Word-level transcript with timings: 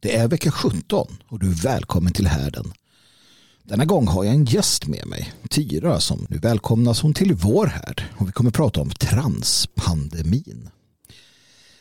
Det 0.00 0.16
är 0.16 0.28
vecka 0.28 0.50
17 0.50 1.16
och 1.28 1.38
du 1.38 1.46
är 1.50 1.54
välkommen 1.54 2.12
till 2.12 2.26
härden. 2.26 2.72
Denna 3.62 3.84
gång 3.84 4.06
har 4.08 4.24
jag 4.24 4.34
en 4.34 4.44
gäst 4.44 4.86
med 4.86 5.06
mig, 5.06 5.32
Tyra, 5.50 6.00
som 6.00 6.26
nu 6.30 6.38
välkomnas 6.38 7.02
hon 7.02 7.14
till 7.14 7.34
vår 7.34 7.66
härd 7.66 8.02
och 8.16 8.28
vi 8.28 8.32
kommer 8.32 8.50
prata 8.50 8.80
om 8.80 8.90
transpandemin. 8.90 10.68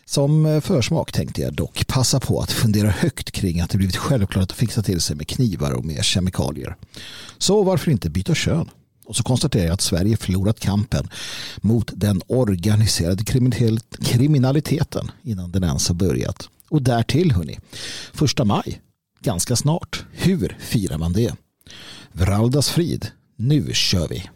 Som 0.06 0.62
försmak 0.64 1.12
tänkte 1.12 1.42
jag 1.42 1.54
dock 1.54 1.88
passa 1.88 2.20
på 2.20 2.40
att 2.40 2.52
fundera 2.52 2.90
högt 2.90 3.32
kring 3.32 3.60
att 3.60 3.70
det 3.70 3.78
blivit 3.78 3.98
självklart 3.98 4.44
att 4.44 4.52
fixa 4.52 4.82
till 4.84 5.02
sig 5.02 5.16
med 5.16 5.28
knivar 5.28 5.72
och 5.72 5.86
med 5.86 6.04
kemikalier. 6.04 6.76
Så 7.38 7.64
varför 7.64 7.92
inte 7.92 8.10
byta 8.10 8.36
kön? 8.36 8.70
Och 9.06 9.16
så 9.16 9.24
konstaterar 9.24 9.66
jag 9.66 9.74
att 9.74 9.82
Sverige 9.82 10.18
förlorat 10.18 10.60
kampen 10.60 11.10
mot 11.58 11.92
den 11.96 12.22
organiserade 12.28 13.24
kriminaliteten 14.02 15.12
innan 15.24 15.52
den 15.52 15.64
ens 15.64 15.88
har 15.88 15.96
börjat. 15.96 16.50
Och 16.70 16.82
därtill, 16.82 17.32
hörni, 17.32 17.60
första 18.14 18.46
maj, 18.46 18.82
ganska 19.20 19.56
snart. 19.56 20.06
Hur 20.12 20.58
firar 20.60 20.98
man 20.98 21.14
det? 21.14 21.36
Vraldas 22.12 22.70
frid, 22.70 23.08
nu 23.36 23.74
kör 23.74 24.08
vi! 24.08 24.30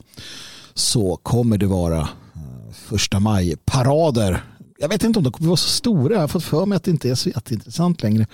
så 0.74 1.16
kommer 1.16 1.58
det 1.58 1.66
vara 1.66 2.00
eh, 2.00 2.72
första 2.72 3.20
maj 3.20 3.56
parader. 3.64 4.44
Jag 4.78 4.88
vet 4.88 5.04
inte 5.04 5.18
om 5.18 5.24
de 5.24 5.32
kommer 5.32 5.48
vara 5.48 5.56
så 5.56 5.68
stora. 5.68 6.14
Jag 6.14 6.20
har 6.20 6.28
fått 6.28 6.44
för 6.44 6.66
mig 6.66 6.76
att 6.76 6.84
det 6.84 6.90
inte 6.90 7.10
är 7.10 7.14
så 7.14 7.28
jätteintressant 7.28 8.02
längre. 8.02 8.26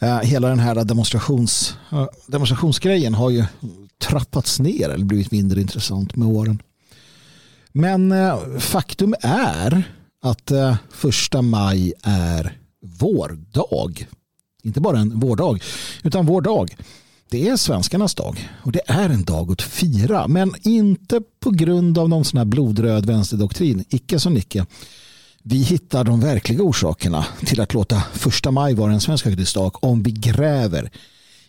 Eh, 0.00 0.20
hela 0.20 0.48
den 0.48 0.58
här 0.58 0.84
demonstrations, 0.84 1.76
eh, 1.92 2.06
demonstrationsgrejen 2.26 3.14
har 3.14 3.30
ju 3.30 3.44
trappats 3.98 4.60
ner 4.60 4.88
eller 4.88 5.04
blivit 5.04 5.30
mindre 5.30 5.60
intressant 5.60 6.16
med 6.16 6.28
åren. 6.28 6.62
Men 7.72 8.12
eh, 8.12 8.58
faktum 8.58 9.14
är 9.20 9.82
att 10.22 10.52
första 10.90 11.42
maj 11.42 11.92
är 12.02 12.61
vår 13.02 13.38
dag. 13.52 14.06
Inte 14.62 14.80
bara 14.80 14.98
en 14.98 15.20
vårdag, 15.20 15.62
utan 16.02 16.26
vår 16.26 16.40
dag. 16.40 16.76
Det 17.30 17.48
är 17.48 17.56
svenskarnas 17.56 18.14
dag 18.14 18.48
och 18.62 18.72
det 18.72 18.80
är 18.86 19.08
en 19.10 19.24
dag 19.24 19.52
att 19.52 19.62
fira. 19.62 20.28
Men 20.28 20.54
inte 20.62 21.20
på 21.40 21.50
grund 21.50 21.98
av 21.98 22.08
någon 22.08 22.24
sån 22.24 22.38
här 22.38 22.44
blodröd 22.44 23.06
vänsterdoktrin. 23.06 23.84
Icke 23.88 24.20
som 24.20 24.34
Nicke. 24.34 24.66
Vi 25.42 25.56
hittar 25.62 26.04
de 26.04 26.20
verkliga 26.20 26.62
orsakerna 26.62 27.26
till 27.46 27.60
att 27.60 27.74
låta 27.74 28.02
första 28.12 28.50
maj 28.50 28.74
vara 28.74 28.92
en 28.92 29.00
svensk 29.00 29.24
högtidsdag 29.24 29.84
om 29.84 30.02
vi 30.02 30.10
gräver 30.10 30.90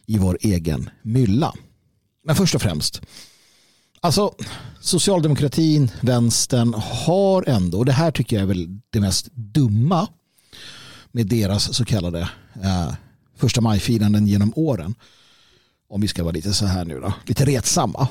i 0.06 0.18
vår 0.18 0.38
egen 0.42 0.90
mylla. 1.02 1.54
Men 2.26 2.36
först 2.36 2.56
och 2.56 2.62
främst. 2.62 3.02
Alltså 4.02 4.34
socialdemokratin, 4.82 5.92
vänstern 6.02 6.74
har 6.74 7.50
ändå, 7.50 7.78
och 7.78 7.86
det 7.86 7.92
här 7.92 8.12
tycker 8.12 8.36
jag 8.36 8.44
är 8.44 8.48
väl 8.48 8.80
det 8.90 9.00
mest 9.00 9.28
dumma 9.36 10.08
med 11.14 11.28
deras 11.28 11.76
så 11.76 11.86
kallade 11.86 12.30
eh, 12.64 12.94
första 13.36 13.62
majfiranden 13.62 14.28
genom 14.28 14.54
åren. 14.56 14.96
Om 15.90 16.02
vi 16.02 16.08
ska 16.08 16.24
vara 16.24 16.34
lite 16.34 16.54
så 16.54 16.66
här 16.66 16.86
nu 16.86 17.00
då, 17.00 17.14
lite 17.26 17.46
retsamma. 17.46 18.08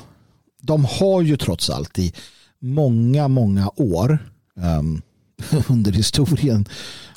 De 0.61 0.85
har 0.85 1.21
ju 1.21 1.37
trots 1.37 1.69
allt 1.69 1.99
i 1.99 2.13
många, 2.59 3.27
många 3.27 3.71
år 3.75 4.31
um, 4.55 5.01
under 5.69 5.91
historien, 5.91 6.65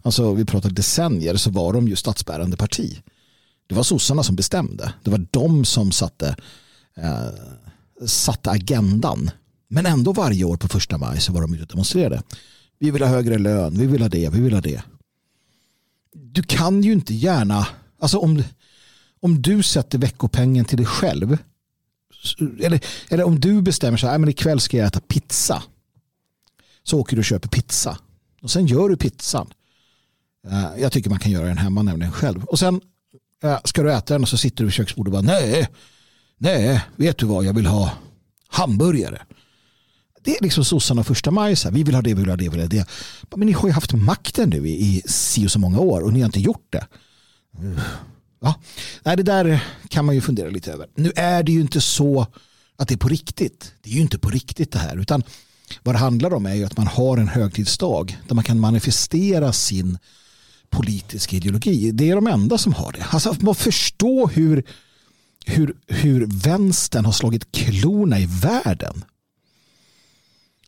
alltså 0.03 0.35
vi 0.35 0.45
pratar 0.45 0.71
decennier, 0.71 1.37
så 1.37 1.51
var 1.51 1.73
de 1.73 1.89
ju 1.89 1.97
statsbärande 1.97 2.57
parti. 2.57 3.03
Det 3.67 3.75
var 3.75 3.83
sossarna 3.83 4.23
som 4.23 4.37
bestämde. 4.37 4.93
Det 5.05 5.11
var 5.11 5.27
de 5.31 5.65
som 5.65 5.93
satte, 5.93 6.37
eh, 6.97 8.07
satte 8.07 8.51
agendan. 8.51 9.31
Men 9.69 9.87
ändå 9.87 10.13
varje 10.13 10.45
år 10.45 10.57
på 10.57 10.69
första 10.69 10.99
maj 10.99 11.21
så 11.21 11.33
var 11.33 11.41
de 11.41 11.55
ute 11.55 11.63
och 11.63 11.69
demonstrerade. 11.69 12.23
Vi 12.79 12.91
vill 12.91 13.03
ha 13.03 13.09
högre 13.09 13.39
lön, 13.39 13.79
vi 13.79 13.87
vill 13.87 14.03
ha 14.03 14.09
det, 14.09 14.29
vi 14.29 14.41
vill 14.41 14.55
ha 14.55 14.61
det 14.61 14.83
du 16.17 16.43
kan 16.43 16.83
ju 16.83 16.93
inte 16.93 17.15
gärna, 17.15 17.69
alltså 18.01 18.19
om, 18.19 18.43
om 19.21 19.43
du 19.43 19.63
sätter 19.63 19.99
veckopengen 19.99 20.65
till 20.65 20.77
dig 20.77 20.87
själv, 20.87 21.39
eller, 22.61 22.81
eller 23.09 23.25
om 23.25 23.41
du 23.41 23.63
bestämmer 23.63 23.99
sig, 23.99 24.19
men 24.19 24.29
ikväll 24.29 24.61
ska 24.61 24.77
jag 24.77 24.87
äta 24.87 25.01
pizza. 25.01 25.63
Så 26.83 27.01
åker 27.01 27.17
du 27.17 27.21
och 27.21 27.25
köper 27.25 27.49
pizza. 27.49 27.99
Och 28.43 28.51
sen 28.51 28.67
gör 28.67 28.89
du 28.89 28.97
pizzan. 28.97 29.53
Eh, 30.51 30.69
jag 30.79 30.93
tycker 30.93 31.11
man 31.11 31.19
kan 31.19 31.33
göra 31.33 31.47
den 31.47 31.59
hemma 31.59 31.83
nämligen 31.83 32.13
själv. 32.13 32.45
Och 32.45 32.59
sen 32.59 32.81
eh, 33.43 33.59
ska 33.65 33.83
du 33.83 33.93
äta 33.93 34.15
den 34.15 34.23
och 34.23 34.29
så 34.29 34.39
sitter 34.39 34.57
du 34.57 34.65
vid 34.65 34.73
köksbordet 34.73 35.15
och 35.15 35.23
bara 35.23 35.33
nej, 35.33 35.69
nej, 36.39 36.83
vet 36.97 37.19
du 37.19 37.27
vad, 37.27 37.45
jag 37.45 37.55
vill 37.55 37.67
ha 37.67 37.93
hamburgare. 38.49 39.23
Det 40.27 40.37
är 40.37 40.43
liksom 40.43 40.65
sossarna 40.65 41.05
första 41.05 41.31
maj. 41.31 41.57
Så 41.57 41.69
här, 41.69 41.75
vi 41.75 41.83
vill 41.83 41.95
ha 41.95 42.03
det, 42.03 42.15
vi 42.15 42.21
vill 42.21 42.31
ha 42.31 42.37
det, 42.37 42.45
vi 42.45 42.49
vill 42.49 42.61
ha 42.61 42.69
det. 42.69 42.87
Men 43.37 43.47
ni 43.47 43.53
har 43.53 43.69
ju 43.69 43.73
haft 43.73 43.93
makten 43.93 44.51
nu 44.51 44.69
i, 44.69 44.73
i 44.73 45.03
si 45.07 45.47
och 45.47 45.51
så 45.51 45.59
många 45.59 45.81
år 45.81 46.01
och 46.01 46.13
ni 46.13 46.21
har 46.21 46.27
inte 46.27 46.41
gjort 46.41 46.67
det. 46.71 46.87
Ja. 48.41 48.55
Nej, 49.03 49.17
det 49.17 49.23
där 49.23 49.65
kan 49.89 50.05
man 50.05 50.15
ju 50.15 50.21
fundera 50.21 50.49
lite 50.49 50.73
över. 50.73 50.87
Nu 50.95 51.13
är 51.17 51.43
det 51.43 51.53
ju 51.53 51.61
inte 51.61 51.81
så 51.81 52.27
att 52.77 52.89
det 52.89 52.95
är 52.95 52.99
på 52.99 53.09
riktigt. 53.09 53.73
Det 53.83 53.91
är 53.91 53.95
ju 53.95 54.01
inte 54.01 54.19
på 54.19 54.31
riktigt 54.31 54.73
det 54.73 54.79
här. 54.79 55.01
Utan 55.01 55.23
vad 55.83 55.95
det 55.95 55.99
handlar 55.99 56.35
om 56.35 56.47
är 56.47 56.55
ju 56.55 56.65
att 56.65 56.77
man 56.77 56.87
har 56.87 57.19
en 57.19 57.29
högtidsdag 57.29 58.19
där 58.29 58.35
man 58.35 58.45
kan 58.45 58.61
manifestera 58.61 59.53
sin 59.53 59.99
politiska 60.71 61.37
ideologi. 61.37 61.91
Det 61.91 62.11
är 62.11 62.15
de 62.15 62.27
enda 62.27 62.59
som 62.59 62.73
har 62.73 62.93
det. 62.93 63.07
Alltså 63.11 63.37
man 63.41 63.55
förstår 63.55 64.29
hur, 64.29 64.65
hur, 65.47 65.77
hur 65.87 66.27
vänstern 66.27 67.05
har 67.05 67.13
slagit 67.13 67.53
klorna 67.53 68.21
i 68.21 68.27
världen 68.27 69.05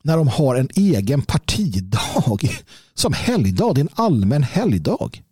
när 0.03 0.17
de 0.17 0.29
har 0.29 0.55
en 0.57 0.69
egen 0.75 1.23
partidag 1.23 2.51
som 2.95 3.13
helgdag. 3.13 3.75
Det 3.75 3.81
är 3.81 3.83
en 3.83 3.89
allmän 3.95 4.43
helgdag. 4.43 5.23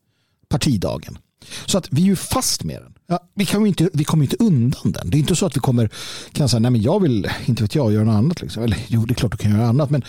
Partidagen. 0.48 1.18
Så 1.66 1.78
att 1.78 1.88
vi 1.90 2.02
är 2.02 2.06
ju 2.06 2.16
fast 2.16 2.64
med 2.64 2.82
den. 2.82 2.94
Ja, 3.06 3.28
vi, 3.34 3.46
kan 3.46 3.66
inte, 3.66 3.90
vi 3.92 4.04
kommer 4.04 4.24
inte 4.24 4.36
undan 4.36 4.92
den. 4.92 5.10
Det 5.10 5.16
är 5.16 5.18
inte 5.18 5.36
så 5.36 5.46
att 5.46 5.56
vi 5.56 5.60
kommer 5.60 5.90
kan 6.32 6.48
säga 6.48 6.60
nej 6.60 6.70
men 6.70 6.82
jag 6.82 7.00
vill, 7.00 7.30
inte 7.46 7.62
vet 7.62 7.74
jag, 7.74 7.92
göra 7.92 8.04
något 8.04 8.14
annat. 8.14 8.40
Liksom. 8.40 8.62
Eller 8.62 8.78
jo, 8.88 9.04
det 9.04 9.12
är 9.12 9.14
klart 9.14 9.32
du 9.32 9.38
kan 9.38 9.52
göra 9.52 9.68
annat. 9.68 9.90
Men 9.90 10.04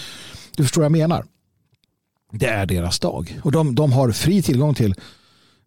du 0.55 0.63
förstår 0.63 0.81
vad 0.81 0.85
jag 0.85 0.91
menar. 0.91 1.25
Det 2.31 2.45
är 2.45 2.65
deras 2.65 2.99
dag. 2.99 3.39
Och 3.43 3.51
de, 3.51 3.75
de 3.75 3.91
har 3.91 4.11
fri 4.11 4.41
tillgång 4.41 4.73
till 4.75 4.95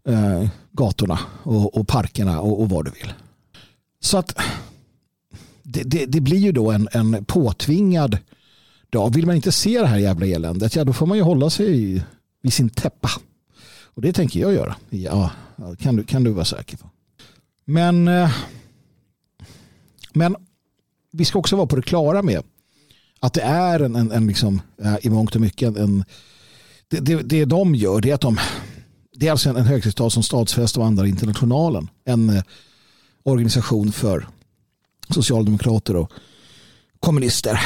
eh, 0.09 0.49
gatorna 0.73 1.19
och, 1.43 1.77
och 1.77 1.89
parkerna 1.89 2.41
och, 2.41 2.61
och 2.61 2.69
vad 2.69 2.85
du 2.85 2.91
vill. 2.91 3.13
Så 4.01 4.19
att 4.19 4.37
det, 5.63 5.83
det, 5.83 6.07
det, 6.07 6.21
blir 6.21 6.39
ju 6.39 6.53
då 6.53 6.71
en, 6.71 6.89
en 6.93 7.25
påtvingad 7.25 8.19
Ja, 8.91 9.09
Vill 9.09 9.27
man 9.27 9.37
inte 9.37 9.53
se 9.53 9.81
det 9.81 9.87
här 9.87 9.99
jävla 9.99 10.27
eländet, 10.27 10.77
ja 10.77 10.85
då 10.85 10.93
får 10.93 11.07
man 11.07 11.17
ju 11.17 11.23
hålla 11.23 11.51
sig 11.51 12.03
vid 12.43 12.53
sin 12.53 12.71
täppa. 12.71 13.11
Och 13.95 14.03
det 14.03 14.13
tänker 14.13 14.41
jag 14.41 14.53
göra. 14.53 14.77
Ja, 14.91 15.31
kan 15.79 15.97
du, 15.97 16.05
kan 16.05 16.25
du 16.25 16.31
vara 16.31 16.45
säker 16.45 16.77
på. 16.77 16.91
Men, 17.65 18.09
eh, 18.09 18.31
men 20.13 20.37
vi 21.13 21.25
ska 21.25 21.39
också 21.39 21.57
vara 21.57 21.67
på 21.67 21.77
det 21.77 21.83
klara 21.83 22.23
med 22.23 22.43
att 23.21 23.33
det 23.33 23.43
är 23.43 23.81
en, 23.81 23.97
en, 23.97 24.13
en 24.13 24.27
liksom, 24.27 24.63
eh, 24.83 24.97
i 25.03 25.11
mångt 25.11 25.35
och 25.35 25.41
mycket 25.41 25.77
en, 25.77 26.05
det, 26.89 27.01
det, 27.01 27.23
det 27.23 27.45
de 27.45 27.75
gör 27.75 28.01
det 28.01 28.11
är 28.11 28.15
att 28.15 28.21
de 28.21 28.39
det 29.13 29.27
är 29.27 29.31
alltså 29.31 29.51
en, 29.51 29.57
en 29.57 29.67
högtidsdag 29.67 30.13
som 30.13 30.23
stadsfest 30.23 30.77
och 30.77 30.87
andra 30.87 31.07
internationalen. 31.07 31.89
En 32.05 32.31
eh, 32.31 32.43
organisation 33.23 33.93
för 33.93 34.29
socialdemokrater 35.09 35.97
och 35.97 36.13
kommunister. 37.01 37.61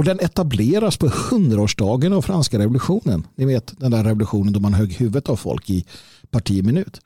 Och 0.00 0.04
den 0.04 0.20
etableras 0.20 0.96
på 0.96 1.08
hundraårsdagen 1.08 2.12
av 2.12 2.22
franska 2.22 2.58
revolutionen. 2.58 3.26
Ni 3.34 3.44
vet 3.44 3.80
den 3.80 3.90
där 3.90 4.04
revolutionen 4.04 4.52
då 4.52 4.60
man 4.60 4.74
högg 4.74 4.92
huvudet 4.92 5.28
av 5.28 5.36
folk 5.36 5.70
i 5.70 5.84
parti 6.30 6.64
minut. 6.64 7.00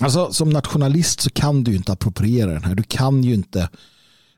Alltså 0.00 0.32
som 0.32 0.50
nationalist 0.50 1.20
så 1.20 1.30
kan 1.30 1.64
du 1.64 1.76
inte 1.76 1.92
appropriera 1.92 2.52
den 2.52 2.64
här. 2.64 2.74
Du 2.74 2.82
kan 2.82 3.24
ju 3.24 3.34
inte 3.34 3.68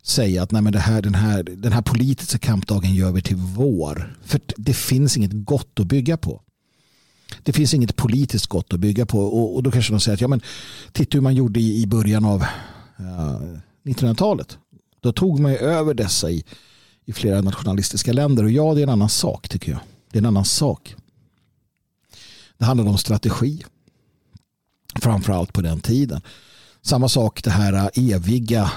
säga 0.02 0.42
att 0.42 0.52
nej, 0.52 0.62
men 0.62 0.72
det 0.72 0.78
här, 0.78 1.02
den, 1.02 1.14
här, 1.14 1.42
den 1.42 1.72
här 1.72 1.82
politiska 1.82 2.38
kampdagen 2.38 2.94
gör 2.94 3.12
vi 3.12 3.22
till 3.22 3.36
vår. 3.36 4.16
För 4.24 4.40
det 4.56 4.74
finns 4.74 5.16
inget 5.16 5.32
gott 5.32 5.80
att 5.80 5.86
bygga 5.86 6.16
på. 6.16 6.42
Det 7.42 7.52
finns 7.52 7.74
inget 7.74 7.96
politiskt 7.96 8.46
gott 8.46 8.72
att 8.72 8.80
bygga 8.80 9.06
på. 9.06 9.20
Och, 9.20 9.56
och 9.56 9.62
då 9.62 9.70
kanske 9.70 9.92
de 9.92 10.00
säger 10.00 10.14
att 10.14 10.20
ja, 10.20 10.28
men, 10.28 10.40
titta 10.92 11.16
hur 11.16 11.22
man 11.22 11.34
gjorde 11.34 11.60
i, 11.60 11.82
i 11.82 11.86
början 11.86 12.24
av 12.24 12.42
eh, 12.98 13.42
uh, 13.42 13.58
1900-talet. 13.84 14.58
Då 15.00 15.12
tog 15.12 15.40
man 15.40 15.56
över 15.56 15.94
dessa 15.94 16.30
i, 16.30 16.44
i 17.06 17.12
flera 17.12 17.40
nationalistiska 17.40 18.12
länder. 18.12 18.44
Och 18.44 18.50
ja, 18.50 18.74
det 18.74 18.80
är 18.80 18.82
en 18.82 18.88
annan 18.88 19.08
sak 19.08 19.48
tycker 19.48 19.72
jag. 19.72 19.80
Det 20.12 20.18
är 20.18 20.22
en 20.22 20.26
annan 20.26 20.44
sak. 20.44 20.94
Det 22.58 22.64
handlar 22.64 22.86
om 22.86 22.98
strategi. 22.98 23.64
Framförallt 25.00 25.52
på 25.52 25.60
den 25.60 25.80
tiden. 25.80 26.20
Samma 26.82 27.08
sak 27.08 27.44
det 27.44 27.50
här 27.50 27.90
eviga 27.94 28.70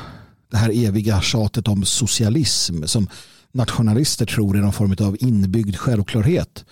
det 0.53 0.57
här 0.57 0.85
eviga 0.85 1.21
tjatet 1.21 1.67
om 1.67 1.85
socialism 1.85 2.83
som 2.83 3.07
nationalister 3.51 4.25
tror 4.25 4.57
är 4.57 4.61
någon 4.61 4.73
form 4.73 4.95
av 4.99 5.17
inbyggd 5.19 5.75
självklarhet. 5.75 6.65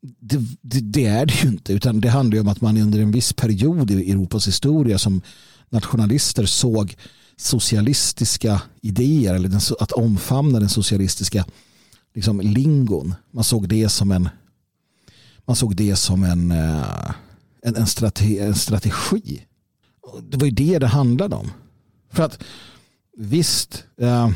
Det, 0.00 0.36
det, 0.60 0.80
det, 0.80 1.06
är 1.06 1.26
det 1.26 1.42
ju 1.42 1.48
inte 1.48 1.72
utan 1.72 2.00
det 2.00 2.08
handlar 2.08 2.40
om 2.40 2.48
att 2.48 2.60
man 2.60 2.76
under 2.76 3.00
en 3.00 3.10
viss 3.10 3.32
period 3.32 3.90
i 3.90 4.10
Europas 4.10 4.48
historia 4.48 4.98
som 4.98 5.22
nationalister 5.70 6.46
såg 6.46 6.96
socialistiska 7.36 8.62
idéer 8.80 9.34
eller 9.34 9.48
den, 9.48 9.60
att 9.80 9.92
omfamna 9.92 10.60
den 10.60 10.68
socialistiska 10.68 11.44
liksom, 12.14 12.40
lingon. 12.40 13.14
Man 13.30 13.44
såg 13.44 13.68
det 13.68 13.88
som 13.88 14.12
en 14.12 14.28
man 15.46 15.56
såg 15.56 15.76
det 15.76 15.96
som 15.96 16.24
en, 16.24 16.50
eh, 16.50 17.10
en, 17.62 17.76
en, 17.76 17.86
strategi, 17.86 18.38
en 18.38 18.54
strategi. 18.54 19.42
Det 20.22 20.36
var 20.36 20.44
ju 20.44 20.50
det 20.50 20.78
det 20.78 20.86
handlade 20.86 21.36
om. 21.36 21.50
För 22.12 22.22
att 22.22 22.38
visst, 23.16 23.84
eh, 24.00 24.30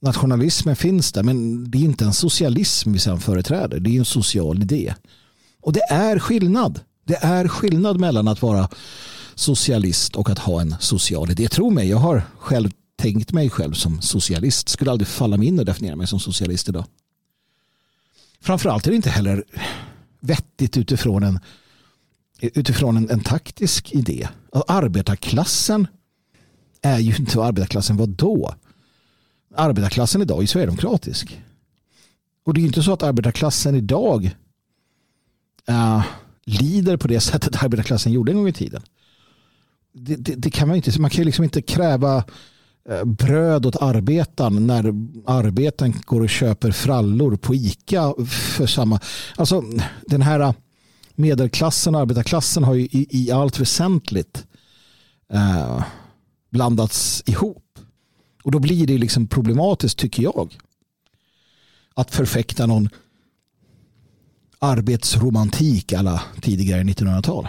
nationalismen 0.00 0.76
finns 0.76 1.12
där 1.12 1.22
men 1.22 1.70
det 1.70 1.78
är 1.78 1.82
inte 1.82 2.04
en 2.04 2.14
socialism 2.14 2.92
vi 2.92 2.98
sedan 2.98 3.20
företräder. 3.20 3.80
Det 3.80 3.90
är 3.90 3.98
en 3.98 4.04
social 4.04 4.62
idé. 4.62 4.94
Och 5.60 5.72
det 5.72 5.82
är 5.90 6.18
skillnad. 6.18 6.80
Det 7.04 7.18
är 7.24 7.48
skillnad 7.48 8.00
mellan 8.00 8.28
att 8.28 8.42
vara 8.42 8.68
socialist 9.38 10.16
och 10.16 10.30
att 10.30 10.38
ha 10.38 10.60
en 10.60 10.74
social 10.80 11.30
idé. 11.30 11.48
Tro 11.48 11.70
mig, 11.70 11.88
jag 11.88 11.96
har 11.96 12.22
själv 12.38 12.70
tänkt 12.96 13.32
mig 13.32 13.50
själv 13.50 13.72
som 13.72 14.00
socialist. 14.00 14.68
Skulle 14.68 14.90
aldrig 14.90 15.08
falla 15.08 15.36
mig 15.36 15.48
in 15.48 15.58
och 15.58 15.64
definiera 15.64 15.96
mig 15.96 16.06
som 16.06 16.20
socialist 16.20 16.68
idag. 16.68 16.84
Framförallt 18.40 18.86
är 18.86 18.90
det 18.90 18.96
inte 18.96 19.10
heller 19.10 19.44
vettigt 20.20 20.76
utifrån 20.76 21.22
en, 21.22 21.40
utifrån 22.40 22.96
en, 22.96 23.10
en 23.10 23.20
taktisk 23.20 23.92
idé. 23.92 24.28
Arbetarklassen 24.68 25.86
är 26.82 26.98
ju 26.98 27.16
inte 27.16 27.42
arbetarklassen 27.42 27.96
var 27.96 28.06
då? 28.06 28.54
Arbetarklassen 29.54 30.22
idag 30.22 30.42
är 30.42 30.46
sverigedemokratisk. 30.46 31.42
Och 32.44 32.54
det 32.54 32.60
är 32.60 32.62
ju 32.62 32.66
inte 32.66 32.82
så 32.82 32.92
att 32.92 33.02
arbetarklassen 33.02 33.74
idag 33.74 34.36
uh, 35.70 36.04
lider 36.44 36.96
på 36.96 37.08
det 37.08 37.20
sättet 37.20 37.62
arbetarklassen 37.62 38.12
gjorde 38.12 38.32
en 38.32 38.38
gång 38.38 38.48
i 38.48 38.52
tiden. 38.52 38.82
Det, 39.98 40.16
det, 40.16 40.34
det 40.34 40.50
kan 40.50 40.68
man 40.68 40.76
inte. 40.76 41.00
Man 41.00 41.10
kan 41.10 41.18
ju 41.18 41.24
liksom 41.24 41.44
inte 41.44 41.62
kräva 41.62 42.24
eh, 42.88 43.04
bröd 43.04 43.66
åt 43.66 43.76
arbetaren 43.76 44.66
när 44.66 44.84
arbetaren 45.26 45.94
går 46.04 46.20
och 46.20 46.30
köper 46.30 46.70
frallor 46.70 47.36
på 47.36 47.54
Ica 47.54 48.14
för 48.56 48.66
samma. 48.66 49.00
Alltså 49.36 49.64
den 50.06 50.22
här 50.22 50.40
eh, 50.40 50.52
medelklassen 51.14 51.94
och 51.94 52.00
arbetarklassen 52.00 52.64
har 52.64 52.74
ju 52.74 52.82
i, 52.82 53.06
i 53.10 53.30
allt 53.30 53.60
väsentligt 53.60 54.46
eh, 55.32 55.84
blandats 56.50 57.22
ihop. 57.26 57.78
Och 58.42 58.50
då 58.50 58.58
blir 58.58 58.86
det 58.86 58.98
liksom 58.98 59.26
problematiskt 59.26 59.98
tycker 59.98 60.22
jag. 60.22 60.56
Att 61.94 62.10
förfäkta 62.10 62.66
någon 62.66 62.88
arbetsromantik 64.58 65.92
alla 65.92 66.22
tidigare 66.40 66.82
1900-tal. 66.82 67.48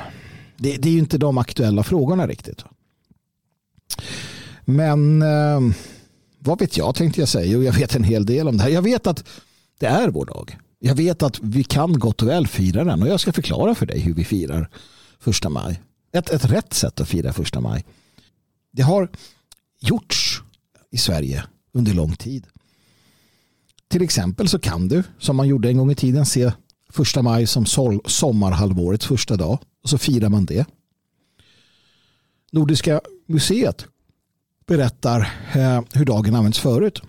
Det, 0.59 0.77
det, 0.77 0.89
är 0.89 0.93
ju 0.93 0.99
inte 0.99 1.17
de 1.17 1.37
aktuella 1.37 1.83
frågorna 1.83 2.27
riktigt. 2.27 2.63
Men 4.65 5.21
eh, 5.21 5.59
vad 6.39 6.59
vet 6.59 6.77
jag 6.77 6.95
tänkte 6.95 7.21
jag 7.21 7.29
säga. 7.29 7.57
Och 7.57 7.63
jag 7.63 7.73
vet 7.73 7.95
en 7.95 8.03
hel 8.03 8.25
del 8.25 8.47
om 8.47 8.57
det 8.57 8.63
här. 8.63 8.69
Jag 8.69 8.81
vet 8.81 9.07
att 9.07 9.23
det 9.79 9.85
är 9.85 10.09
vår 10.09 10.25
dag. 10.25 10.57
Jag 10.79 10.95
vet 10.95 11.23
att 11.23 11.39
vi 11.39 11.63
kan 11.63 11.99
gott 11.99 12.21
och 12.21 12.27
väl 12.27 12.47
fira 12.47 12.83
den. 12.83 13.01
Och 13.01 13.07
jag 13.07 13.19
ska 13.19 13.33
förklara 13.33 13.75
för 13.75 13.85
dig 13.85 13.99
hur 13.99 14.13
vi 14.13 14.23
firar 14.23 14.69
första 15.19 15.49
maj. 15.49 15.81
Ett, 16.13 16.29
ett 16.29 16.45
rätt 16.45 16.73
sätt 16.73 17.01
att 17.01 17.07
fira 17.07 17.33
första 17.33 17.61
maj. 17.61 17.85
Det 18.71 18.81
har 18.81 19.09
gjorts 19.81 20.41
i 20.91 20.97
Sverige 20.97 21.43
under 21.73 21.93
lång 21.93 22.15
tid. 22.15 22.47
Till 23.87 24.01
exempel 24.01 24.47
så 24.47 24.59
kan 24.59 24.87
du, 24.87 25.03
som 25.19 25.35
man 25.35 25.47
gjorde 25.47 25.69
en 25.69 25.77
gång 25.77 25.91
i 25.91 25.95
tiden, 25.95 26.25
se 26.25 26.51
första 26.89 27.21
maj 27.21 27.47
som 27.47 27.65
sommarhalvårets 28.05 29.05
första 29.05 29.35
dag 29.37 29.59
och 29.83 29.89
så 29.89 29.97
firar 29.97 30.29
man 30.29 30.45
det. 30.45 30.65
Nordiska 32.51 33.01
museet 33.25 33.85
berättar 34.67 35.19
eh, 35.55 35.81
hur 35.93 36.05
dagen 36.05 36.35
används 36.35 36.59
förut. 36.59 37.01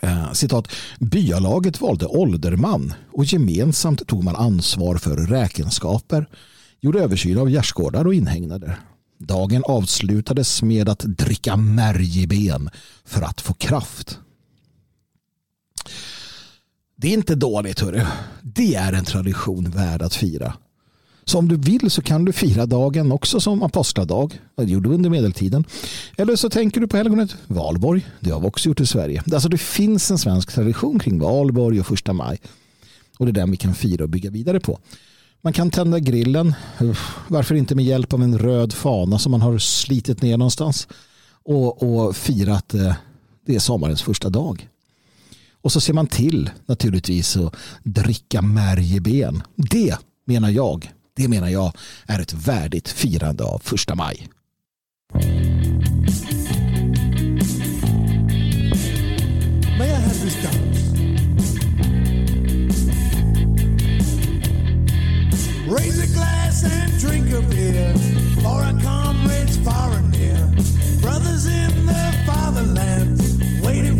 Eh, 0.00 0.32
citat, 0.32 0.68
byalaget 1.00 1.80
valde 1.80 2.06
ålderman 2.06 2.94
och 3.12 3.24
gemensamt 3.24 4.06
tog 4.06 4.24
man 4.24 4.36
ansvar 4.36 4.96
för 4.96 5.16
räkenskaper, 5.16 6.28
gjorde 6.80 7.00
översyn 7.00 7.38
av 7.38 7.50
gärdsgårdar 7.50 8.06
och 8.06 8.14
inhägnader. 8.14 8.80
Dagen 9.18 9.64
avslutades 9.66 10.62
med 10.62 10.88
att 10.88 10.98
dricka 10.98 11.56
märgben 11.56 12.70
för 13.04 13.22
att 13.22 13.40
få 13.40 13.54
kraft. 13.54 14.18
Det 16.96 17.08
är 17.08 17.12
inte 17.12 17.34
dåligt 17.34 17.80
hörru. 17.80 18.06
Det 18.42 18.74
är 18.74 18.92
en 18.92 19.04
tradition 19.04 19.70
värd 19.70 20.02
att 20.02 20.14
fira. 20.14 20.54
Så 21.24 21.38
om 21.38 21.48
du 21.48 21.56
vill 21.56 21.90
så 21.90 22.02
kan 22.02 22.24
du 22.24 22.32
fira 22.32 22.66
dagen 22.66 23.12
också 23.12 23.40
som 23.40 23.62
apostladag. 23.62 24.40
Det 24.56 24.64
gjorde 24.64 24.88
vi 24.88 24.94
under 24.94 25.10
medeltiden. 25.10 25.64
Eller 26.16 26.36
så 26.36 26.50
tänker 26.50 26.80
du 26.80 26.88
på 26.88 26.96
helgonet 26.96 27.36
Valborg. 27.46 28.06
Det 28.20 28.30
har 28.30 28.40
vi 28.40 28.46
också 28.46 28.68
gjort 28.68 28.80
i 28.80 28.86
Sverige. 28.86 29.22
Alltså 29.32 29.48
det 29.48 29.58
finns 29.58 30.10
en 30.10 30.18
svensk 30.18 30.52
tradition 30.52 30.98
kring 30.98 31.18
Valborg 31.18 31.80
och 31.80 31.86
första 31.86 32.12
maj. 32.12 32.40
Och 33.18 33.26
det 33.26 33.30
är 33.30 33.32
den 33.32 33.50
vi 33.50 33.56
kan 33.56 33.74
fira 33.74 34.04
och 34.04 34.10
bygga 34.10 34.30
vidare 34.30 34.60
på. 34.60 34.78
Man 35.42 35.52
kan 35.52 35.70
tända 35.70 35.98
grillen. 35.98 36.54
Varför 37.28 37.54
inte 37.54 37.74
med 37.74 37.84
hjälp 37.84 38.12
av 38.12 38.22
en 38.22 38.38
röd 38.38 38.72
fana 38.72 39.18
som 39.18 39.32
man 39.32 39.40
har 39.40 39.58
slitit 39.58 40.22
ner 40.22 40.36
någonstans. 40.36 40.88
Och, 41.44 41.82
och 41.82 42.16
firat 42.16 42.74
eh, 42.74 42.94
det 43.46 43.54
är 43.54 43.58
sommarens 43.58 44.02
första 44.02 44.30
dag. 44.30 44.68
Och 45.62 45.72
så 45.72 45.80
ser 45.80 45.92
man 45.92 46.06
till 46.06 46.50
naturligtvis 46.66 47.36
att 47.36 47.54
dricka 47.82 48.42
märgeben. 48.42 49.42
Det 49.56 49.96
menar 50.24 50.50
jag, 50.50 50.92
det 51.22 51.28
menar 51.28 51.48
jag 51.48 51.72
är 52.06 52.18
ett 52.20 52.32
värdigt 52.32 52.88
firande 52.88 53.44
av 53.44 53.58
första 53.64 53.94
maj. 53.94 54.28
May 59.78 59.88
I 59.88 59.94
have 59.94 60.14
this 60.14 60.36
Raise 65.68 66.02
a 66.02 66.06
glass 66.06 66.64
and 66.64 67.00
drink 67.00 67.32
a 67.32 67.42
beer 67.50 67.94
for 68.42 68.48
our 68.48 68.80
comrades 68.80 69.56
far 69.64 69.92
and 69.92 70.10
near. 70.10 70.46
Brothers 71.02 71.46
in 71.46 71.86
the 71.86 72.12
fatherland, 72.26 73.20
waiting 73.64 73.99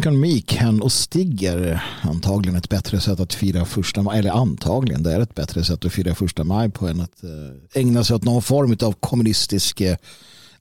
Drink 0.00 0.14
on 0.14 0.20
Me, 0.20 0.40
Ken 0.40 0.82
och 0.82 0.92
Stigger. 0.92 1.84
Antagligen 2.02 2.56
ett 2.56 2.68
bättre 2.68 3.00
sätt 3.00 3.20
att 3.20 3.34
fira 3.34 3.64
första 3.64 4.02
maj. 4.02 4.18
Eller 4.18 4.30
antagligen, 4.30 5.02
det 5.02 5.12
är 5.12 5.20
ett 5.20 5.34
bättre 5.34 5.64
sätt 5.64 5.84
att 5.84 5.92
fira 5.92 6.14
första 6.14 6.44
maj 6.44 6.70
på 6.70 6.88
än 6.88 7.00
att 7.00 7.24
eh, 7.24 7.80
ägna 7.80 8.04
sig 8.04 8.16
åt 8.16 8.24
någon 8.24 8.42
form 8.42 8.76
av 8.82 8.92
kommunistisk 8.92 9.80
eh, 9.80 9.96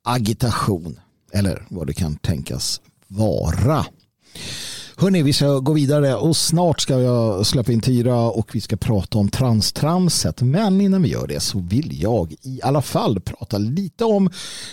agitation. 0.03 0.99
Eller 1.33 1.65
vad 1.69 1.87
det 1.87 1.93
kan 1.93 2.15
tänkas 2.15 2.81
vara. 3.07 3.85
Hörni, 5.01 5.23
vi 5.23 5.33
ska 5.33 5.59
gå 5.59 5.73
vidare 5.73 6.15
och 6.15 6.37
snart 6.37 6.81
ska 6.81 6.99
jag 6.99 7.45
släppa 7.45 7.71
in 7.71 7.81
Tyra 7.81 8.15
och 8.15 8.55
vi 8.55 8.61
ska 8.61 8.77
prata 8.77 9.17
om 9.17 9.29
transtramset. 9.29 10.41
Men 10.41 10.81
innan 10.81 11.01
vi 11.01 11.09
gör 11.09 11.27
det 11.27 11.39
så 11.39 11.59
vill 11.59 12.01
jag 12.01 12.35
i 12.41 12.59
alla 12.63 12.81
fall 12.81 13.19
prata 13.19 13.57
lite 13.57 14.05
om 14.05 14.29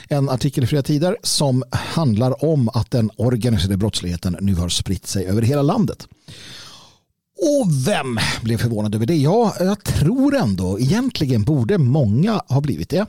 en 0.09 0.29
artikel 0.29 0.65
i 0.65 0.67
Fria 0.67 0.83
Tider 0.83 1.17
som 1.23 1.65
handlar 1.71 2.45
om 2.45 2.69
att 2.69 2.91
den 2.91 3.11
organiserade 3.17 3.77
brottsligheten 3.77 4.37
nu 4.41 4.55
har 4.55 4.69
spritt 4.69 5.07
sig 5.07 5.27
över 5.27 5.43
hela 5.43 5.63
landet. 5.63 6.09
Och 7.39 7.87
vem 7.87 8.19
blev 8.43 8.59
förvånad 8.59 8.95
över 8.95 9.07
det? 9.07 9.17
Ja, 9.17 9.55
jag 9.61 9.85
tror 9.85 10.37
ändå 10.37 10.81
egentligen 10.81 11.43
borde 11.43 11.79
många 11.79 12.43
ha 12.49 12.61
blivit 12.61 12.89
det. 12.89 13.07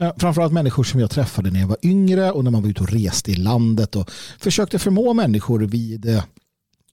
Eh, 0.00 0.12
framförallt 0.16 0.52
människor 0.52 0.84
som 0.84 1.00
jag 1.00 1.10
träffade 1.10 1.50
när 1.50 1.60
jag 1.60 1.68
var 1.68 1.78
yngre 1.82 2.32
och 2.32 2.44
när 2.44 2.50
man 2.50 2.62
var 2.62 2.68
ute 2.68 2.82
och 2.82 2.92
reste 2.92 3.30
i 3.30 3.34
landet 3.34 3.96
och 3.96 4.10
försökte 4.38 4.78
förmå 4.78 5.14
människor 5.14 5.60
vid 5.60 6.08
eh, 6.08 6.22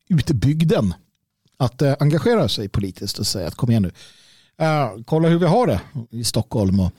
utbygden 0.08 0.94
att 1.58 1.82
eh, 1.82 1.96
engagera 2.00 2.50
sig 2.50 2.70
politiskt 2.70 3.20
och 3.20 3.28
säga 3.28 3.48
att 3.48 3.56
kom 3.56 3.70
igen 3.70 3.84
nu. 3.84 3.92
Eh, 4.66 4.92
kolla 5.06 5.30
hur 5.30 5.40
vi 5.40 5.46
har 5.46 5.68
det 5.68 5.82
i 6.12 6.24
Stockholm 6.24 6.80
och 6.80 6.92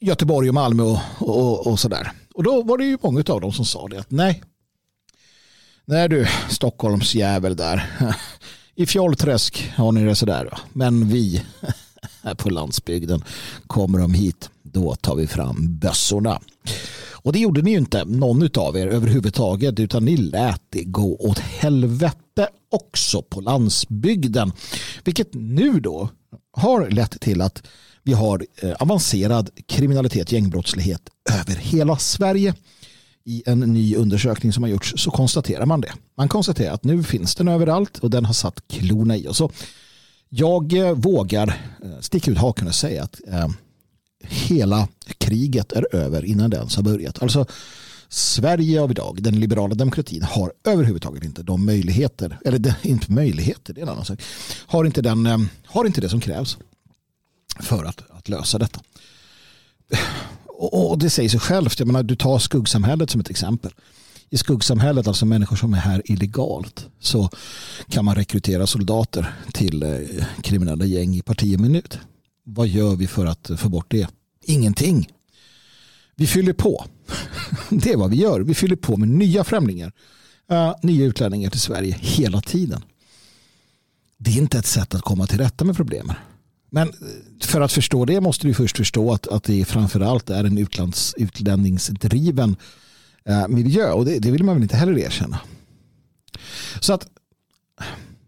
Göteborg 0.00 0.48
och 0.48 0.54
Malmö 0.54 0.82
och, 0.82 0.98
och, 1.20 1.66
och 1.66 1.80
sådär. 1.80 2.12
Och 2.34 2.42
då 2.42 2.62
var 2.62 2.78
det 2.78 2.84
ju 2.84 2.98
många 3.02 3.24
av 3.28 3.40
dem 3.40 3.52
som 3.52 3.64
sa 3.64 3.88
det 3.88 4.00
att 4.00 4.10
nej. 4.10 4.42
Nej 5.84 6.08
du, 6.08 6.26
Stockholms 6.48 7.14
jävel 7.14 7.56
där. 7.56 7.86
I 8.74 8.86
Fjollträsk 8.86 9.72
har 9.76 9.92
ni 9.92 10.04
det 10.04 10.14
sådär. 10.14 10.58
Men 10.72 11.08
vi 11.08 11.42
här 12.22 12.34
på 12.34 12.50
landsbygden 12.50 13.24
kommer 13.66 13.98
de 13.98 14.14
hit 14.14 14.50
då 14.72 14.94
tar 14.94 15.16
vi 15.16 15.26
fram 15.26 15.78
bössorna. 15.78 16.40
Och 17.22 17.32
det 17.32 17.38
gjorde 17.38 17.62
ni 17.62 17.70
ju 17.70 17.78
inte, 17.78 18.04
någon 18.04 18.48
av 18.56 18.76
er 18.76 18.86
överhuvudtaget, 18.86 19.80
utan 19.80 20.04
ni 20.04 20.16
lät 20.16 20.62
det 20.70 20.84
gå 20.84 21.16
åt 21.16 21.38
helvete 21.38 22.48
också 22.70 23.22
på 23.22 23.40
landsbygden. 23.40 24.52
Vilket 25.04 25.28
nu 25.32 25.80
då 25.80 26.08
har 26.52 26.90
lett 26.90 27.20
till 27.20 27.40
att 27.40 27.62
vi 28.02 28.12
har 28.12 28.46
eh, 28.56 28.72
avancerad 28.78 29.50
kriminalitet, 29.66 30.32
gängbrottslighet 30.32 31.02
över 31.30 31.54
hela 31.54 31.96
Sverige. 31.96 32.54
I 33.24 33.42
en 33.46 33.60
ny 33.60 33.96
undersökning 33.96 34.52
som 34.52 34.62
har 34.62 34.70
gjorts 34.70 34.94
så 34.96 35.10
konstaterar 35.10 35.66
man 35.66 35.80
det. 35.80 35.92
Man 36.16 36.28
konstaterar 36.28 36.74
att 36.74 36.84
nu 36.84 37.02
finns 37.02 37.34
den 37.34 37.48
överallt 37.48 37.98
och 37.98 38.10
den 38.10 38.24
har 38.24 38.32
satt 38.32 38.62
klorna 38.68 39.16
i 39.16 39.28
oss. 39.28 39.42
Jag 40.28 40.72
eh, 40.72 40.92
vågar 40.92 41.48
eh, 41.84 42.00
sticka 42.00 42.30
ut 42.30 42.38
haken 42.38 42.68
och 42.68 42.74
säga 42.74 43.02
att 43.02 43.20
hela 44.24 44.88
kriget 45.18 45.72
är 45.72 45.94
över 45.94 46.24
innan 46.24 46.50
det 46.50 46.56
ens 46.56 46.76
har 46.76 46.82
börjat. 46.82 47.22
Alltså 47.22 47.46
Sverige 48.08 48.80
av 48.82 48.90
idag, 48.90 49.22
den 49.22 49.40
liberala 49.40 49.74
demokratin, 49.74 50.22
har 50.22 50.52
överhuvudtaget 50.64 51.24
inte 51.24 51.42
de 51.42 51.66
möjligheter, 51.66 52.38
eller 52.44 52.58
de, 52.58 52.72
inte 52.82 53.12
möjligheter, 53.12 53.74
det 53.74 53.80
är 53.80 53.82
en 53.82 53.88
annan 53.88 54.04
sak, 54.04 54.22
har 54.66 54.84
inte, 54.84 55.02
den, 55.02 55.26
eh, 55.26 55.38
har 55.66 55.84
inte 55.84 56.00
det 56.00 56.08
som 56.08 56.20
krävs 56.20 56.58
för 57.60 57.84
att, 57.84 58.02
att 58.10 58.28
lösa 58.28 58.58
detta. 58.58 58.80
Och, 60.46 60.90
och 60.90 60.98
det 60.98 61.10
säger 61.10 61.28
sig 61.28 61.40
självt, 61.40 61.78
jag 61.78 61.86
menar, 61.86 62.02
du 62.02 62.16
tar 62.16 62.38
skuggsamhället 62.38 63.10
som 63.10 63.20
ett 63.20 63.30
exempel. 63.30 63.72
I 64.30 64.38
skuggsamhället, 64.38 65.08
alltså 65.08 65.26
människor 65.26 65.56
som 65.56 65.74
är 65.74 65.78
här 65.78 66.02
illegalt, 66.04 66.86
så 67.00 67.30
kan 67.88 68.04
man 68.04 68.14
rekrytera 68.14 68.66
soldater 68.66 69.34
till 69.52 69.82
eh, 69.82 70.24
kriminella 70.42 70.84
gäng 70.84 71.14
i 71.14 71.22
parti 71.22 71.58
minut. 71.60 71.98
Vad 72.50 72.68
gör 72.68 72.96
vi 72.96 73.06
för 73.06 73.26
att 73.26 73.50
få 73.56 73.68
bort 73.68 73.90
det? 73.90 74.08
Ingenting. 74.42 75.08
Vi 76.16 76.26
fyller 76.26 76.52
på. 76.52 76.84
Det 77.70 77.92
är 77.92 77.96
vad 77.96 78.10
vi 78.10 78.16
gör. 78.16 78.40
Vi 78.40 78.54
fyller 78.54 78.76
på 78.76 78.96
med 78.96 79.08
nya 79.08 79.44
främlingar. 79.44 79.92
Eh, 80.50 80.74
nya 80.82 81.06
utlänningar 81.06 81.50
till 81.50 81.60
Sverige 81.60 81.96
hela 82.00 82.40
tiden. 82.40 82.84
Det 84.18 84.30
är 84.30 84.36
inte 84.36 84.58
ett 84.58 84.66
sätt 84.66 84.94
att 84.94 85.02
komma 85.02 85.26
till 85.26 85.38
rätta 85.38 85.64
med 85.64 85.76
problemen. 85.76 86.16
Men 86.70 86.88
eh, 86.88 86.94
för 87.40 87.60
att 87.60 87.72
förstå 87.72 88.04
det 88.04 88.20
måste 88.20 88.46
du 88.46 88.54
först 88.54 88.76
förstå 88.76 89.12
att, 89.12 89.28
att 89.28 89.44
det 89.44 89.64
framförallt 89.64 90.30
är 90.30 90.44
en 90.44 90.58
utlands, 90.58 91.14
utlänningsdriven 91.18 92.56
eh, 93.24 93.48
miljö. 93.48 93.92
Och 93.92 94.04
det, 94.04 94.18
det 94.18 94.30
vill 94.30 94.44
man 94.44 94.54
väl 94.54 94.62
inte 94.62 94.76
heller 94.76 94.98
erkänna. 94.98 95.40
Så 96.80 96.92
att 96.92 97.06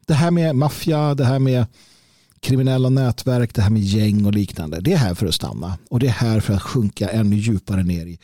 det 0.06 0.14
här 0.14 0.30
med 0.30 0.56
maffia, 0.56 1.14
det 1.14 1.24
här 1.24 1.38
med 1.38 1.66
kriminella 2.40 2.88
nätverk, 2.88 3.54
det 3.54 3.62
här 3.62 3.70
med 3.70 3.82
gäng 3.82 4.24
och 4.24 4.34
liknande. 4.34 4.80
Det 4.80 4.92
är 4.92 4.96
här 4.96 5.14
för 5.14 5.26
att 5.26 5.34
stanna 5.34 5.78
och 5.90 6.00
det 6.00 6.06
är 6.06 6.10
här 6.10 6.40
för 6.40 6.54
att 6.54 6.62
sjunka 6.62 7.08
ännu 7.08 7.36
djupare 7.36 7.82
ner 7.82 8.06
i, 8.06 8.18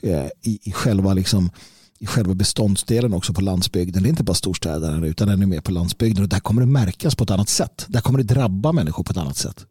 eh, 0.00 0.26
i, 0.42 0.58
i 0.62 0.72
själva 0.72 1.14
liksom 1.14 1.50
i 1.98 2.06
själva 2.06 2.34
beståndsdelen 2.34 3.12
också 3.12 3.32
på 3.32 3.40
landsbygden. 3.40 4.02
Det 4.02 4.08
är 4.08 4.10
inte 4.10 4.24
bara 4.24 4.34
storstäderna 4.34 5.06
utan 5.06 5.28
ännu 5.28 5.46
mer 5.46 5.60
på 5.60 5.70
landsbygden 5.70 6.22
och 6.22 6.28
där 6.28 6.40
kommer 6.40 6.62
det 6.62 6.66
märkas 6.66 7.14
på 7.14 7.24
ett 7.24 7.30
annat 7.30 7.48
sätt. 7.48 7.86
Där 7.88 8.00
kommer 8.00 8.18
det 8.18 8.34
drabba 8.34 8.72
människor 8.72 9.04
på 9.04 9.10
ett 9.10 9.16
annat 9.16 9.36
sätt. 9.36 9.66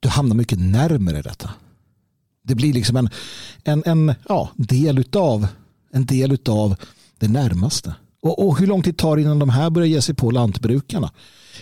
Du 0.00 0.08
hamnar 0.08 0.36
mycket 0.36 0.58
närmare 0.58 1.22
detta. 1.22 1.50
Det 2.42 2.54
blir 2.54 2.72
liksom 2.72 2.96
en, 2.96 3.08
en, 3.64 3.82
en 3.86 4.14
ja, 4.28 4.50
del 4.56 4.98
utav 4.98 5.46
en 5.90 6.06
del 6.06 6.32
utav 6.32 6.76
det 7.18 7.28
närmaste. 7.28 7.94
Och, 8.22 8.46
och 8.46 8.58
hur 8.58 8.66
lång 8.66 8.82
tid 8.82 8.96
tar 8.96 9.16
det 9.16 9.22
innan 9.22 9.38
de 9.38 9.48
här 9.48 9.70
börjar 9.70 9.88
ge 9.88 10.02
sig 10.02 10.14
på 10.14 10.30
lantbrukarna? 10.30 11.10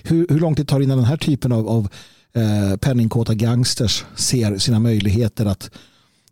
hur, 0.03 0.27
hur 0.29 0.41
lång 0.41 0.55
tid 0.55 0.69
tar 0.69 0.79
det 0.79 0.85
innan 0.85 0.99
den 0.99 1.07
här 1.07 1.17
typen 1.17 1.53
av, 1.53 1.69
av 1.69 1.89
eh, 2.33 2.77
penningkåta 2.77 3.35
gangsters 3.35 4.05
ser 4.17 4.59
sina 4.59 4.81
möjligheter 4.81 5.47
att 5.47 5.71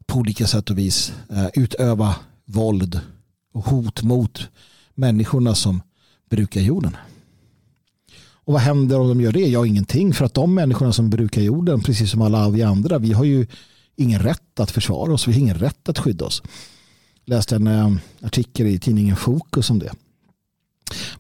på 0.07 0.19
olika 0.19 0.47
sätt 0.47 0.71
och 0.71 0.79
vis 0.79 1.13
eh, 1.31 1.47
utöva 1.55 2.17
våld 2.45 3.01
och 3.53 3.65
hot 3.65 4.03
mot 4.03 4.49
människorna 4.95 5.55
som 5.55 5.83
brukar 6.31 6.61
jorden. 6.61 6.97
Och 8.45 8.53
vad 8.53 8.63
händer 8.63 9.01
om 9.01 9.09
de 9.09 9.21
gör 9.21 9.33
det? 9.33 9.49
Ja, 9.49 9.67
ingenting. 9.67 10.15
För 10.15 10.25
att 10.25 10.35
de 10.35 10.55
människorna 10.55 10.93
som 10.93 11.11
brukar 11.11 11.43
jorden, 11.43 11.81
precis 11.81 12.11
som 12.11 12.23
alla 12.23 12.49
vi 12.49 12.63
andra, 12.63 12.99
vi 12.99 13.13
har 13.13 13.25
ju 13.25 13.47
ingen 13.97 14.21
rätt 14.21 14.61
att 14.61 14.71
försvara 14.71 15.13
oss. 15.13 15.29
Vi 15.29 15.33
har 15.33 15.41
ingen 15.41 15.59
rätt 15.59 15.89
att 15.89 15.99
skydda 15.99 16.25
oss. 16.25 16.43
Jag 17.25 17.37
läste 17.37 17.57
en 17.57 17.67
eh, 17.67 17.93
artikel 18.23 18.67
i 18.67 18.79
tidningen 18.79 19.17
Fokus 19.17 19.71
om 19.71 19.79
det. 19.79 19.93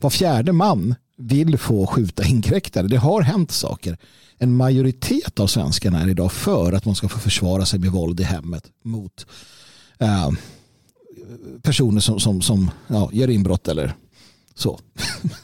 Var 0.01 0.11
fjärde 0.11 0.53
man 0.53 0.95
vill 1.17 1.59
få 1.59 1.87
skjuta 1.87 2.25
inkräktare. 2.25 2.87
Det 2.87 2.97
har 2.97 3.23
hänt 3.23 3.53
saker. 3.53 3.99
En 4.39 4.57
majoritet 4.57 5.41
av 5.41 5.47
svenskarna 5.47 6.01
är 6.01 6.09
idag 6.09 6.33
för 6.33 6.73
att 6.73 6.85
man 6.85 6.95
ska 6.95 7.09
få 7.09 7.19
försvara 7.19 7.67
sig 7.67 7.79
med 7.79 7.93
våld 7.93 8.21
i 8.21 8.23
hemmet 8.23 8.65
mot 8.85 9.27
eh, 9.99 10.31
personer 11.63 12.01
som, 12.01 12.21
som, 12.21 12.43
som 12.43 12.71
ja, 12.87 13.11
gör 13.13 13.31
inbrott 13.31 13.69
eller 13.69 13.95
så. 14.55 14.81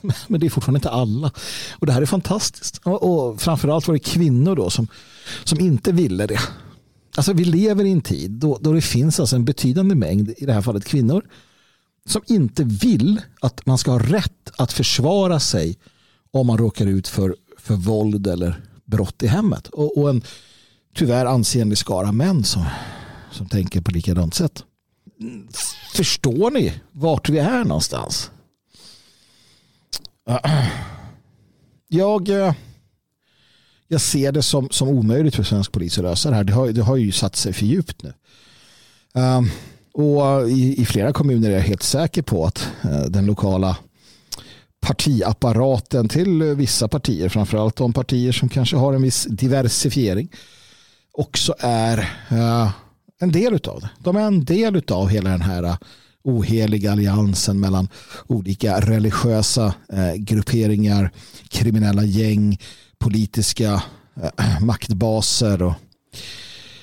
Men 0.28 0.40
det 0.40 0.46
är 0.46 0.50
fortfarande 0.50 0.78
inte 0.78 0.90
alla. 0.90 1.32
Och 1.72 1.86
det 1.86 1.92
här 1.92 2.02
är 2.02 2.06
fantastiskt. 2.06 2.80
Och, 2.84 3.02
och 3.02 3.40
framförallt 3.40 3.86
var 3.86 3.94
det 3.94 4.00
kvinnor 4.00 4.56
då 4.56 4.70
som, 4.70 4.86
som 5.44 5.60
inte 5.60 5.92
ville 5.92 6.26
det. 6.26 6.40
Alltså 7.16 7.32
vi 7.32 7.44
lever 7.44 7.84
i 7.84 7.92
en 7.92 8.00
tid 8.00 8.30
då, 8.30 8.58
då 8.60 8.72
det 8.72 8.80
finns 8.80 9.20
alltså 9.20 9.36
en 9.36 9.44
betydande 9.44 9.94
mängd, 9.94 10.34
i 10.36 10.46
det 10.46 10.52
här 10.52 10.62
fallet 10.62 10.84
kvinnor, 10.84 11.24
som 12.06 12.22
inte 12.26 12.64
vill 12.64 13.20
att 13.40 13.66
man 13.66 13.78
ska 13.78 13.90
ha 13.90 13.98
rätt 13.98 14.50
att 14.58 14.72
försvara 14.72 15.40
sig 15.40 15.78
om 16.30 16.46
man 16.46 16.58
råkar 16.58 16.86
ut 16.86 17.08
för, 17.08 17.36
för 17.58 17.74
våld 17.74 18.26
eller 18.26 18.64
brott 18.84 19.22
i 19.22 19.26
hemmet. 19.26 19.66
Och, 19.68 19.98
och 19.98 20.10
en 20.10 20.22
tyvärr 20.94 21.26
ansenlig 21.26 21.78
skara 21.78 22.12
män 22.12 22.44
som, 22.44 22.66
som 23.30 23.48
tänker 23.48 23.80
på 23.80 23.90
likadant 23.90 24.34
sätt. 24.34 24.64
Förstår 25.94 26.50
ni 26.50 26.80
vart 26.92 27.28
vi 27.28 27.38
är 27.38 27.64
någonstans? 27.64 28.30
Jag, 31.88 32.28
eh, 32.28 32.54
jag 33.88 34.00
ser 34.00 34.32
det 34.32 34.42
som, 34.42 34.68
som 34.70 34.88
omöjligt 34.88 35.34
för 35.34 35.42
svensk 35.42 35.72
polis 35.72 35.98
att 35.98 36.04
lösa 36.04 36.30
det 36.30 36.36
här. 36.36 36.44
Det 36.44 36.52
har, 36.52 36.68
det 36.68 36.82
har 36.82 36.96
ju 36.96 37.12
satt 37.12 37.36
sig 37.36 37.52
för 37.52 37.66
djupt 37.66 38.02
nu. 38.02 38.12
Um, 39.14 39.50
och 39.94 40.48
i, 40.48 40.82
i, 40.82 40.84
flera 40.84 41.12
kommuner 41.12 41.50
är 41.50 41.54
jag 41.54 41.60
helt 41.60 41.82
säker 41.82 42.22
på 42.22 42.44
att 42.46 42.68
eh, 42.84 43.02
den 43.02 43.26
lokala 43.26 43.76
partiapparaten 44.80 46.08
till 46.08 46.42
vissa 46.42 46.88
partier, 46.88 47.28
framförallt 47.28 47.76
de 47.76 47.92
partier 47.92 48.32
som 48.32 48.48
kanske 48.48 48.76
har 48.76 48.92
en 48.92 49.02
viss 49.02 49.26
diversifiering, 49.30 50.28
också 51.12 51.54
är 51.58 51.98
eh, 52.28 52.70
en 53.20 53.32
del 53.32 53.54
av 53.54 53.80
det. 53.80 53.90
De 53.98 54.16
är 54.16 54.20
en 54.20 54.44
del 54.44 54.82
av 54.90 55.08
hela 55.08 55.30
den 55.30 55.42
här 55.42 55.62
eh, 55.62 55.76
oheliga 56.24 56.92
alliansen 56.92 57.60
mellan 57.60 57.88
olika 58.26 58.80
religiösa 58.80 59.74
grupperingar, 60.16 61.10
kriminella 61.48 62.04
gäng, 62.04 62.58
politiska 62.98 63.82
maktbaser 64.60 65.62
och 65.62 65.74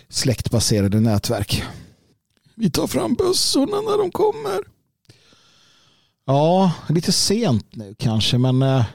släktbaserade 0.09 0.99
nätverk. 0.99 1.63
Vi 2.59 2.69
tar 2.69 2.87
fram 2.87 3.13
bössorna 3.13 3.81
när 3.81 3.97
de 3.97 4.11
kommer. 4.11 4.59
Ja, 6.25 6.71
lite 6.89 7.11
sent 7.11 7.75
nu 7.75 7.95
kanske, 7.97 8.37
men 8.37 8.61
eh, 8.61 8.85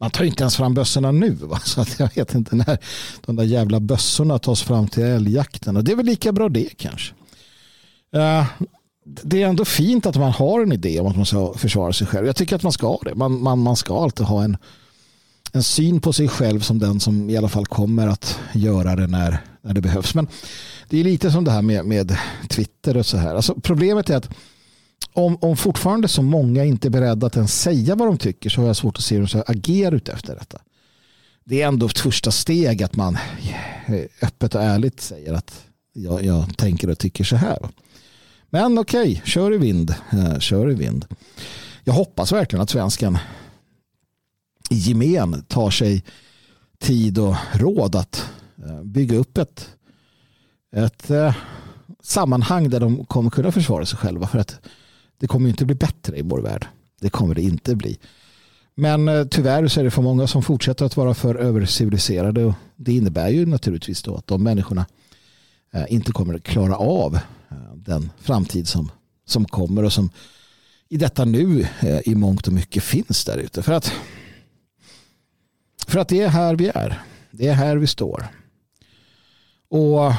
man 0.00 0.10
tar 0.10 0.24
inte 0.24 0.42
ens 0.42 0.56
fram 0.56 0.74
bössorna 0.74 1.12
nu. 1.12 1.30
Va? 1.30 1.60
Så 1.64 1.80
att 1.80 1.98
jag 1.98 2.10
vet 2.14 2.34
inte 2.34 2.56
när 2.56 2.78
de 3.26 3.36
där 3.36 3.44
jävla 3.44 3.80
bössorna 3.80 4.38
tas 4.38 4.62
fram 4.62 4.88
till 4.88 5.02
älgjakten. 5.02 5.76
Och 5.76 5.84
det 5.84 5.92
är 5.92 5.96
väl 5.96 6.06
lika 6.06 6.32
bra 6.32 6.48
det 6.48 6.76
kanske. 6.76 7.14
Eh, 8.14 8.46
det 9.04 9.42
är 9.42 9.48
ändå 9.48 9.64
fint 9.64 10.06
att 10.06 10.16
man 10.16 10.32
har 10.32 10.62
en 10.62 10.72
idé 10.72 11.00
om 11.00 11.06
att 11.06 11.16
man 11.16 11.26
ska 11.26 11.54
försvara 11.54 11.92
sig 11.92 12.06
själv. 12.06 12.26
Jag 12.26 12.36
tycker 12.36 12.56
att 12.56 12.62
man 12.62 12.72
ska 12.72 12.86
ha 12.86 12.98
det. 13.04 13.14
Man, 13.14 13.42
man, 13.42 13.58
man 13.58 13.76
ska 13.76 14.02
alltid 14.02 14.26
ha 14.26 14.44
en, 14.44 14.56
en 15.52 15.62
syn 15.62 16.00
på 16.00 16.12
sig 16.12 16.28
själv 16.28 16.60
som 16.60 16.78
den 16.78 17.00
som 17.00 17.30
i 17.30 17.36
alla 17.36 17.48
fall 17.48 17.66
kommer 17.66 18.08
att 18.08 18.38
göra 18.52 18.96
det 18.96 19.06
när, 19.06 19.38
när 19.62 19.74
det 19.74 19.80
behövs. 19.80 20.14
Men 20.14 20.28
det 20.88 21.00
är 21.00 21.04
lite 21.04 21.30
som 21.30 21.44
det 21.44 21.50
här 21.50 21.62
med, 21.62 21.84
med 21.84 22.16
Twitter 22.48 22.96
och 22.96 23.06
så 23.06 23.16
här. 23.16 23.34
Alltså, 23.34 23.54
problemet 23.54 24.10
är 24.10 24.16
att 24.16 24.30
om, 25.12 25.38
om 25.40 25.56
fortfarande 25.56 26.08
så 26.08 26.22
många 26.22 26.64
inte 26.64 26.88
är 26.88 26.90
beredda 26.90 27.26
att 27.26 27.36
ens 27.36 27.60
säga 27.60 27.94
vad 27.94 28.08
de 28.08 28.18
tycker 28.18 28.50
så 28.50 28.60
har 28.60 28.66
jag 28.66 28.76
svårt 28.76 28.96
att 28.96 29.04
se 29.04 29.14
hur 29.14 29.22
de 29.22 29.28
ska 29.28 29.42
agera 29.46 29.96
efter 30.12 30.34
detta. 30.34 30.58
Det 31.44 31.62
är 31.62 31.68
ändå 31.68 31.86
ett 31.86 31.98
första 31.98 32.30
steg 32.30 32.82
att 32.82 32.96
man 32.96 33.18
eh, 33.86 34.04
öppet 34.22 34.54
och 34.54 34.62
ärligt 34.62 35.00
säger 35.00 35.32
att 35.32 35.64
jag, 35.92 36.24
jag 36.24 36.56
tänker 36.56 36.90
och 36.90 36.98
tycker 36.98 37.24
så 37.24 37.36
här. 37.36 37.58
Men 38.50 38.78
okej, 38.78 39.12
okay, 39.12 39.20
kör 39.24 39.54
i 39.54 39.58
vind. 39.58 39.94
Eh, 40.12 40.38
kör 40.38 40.70
i 40.70 40.74
vind. 40.74 41.06
Jag 41.84 41.92
hoppas 41.92 42.32
verkligen 42.32 42.62
att 42.62 42.70
svensken 42.70 43.18
i 44.70 44.74
gemen 44.74 45.42
tar 45.48 45.70
sig 45.70 46.04
tid 46.78 47.18
och 47.18 47.36
råd 47.52 47.96
att 47.96 48.30
Eh, 48.66 48.82
bygga 48.82 49.16
upp 49.16 49.38
ett, 49.38 49.76
ett 50.76 51.10
eh, 51.10 51.36
sammanhang 52.02 52.70
där 52.70 52.80
de 52.80 53.04
kommer 53.04 53.30
kunna 53.30 53.52
försvara 53.52 53.86
sig 53.86 53.98
själva. 53.98 54.26
För 54.26 54.38
att 54.38 54.60
det 55.18 55.26
kommer 55.26 55.48
inte 55.48 55.64
bli 55.64 55.74
bättre 55.74 56.18
i 56.18 56.22
vår 56.22 56.40
värld. 56.40 56.66
Det 57.00 57.10
kommer 57.10 57.34
det 57.34 57.42
inte 57.42 57.76
bli. 57.76 57.98
Men 58.74 59.08
eh, 59.08 59.24
tyvärr 59.24 59.68
så 59.68 59.80
är 59.80 59.84
det 59.84 59.90
för 59.90 60.02
många 60.02 60.26
som 60.26 60.42
fortsätter 60.42 60.84
att 60.84 60.96
vara 60.96 61.14
för 61.14 61.34
överciviliserade. 61.34 62.44
Och 62.44 62.54
det 62.76 62.92
innebär 62.92 63.28
ju 63.28 63.46
naturligtvis 63.46 64.02
då 64.02 64.16
att 64.16 64.26
de 64.26 64.42
människorna 64.42 64.86
inte 65.88 66.12
kommer 66.12 66.34
att 66.34 66.42
klara 66.42 66.76
av 66.76 67.18
den 67.74 68.10
framtid 68.20 68.68
som, 68.68 68.90
som 69.26 69.44
kommer 69.44 69.84
och 69.84 69.92
som 69.92 70.10
i 70.88 70.96
detta 70.96 71.24
nu 71.24 71.66
i 72.04 72.14
mångt 72.14 72.46
och 72.46 72.52
mycket 72.52 72.82
finns 72.82 73.24
där 73.24 73.36
ute. 73.38 73.62
För 73.62 73.72
att 73.72 73.92
för 75.86 75.98
att 75.98 76.08
det 76.08 76.20
är 76.20 76.28
här 76.28 76.56
vi 76.56 76.68
är. 76.74 77.02
Det 77.30 77.48
är 77.48 77.54
här 77.54 77.76
vi 77.76 77.86
står. 77.86 78.39
Och 79.70 80.12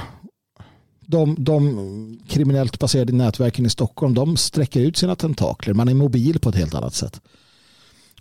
de, 1.02 1.36
de 1.40 2.20
kriminellt 2.28 2.80
baserade 2.80 3.14
nätverken 3.14 3.66
i 3.66 3.70
Stockholm 3.70 4.14
de 4.14 4.38
sträcker 4.38 4.80
ut 4.80 4.98
sina 4.98 5.16
tentakler. 5.16 5.74
Man 5.74 5.88
är 5.88 5.94
mobil 5.94 6.40
på 6.40 6.50
ett 6.50 6.56
helt 6.56 6.76
annat 6.76 6.94
sätt. 6.94 7.22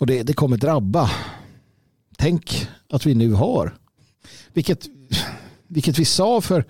Och 0.01 0.07
det, 0.07 0.23
det 0.23 0.33
kommer 0.33 0.57
drabba. 0.57 1.11
Tänk 2.19 2.69
att 2.93 3.07
vi 3.07 3.15
nu 3.15 3.33
har. 3.33 3.75
Vilket, 4.53 4.87
vilket 5.69 5.99
vi 5.99 6.05
sa 6.05 6.41
för 6.41 6.65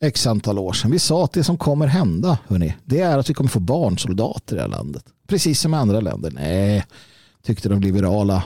x 0.00 0.26
antal 0.26 0.58
år 0.58 0.72
sedan. 0.72 0.90
Vi 0.90 0.98
sa 0.98 1.24
att 1.24 1.32
det 1.32 1.44
som 1.44 1.58
kommer 1.58 1.86
hända 1.86 2.38
hörni, 2.48 2.74
det 2.84 3.00
är 3.00 3.18
att 3.18 3.30
vi 3.30 3.34
kommer 3.34 3.50
få 3.50 3.60
barnsoldater 3.60 4.54
i 4.54 4.56
det 4.56 4.62
här 4.62 4.68
landet. 4.68 5.04
Precis 5.26 5.60
som 5.60 5.74
i 5.74 5.76
andra 5.76 6.00
länder. 6.00 6.30
Nej, 6.30 6.84
tyckte 7.42 7.68
de 7.68 7.80
liberala 7.80 8.44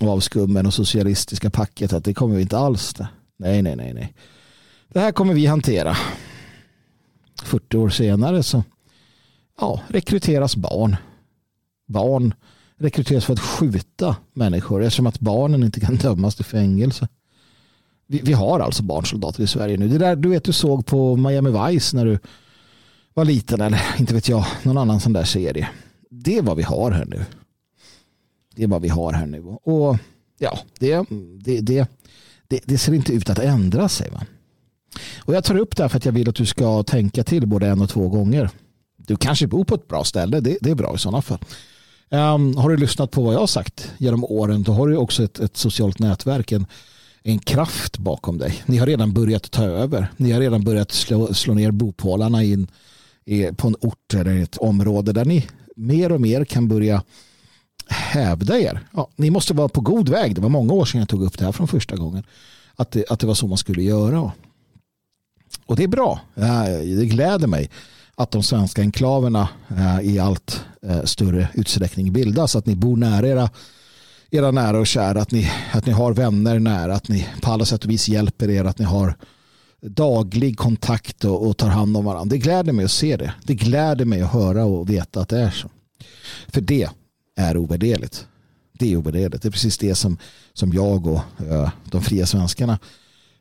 avskummen 0.00 0.66
och 0.66 0.74
socialistiska 0.74 1.50
packet 1.50 1.92
att 1.92 2.04
det 2.04 2.14
kommer 2.14 2.36
vi 2.36 2.42
inte 2.42 2.58
alls. 2.58 2.94
Nej, 3.44 3.62
nej, 3.62 3.76
nej, 3.76 3.94
nej. 3.94 4.14
Det 4.88 5.00
här 5.00 5.12
kommer 5.12 5.34
vi 5.34 5.46
hantera. 5.46 5.96
40 7.42 7.76
år 7.76 7.88
senare 7.88 8.42
så 8.42 8.62
ja, 9.60 9.80
rekryteras 9.88 10.56
barn. 10.56 10.96
Barn 11.86 12.34
rekryteras 12.76 13.24
för 13.24 13.32
att 13.32 13.40
skjuta 13.40 14.16
människor 14.32 14.82
eftersom 14.82 15.06
att 15.06 15.20
barnen 15.20 15.62
inte 15.62 15.80
kan 15.80 15.96
dömas 15.96 16.36
till 16.36 16.44
fängelse. 16.44 17.08
Vi, 18.06 18.20
vi 18.24 18.32
har 18.32 18.60
alltså 18.60 18.82
barnsoldater 18.82 19.42
i 19.42 19.46
Sverige 19.46 19.76
nu. 19.76 19.88
Det 19.88 19.98
där 19.98 20.16
du 20.16 20.28
vet 20.28 20.44
du 20.44 20.52
såg 20.52 20.86
på 20.86 21.16
Miami 21.16 21.50
Vice 21.50 21.96
när 21.96 22.04
du 22.04 22.18
var 23.14 23.24
liten 23.24 23.60
eller 23.60 23.80
inte 23.98 24.14
vet 24.14 24.28
jag, 24.28 24.44
någon 24.62 24.78
annan 24.78 25.00
sån 25.00 25.12
där 25.12 25.24
serie. 25.24 25.68
Det 26.10 26.38
är 26.38 26.42
vad 26.42 26.56
vi 26.56 26.62
har 26.62 26.90
här 26.90 27.04
nu. 27.04 27.24
Det 28.54 28.62
är 28.62 28.68
vad 28.68 28.82
vi 28.82 28.88
har 28.88 29.12
här 29.12 29.26
nu. 29.26 29.42
Och 29.42 29.96
ja, 30.38 30.58
det, 30.78 31.06
det, 31.40 31.60
det, 31.60 31.88
det, 32.48 32.60
det 32.64 32.78
ser 32.78 32.94
inte 32.94 33.12
ut 33.12 33.30
att 33.30 33.38
ändra 33.38 33.88
sig. 33.88 34.10
Va? 34.10 34.26
Och 35.18 35.34
jag 35.34 35.44
tar 35.44 35.56
upp 35.56 35.76
det 35.76 35.82
här 35.82 35.88
för 35.88 35.96
att 35.96 36.04
jag 36.04 36.12
vill 36.12 36.28
att 36.28 36.34
du 36.34 36.46
ska 36.46 36.82
tänka 36.82 37.24
till 37.24 37.46
både 37.46 37.66
en 37.66 37.80
och 37.80 37.90
två 37.90 38.08
gånger. 38.08 38.50
Du 38.96 39.16
kanske 39.16 39.46
bor 39.46 39.64
på 39.64 39.74
ett 39.74 39.88
bra 39.88 40.04
ställe, 40.04 40.40
det, 40.40 40.58
det 40.60 40.70
är 40.70 40.74
bra 40.74 40.94
i 40.94 40.98
sådana 40.98 41.22
fall. 41.22 41.38
Um, 42.10 42.56
har 42.56 42.70
du 42.70 42.76
lyssnat 42.76 43.10
på 43.10 43.22
vad 43.22 43.34
jag 43.34 43.40
har 43.40 43.46
sagt 43.46 43.92
genom 43.98 44.24
åren 44.24 44.62
då 44.62 44.72
har 44.72 44.88
du 44.88 44.96
också 44.96 45.22
ett, 45.22 45.38
ett 45.38 45.56
socialt 45.56 45.98
nätverk, 45.98 46.52
en, 46.52 46.66
en 47.22 47.38
kraft 47.38 47.98
bakom 47.98 48.38
dig. 48.38 48.62
Ni 48.66 48.76
har 48.76 48.86
redan 48.86 49.12
börjat 49.12 49.50
ta 49.50 49.64
över. 49.64 50.08
Ni 50.16 50.32
har 50.32 50.40
redan 50.40 50.64
börjat 50.64 50.92
slå, 50.92 51.34
slå 51.34 51.54
ner 51.54 51.70
bopålarna 51.70 52.44
in 52.44 52.66
i, 53.24 53.42
på 53.44 53.68
en 53.68 53.76
ort 53.80 54.14
eller 54.14 54.42
ett 54.42 54.56
område 54.56 55.12
där 55.12 55.24
ni 55.24 55.46
mer 55.76 56.12
och 56.12 56.20
mer 56.20 56.44
kan 56.44 56.68
börja 56.68 57.02
hävda 57.86 58.58
er. 58.58 58.80
Ja, 58.92 59.08
ni 59.16 59.30
måste 59.30 59.54
vara 59.54 59.68
på 59.68 59.80
god 59.80 60.08
väg. 60.08 60.34
Det 60.34 60.40
var 60.40 60.48
många 60.48 60.72
år 60.72 60.84
sedan 60.84 60.98
jag 60.98 61.08
tog 61.08 61.22
upp 61.22 61.38
det 61.38 61.44
här 61.44 61.52
från 61.52 61.68
första 61.68 61.96
gången. 61.96 62.24
Att 62.76 62.90
det, 62.90 63.04
att 63.10 63.20
det 63.20 63.26
var 63.26 63.34
så 63.34 63.46
man 63.46 63.58
skulle 63.58 63.82
göra. 63.82 64.32
Och 65.66 65.76
det 65.76 65.84
är 65.84 65.88
bra. 65.88 66.20
Det 66.98 67.06
gläder 67.06 67.46
mig 67.46 67.70
att 68.14 68.30
de 68.30 68.42
svenska 68.42 68.82
enklaverna 68.82 69.48
eh, 69.68 70.00
i 70.00 70.18
allt 70.18 70.64
eh, 70.82 71.02
större 71.04 71.48
utsträckning 71.54 72.12
bildas. 72.12 72.56
Att 72.56 72.66
ni 72.66 72.76
bor 72.76 72.96
nära 72.96 73.28
era, 73.28 73.50
era 74.30 74.50
nära 74.50 74.78
och 74.78 74.86
kära. 74.86 75.20
Att 75.20 75.30
ni, 75.30 75.50
att 75.72 75.86
ni 75.86 75.92
har 75.92 76.12
vänner 76.12 76.58
nära. 76.58 76.94
Att 76.94 77.08
ni 77.08 77.28
på 77.42 77.50
alla 77.50 77.64
sätt 77.64 77.84
och 77.84 77.90
vis 77.90 78.08
hjälper 78.08 78.50
er. 78.50 78.64
Att 78.64 78.78
ni 78.78 78.84
har 78.84 79.16
daglig 79.80 80.58
kontakt 80.58 81.24
och, 81.24 81.46
och 81.46 81.56
tar 81.56 81.68
hand 81.68 81.96
om 81.96 82.04
varandra. 82.04 82.30
Det 82.30 82.38
gläder 82.38 82.72
mig 82.72 82.84
att 82.84 82.90
se 82.90 83.16
det. 83.16 83.34
Det 83.44 83.54
gläder 83.54 84.04
mig 84.04 84.22
att 84.22 84.32
höra 84.32 84.64
och 84.64 84.90
veta 84.90 85.20
att 85.20 85.28
det 85.28 85.38
är 85.38 85.50
så. 85.50 85.68
För 86.48 86.60
det 86.60 86.88
är 87.36 87.56
ovärderligt. 87.56 88.26
Det 88.72 88.92
är 88.92 88.96
ovärderligt. 88.96 89.42
Det 89.42 89.48
är 89.48 89.52
precis 89.52 89.78
det 89.78 89.94
som, 89.94 90.18
som 90.52 90.72
jag 90.72 91.06
och 91.06 91.20
eh, 91.50 91.70
de 91.84 92.02
fria 92.02 92.26
svenskarna 92.26 92.78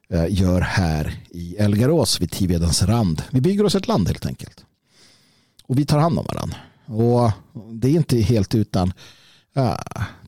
eh, 0.10 0.26
gör 0.30 0.62
här 0.62 1.16
i 1.30 1.56
Elgarås 1.56 2.22
vid 2.22 2.32
Tivedens 2.32 2.84
rand. 2.84 3.24
Vi 3.32 3.42
bygger 3.42 3.66
oss 3.66 3.76
ett 3.76 3.88
land 3.88 4.08
helt 4.08 4.26
enkelt. 4.26 4.66
Och 5.64 5.80
vi 5.80 5.86
tar 5.86 6.00
hand 6.00 6.20
om 6.20 6.26
varandra. 6.26 6.58
Och 6.86 7.32
det 7.74 7.88
är 7.88 7.92
inte 7.92 8.18
helt 8.18 8.56
utan 8.56 8.94
eh, 9.56 9.78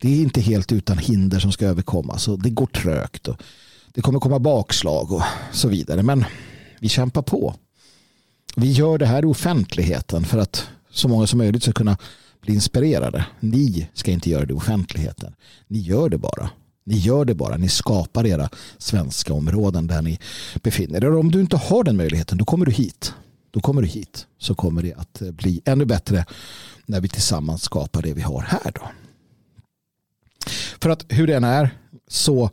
det 0.01 0.07
är 0.07 0.21
inte 0.21 0.41
helt 0.41 0.71
utan 0.71 0.97
hinder 0.97 1.39
som 1.39 1.51
ska 1.51 1.65
överkommas 1.65 2.27
och 2.27 2.41
det 2.41 2.49
går 2.49 2.65
trögt 2.67 3.27
och 3.27 3.41
det 3.93 4.01
kommer 4.01 4.19
komma 4.19 4.39
bakslag 4.39 5.11
och 5.11 5.23
så 5.51 5.67
vidare. 5.67 6.03
Men 6.03 6.25
vi 6.79 6.89
kämpar 6.89 7.21
på. 7.21 7.55
Vi 8.55 8.71
gör 8.71 8.97
det 8.97 9.05
här 9.05 9.23
i 9.23 9.25
offentligheten 9.25 10.25
för 10.25 10.37
att 10.37 10.67
så 10.91 11.07
många 11.07 11.27
som 11.27 11.37
möjligt 11.37 11.63
ska 11.63 11.71
kunna 11.71 11.97
bli 12.45 12.53
inspirerade. 12.55 13.25
Ni 13.39 13.87
ska 13.93 14.11
inte 14.11 14.29
göra 14.29 14.45
det 14.45 14.53
i 14.53 14.55
offentligheten. 14.55 15.35
Ni 15.67 15.79
gör 15.79 16.09
det 16.09 16.17
bara. 16.17 16.49
Ni 16.83 16.97
gör 16.97 17.25
det 17.25 17.35
bara. 17.35 17.57
Ni 17.57 17.69
skapar 17.69 18.25
era 18.25 18.49
svenska 18.77 19.33
områden 19.33 19.87
där 19.87 20.01
ni 20.01 20.19
befinner 20.63 21.03
er. 21.03 21.15
Om 21.15 21.31
du 21.31 21.41
inte 21.41 21.57
har 21.57 21.83
den 21.83 21.97
möjligheten, 21.97 22.37
då 22.37 22.45
kommer 22.45 22.65
du 22.65 22.71
hit. 22.71 23.13
Då 23.51 23.59
kommer 23.59 23.81
du 23.81 23.87
hit. 23.87 24.27
Så 24.37 24.55
kommer 24.55 24.81
det 24.83 24.93
att 24.93 25.21
eh, 25.21 25.31
bli 25.31 25.61
ännu 25.65 25.85
bättre 25.85 26.25
när 26.85 27.01
vi 27.01 27.09
tillsammans 27.09 27.63
skapar 27.63 28.01
det 28.01 28.13
vi 28.13 28.21
har 28.21 28.41
här. 28.41 28.71
Då. 28.75 28.81
För 30.81 30.89
att 30.89 31.05
hur 31.09 31.27
den 31.27 31.43
är 31.43 31.69
så 32.07 32.49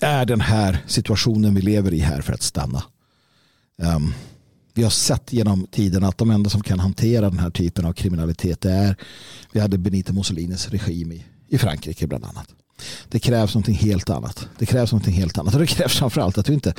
är 0.00 0.26
den 0.26 0.40
här 0.40 0.84
situationen 0.86 1.54
vi 1.54 1.60
lever 1.60 1.94
i 1.94 1.98
här 1.98 2.20
för 2.20 2.32
att 2.32 2.42
stanna. 2.42 2.82
Um, 3.76 4.14
vi 4.78 4.84
har 4.84 4.90
sett 4.90 5.32
genom 5.32 5.66
tiden 5.66 6.04
att 6.04 6.18
de 6.18 6.30
enda 6.30 6.50
som 6.50 6.62
kan 6.62 6.80
hantera 6.80 7.30
den 7.30 7.38
här 7.38 7.50
typen 7.50 7.84
av 7.84 7.92
kriminalitet 7.92 8.64
är 8.64 8.96
vi 9.52 9.60
hade 9.60 9.78
Benito 9.78 10.12
Mussolinis 10.12 10.68
regim 10.68 11.12
i, 11.12 11.24
i 11.48 11.58
Frankrike 11.58 12.06
bland 12.06 12.24
annat. 12.24 12.48
Det 13.08 13.18
krävs 13.18 13.54
någonting 13.54 13.74
helt 13.74 14.10
annat. 14.10 14.48
Det 14.58 14.66
krävs 14.66 14.92
någonting 14.92 15.14
helt 15.14 15.38
annat 15.38 15.54
och 15.54 15.60
det 15.60 15.66
krävs 15.66 15.98
framförallt 15.98 16.38
att 16.38 16.46
du 16.46 16.54
inte, 16.54 16.74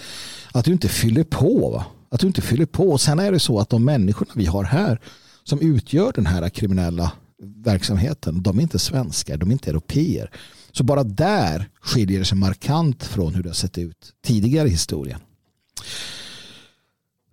att 0.52 0.66
du 0.66 0.72
inte 0.72 0.90
fyller 0.90 1.24
på. 1.24 1.70
Va? 1.70 1.86
Att 2.10 2.20
du 2.20 2.28
inte 2.28 2.42
fyller 2.42 2.66
på. 2.66 2.90
Och 2.90 3.02
sen 3.02 3.20
är 3.20 3.32
det 3.32 3.40
så 3.40 3.60
att 3.60 3.70
de 3.70 3.86
människorna 3.86 4.32
vi 4.36 4.46
har 4.46 4.64
här 4.64 5.00
som 5.44 5.60
utgör 5.60 6.12
den 6.16 6.26
här 6.26 6.50
kriminella 6.50 7.12
verksamheten, 7.56 8.44
de 8.44 8.58
är 8.58 8.62
inte 8.62 8.80
svenskar, 8.80 9.38
de 9.38 9.50
är 9.50 9.54
inte 9.54 9.70
europeer. 9.70 10.32
Så 10.72 10.84
bara 10.84 11.04
där 11.04 11.70
skiljer 11.82 12.20
det 12.20 12.26
sig 12.26 12.38
markant 12.38 13.04
från 13.04 13.34
hur 13.36 13.44
det 13.44 13.50
har 13.50 13.54
sett 13.54 13.78
ut 13.78 14.14
tidigare 14.26 14.68
i 14.68 14.72
historien. 14.72 15.20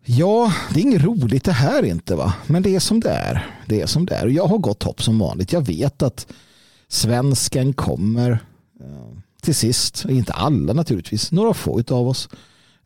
Ja, 0.08 0.52
det 0.74 0.80
är 0.80 0.82
inget 0.82 1.02
roligt 1.02 1.44
det 1.44 1.52
här 1.52 1.82
inte 1.82 2.14
va. 2.14 2.34
Men 2.46 2.62
det 2.62 2.74
är 2.74 2.80
som 2.80 3.00
det 3.00 3.10
är. 3.10 3.46
Det 3.66 3.80
är 3.80 3.86
som 3.86 4.06
det 4.06 4.14
är. 4.14 4.24
Och 4.24 4.30
jag 4.30 4.46
har 4.46 4.58
gott 4.58 4.82
hopp 4.82 5.02
som 5.02 5.18
vanligt. 5.18 5.52
Jag 5.52 5.66
vet 5.66 6.02
att 6.02 6.26
svensken 6.88 7.72
kommer 7.72 8.30
eh, 8.80 9.18
till 9.40 9.54
sist. 9.54 10.04
Inte 10.08 10.32
alla 10.32 10.72
naturligtvis. 10.72 11.32
Några 11.32 11.54
få 11.54 11.82
av 11.90 12.08
oss. 12.08 12.28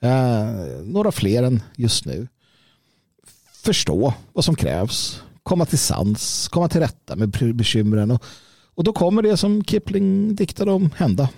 Eh, 0.00 0.50
några 0.84 1.12
fler 1.12 1.42
än 1.42 1.62
just 1.76 2.04
nu. 2.04 2.28
Förstå 3.52 4.14
vad 4.32 4.44
som 4.44 4.54
krävs. 4.54 5.22
Komma 5.42 5.66
till 5.66 5.78
sans. 5.78 6.48
Komma 6.48 6.68
till 6.68 6.80
rätta 6.80 7.16
med 7.16 7.54
bekymren. 7.54 8.10
Och, 8.10 8.24
och 8.74 8.84
då 8.84 8.92
kommer 8.92 9.22
det 9.22 9.36
som 9.36 9.64
Kipling 9.64 10.34
diktade 10.34 10.72
om 10.72 10.90
hända. 10.96 11.28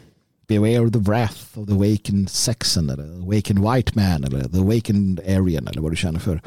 Beware 0.52 0.90
the 0.90 0.98
wrath 0.98 1.58
of 1.58 1.66
the 1.66 1.72
awakened 1.72 2.30
sexen 2.30 2.90
eller 2.90 3.06
the 3.06 3.22
awakened 3.22 3.58
white 3.58 3.96
man 3.96 4.24
eller 4.24 4.48
the 4.48 4.58
awakened 4.58 5.20
Aryan 5.20 5.68
eller 5.68 5.80
vad 5.80 5.92
du 5.92 5.96
känner 5.96 6.20
för. 6.20 6.42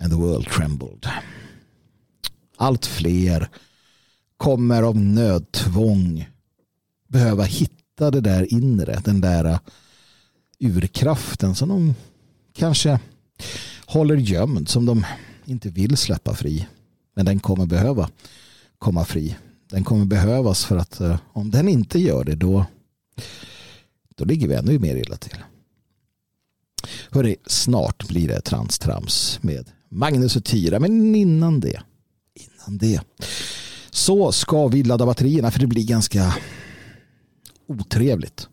And 0.00 0.12
the 0.12 0.16
world 0.16 0.46
trembled. 0.46 1.06
Allt 2.56 2.86
fler 2.86 3.48
kommer 4.36 4.82
av 4.82 4.96
nödtvång 4.96 6.28
behöva 7.08 7.44
hitta 7.44 8.10
det 8.10 8.20
där 8.20 8.52
inre, 8.54 9.00
den 9.04 9.20
där 9.20 9.44
uh, 9.44 9.58
urkraften 10.60 11.54
som 11.54 11.68
de 11.68 11.94
kanske 12.52 13.00
håller 13.86 14.16
gömd, 14.16 14.68
som 14.68 14.86
de 14.86 15.06
inte 15.44 15.68
vill 15.68 15.96
släppa 15.96 16.34
fri. 16.34 16.68
Men 17.14 17.26
den 17.26 17.40
kommer 17.40 17.66
behöva 17.66 18.10
komma 18.78 19.04
fri. 19.04 19.36
Den 19.70 19.84
kommer 19.84 20.04
behövas 20.04 20.64
för 20.64 20.76
att 20.76 21.00
uh, 21.00 21.16
om 21.32 21.50
den 21.50 21.68
inte 21.68 21.98
gör 21.98 22.24
det 22.24 22.34
då 22.34 22.64
då 24.16 24.24
ligger 24.24 24.48
vi 24.48 24.54
ännu 24.54 24.78
mer 24.78 24.96
illa 24.96 25.16
till. 25.16 25.36
Hörrni, 27.10 27.36
snart 27.46 28.08
blir 28.08 28.28
det 28.28 28.40
transtrams 28.40 29.38
med 29.42 29.70
Magnus 29.88 30.36
och 30.36 30.44
Tyra. 30.44 30.80
Men 30.80 31.14
innan 31.14 31.60
det, 31.60 31.82
innan 32.34 32.78
det 32.78 33.00
så 33.90 34.32
ska 34.32 34.68
vi 34.68 34.82
ladda 34.82 35.06
batterierna 35.06 35.50
för 35.50 35.60
det 35.60 35.66
blir 35.66 35.86
ganska 35.86 36.34
otrevligt. 37.66 38.48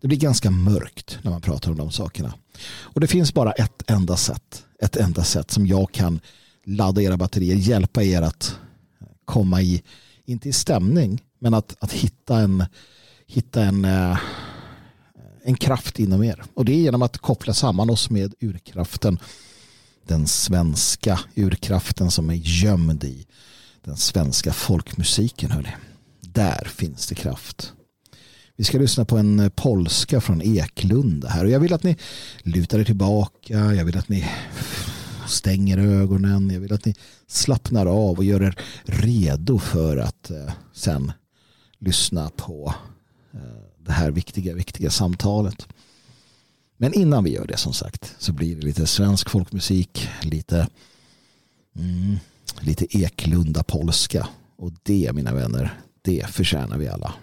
Det 0.00 0.08
blir 0.08 0.18
ganska 0.18 0.50
mörkt 0.50 1.18
när 1.22 1.30
man 1.30 1.40
pratar 1.40 1.70
om 1.70 1.76
de 1.76 1.90
sakerna. 1.90 2.34
Och 2.72 3.00
det 3.00 3.06
finns 3.06 3.34
bara 3.34 3.52
ett 3.52 3.90
enda 3.90 4.16
sätt. 4.16 4.64
Ett 4.82 4.96
enda 4.96 5.24
sätt 5.24 5.50
som 5.50 5.66
jag 5.66 5.92
kan 5.92 6.20
ladda 6.64 7.02
era 7.02 7.16
batterier, 7.16 7.56
hjälpa 7.56 8.02
er 8.02 8.22
att 8.22 8.56
komma 9.24 9.62
i, 9.62 9.82
inte 10.24 10.48
i 10.48 10.52
stämning, 10.52 11.22
men 11.38 11.54
att, 11.54 11.76
att 11.80 11.92
hitta 11.92 12.38
en 12.38 12.64
hitta 13.30 13.62
en, 13.62 13.84
eh, 13.84 14.18
en 15.42 15.54
kraft 15.54 15.98
inom 15.98 16.24
er. 16.24 16.42
Och 16.54 16.64
det 16.64 16.72
är 16.72 16.76
genom 16.76 17.02
att 17.02 17.18
koppla 17.18 17.54
samman 17.54 17.90
oss 17.90 18.10
med 18.10 18.34
urkraften. 18.40 19.18
Den 20.06 20.26
svenska 20.26 21.20
urkraften 21.34 22.10
som 22.10 22.30
är 22.30 22.34
gömd 22.34 23.04
i 23.04 23.26
den 23.84 23.96
svenska 23.96 24.52
folkmusiken. 24.52 25.50
Hörrni. 25.50 25.74
Där 26.20 26.64
finns 26.64 27.06
det 27.06 27.14
kraft. 27.14 27.72
Vi 28.56 28.64
ska 28.64 28.78
lyssna 28.78 29.04
på 29.04 29.18
en 29.18 29.40
eh, 29.40 29.48
polska 29.48 30.20
från 30.20 30.42
Eklunda 30.42 31.28
här 31.28 31.44
och 31.44 31.50
jag 31.50 31.60
vill 31.60 31.72
att 31.72 31.82
ni 31.82 31.96
lutar 32.42 32.78
er 32.78 32.84
tillbaka. 32.84 33.74
Jag 33.74 33.84
vill 33.84 33.98
att 33.98 34.08
ni 34.08 34.26
stänger 35.28 35.78
ögonen. 35.78 36.50
Jag 36.50 36.60
vill 36.60 36.72
att 36.72 36.84
ni 36.84 36.94
slappnar 37.26 37.86
av 37.86 38.18
och 38.18 38.24
gör 38.24 38.42
er 38.42 38.54
redo 38.84 39.58
för 39.58 39.96
att 39.96 40.30
eh, 40.30 40.52
sen 40.72 41.12
lyssna 41.78 42.30
på 42.36 42.74
Eh, 43.34 43.40
det 43.78 43.92
här 43.92 44.10
viktiga, 44.10 44.54
viktiga 44.54 44.90
samtalet. 44.90 45.68
Men 46.76 46.94
innan 46.94 47.24
vi 47.24 47.30
gör 47.30 47.46
det 47.46 47.56
som 47.56 47.72
sagt 47.72 48.14
så 48.18 48.32
blir 48.32 48.56
det 48.56 48.62
lite 48.62 48.86
svensk 48.86 49.30
folkmusik, 49.30 50.08
lite, 50.22 50.68
mm, 51.76 52.18
lite 52.60 52.98
Eklunda 52.98 53.62
polska. 53.62 54.28
Och 54.56 54.72
det 54.82 55.10
mina 55.14 55.34
vänner, 55.34 55.80
det 56.02 56.26
förtjänar 56.26 56.78
vi 56.78 56.88
alla. 56.88 57.14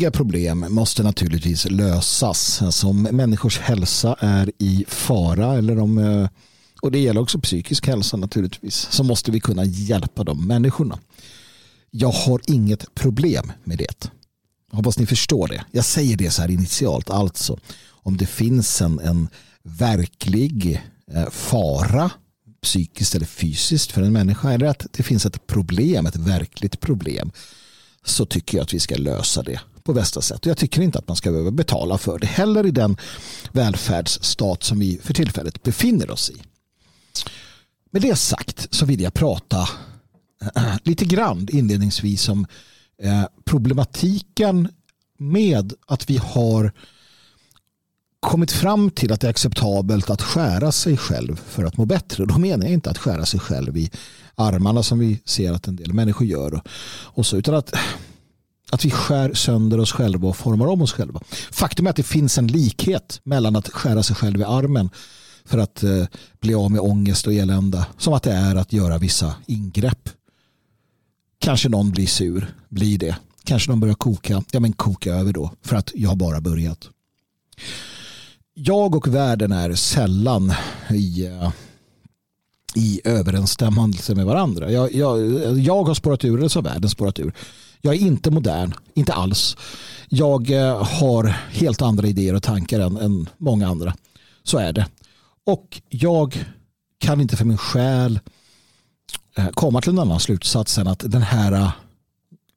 Verkliga 0.00 0.10
problem 0.10 0.66
måste 0.68 1.02
naturligtvis 1.02 1.70
lösas. 1.70 2.62
Alltså 2.62 2.86
om 2.86 3.02
människors 3.02 3.58
hälsa 3.58 4.16
är 4.20 4.50
i 4.58 4.84
fara 4.88 5.58
eller 5.58 5.78
om, 5.78 5.98
eh, 5.98 6.28
och 6.82 6.92
det 6.92 6.98
gäller 6.98 7.20
också 7.20 7.38
psykisk 7.40 7.86
hälsa 7.86 8.16
naturligtvis, 8.16 8.88
så 8.90 9.04
måste 9.04 9.30
vi 9.30 9.40
kunna 9.40 9.64
hjälpa 9.64 10.24
de 10.24 10.46
människorna. 10.46 10.98
Jag 11.90 12.10
har 12.10 12.40
inget 12.46 12.94
problem 12.94 13.52
med 13.64 13.78
det. 13.78 14.10
Jag 14.70 14.76
hoppas 14.76 14.98
ni 14.98 15.06
förstår 15.06 15.48
det. 15.48 15.64
Jag 15.72 15.84
säger 15.84 16.16
det 16.16 16.30
så 16.30 16.42
här 16.42 16.50
initialt. 16.50 17.10
Alltså, 17.10 17.58
om 18.04 18.16
det 18.16 18.26
finns 18.26 18.80
en, 18.80 18.98
en 18.98 19.28
verklig 19.62 20.82
eh, 21.12 21.30
fara 21.30 22.10
psykiskt 22.62 23.14
eller 23.14 23.26
fysiskt 23.26 23.92
för 23.92 24.02
en 24.02 24.12
människa 24.12 24.52
eller 24.52 24.66
att 24.66 24.86
det 24.92 25.02
finns 25.02 25.26
ett 25.26 25.46
problem, 25.46 26.06
ett 26.06 26.16
verkligt 26.16 26.80
problem 26.80 27.32
så 28.04 28.26
tycker 28.26 28.58
jag 28.58 28.62
att 28.64 28.74
vi 28.74 28.80
ska 28.80 28.96
lösa 28.96 29.42
det 29.42 29.60
på 29.84 29.92
bästa 29.92 30.20
sätt. 30.20 30.40
Och 30.40 30.50
jag 30.50 30.56
tycker 30.56 30.82
inte 30.82 30.98
att 30.98 31.08
man 31.08 31.16
ska 31.16 31.30
behöva 31.30 31.50
betala 31.50 31.98
för 31.98 32.18
det 32.18 32.26
heller 32.26 32.66
i 32.66 32.70
den 32.70 32.96
välfärdsstat 33.52 34.62
som 34.62 34.78
vi 34.78 34.98
för 35.02 35.14
tillfället 35.14 35.62
befinner 35.62 36.10
oss 36.10 36.30
i. 36.30 36.42
Med 37.90 38.02
det 38.02 38.16
sagt 38.16 38.68
så 38.70 38.86
vill 38.86 39.00
jag 39.00 39.14
prata 39.14 39.68
eh, 40.56 40.76
lite 40.84 41.04
grann 41.04 41.48
inledningsvis 41.50 42.28
om 42.28 42.46
eh, 43.02 43.24
problematiken 43.44 44.68
med 45.18 45.72
att 45.86 46.10
vi 46.10 46.16
har 46.16 46.72
kommit 48.20 48.52
fram 48.52 48.90
till 48.90 49.12
att 49.12 49.20
det 49.20 49.26
är 49.26 49.30
acceptabelt 49.30 50.10
att 50.10 50.22
skära 50.22 50.72
sig 50.72 50.96
själv 50.96 51.40
för 51.48 51.64
att 51.64 51.76
må 51.76 51.84
bättre. 51.84 52.24
Då 52.24 52.38
menar 52.38 52.64
jag 52.64 52.72
inte 52.72 52.90
att 52.90 52.98
skära 52.98 53.26
sig 53.26 53.40
själv 53.40 53.76
i 53.76 53.90
armarna 54.34 54.82
som 54.82 54.98
vi 54.98 55.20
ser 55.24 55.52
att 55.52 55.68
en 55.68 55.76
del 55.76 55.92
människor 55.92 56.26
gör. 56.26 56.62
Och 57.04 57.26
så, 57.26 57.36
utan 57.36 57.54
att, 57.54 57.74
att 58.70 58.84
vi 58.84 58.90
skär 58.90 59.34
sönder 59.34 59.80
oss 59.80 59.92
själva 59.92 60.28
och 60.28 60.36
formar 60.36 60.66
om 60.66 60.82
oss 60.82 60.92
själva. 60.92 61.20
Faktum 61.50 61.86
är 61.86 61.90
att 61.90 61.96
det 61.96 62.02
finns 62.02 62.38
en 62.38 62.46
likhet 62.46 63.20
mellan 63.24 63.56
att 63.56 63.68
skära 63.68 64.02
sig 64.02 64.16
själv 64.16 64.40
i 64.40 64.44
armen 64.44 64.90
för 65.44 65.58
att 65.58 65.82
eh, 65.82 66.04
bli 66.40 66.54
av 66.54 66.70
med 66.70 66.80
ångest 66.80 67.26
och 67.26 67.32
elända 67.32 67.86
som 67.98 68.12
att 68.12 68.22
det 68.22 68.32
är 68.32 68.56
att 68.56 68.72
göra 68.72 68.98
vissa 68.98 69.34
ingrepp. 69.46 70.08
Kanske 71.38 71.68
någon 71.68 71.90
blir 71.90 72.06
sur, 72.06 72.54
blir 72.68 72.98
det. 72.98 73.16
Kanske 73.44 73.70
någon 73.70 73.80
börjar 73.80 73.94
koka, 73.94 74.42
ja 74.52 74.60
men 74.60 74.72
koka 74.72 75.14
över 75.14 75.32
då 75.32 75.50
för 75.62 75.76
att 75.76 75.90
jag 75.94 76.08
har 76.08 76.16
bara 76.16 76.40
börjat 76.40 76.88
jag 78.54 78.94
och 78.94 79.14
världen 79.14 79.52
är 79.52 79.74
sällan 79.74 80.52
i, 80.90 81.26
eh, 81.26 81.50
i 82.74 83.00
överensstämmelse 83.04 84.14
med 84.14 84.26
varandra. 84.26 84.70
Jag, 84.70 84.94
jag, 84.94 85.58
jag 85.58 85.84
har 85.84 85.94
spårat 85.94 86.24
ur, 86.24 86.38
eller 86.38 86.48
så 86.48 86.58
har 86.58 86.64
världen 86.64 86.90
spårat 86.90 87.18
ur. 87.18 87.32
Jag 87.82 87.94
är 87.94 87.98
inte 87.98 88.30
modern, 88.30 88.74
inte 88.94 89.12
alls. 89.12 89.56
Jag 90.08 90.50
eh, 90.50 90.84
har 90.84 91.24
helt 91.50 91.82
andra 91.82 92.08
idéer 92.08 92.34
och 92.34 92.42
tankar 92.42 92.80
än, 92.80 92.96
än 92.96 93.28
många 93.38 93.68
andra. 93.68 93.94
Så 94.42 94.58
är 94.58 94.72
det. 94.72 94.86
Och 95.46 95.82
jag 95.88 96.44
kan 96.98 97.20
inte 97.20 97.36
för 97.36 97.44
min 97.44 97.58
själ 97.58 98.20
eh, 99.36 99.48
komma 99.48 99.80
till 99.80 99.90
en 99.90 99.98
annan 99.98 100.20
slutsats 100.20 100.78
än 100.78 100.86
att 100.86 101.04
den 101.06 101.22
här 101.22 101.52
eh, 101.52 101.70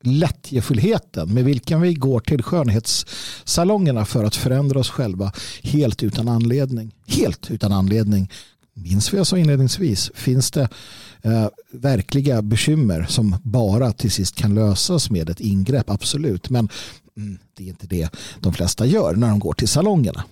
lättjefullheten 0.03 1.33
med 1.33 1.45
vilken 1.45 1.81
vi 1.81 1.93
går 1.93 2.19
till 2.19 2.43
skönhetssalongerna 2.43 4.05
för 4.05 4.23
att 4.23 4.35
förändra 4.35 4.79
oss 4.79 4.89
själva 4.89 5.31
helt 5.63 6.03
utan 6.03 6.27
anledning. 6.27 6.91
Helt 7.07 7.51
utan 7.51 7.71
anledning. 7.71 8.29
Minns 8.73 9.13
vi 9.13 9.17
jag 9.17 9.27
sa 9.27 9.37
inledningsvis, 9.37 10.11
finns 10.15 10.51
det 10.51 10.69
eh, 11.23 11.47
verkliga 11.71 12.41
bekymmer 12.41 13.05
som 13.09 13.35
bara 13.43 13.93
till 13.93 14.11
sist 14.11 14.35
kan 14.35 14.55
lösas 14.55 15.09
med 15.09 15.29
ett 15.29 15.39
ingrepp, 15.39 15.89
absolut. 15.89 16.49
Men 16.49 16.69
mm, 17.17 17.39
det 17.57 17.63
är 17.63 17.67
inte 17.67 17.87
det 17.87 18.09
de 18.39 18.53
flesta 18.53 18.85
gör 18.85 19.15
när 19.15 19.29
de 19.29 19.39
går 19.39 19.53
till 19.53 19.67
salongerna. 19.67 20.23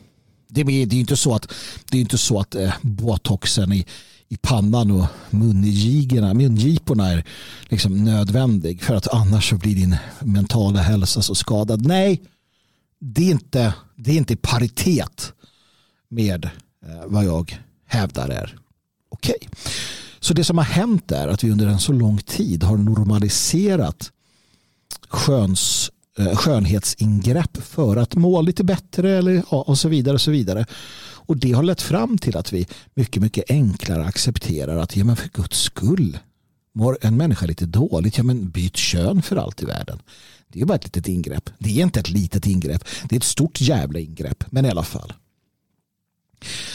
Det 0.48 0.62
är, 0.62 0.86
det 0.86 0.96
är 0.96 1.00
inte 1.00 1.18
så 1.18 1.34
att, 1.34 1.54
det 1.90 1.98
är 1.98 2.02
inte 2.02 2.18
så 2.18 2.40
att 2.40 2.56
eh, 2.56 2.74
botoxen 2.82 3.74
i 3.74 3.86
i 4.32 4.38
pannan 4.38 4.92
och 4.92 5.06
mungiporna, 5.30 6.34
mungiporna 6.34 7.08
är 7.08 7.24
liksom 7.70 8.04
nödvändig 8.04 8.84
för 8.84 8.96
att 8.96 9.14
annars 9.14 9.50
så 9.50 9.56
blir 9.56 9.76
din 9.76 9.96
mentala 10.20 10.82
hälsa 10.82 11.22
så 11.22 11.36
skadad. 11.36 11.86
Nej, 11.86 12.22
det 13.00 13.22
är 13.22 13.32
inte, 13.32 13.74
det 13.96 14.12
är 14.12 14.16
inte 14.16 14.36
paritet 14.36 15.34
med 16.10 16.46
eh, 16.86 17.06
vad 17.06 17.26
jag 17.26 17.60
hävdar 17.86 18.30
är 18.30 18.58
okej. 19.10 19.36
Okay. 19.42 19.50
Så 20.22 20.34
det 20.34 20.44
som 20.44 20.58
har 20.58 20.66
hänt 20.66 21.12
är 21.12 21.28
att 21.28 21.44
vi 21.44 21.52
under 21.52 21.68
en 21.68 21.80
så 21.80 21.92
lång 21.92 22.18
tid 22.18 22.64
har 22.64 22.78
normaliserat 22.78 24.12
sköns, 25.08 25.92
eh, 26.18 26.36
skönhetsingrepp 26.36 27.58
för 27.58 27.98
att 27.98 28.16
må 28.16 28.42
lite 28.42 28.64
bättre 28.64 29.18
eller, 29.18 29.54
och 29.54 29.78
så 29.78 29.90
vidare. 29.90 30.14
Och 30.14 30.22
så 30.22 30.32
vidare. 30.32 30.66
Och 31.32 31.38
det 31.38 31.52
har 31.52 31.64
lett 31.64 31.82
fram 31.82 32.18
till 32.18 32.38
att 32.38 32.54
vi 32.54 32.68
mycket, 32.94 33.22
mycket 33.22 33.52
enklare 33.52 34.06
accepterar 34.06 34.78
att 34.78 34.96
ja, 34.96 35.06
men 35.06 35.16
för 35.16 35.30
guds 35.30 35.60
skull 35.60 36.18
mår 36.74 36.98
en 37.02 37.18
människa 37.18 37.46
lite 37.46 37.66
dåligt, 37.66 38.18
ja 38.18 38.24
men 38.24 38.50
byt 38.50 38.76
kön 38.78 39.22
för 39.22 39.36
allt 39.36 39.64
i 39.64 39.66
världen. 39.66 40.00
Det 40.48 40.62
är 40.62 40.66
bara 40.66 40.76
ett 40.76 40.84
litet 40.84 41.08
ingrepp. 41.08 41.50
Det 41.60 41.70
är 41.70 41.84
inte 41.84 42.00
ett 42.00 42.10
litet 42.10 42.46
ingrepp. 42.46 42.84
Det 43.10 43.16
är 43.16 43.18
ett 43.18 43.24
stort 43.24 43.62
jävla 43.62 44.00
ingrepp, 44.00 44.44
men 44.50 44.66
i 44.66 44.70
alla 44.70 44.84
fall. 44.84 45.14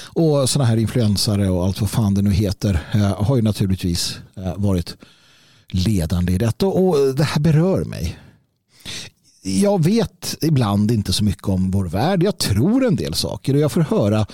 Och 0.05 0.51
sådana 0.51 0.69
här 0.69 0.77
influensare 0.77 1.49
och 1.49 1.65
allt 1.65 1.81
vad 1.81 1.91
fan 1.91 2.15
det 2.15 2.23
nu 2.23 2.31
heter 2.31 2.81
eh, 2.95 3.25
har 3.25 3.37
ju 3.37 3.43
naturligtvis 3.43 4.19
eh, 4.37 4.57
varit 4.57 4.97
ledande 5.69 6.33
i 6.33 6.39
detta 6.39 6.67
och 6.67 7.15
det 7.15 7.25
här 7.25 7.41
berör 7.41 7.85
mig 7.85 8.19
jag 9.47 9.85
vet 9.85 10.37
ibland 10.43 10.91
inte 10.91 11.13
så 11.13 11.25
mycket 11.25 11.49
om 11.49 11.71
vår 11.71 11.85
värld. 11.85 12.23
Jag 12.23 12.39
tror 12.39 12.87
en 12.87 12.97
del 12.97 13.15
saker 13.15 13.55
och 13.55 13.61
jag 13.61 13.73
får 13.73 13.81
höra 13.81 14.27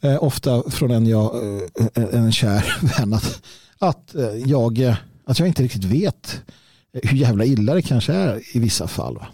eh, 0.00 0.22
ofta 0.22 0.70
från 0.70 0.90
en, 0.90 1.06
jag, 1.06 1.34
eh, 1.94 2.04
en 2.12 2.32
kär 2.32 2.76
vän 2.98 3.12
att, 3.12 3.42
att, 3.78 4.14
jag, 4.46 4.96
att 5.24 5.38
jag 5.38 5.48
inte 5.48 5.62
riktigt 5.62 5.84
vet 5.84 6.40
hur 6.92 7.16
jävla 7.16 7.44
illa 7.44 7.74
det 7.74 7.82
kanske 7.82 8.12
är 8.12 8.56
i 8.56 8.58
vissa 8.58 8.88
fall. 8.88 9.14
Va? 9.14 9.26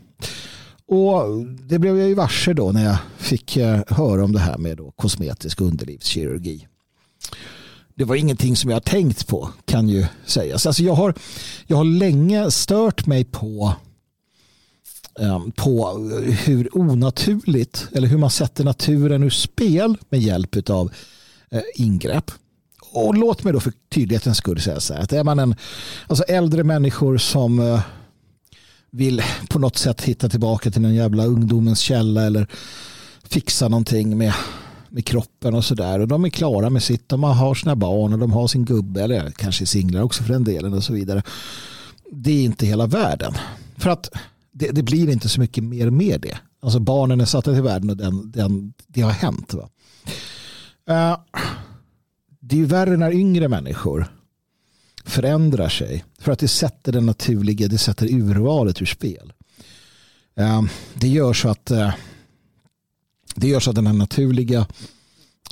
Och 0.88 1.46
det 1.46 1.78
blev 1.78 1.98
jag 1.98 2.08
ju 2.08 2.14
varse 2.14 2.52
då 2.52 2.72
när 2.72 2.84
jag 2.84 2.96
fick 3.18 3.56
eh, 3.56 3.80
höra 3.88 4.24
om 4.24 4.32
det 4.32 4.38
här 4.38 4.58
med 4.58 4.76
då 4.76 4.90
kosmetisk 4.90 5.60
underlivskirurgi. 5.60 6.66
Det 7.94 8.04
var 8.04 8.16
ingenting 8.16 8.56
som 8.56 8.70
jag 8.70 8.84
tänkt 8.84 9.26
på 9.26 9.50
kan 9.64 9.88
ju 9.88 10.06
sägas. 10.26 10.66
Alltså 10.66 10.82
jag, 10.82 10.94
har, 10.94 11.14
jag 11.66 11.76
har 11.76 11.84
länge 11.84 12.50
stört 12.50 13.06
mig 13.06 13.24
på 13.24 13.74
ehm, 15.20 15.52
på 15.52 15.98
hur 16.44 16.78
onaturligt 16.78 17.88
eller 17.92 18.08
hur 18.08 18.18
man 18.18 18.30
sätter 18.30 18.64
naturen 18.64 19.22
ur 19.22 19.30
spel 19.30 19.96
med 20.08 20.20
hjälp 20.20 20.70
av 20.70 20.92
eh, 21.50 21.62
ingrepp. 21.74 22.30
Och 22.92 23.14
låt 23.14 23.44
mig 23.44 23.52
då 23.52 23.60
för 23.60 23.72
tydlighetens 23.88 24.38
skull 24.38 24.60
säga 24.60 24.80
så 24.80 24.94
här 24.94 25.00
att 25.00 25.12
är 25.12 25.24
man 25.24 25.38
en 25.38 25.54
alltså 26.06 26.24
äldre 26.24 26.64
människor 26.64 27.18
som 27.18 27.60
eh, 27.60 27.80
vill 28.96 29.22
på 29.48 29.58
något 29.58 29.76
sätt 29.76 30.00
hitta 30.00 30.28
tillbaka 30.28 30.70
till 30.70 30.82
någon 30.82 30.94
jävla 30.94 31.24
ungdomens 31.24 31.80
källa 31.80 32.22
eller 32.26 32.46
fixa 33.22 33.68
någonting 33.68 34.18
med, 34.18 34.32
med 34.88 35.04
kroppen 35.04 35.54
och 35.54 35.64
sådär 35.64 36.00
och 36.00 36.08
de 36.08 36.24
är 36.24 36.28
klara 36.28 36.70
med 36.70 36.82
sitt, 36.82 37.08
de 37.08 37.22
har 37.22 37.54
sina 37.54 37.76
barn 37.76 38.12
och 38.12 38.18
de 38.18 38.32
har 38.32 38.46
sin 38.46 38.64
gubbe 38.64 39.02
eller 39.02 39.30
kanske 39.30 39.66
singlar 39.66 40.02
också 40.02 40.22
för 40.22 40.32
den 40.32 40.44
delen 40.44 40.74
och 40.74 40.84
så 40.84 40.92
vidare. 40.92 41.22
Det 42.12 42.30
är 42.30 42.44
inte 42.44 42.66
hela 42.66 42.86
världen. 42.86 43.32
För 43.76 43.90
att 43.90 44.10
det, 44.52 44.70
det, 44.70 44.82
blir 44.82 45.10
inte 45.10 45.28
så 45.28 45.40
mycket 45.40 45.64
mer 45.64 45.90
med 45.90 46.20
det. 46.20 46.38
Alltså 46.62 46.78
barnen 46.78 47.20
är 47.20 47.24
satta 47.24 47.52
till 47.52 47.62
världen 47.62 47.90
och 47.90 47.96
den, 47.96 48.30
den, 48.30 48.72
det 48.86 49.00
har 49.00 49.10
hänt. 49.10 49.54
Va? 49.54 49.68
Uh, 50.90 51.18
det 52.40 52.56
är 52.56 52.58
ju 52.58 52.66
värre 52.66 52.96
när 52.96 53.12
yngre 53.12 53.48
människor 53.48 54.06
förändrar 55.06 55.68
sig 55.68 56.04
för 56.18 56.32
att 56.32 56.38
det 56.38 56.48
sätter 56.48 56.92
den 56.92 57.06
naturliga, 57.06 57.68
det 57.68 57.78
sätter 57.78 58.12
urvalet 58.12 58.82
ur 58.82 58.86
spel. 58.86 59.32
Eh, 60.36 60.62
det 60.94 61.08
gör 61.08 61.32
så 61.32 61.48
att 61.48 61.70
eh, 61.70 61.90
det 63.34 63.48
gör 63.48 63.60
så 63.60 63.70
att 63.70 63.76
den 63.76 63.86
här 63.86 63.94
naturliga 63.94 64.66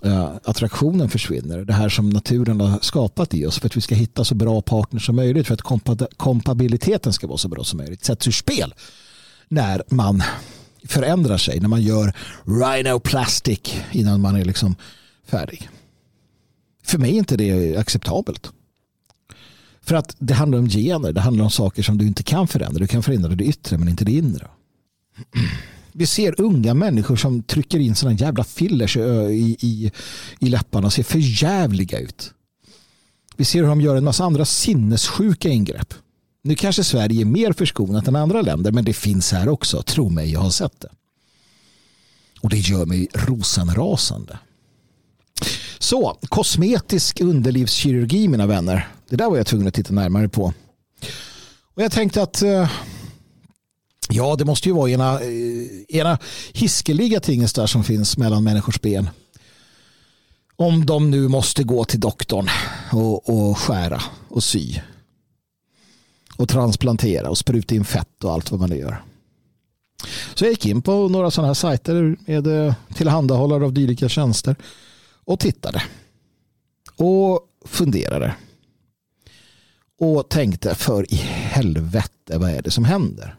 eh, 0.05 0.31
attraktionen 0.45 1.11
försvinner. 1.11 1.65
Det 1.65 1.73
här 1.73 1.89
som 1.89 2.11
naturen 2.11 2.61
har 2.61 2.79
skapat 2.83 3.35
i 3.35 3.47
oss 3.47 3.59
för 3.59 3.67
att 3.67 3.77
vi 3.77 3.81
ska 3.81 3.95
hitta 3.95 4.25
så 4.25 4.35
bra 4.35 4.63
partners 4.63 5.07
som 5.07 5.17
möjligt 5.17 5.47
för 5.47 5.55
att 5.55 6.17
kompabiliteten 6.17 7.13
ska 7.13 7.27
vara 7.27 7.39
så 7.39 7.49
bra 7.49 7.65
som 7.65 7.77
möjligt 7.77 8.05
sätts 8.05 8.29
ur 8.29 8.33
spel 8.33 8.75
när 9.49 9.83
man 9.89 10.23
förändrar 10.85 11.39
sig, 11.39 11.61
när 11.61 11.69
man 11.69 11.83
gör 11.83 12.13
rhinoplastic 12.45 13.75
innan 13.93 14.21
man 14.21 14.37
är 14.37 14.45
liksom 14.45 14.77
färdig. 15.27 15.69
För 16.85 16.99
mig 16.99 17.11
är 17.11 17.19
inte 17.19 17.37
det 17.37 17.77
acceptabelt. 17.77 18.53
För 19.85 19.95
att 19.95 20.17
det 20.19 20.35
handlar 20.35 20.59
om 20.59 20.69
gener, 20.69 21.13
det 21.13 21.21
handlar 21.21 21.45
om 21.45 21.51
saker 21.51 21.83
som 21.83 21.99
du 21.99 22.07
inte 22.07 22.23
kan 22.23 22.49
förändra. 22.49 22.79
Du 22.79 22.87
kan 22.87 23.03
förändra 23.03 23.35
det 23.35 23.45
yttre 23.45 23.79
men 23.79 23.89
inte 23.89 24.05
det 24.05 24.13
inre. 24.13 24.47
Vi 25.93 26.07
ser 26.07 26.41
unga 26.41 26.75
människor 26.75 27.17
som 27.17 27.43
trycker 27.43 27.79
in 27.79 27.95
sådana 27.95 28.19
jävla 28.19 28.45
fillers 28.45 28.97
i, 28.97 29.57
i, 29.61 29.93
i 30.39 30.49
läpparna 30.49 30.87
och 30.87 30.93
ser 30.93 31.03
förjävliga 31.03 31.99
ut. 31.99 32.35
Vi 33.37 33.45
ser 33.45 33.61
hur 33.61 33.69
de 33.69 33.81
gör 33.81 33.97
en 33.97 34.05
massa 34.05 34.25
andra 34.25 34.45
sinnessjuka 34.45 35.49
ingrepp. 35.49 35.95
Nu 36.43 36.55
kanske 36.55 36.85
Sverige 36.85 37.21
är 37.21 37.25
mer 37.25 37.53
förskonat 37.53 38.09
än 38.09 38.17
andra 38.17 38.43
länder 38.43 38.73
men 38.73 38.85
det 38.85 38.93
finns 38.93 39.33
här 39.33 39.49
också. 39.49 39.83
Tro 39.83 40.09
mig, 40.09 40.33
jag 40.33 40.41
har 40.41 40.51
sett 40.51 40.81
det. 40.81 40.89
Och 42.41 42.51
det 42.51 42.59
gör 42.59 42.87
mig 42.87 43.09
rosenrasande. 43.15 44.39
Så, 45.85 46.17
kosmetisk 46.29 47.21
underlivskirurgi 47.21 48.29
mina 48.29 48.47
vänner. 48.47 48.89
Det 49.09 49.17
där 49.17 49.31
var 49.31 49.37
jag 49.37 49.47
tvungen 49.47 49.69
att 49.69 49.75
titta 49.75 49.93
närmare 49.95 50.29
på. 50.29 50.53
Och 51.75 51.83
jag 51.83 51.93
tänkte 51.93 52.23
att 52.23 52.43
eh, 52.43 52.71
ja, 54.09 54.37
det 54.37 54.45
måste 54.45 54.69
ju 54.69 54.75
vara 54.75 54.91
ena, 54.91 55.21
eh, 55.21 55.97
ena 55.99 56.19
hiskeliga 56.53 57.21
tingestar 57.21 57.67
som 57.67 57.85
finns 57.85 58.17
mellan 58.17 58.45
människors 58.45 58.81
ben. 58.81 59.11
Om 60.57 60.87
de 60.87 61.11
nu 61.11 61.29
måste 61.29 61.65
gå 61.65 61.85
till 61.85 62.01
doktorn 62.01 62.49
och, 62.93 63.29
och 63.29 63.59
skära 63.59 64.03
och 64.29 64.45
sy. 64.45 64.81
Och 66.37 66.49
transplantera 66.49 67.31
och 67.31 67.39
spruta 67.39 67.75
in 67.75 67.85
fett 67.85 68.25
och 68.25 68.33
allt 68.33 68.51
vad 68.51 68.61
man 68.61 68.71
nu 68.71 68.77
gör. 68.77 69.03
Så 70.35 70.45
jag 70.45 70.51
gick 70.51 70.67
in 70.67 70.83
på 70.83 71.09
några 71.09 71.31
sådana 71.31 71.47
här 71.47 71.55
sajter 71.55 72.17
med 72.27 72.47
eh, 72.47 72.75
tillhandahållare 72.95 73.65
av 73.65 73.73
dylika 73.73 74.09
tjänster 74.09 74.57
och 75.25 75.41
tittade. 75.41 75.83
Och 76.97 77.41
funderade. 77.65 78.35
Och 79.99 80.29
tänkte 80.29 80.75
för 80.75 81.13
i 81.13 81.17
helvete 81.17 82.39
vad 82.39 82.51
är 82.51 82.63
det 82.63 82.71
som 82.71 82.85
händer? 82.85 83.37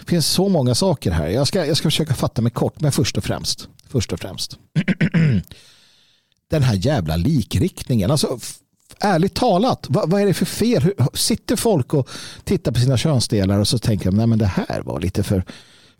Det 0.00 0.10
finns 0.10 0.26
så 0.26 0.48
många 0.48 0.74
saker 0.74 1.10
här. 1.10 1.26
Jag 1.26 1.46
ska, 1.46 1.66
jag 1.66 1.76
ska 1.76 1.86
försöka 1.86 2.14
fatta 2.14 2.42
mig 2.42 2.52
kort 2.52 2.80
men 2.80 2.92
först 2.92 3.18
och 3.18 3.24
främst. 3.24 3.68
Först 3.88 4.12
och 4.12 4.20
främst. 4.20 4.58
Den 6.50 6.62
här 6.62 6.74
jävla 6.74 7.16
likriktningen. 7.16 8.10
Alltså 8.10 8.38
ärligt 9.00 9.34
talat, 9.34 9.86
vad, 9.88 10.10
vad, 10.10 10.20
är 10.20 10.26
det 10.26 10.34
för 10.34 10.46
fel? 10.46 10.82
Hur, 10.82 10.94
sitter 11.16 11.56
folk 11.56 11.94
och 11.94 12.08
tittar 12.44 12.72
på 12.72 12.80
sina 12.80 12.96
könsdelar 12.96 13.58
och 13.58 13.68
så 13.68 13.78
tänker 13.78 14.04
de, 14.04 14.16
nej 14.16 14.26
men 14.26 14.38
det 14.38 14.46
här 14.46 14.82
var 14.82 15.00
lite 15.00 15.22
för 15.22 15.44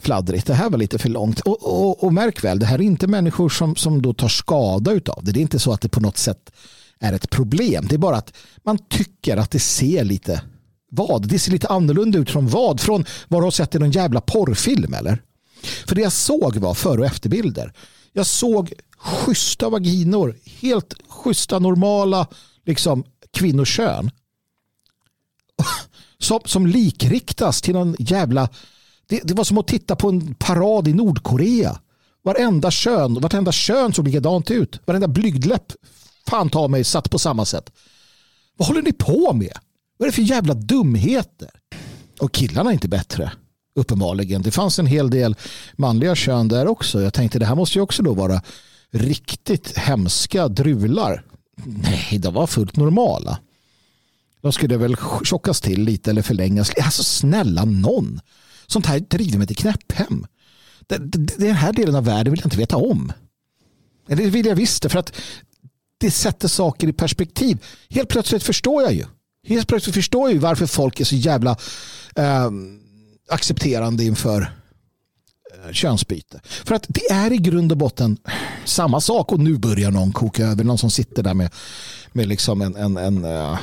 fladdrigt, 0.03 0.47
det 0.47 0.55
här 0.55 0.71
var 0.71 0.79
lite 0.79 0.99
för 0.99 1.09
långt. 1.09 1.41
Och, 1.41 1.62
och, 1.62 2.05
och 2.05 2.12
märk 2.12 2.45
väl, 2.45 2.59
det 2.59 2.67
här 2.67 2.79
är 2.79 2.83
inte 2.83 3.07
människor 3.07 3.49
som, 3.49 3.77
som 3.77 4.03
då 4.03 4.15
tar 4.15 4.29
skada 4.29 4.91
av 4.91 5.25
det. 5.25 5.33
Det 5.33 5.41
är 5.41 5.43
inte 5.43 5.59
så 5.59 5.73
att 5.73 5.81
det 5.81 5.88
på 5.88 6.01
något 6.01 6.19
sätt 6.19 6.53
är 7.01 7.12
ett 7.12 7.31
problem. 7.31 7.87
Det 7.88 7.95
är 7.95 7.99
bara 7.99 8.17
att 8.17 8.33
man 8.65 8.79
tycker 8.79 9.37
att 9.37 9.51
det 9.51 9.61
ser 9.61 10.05
lite 10.05 10.43
vad? 10.91 11.29
Det 11.29 11.38
ser 11.38 11.53
lite 11.53 11.69
annorlunda 11.69 12.19
ut 12.19 12.31
från 12.31 12.49
vad? 12.49 12.81
Från 12.81 13.05
vad 13.29 13.41
du 13.41 13.45
har 13.45 13.51
sett 13.51 13.75
i 13.75 13.79
någon 13.79 13.91
jävla 13.91 14.21
porrfilm 14.21 14.95
eller? 14.95 15.23
För 15.87 15.95
det 15.95 16.03
jag 16.03 16.12
såg 16.12 16.57
var 16.57 16.75
före 16.75 17.01
och 17.01 17.07
efterbilder. 17.07 17.73
Jag 18.12 18.27
såg 18.27 18.73
schyssta 18.99 19.69
vaginor, 19.69 20.37
helt 20.45 20.95
schyssta 21.09 21.59
normala 21.59 22.27
liksom, 22.67 23.05
kvinnokön. 23.31 24.11
Som, 26.19 26.41
som 26.45 26.67
likriktas 26.67 27.62
till 27.62 27.75
någon 27.75 27.97
jävla... 27.99 28.49
Det, 29.12 29.20
det, 29.25 29.35
var 29.35 29.44
som 29.44 29.59
att 29.59 29.66
titta 29.66 29.96
på 29.96 30.09
en 30.09 30.35
parad 30.35 30.88
i 30.88 30.92
Nordkorea. 30.92 31.79
Varenda 32.25 32.70
kön, 32.70 33.14
vartenda 33.14 33.53
kön 33.53 33.92
såg 33.92 34.07
likadant 34.09 34.51
ut. 34.51 34.81
Varenda 34.85 35.09
blygdläpp 35.09 35.72
fan 36.29 36.51
ta 36.51 36.68
mig 36.68 36.85
satt 36.85 37.11
på 37.11 37.18
samma 37.18 37.44
sätt. 37.44 37.70
Vad 38.57 38.68
håller 38.68 38.83
ni 38.83 38.92
på 38.92 39.33
med? 39.33 39.53
Vad 39.98 40.07
är 40.07 40.11
det 40.11 40.14
för 40.14 40.22
jävla 40.22 40.55
dumheter? 40.55 41.51
Och 42.20 42.33
killarna 42.33 42.70
är 42.70 42.75
inte 42.75 42.88
bättre. 42.88 43.33
Uppenbarligen. 43.75 44.42
Det 44.42 44.51
fanns 44.51 44.79
en 44.79 44.87
hel 44.87 45.11
del 45.11 45.37
manliga 45.77 46.14
kön 46.14 46.48
där 46.48 46.66
också. 46.66 47.03
Jag 47.03 47.14
tänkte 47.14 47.38
det 47.38 47.46
här 47.46 47.55
måste 47.55 47.79
ju 47.79 47.83
också 47.83 48.03
då 48.03 48.14
vara 48.14 48.42
riktigt 48.90 49.79
hemska 49.79 50.48
drular. 50.48 51.25
Nej, 51.64 52.18
de 52.18 52.35
var 52.35 52.46
fullt 52.46 52.77
normala. 52.77 53.38
De 54.40 54.53
skulle 54.53 54.77
väl 54.77 54.96
tjockas 55.25 55.61
till 55.61 55.83
lite 55.83 56.11
eller 56.11 56.22
förlängas. 56.22 56.72
Alltså 56.83 57.03
snälla 57.03 57.64
någon. 57.64 58.20
Sånt 58.72 58.87
här 58.87 59.00
driver 59.00 59.38
mig 59.38 59.46
till 59.46 59.56
knäpphem. 59.56 60.26
Den 61.38 61.54
här 61.54 61.72
delen 61.72 61.94
av 61.94 62.04
världen 62.04 62.30
vill 62.32 62.40
jag 62.40 62.46
inte 62.46 62.56
veta 62.56 62.76
om. 62.76 63.12
Eller 64.08 64.24
Det 64.24 64.30
vill 64.30 64.46
jag 64.46 64.56
visst. 64.56 64.90
För 64.90 64.98
att 64.98 65.12
det 65.98 66.11
sätter 66.11 66.48
saker 66.48 66.88
i 66.88 66.92
perspektiv. 66.92 67.64
Helt 67.90 68.08
plötsligt 68.08 68.42
förstår 68.42 68.82
jag 68.82 68.92
ju. 68.92 69.04
Helt 69.46 69.68
plötsligt 69.68 69.94
förstår 69.94 70.28
jag 70.28 70.32
ju 70.32 70.38
varför 70.38 70.66
folk 70.66 71.00
är 71.00 71.04
så 71.04 71.16
jävla 71.16 71.56
eh, 72.16 72.50
accepterande 73.28 74.04
inför 74.04 74.40
eh, 75.54 75.72
könsbyte. 75.72 76.40
För 76.44 76.74
att 76.74 76.87
det 76.88 77.11
är 77.11 77.32
i 77.32 77.37
grund 77.37 77.72
och 77.72 77.78
botten 77.78 78.18
samma 78.64 79.00
sak 79.00 79.32
och 79.32 79.40
nu 79.40 79.58
börjar 79.58 79.90
någon 79.90 80.12
koka 80.12 80.46
över. 80.46 80.64
Någon 80.64 80.78
som 80.78 80.90
sitter 80.90 81.22
där 81.22 81.35
med, 81.35 81.50
med 82.12 82.28
liksom 82.28 82.62
en, 82.62 82.76
en, 82.76 82.96
en, 82.96 83.24
eh, 83.24 83.58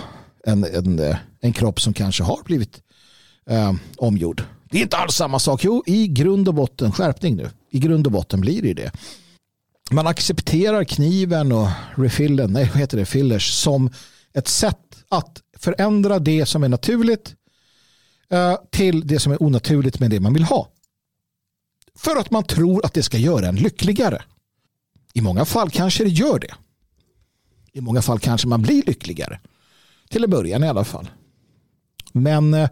en, 0.46 0.64
en, 0.64 1.00
eh, 1.00 1.18
en 1.42 1.54
kropp 1.54 1.82
som 1.82 1.94
kanske 1.94 2.24
har 2.24 2.44
blivit 2.46 2.82
eh, 3.50 3.74
omgjord. 3.98 4.44
Det 4.70 4.78
är 4.78 4.82
inte 4.82 4.98
alls 4.98 5.16
samma 5.16 5.40
sak. 5.40 5.64
Jo, 5.64 5.84
i 5.86 6.08
grund 6.08 6.48
och 6.48 6.54
botten, 6.54 6.92
skärpning 6.92 7.36
nu. 7.36 7.50
I 7.70 7.80
grund 7.80 8.06
och 8.06 8.12
botten 8.12 8.42
blir 8.42 8.62
det 8.62 8.74
det 8.74 8.92
man 9.92 10.08
accepterar 10.08 10.84
kniven 10.84 11.52
och 11.52 11.70
refillen, 11.96 12.54
nej 12.54 12.70
vad 12.70 12.78
heter 12.78 12.98
det, 12.98 13.06
fillers 13.06 13.52
som 13.52 13.90
ett 14.34 14.48
sätt 14.48 15.04
att 15.10 15.42
förändra 15.58 16.20
det 16.20 16.46
som 16.46 16.64
är 16.64 16.70
naturligt 16.70 17.36
eh, 18.30 18.56
till 18.70 19.08
det 19.08 19.20
som 19.20 19.32
är 19.32 19.44
onaturligt 19.44 20.00
med 20.00 20.12
det 20.12 20.20
man 20.20 20.34
vill 20.34 20.44
ha. 20.44 20.68
För 21.96 22.16
att 22.16 22.32
man 22.32 22.44
tror 22.44 22.86
att 22.86 22.94
det 22.94 23.04
ska 23.04 23.18
göra 23.18 23.48
en 23.48 23.56
lyckligare. 23.56 24.24
I 25.14 25.22
många 25.22 25.46
fall 25.46 25.70
kanske 25.70 26.04
det 26.04 26.10
gör 26.10 26.40
det. 26.40 26.54
I 27.74 27.82
många 27.82 28.02
fall 28.02 28.20
kanske 28.20 28.48
man 28.48 28.62
blir 28.62 28.84
lyckligare. 28.86 29.40
Till 30.10 30.24
en 30.24 30.30
början 30.30 30.64
i 30.64 30.68
alla 30.68 30.84
fall. 30.84 31.10
Men 32.12 32.54
eh, 32.54 32.70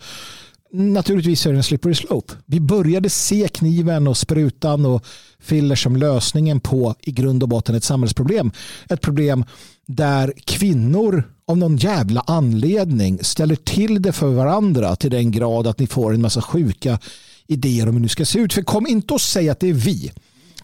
naturligtvis 0.78 1.45
är 1.45 1.51
det 1.51 1.57
en 1.57 1.63
slippery 1.63 1.95
slope. 1.95 2.34
Vi 2.45 2.59
började 2.59 3.09
se 3.09 3.47
kniven 3.47 4.07
och 4.07 4.17
sprutan 4.17 4.86
och 4.86 5.05
filler 5.39 5.75
som 5.75 5.95
lösningen 5.95 6.59
på 6.59 6.95
i 7.01 7.11
grund 7.11 7.43
och 7.43 7.49
botten 7.49 7.75
ett 7.75 7.84
samhällsproblem. 7.84 8.51
Ett 8.89 9.01
problem 9.01 9.45
där 9.86 10.34
kvinnor 10.45 11.23
av 11.47 11.57
någon 11.57 11.78
jävla 11.78 12.23
anledning 12.28 13.23
ställer 13.23 13.55
till 13.55 14.01
det 14.01 14.11
för 14.11 14.28
varandra 14.28 14.95
till 14.95 15.11
den 15.11 15.32
grad 15.32 15.67
att 15.67 15.80
ni 15.80 15.88
får 15.88 16.13
en 16.13 16.21
massa 16.21 16.41
sjuka 16.41 16.99
idéer 17.47 17.89
om 17.89 17.93
hur 17.95 18.01
ni 18.01 18.09
ska 18.09 18.25
se 18.25 18.39
ut. 18.39 18.53
För 18.53 18.61
kom 18.61 18.88
inte 18.88 19.13
och 19.13 19.21
säg 19.21 19.49
att 19.49 19.59
det 19.59 19.69
är 19.69 19.73
vi. 19.73 20.11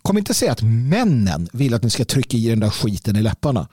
Kom 0.01 0.18
inte 0.18 0.32
och 0.32 0.36
säg 0.36 0.49
att 0.49 0.61
männen 0.61 1.49
vill 1.53 1.74
att 1.74 1.84
ni 1.84 1.89
ska 1.89 2.05
trycka 2.05 2.38
i 2.38 2.49
den 2.49 2.59
där 2.59 2.70
skiten 2.70 3.16
i 3.16 3.22
läpparna. 3.22 3.68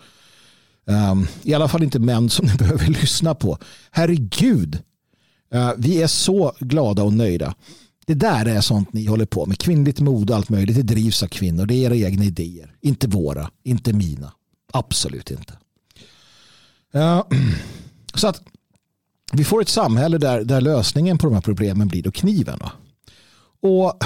Um, 0.86 1.26
I 1.43 1.55
alla 1.55 1.68
fall 1.68 1.82
inte 1.82 1.99
män 1.99 2.30
som 2.30 2.47
ni 2.47 2.55
behöver 2.59 2.86
lyssna 2.86 3.34
på. 3.34 3.59
Herregud, 3.91 4.78
Eh, 5.55 5.72
vi 5.76 6.03
är 6.03 6.07
så 6.07 6.53
glada 6.61 7.03
och 7.03 7.12
nöjda. 7.12 7.55
Det 8.07 8.14
där 8.14 8.46
är 8.46 8.61
sånt 8.61 8.92
ni 8.92 9.07
håller 9.07 9.26
på 9.26 9.46
med. 9.46 9.59
Kvinnligt 9.59 10.01
mode 10.01 10.32
och 10.32 10.36
allt 10.36 10.48
möjligt. 10.48 10.76
Det 10.76 10.82
drivs 10.82 11.22
av 11.22 11.26
kvinnor. 11.26 11.66
Det 11.66 11.74
är 11.74 11.86
era 11.86 11.96
egna 11.96 12.24
idéer. 12.24 12.74
Inte 12.80 13.09
våra. 13.09 13.51
Inte 13.62 13.92
mina. 13.92 14.32
Absolut 14.72 15.30
inte. 15.30 15.55
Eh, 16.94 17.24
så 18.14 18.28
att 18.28 18.42
vi 19.32 19.44
får 19.44 19.62
ett 19.62 19.68
samhälle 19.68 20.18
där, 20.18 20.44
där 20.44 20.61
lösningen 20.61 21.18
på 21.18 21.26
de 21.26 21.34
här 21.34 21.42
problemen 21.42 21.88
blir 21.88 22.03
då 22.03 22.11
kniven. 22.11 22.59
Va? 22.59 22.72
Och 23.62 23.98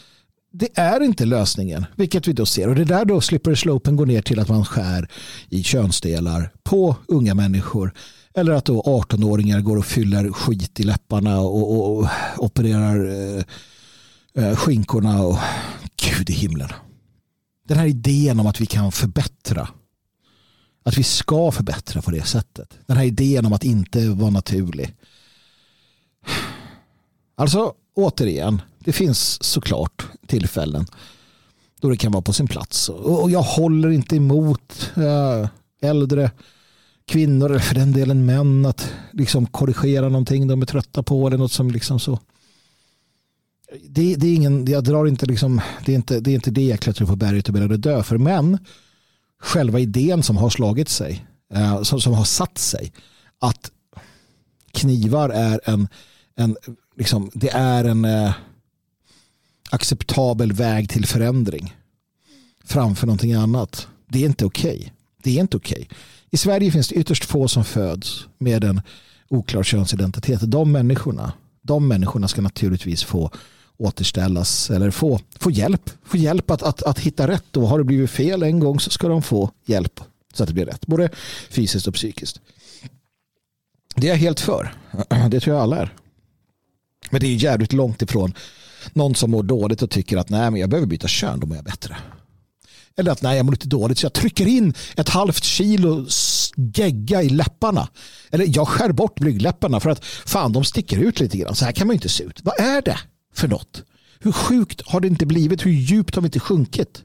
det 0.52 0.78
är 0.78 1.00
inte 1.00 1.24
lösningen, 1.24 1.86
vilket 1.96 2.28
vi 2.28 2.32
då 2.32 2.46
ser. 2.46 2.68
Och 2.68 2.74
det 2.74 2.84
där 2.84 3.04
då 3.04 3.20
slipper 3.20 3.54
slopen 3.54 3.96
gå 3.96 4.04
ner 4.04 4.22
till 4.22 4.40
att 4.40 4.48
man 4.48 4.64
skär 4.64 5.08
i 5.48 5.62
könsdelar 5.62 6.52
på 6.62 6.96
unga 7.08 7.34
människor 7.34 7.94
eller 8.34 8.52
att 8.52 8.64
då 8.64 8.82
18-åringar 8.82 9.60
går 9.60 9.76
och 9.76 9.86
fyller 9.86 10.32
skit 10.32 10.80
i 10.80 10.82
läpparna 10.82 11.40
och, 11.40 11.72
och, 11.72 11.98
och 11.98 12.08
opererar 12.38 13.08
eh, 13.08 13.44
eh, 14.34 14.56
skinkorna 14.56 15.22
och 15.22 15.38
gud 15.96 16.30
i 16.30 16.32
himlen. 16.32 16.68
Den 17.68 17.78
här 17.78 17.86
idén 17.86 18.40
om 18.40 18.46
att 18.46 18.60
vi 18.60 18.66
kan 18.66 18.92
förbättra. 18.92 19.68
Att 20.84 20.98
vi 20.98 21.02
ska 21.02 21.52
förbättra 21.52 22.02
på 22.02 22.10
det 22.10 22.26
sättet. 22.26 22.78
Den 22.86 22.96
här 22.96 23.04
idén 23.04 23.46
om 23.46 23.52
att 23.52 23.64
inte 23.64 24.08
vara 24.08 24.30
naturlig. 24.30 24.94
Alltså 27.34 27.74
återigen, 27.94 28.62
det 28.78 28.92
finns 28.92 29.42
såklart 29.42 30.06
tillfällen 30.26 30.86
då 31.80 31.90
det 31.90 31.96
kan 31.96 32.12
vara 32.12 32.22
på 32.22 32.32
sin 32.32 32.48
plats. 32.48 32.88
Och 32.88 33.30
jag 33.30 33.42
håller 33.42 33.90
inte 33.90 34.16
emot 34.16 34.90
eh, 34.96 35.48
äldre 35.80 36.30
kvinnor 37.06 37.50
eller 37.50 37.60
för 37.60 37.74
den 37.74 37.92
delen 37.92 38.26
män 38.26 38.66
att 38.66 38.92
liksom 39.12 39.46
korrigera 39.46 40.08
någonting 40.08 40.48
de 40.48 40.62
är 40.62 40.66
trötta 40.66 41.02
på 41.02 41.26
eller 41.26 41.38
något 41.38 41.52
som 41.52 41.70
liksom 41.70 42.00
så. 42.00 42.18
Det, 43.88 44.14
det 44.14 44.26
är 44.26 44.34
ingen, 44.34 44.66
jag 44.66 44.84
drar 44.84 45.06
inte 45.06 45.26
liksom, 45.26 45.60
det 45.84 45.92
är 45.92 45.96
inte 45.96 46.20
det, 46.20 46.30
är 46.30 46.34
inte 46.34 46.50
det 46.50 46.62
jag 46.62 46.80
klättrar 46.80 47.06
på 47.06 47.16
berget 47.16 47.48
och 47.48 47.54
började 47.54 47.76
dö 47.76 48.02
för. 48.02 48.18
Men 48.18 48.58
själva 49.38 49.80
idén 49.80 50.22
som 50.22 50.36
har 50.36 50.50
slagit 50.50 50.88
sig, 50.88 51.26
eh, 51.54 51.82
som, 51.82 52.00
som 52.00 52.12
har 52.12 52.24
satt 52.24 52.58
sig, 52.58 52.92
att 53.38 53.70
knivar 54.72 55.28
är 55.28 55.60
en, 55.64 55.88
en 56.36 56.56
liksom, 56.96 57.30
det 57.34 57.50
är 57.50 57.84
en 57.84 58.04
eh, 58.04 58.32
acceptabel 59.70 60.52
väg 60.52 60.90
till 60.90 61.06
förändring 61.06 61.76
framför 62.64 63.06
någonting 63.06 63.32
annat. 63.32 63.88
Det 64.08 64.18
är 64.18 64.26
inte 64.26 64.44
okej. 64.44 64.76
Okay. 64.76 64.90
Det 65.22 65.36
är 65.36 65.40
inte 65.40 65.56
okej. 65.56 65.82
Okay. 65.82 65.98
I 66.34 66.36
Sverige 66.36 66.70
finns 66.70 66.88
det 66.88 66.94
ytterst 66.94 67.24
få 67.24 67.48
som 67.48 67.64
föds 67.64 68.26
med 68.38 68.64
en 68.64 68.80
oklar 69.28 69.62
könsidentitet. 69.62 70.40
De 70.50 70.72
människorna, 70.72 71.32
de 71.62 71.88
människorna 71.88 72.28
ska 72.28 72.40
naturligtvis 72.42 73.04
få 73.04 73.30
återställas 73.76 74.70
eller 74.70 74.90
få, 74.90 75.20
få 75.38 75.50
hjälp. 75.50 75.90
Få 76.04 76.16
hjälp 76.16 76.50
att, 76.50 76.62
att, 76.62 76.82
att 76.82 76.98
hitta 76.98 77.28
rätt. 77.28 77.56
Och 77.56 77.68
har 77.68 77.78
det 77.78 77.84
blivit 77.84 78.10
fel 78.10 78.42
en 78.42 78.60
gång 78.60 78.80
så 78.80 78.90
ska 78.90 79.08
de 79.08 79.22
få 79.22 79.50
hjälp 79.64 80.00
så 80.34 80.42
att 80.42 80.48
det 80.48 80.54
blir 80.54 80.66
rätt. 80.66 80.86
Både 80.86 81.10
fysiskt 81.50 81.88
och 81.88 81.94
psykiskt. 81.94 82.40
Det 83.94 84.06
är 84.06 84.10
jag 84.10 84.18
helt 84.18 84.40
för. 84.40 84.74
Det 85.30 85.40
tror 85.40 85.56
jag 85.56 85.62
alla 85.62 85.76
är. 85.76 85.94
Men 87.10 87.20
det 87.20 87.26
är 87.26 87.34
jävligt 87.34 87.72
långt 87.72 88.02
ifrån 88.02 88.34
någon 88.92 89.14
som 89.14 89.30
mår 89.30 89.42
dåligt 89.42 89.82
och 89.82 89.90
tycker 89.90 90.16
att 90.16 90.28
nej, 90.28 90.50
men 90.50 90.60
jag 90.60 90.70
behöver 90.70 90.86
byta 90.86 91.08
kön, 91.08 91.40
då 91.40 91.46
mår 91.46 91.56
jag 91.56 91.64
bättre. 91.64 91.96
Eller 92.96 93.12
att 93.12 93.22
nej, 93.22 93.36
jag 93.36 93.46
mår 93.46 93.52
lite 93.52 93.68
dåligt 93.68 93.98
så 93.98 94.04
jag 94.04 94.12
trycker 94.12 94.46
in 94.46 94.74
ett 94.96 95.08
halvt 95.08 95.44
kilo 95.44 96.06
gegga 96.56 97.22
i 97.22 97.28
läpparna. 97.28 97.88
Eller 98.30 98.46
jag 98.56 98.68
skär 98.68 98.92
bort 98.92 99.20
blygdläpparna 99.20 99.80
för 99.80 99.90
att 99.90 100.04
fan, 100.04 100.52
de 100.52 100.64
sticker 100.64 100.98
ut 100.98 101.20
lite 101.20 101.38
grann. 101.38 101.54
Så 101.54 101.64
här 101.64 101.72
kan 101.72 101.86
man 101.86 101.94
ju 101.94 101.96
inte 101.96 102.08
se 102.08 102.24
ut. 102.24 102.40
Vad 102.42 102.60
är 102.60 102.82
det 102.82 102.98
för 103.34 103.48
något? 103.48 103.82
Hur 104.18 104.32
sjukt 104.32 104.82
har 104.86 105.00
det 105.00 105.08
inte 105.08 105.26
blivit? 105.26 105.66
Hur 105.66 105.70
djupt 105.70 106.14
har 106.14 106.22
vi 106.22 106.26
inte 106.26 106.40
sjunkit? 106.40 107.02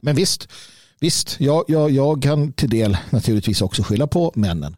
Men 0.00 0.16
visst, 0.16 0.48
visst 1.00 1.40
jag, 1.40 1.64
jag, 1.68 1.90
jag 1.90 2.22
kan 2.22 2.52
till 2.52 2.70
del 2.70 2.96
naturligtvis 3.10 3.62
också 3.62 3.82
skylla 3.82 4.06
på 4.06 4.32
männen 4.34 4.76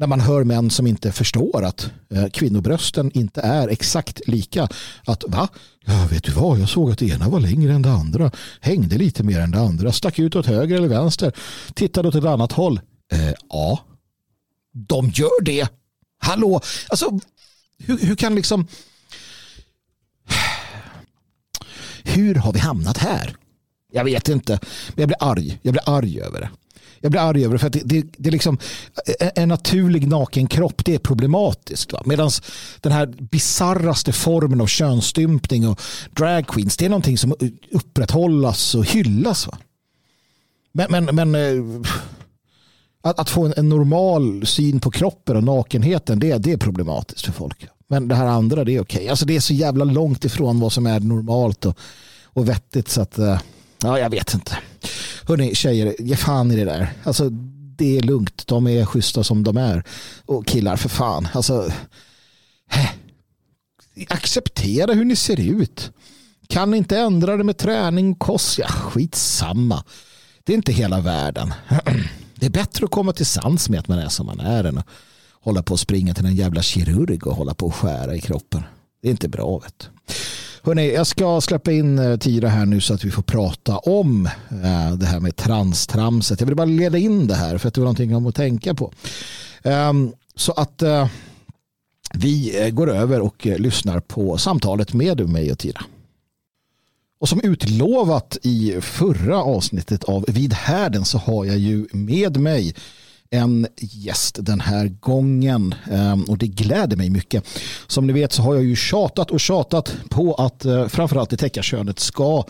när 0.00 0.06
man 0.06 0.20
hör 0.20 0.44
män 0.44 0.70
som 0.70 0.86
inte 0.86 1.12
förstår 1.12 1.64
att 1.64 1.90
eh, 2.10 2.26
kvinnobrösten 2.28 3.10
inte 3.14 3.40
är 3.40 3.68
exakt 3.68 4.28
lika. 4.28 4.68
Att 5.04 5.24
va? 5.28 5.48
Ja, 5.84 6.08
vet 6.10 6.24
du 6.24 6.32
vad? 6.32 6.58
Jag 6.58 6.68
såg 6.68 6.90
att 6.90 6.98
det 6.98 7.06
ena 7.06 7.28
var 7.28 7.40
längre 7.40 7.72
än 7.72 7.82
det 7.82 7.90
andra. 7.90 8.30
Hängde 8.60 8.98
lite 8.98 9.22
mer 9.22 9.40
än 9.40 9.50
det 9.50 9.60
andra. 9.60 9.92
Stack 9.92 10.18
ut 10.18 10.36
åt 10.36 10.46
höger 10.46 10.76
eller 10.76 10.88
vänster. 10.88 11.32
Tittade 11.74 12.08
åt 12.08 12.14
ett 12.14 12.24
annat 12.24 12.52
håll. 12.52 12.80
Eh, 13.12 13.32
ja, 13.48 13.80
de 14.72 15.08
gör 15.08 15.44
det. 15.44 15.68
Hallå, 16.18 16.60
alltså 16.88 17.18
hur, 17.78 17.98
hur 17.98 18.16
kan 18.16 18.34
liksom 18.34 18.66
hur 22.04 22.34
har 22.34 22.52
vi 22.52 22.58
hamnat 22.58 22.98
här? 22.98 23.36
Jag 23.92 24.04
vet 24.04 24.28
inte, 24.28 24.52
men 24.88 25.02
jag 25.02 25.08
blir 25.08 25.22
arg. 25.24 25.58
Jag 25.62 25.72
blir 25.72 25.88
arg 25.96 26.20
över 26.20 26.40
det. 26.40 26.50
Jag 27.00 27.10
blir 27.10 27.20
arg 27.20 27.44
över 27.44 27.54
det 27.54 27.58
för 27.58 27.66
att 27.66 27.72
det, 27.72 27.82
det, 27.84 28.06
det 28.16 28.28
är 28.28 28.32
liksom 28.32 28.58
en 29.34 29.48
naturlig 29.48 30.08
naken 30.08 30.46
kropp. 30.46 30.84
Det 30.84 30.94
är 30.94 30.98
problematiskt. 30.98 31.92
Medan 32.04 32.30
den 32.80 32.92
här 32.92 33.06
bizarraste 33.06 34.12
formen 34.12 34.60
av 34.60 34.66
könsstympning 34.66 35.68
och 35.68 35.80
drag 36.16 36.46
queens 36.46 36.76
det 36.76 36.84
är 36.84 36.88
någonting 36.88 37.18
som 37.18 37.34
upprätthållas 37.70 38.74
och 38.74 38.84
hyllas. 38.84 39.46
Va? 39.46 39.58
Men, 40.72 40.90
men, 40.90 41.14
men 41.14 41.34
eh, 41.34 41.82
att, 43.02 43.18
att, 43.18 43.30
få 43.30 43.46
en, 43.46 43.54
en, 43.56 43.68
normal 43.68 44.46
syn 44.46 44.80
på 44.80 44.90
kroppen 44.90 45.36
och 45.36 45.44
nakenheten 45.44 46.20
det, 46.20 46.38
det 46.38 46.52
är 46.52 46.56
problematiskt 46.56 47.24
för 47.24 47.32
folk. 47.32 47.66
Men 47.88 48.08
det 48.08 48.14
här 48.14 48.26
andra 48.26 48.64
det 48.64 48.76
är 48.76 48.80
okej. 48.80 49.08
Alltså 49.08 49.26
det 49.26 49.36
är 49.36 49.40
så 49.40 49.54
jävla 49.54 49.84
långt 49.84 50.24
ifrån 50.24 50.60
vad 50.60 50.72
som 50.72 50.86
är 50.86 51.00
normalt 51.00 51.66
och, 51.66 51.78
och 52.24 52.48
vettigt 52.48 52.88
så 52.88 53.00
att 53.00 53.18
eh, 53.18 53.40
ja, 53.82 53.98
jag 53.98 54.10
vet 54.10 54.34
inte. 54.34 54.58
Hörni, 55.30 55.54
tjejer, 55.54 55.94
ge 55.98 56.16
fan 56.16 56.50
i 56.50 56.56
det 56.56 56.64
där. 56.64 56.92
Alltså, 57.04 57.28
det 57.76 57.98
är 57.98 58.02
lugnt. 58.02 58.46
De 58.46 58.66
är 58.66 58.84
schyssta 58.84 59.24
som 59.24 59.44
de 59.44 59.56
är. 59.56 59.84
Och 60.26 60.46
killar, 60.46 60.76
för 60.76 60.88
fan. 60.88 61.28
Alltså, 61.32 61.72
acceptera 64.08 64.92
hur 64.92 65.04
ni 65.04 65.16
ser 65.16 65.40
ut. 65.40 65.92
Kan 66.48 66.70
ni 66.70 66.76
inte 66.76 66.98
ändra 66.98 67.36
det 67.36 67.44
med 67.44 67.56
träning, 67.56 68.12
och 68.12 68.18
kost? 68.18 68.58
Ja, 68.58 68.66
skitsamma. 68.66 69.84
Det 70.44 70.52
är 70.52 70.56
inte 70.56 70.72
hela 70.72 71.00
världen. 71.00 71.54
Det 72.34 72.46
är 72.46 72.50
bättre 72.50 72.84
att 72.84 72.90
komma 72.90 73.12
till 73.12 73.26
sans 73.26 73.68
med 73.68 73.80
att 73.80 73.88
man 73.88 73.98
är 73.98 74.08
som 74.08 74.26
man 74.26 74.40
är 74.40 74.64
än 74.64 74.78
att 74.78 74.86
hålla 75.40 75.62
på 75.62 75.72
och 75.72 75.80
springa 75.80 76.14
till 76.14 76.26
en 76.26 76.36
jävla 76.36 76.62
kirurg 76.62 77.26
och 77.26 77.36
hålla 77.36 77.54
på 77.54 77.66
och 77.66 77.74
skära 77.74 78.14
i 78.14 78.20
kroppen. 78.20 78.62
Det 79.02 79.08
är 79.08 79.10
inte 79.10 79.28
bra. 79.28 79.58
Vet. 79.58 79.88
Hörrni, 80.62 80.94
jag 80.94 81.06
ska 81.06 81.40
släppa 81.40 81.72
in 81.72 81.98
eh, 81.98 82.16
Tira 82.16 82.48
här 82.48 82.66
nu 82.66 82.80
så 82.80 82.94
att 82.94 83.04
vi 83.04 83.10
får 83.10 83.22
prata 83.22 83.78
om 83.78 84.26
eh, 84.50 84.92
det 84.96 85.06
här 85.06 85.20
med 85.20 85.36
transtramset. 85.36 86.40
Jag 86.40 86.46
vill 86.46 86.56
bara 86.56 86.64
leda 86.64 86.98
in 86.98 87.26
det 87.26 87.34
här 87.34 87.58
för 87.58 87.68
att 87.68 87.74
det 87.74 87.80
var 87.80 87.84
någonting 87.84 88.16
om 88.16 88.26
att 88.26 88.34
tänka 88.34 88.74
på. 88.74 88.92
Ehm, 89.62 90.12
så 90.34 90.52
att 90.52 90.82
eh, 90.82 91.08
vi 92.14 92.70
går 92.72 92.90
över 92.90 93.20
och 93.20 93.46
lyssnar 93.46 94.00
på 94.00 94.38
samtalet 94.38 94.92
med 94.92 95.28
mig 95.28 95.52
och 95.52 95.58
Tira. 95.58 95.84
Och 97.20 97.28
som 97.28 97.40
utlovat 97.40 98.38
i 98.42 98.80
förra 98.80 99.42
avsnittet 99.42 100.04
av 100.04 100.24
Vid 100.28 100.52
härden 100.52 101.04
så 101.04 101.18
har 101.18 101.44
jag 101.44 101.58
ju 101.58 101.86
med 101.92 102.36
mig 102.36 102.74
en 103.30 103.66
gäst 103.76 104.38
den 104.40 104.60
här 104.60 104.86
gången. 105.00 105.74
Ehm, 105.90 106.24
och 106.24 106.38
det 106.38 106.46
gläder 106.46 106.96
mig 106.96 107.10
mycket. 107.10 107.44
Som 107.86 108.06
ni 108.06 108.12
vet 108.12 108.32
så 108.32 108.42
har 108.42 108.54
jag 108.54 108.64
ju 108.64 108.76
tjatat 108.76 109.30
och 109.30 109.40
tjatat 109.40 109.96
på 110.08 110.34
att 110.34 110.64
eh, 110.64 110.88
framförallt 110.88 111.30
det 111.30 111.36
täckarkönet 111.36 111.98
ska 111.98 112.44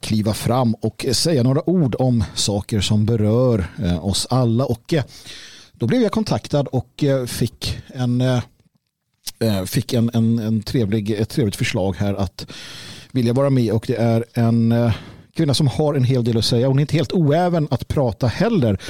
kliva 0.00 0.34
fram 0.34 0.74
och 0.74 1.06
säga 1.12 1.42
några 1.42 1.70
ord 1.70 1.96
om 1.98 2.24
saker 2.34 2.80
som 2.80 3.06
berör 3.06 3.66
eh, 3.78 4.06
oss 4.06 4.26
alla. 4.30 4.64
Och 4.64 4.94
eh, 4.94 5.04
då 5.72 5.86
blev 5.86 6.02
jag 6.02 6.12
kontaktad 6.12 6.68
och 6.68 7.04
fick 7.26 7.78
en 7.86 8.40
fick 9.66 9.92
en, 9.92 10.10
en, 10.14 10.38
en 10.38 10.62
trevlig, 10.62 11.10
ett 11.10 11.28
trevligt 11.28 11.56
förslag 11.56 11.96
här 11.96 12.14
att 12.14 12.46
vilja 13.12 13.32
vara 13.32 13.50
med. 13.50 13.72
Och 13.72 13.84
det 13.86 13.96
är 13.96 14.24
en 14.34 14.74
kvinna 15.34 15.54
som 15.54 15.68
har 15.68 15.94
en 15.94 16.04
hel 16.04 16.24
del 16.24 16.38
att 16.38 16.44
säga. 16.44 16.68
Hon 16.68 16.78
är 16.78 16.80
inte 16.80 16.96
helt 16.96 17.12
oäven 17.12 17.68
att 17.70 17.88
prata 17.88 18.26
heller. 18.26 18.80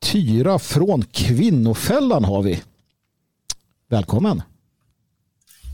Tyra 0.00 0.58
från 0.58 1.02
Kvinnofällan 1.02 2.24
har 2.24 2.42
vi. 2.42 2.62
Välkommen. 3.88 4.42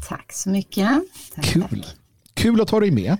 Tack 0.08 0.32
så 0.32 0.48
mycket. 0.48 0.88
Tack, 1.34 1.44
Kul. 1.44 1.62
Tack. 1.62 1.96
Kul 2.34 2.60
att 2.60 2.70
ha 2.70 2.80
dig 2.80 2.90
med. 2.90 3.16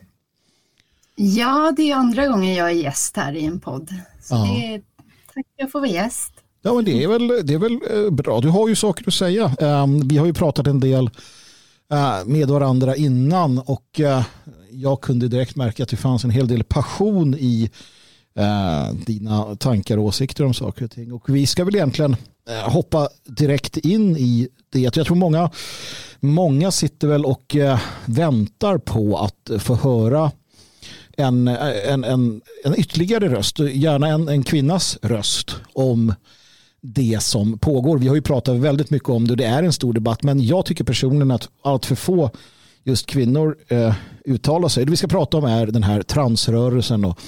Ja, 1.16 1.72
det 1.76 1.90
är 1.90 1.97
andra 1.97 2.26
gången 2.26 2.55
jag 2.55 2.70
är 2.70 2.74
gäst 2.74 3.16
här 3.16 3.32
i 3.32 3.45
en 3.45 3.61
podd. 3.61 3.88
Så 4.20 4.34
ja. 4.34 4.45
det 4.45 4.74
är, 4.74 4.82
tack 5.34 5.47
för 5.57 5.64
att 5.64 5.72
få 5.72 5.78
vara 5.78 5.90
gäst. 5.90 6.32
Ja, 6.62 6.74
men 6.74 6.84
det 6.84 7.05
är 7.05 7.09
väl, 7.09 7.28
det 7.28 7.55
är 7.55 7.59
väl 7.59 7.80
eh, 7.90 8.11
bra. 8.11 8.40
Du 8.40 8.49
har 8.49 8.68
ju 8.68 8.76
saker 8.76 9.05
att 9.07 9.14
säga. 9.14 9.57
Um, 9.61 10.09
vi 10.09 10.16
har 10.16 10.26
ju 10.26 10.34
pratat 10.34 10.66
en 10.66 10.80
del 10.80 11.11
uh, 11.92 12.24
med 12.26 12.49
varandra 12.49 12.97
innan 12.97 13.59
och 13.59 14.01
uh, 14.01 14.24
jag 14.74 15.00
kunde 15.00 15.28
direkt 15.28 15.56
märka 15.56 15.82
att 15.82 15.88
det 15.88 15.96
fanns 15.96 16.24
en 16.24 16.30
hel 16.30 16.48
del 16.48 16.64
passion 16.64 17.34
i 17.34 17.70
eh, 18.34 18.94
dina 19.06 19.56
tankar 19.56 19.98
och 19.98 20.04
åsikter 20.04 20.44
om 20.44 20.54
saker 20.54 20.84
och 20.84 20.90
ting. 20.90 21.12
Och 21.12 21.28
vi 21.28 21.46
ska 21.46 21.64
väl 21.64 21.74
egentligen 21.74 22.16
eh, 22.48 22.72
hoppa 22.72 23.08
direkt 23.24 23.76
in 23.76 24.16
i 24.16 24.48
det. 24.72 24.80
Jag 24.80 24.92
tror 25.06 25.16
många, 25.16 25.50
många 26.20 26.70
sitter 26.70 27.08
väl 27.08 27.24
och 27.24 27.56
eh, 27.56 27.80
väntar 28.04 28.78
på 28.78 29.18
att 29.18 29.62
få 29.62 29.74
höra 29.74 30.32
en, 31.16 31.48
eh, 31.48 31.92
en, 31.92 32.04
en, 32.04 32.40
en 32.64 32.80
ytterligare 32.80 33.28
röst, 33.28 33.58
gärna 33.58 34.08
en, 34.08 34.28
en 34.28 34.42
kvinnas 34.42 34.98
röst 35.02 35.56
om 35.72 36.14
det 36.80 37.22
som 37.22 37.58
pågår. 37.58 37.98
Vi 37.98 38.08
har 38.08 38.14
ju 38.14 38.22
pratat 38.22 38.56
väldigt 38.56 38.90
mycket 38.90 39.08
om 39.08 39.26
det 39.26 39.32
och 39.32 39.36
det 39.36 39.44
är 39.44 39.62
en 39.62 39.72
stor 39.72 39.92
debatt 39.92 40.22
men 40.22 40.46
jag 40.46 40.66
tycker 40.66 40.84
personligen 40.84 41.30
att 41.30 41.48
allt 41.62 41.86
för 41.86 41.94
få 41.94 42.30
just 42.85 43.07
kvinnor 43.07 43.57
eh, 43.68 43.95
uttalar 44.24 44.68
sig. 44.68 44.85
Det 44.85 44.91
vi 44.91 44.97
ska 44.97 45.09
prata 45.09 45.37
om 45.37 45.45
är 45.45 45.66
den 45.66 45.82
här 45.82 46.03
transrörelsen 46.03 47.05
och 47.05 47.18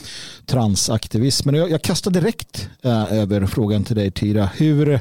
transaktivismen. 0.47 1.55
Jag, 1.55 1.71
jag 1.71 1.83
kastar 1.83 2.11
direkt 2.11 2.69
eh, 2.83 3.13
över 3.13 3.47
frågan 3.47 3.85
till 3.85 3.97
dig 3.97 4.11
Tyra. 4.11 4.51
Hur, 4.57 5.01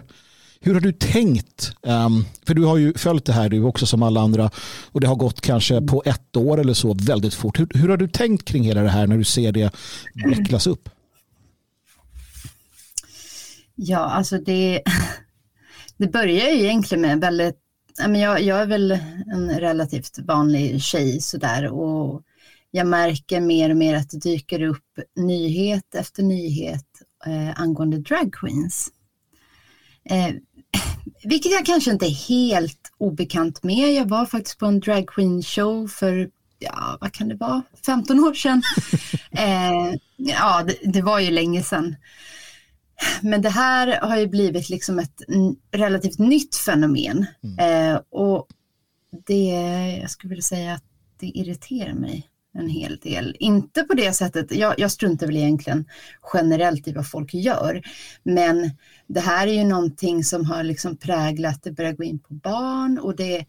hur 0.59 0.73
har 0.73 0.81
du 0.81 0.91
tänkt? 0.91 1.71
Um, 1.81 2.25
för 2.47 2.53
du 2.53 2.63
har 2.63 2.77
ju 2.77 2.93
följt 2.93 3.25
det 3.25 3.33
här 3.33 3.49
du 3.49 3.63
också 3.63 3.85
som 3.85 4.03
alla 4.03 4.21
andra 4.21 4.51
och 4.91 5.01
det 5.01 5.07
har 5.07 5.15
gått 5.15 5.41
kanske 5.41 5.81
på 5.81 6.03
ett 6.05 6.37
år 6.37 6.59
eller 6.59 6.73
så 6.73 6.93
väldigt 6.93 7.33
fort. 7.33 7.59
Hur, 7.59 7.67
hur 7.73 7.89
har 7.89 7.97
du 7.97 8.07
tänkt 8.07 8.45
kring 8.45 8.63
hela 8.63 8.81
det 8.81 8.89
här 8.89 9.07
när 9.07 9.17
du 9.17 9.23
ser 9.23 9.51
det 9.51 9.75
vecklas 10.25 10.67
upp? 10.67 10.89
Ja, 13.75 13.99
alltså 13.99 14.37
det, 14.37 14.81
det 15.97 16.07
börjar 16.07 16.49
ju 16.49 16.63
egentligen 16.63 17.01
med 17.01 17.19
väldigt 17.19 17.64
jag, 17.97 18.41
jag 18.41 18.61
är 18.61 18.65
väl 18.65 18.91
en 19.33 19.59
relativt 19.59 20.19
vanlig 20.19 20.81
tjej 20.81 21.21
sådär 21.21 21.71
och 21.71 22.23
jag 22.71 22.87
märker 22.87 23.41
mer 23.41 23.69
och 23.69 23.77
mer 23.77 23.95
att 23.95 24.09
det 24.09 24.19
dyker 24.19 24.61
upp 24.61 24.99
nyhet 25.15 25.95
efter 25.95 26.23
nyhet 26.23 26.85
eh, 27.25 27.61
angående 27.61 27.97
drag 27.97 28.33
queens. 28.33 28.91
Eh, 30.09 30.27
vilket 31.23 31.51
jag 31.51 31.65
kanske 31.65 31.91
inte 31.91 32.05
är 32.05 32.27
helt 32.29 32.91
obekant 32.97 33.63
med. 33.63 33.93
Jag 33.93 34.09
var 34.09 34.25
faktiskt 34.25 34.59
på 34.59 34.65
en 34.65 34.79
drag 34.79 35.07
queen 35.07 35.43
show 35.43 35.87
för, 35.87 36.29
ja 36.59 36.97
vad 37.01 37.11
kan 37.11 37.27
det 37.27 37.35
vara, 37.35 37.61
15 37.85 38.19
år 38.19 38.33
sedan. 38.33 38.61
eh, 39.31 39.95
ja, 40.17 40.63
det, 40.63 40.77
det, 40.83 41.01
var 41.01 41.19
ju 41.19 41.31
länge 41.31 41.63
sedan. 41.63 41.95
Men 43.21 43.41
det 43.41 43.49
här 43.49 44.01
har 44.01 44.17
ju 44.17 44.27
blivit 44.27 44.69
liksom 44.69 44.99
ett 44.99 45.21
relativt 45.71 46.19
nytt 46.19 46.55
fenomen. 46.55 47.25
Mm. 47.43 47.93
Eh, 47.93 48.01
och 48.09 48.47
det, 49.25 49.49
jag 50.01 50.09
skulle 50.09 50.29
vilja 50.29 50.43
säga 50.43 50.73
att 50.73 50.83
det 51.19 51.27
irriterar 51.27 51.93
mig 51.93 52.29
en 52.57 52.69
hel 52.69 52.97
del. 52.97 53.35
Inte 53.39 53.83
på 53.83 53.93
det 53.93 54.13
sättet, 54.13 54.55
jag, 54.55 54.73
jag 54.77 54.91
struntar 54.91 55.27
väl 55.27 55.37
egentligen 55.37 55.85
generellt 56.33 56.87
i 56.87 56.93
vad 56.93 57.09
folk 57.09 57.33
gör, 57.33 57.81
men 58.23 58.71
det 59.07 59.19
här 59.19 59.47
är 59.47 59.53
ju 59.53 59.63
någonting 59.63 60.23
som 60.23 60.45
har 60.45 60.63
liksom 60.63 60.97
präglat, 60.97 61.63
det 61.63 61.71
börjar 61.71 61.93
gå 61.93 62.03
in 62.03 62.19
på 62.19 62.33
barn 62.33 62.99
och 62.99 63.15
det, 63.15 63.45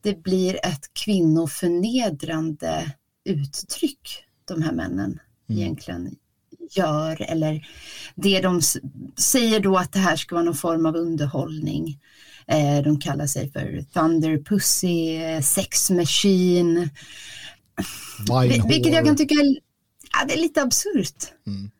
det 0.00 0.22
blir 0.22 0.54
ett 0.54 0.94
kvinnoförnedrande 1.04 2.92
uttryck, 3.24 4.24
de 4.44 4.62
här 4.62 4.72
männen 4.72 5.18
mm. 5.48 5.62
egentligen 5.62 6.16
gör 6.76 7.22
eller 7.30 7.66
det 8.14 8.40
de 8.40 8.60
säger 9.18 9.60
då 9.60 9.76
att 9.76 9.92
det 9.92 9.98
här 9.98 10.16
ska 10.16 10.34
vara 10.34 10.44
någon 10.44 10.54
form 10.54 10.86
av 10.86 10.96
underhållning. 10.96 11.98
Eh, 12.46 12.82
de 12.84 13.00
kallar 13.00 13.26
sig 13.26 13.52
för 13.52 13.84
Thunder 13.92 14.38
Pussy, 14.38 15.18
Sex 15.42 15.90
Machine. 15.90 16.90
Wine 18.18 18.68
Vilket 18.68 18.92
jag 18.92 19.04
kan 19.04 19.16
tycka 19.16 19.34
är, 19.34 19.56
ja, 20.12 20.24
det 20.28 20.34
är 20.34 20.40
lite 20.40 20.62
absurt. 20.62 21.32
Mm. 21.46 21.70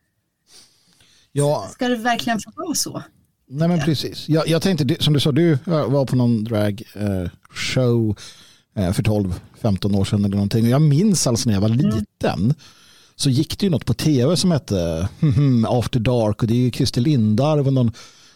Ja. 1.32 1.68
Ska 1.72 1.88
det 1.88 1.96
verkligen 1.96 2.40
få 2.40 2.50
vara 2.56 2.74
så? 2.74 3.02
Nej 3.48 3.68
men 3.68 3.80
precis. 3.80 4.28
Jag, 4.28 4.48
jag 4.48 4.62
tänkte, 4.62 4.96
som 5.00 5.12
du 5.12 5.20
sa, 5.20 5.32
du 5.32 5.58
var 5.64 6.06
på 6.06 6.16
någon 6.16 6.44
drag 6.44 6.82
eh, 6.94 7.30
show 7.50 8.18
eh, 8.76 8.92
för 8.92 9.02
12-15 9.02 9.96
år 9.96 10.04
sedan 10.04 10.24
eller 10.24 10.36
någonting. 10.36 10.68
Jag 10.68 10.82
minns 10.82 11.26
alltså 11.26 11.48
när 11.48 11.54
jag 11.54 11.60
var 11.60 11.68
mm. 11.68 11.86
liten 11.86 12.54
så 13.22 13.30
gick 13.30 13.58
det 13.58 13.66
ju 13.66 13.70
något 13.70 13.86
på 13.86 13.94
tv 13.94 14.36
som 14.36 14.50
hette 14.50 15.08
hmm, 15.20 15.32
hmm, 15.32 15.64
After 15.64 16.00
Dark 16.00 16.42
och 16.42 16.48
det 16.48 16.54
är 16.54 16.58
ju 16.58 16.70
Christer 16.70 17.00
Lindarw 17.00 17.68
och 17.68 17.72
någon 17.72 17.92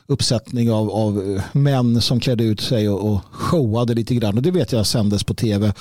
uppsättning 0.06 0.70
av, 0.70 0.90
av 0.90 1.36
eh, 1.36 1.42
män 1.52 2.00
som 2.00 2.20
klädde 2.20 2.44
ut 2.44 2.60
sig 2.60 2.88
och, 2.88 3.12
och 3.12 3.20
showade 3.30 3.94
lite 3.94 4.14
grann. 4.14 4.36
Och 4.36 4.42
det 4.42 4.50
vet 4.50 4.72
jag 4.72 4.86
sändes 4.86 5.24
på 5.24 5.34
tv. 5.34 5.66
Uh, 5.66 5.72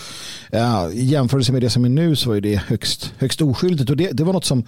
eh, 0.61 0.87
I 0.93 1.05
jämförelse 1.05 1.51
med 1.51 1.61
det 1.61 1.69
som 1.69 1.85
är 1.85 1.89
nu 1.89 2.15
så 2.15 2.29
var 2.29 2.41
det 2.41 2.55
högst, 2.55 3.13
högst 3.17 3.41
oskyldigt. 3.41 3.89
Och 3.89 3.97
det, 3.97 4.11
det 4.11 4.23
var 4.23 4.33
något 4.33 4.45
som 4.45 4.59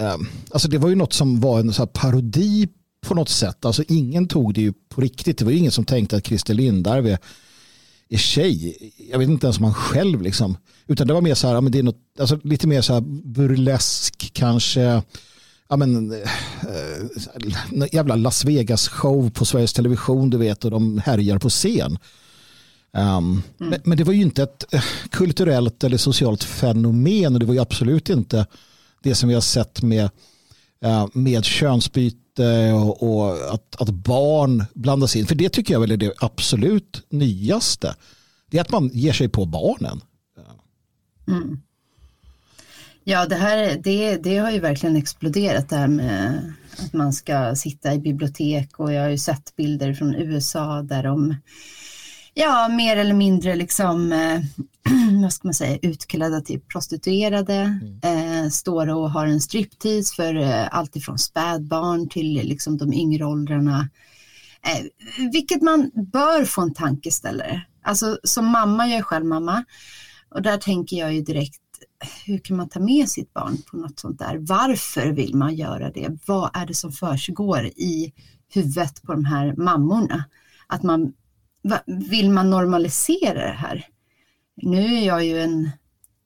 uh, 0.00 0.16
alltså 0.50 0.68
det 0.68 0.78
var 0.78 0.88
ju 0.88 0.94
något 0.94 1.12
som 1.12 1.40
var 1.40 1.60
en 1.60 1.72
så 1.72 1.86
parodi 1.86 2.68
på 3.06 3.14
något 3.14 3.28
sätt. 3.28 3.64
Alltså 3.64 3.82
ingen 3.88 4.28
tog 4.28 4.54
det 4.54 4.60
ju 4.60 4.72
på 4.88 5.00
riktigt. 5.00 5.38
Det 5.38 5.44
var 5.44 5.52
ju 5.52 5.58
ingen 5.58 5.72
som 5.72 5.84
tänkte 5.84 6.16
att 6.16 6.26
Christer 6.26 6.54
Lindarw 6.54 7.12
är, 7.12 7.18
är 8.14 8.18
tjej. 8.18 8.76
Jag 9.10 9.18
vet 9.18 9.28
inte 9.28 9.46
ens 9.46 9.58
om 9.58 9.64
han 9.64 9.74
själv 9.74 10.22
liksom. 10.22 10.56
Utan 10.86 11.06
det 11.06 11.14
var 11.14 11.20
mer 11.20 11.34
så 11.34 11.48
här, 11.48 11.60
men 11.60 11.72
det 11.72 11.78
är 11.78 11.82
något, 11.82 12.00
alltså 12.18 12.38
lite 12.44 12.66
mer 12.66 12.80
så 12.80 12.92
här 12.92 13.00
burlesk 13.24 14.30
kanske 14.32 15.02
ja, 15.72 15.76
men, 15.76 16.12
äh, 16.12 17.88
jävla 17.92 18.16
Las 18.16 18.44
Vegas 18.44 18.88
show 18.88 19.30
på 19.30 19.44
Sveriges 19.44 19.72
Television 19.72 20.30
du 20.30 20.38
vet 20.38 20.64
och 20.64 20.70
de 20.70 20.98
härjar 20.98 21.38
på 21.38 21.48
scen. 21.48 21.98
Um, 22.96 23.00
mm. 23.00 23.42
men, 23.58 23.80
men, 23.84 23.98
det 23.98 24.04
var 24.04 24.12
ju 24.12 24.22
inte 24.22 24.42
ett 24.42 24.74
eh, 24.74 24.82
kulturellt 25.10 25.84
eller 25.84 25.96
socialt 25.96 26.44
fenomen 26.44 27.34
och 27.34 27.40
det 27.40 27.46
var 27.46 27.54
ju 27.54 27.60
absolut 27.60 28.10
inte 28.10 28.46
det 29.02 29.14
som 29.14 29.28
vi 29.28 29.34
har 29.34 29.40
sett 29.40 29.82
med, 29.82 30.10
uh, 30.84 31.06
med 31.12 31.44
könsbyte 31.44 32.21
och, 32.74 33.02
och, 33.02 33.54
att, 33.54 33.80
att 33.80 33.90
barn 33.90 34.64
blandas 34.74 35.16
in. 35.16 35.26
För 35.26 35.34
det 35.34 35.48
tycker 35.48 35.74
jag 35.74 35.80
väl 35.80 35.90
är 35.90 35.96
det 35.96 36.12
absolut 36.18 37.06
nyaste. 37.08 37.94
Det 38.50 38.58
är 38.58 38.60
att 38.60 38.70
man 38.70 38.88
ger 38.88 39.12
sig 39.12 39.28
på 39.28 39.46
barnen. 39.46 40.00
Mm. 41.28 41.60
Ja, 43.04 43.26
det 43.26 43.34
här 43.34 43.80
det, 43.84 44.16
det 44.16 44.38
har 44.38 44.50
ju 44.50 44.60
verkligen 44.60 44.96
exploderat 44.96 45.68
det 45.68 45.76
här 45.76 45.88
med 45.88 46.52
att 46.78 46.92
man 46.92 47.12
ska 47.12 47.54
sitta 47.56 47.94
i 47.94 47.98
bibliotek 47.98 48.80
och 48.80 48.92
jag 48.92 49.02
har 49.02 49.08
ju 49.08 49.18
sett 49.18 49.56
bilder 49.56 49.94
från 49.94 50.14
USA 50.14 50.82
där 50.82 51.02
de 51.02 51.36
ja, 52.34 52.68
mer 52.68 52.96
eller 52.96 53.14
mindre 53.14 53.56
liksom, 53.56 54.12
eh, 54.12 54.40
vad 55.22 55.32
ska 55.32 55.48
man 55.48 55.54
säga, 55.54 55.78
utklädda 55.82 56.40
till 56.40 56.60
prostituerade, 56.60 57.78
mm. 58.02 58.44
eh, 58.44 58.50
står 58.50 58.88
och 58.88 59.10
har 59.10 59.26
en 59.26 59.40
striptease 59.40 60.14
för 60.14 60.34
eh, 60.34 60.68
allt 60.70 60.96
ifrån 60.96 61.18
spädbarn 61.18 62.08
till 62.08 62.32
liksom 62.32 62.78
de 62.78 62.92
yngre 62.92 63.24
åldrarna. 63.24 63.88
Eh, 64.66 64.84
vilket 65.32 65.62
man 65.62 65.90
bör 66.12 66.44
få 66.44 66.62
en 66.62 66.74
tankeställare. 66.74 67.62
Alltså 67.82 68.18
som 68.24 68.46
mamma, 68.46 68.86
jag 68.86 68.98
är 68.98 69.02
själv 69.02 69.26
mamma, 69.26 69.64
och 70.30 70.42
där 70.42 70.56
tänker 70.56 70.96
jag 70.96 71.14
ju 71.14 71.20
direkt 71.20 71.58
hur 72.24 72.38
kan 72.38 72.56
man 72.56 72.68
ta 72.68 72.80
med 72.80 73.08
sitt 73.08 73.32
barn 73.32 73.56
på 73.70 73.76
något 73.76 73.98
sånt 73.98 74.18
där? 74.18 74.36
Varför 74.40 75.12
vill 75.12 75.34
man 75.34 75.54
göra 75.54 75.90
det? 75.90 76.18
Vad 76.26 76.50
är 76.54 76.66
det 76.66 76.74
som 76.74 76.92
försiggår 76.92 77.66
i 77.66 78.12
huvudet 78.54 79.02
på 79.02 79.12
de 79.12 79.24
här 79.24 79.54
mammorna? 79.56 80.24
Att 80.66 80.82
man, 80.82 81.12
vill 81.86 82.30
man 82.30 82.50
normalisera 82.50 83.46
det 83.46 83.56
här? 83.58 83.86
Nu 84.56 84.96
är 84.96 85.06
jag 85.06 85.24
ju 85.24 85.40
en, 85.40 85.70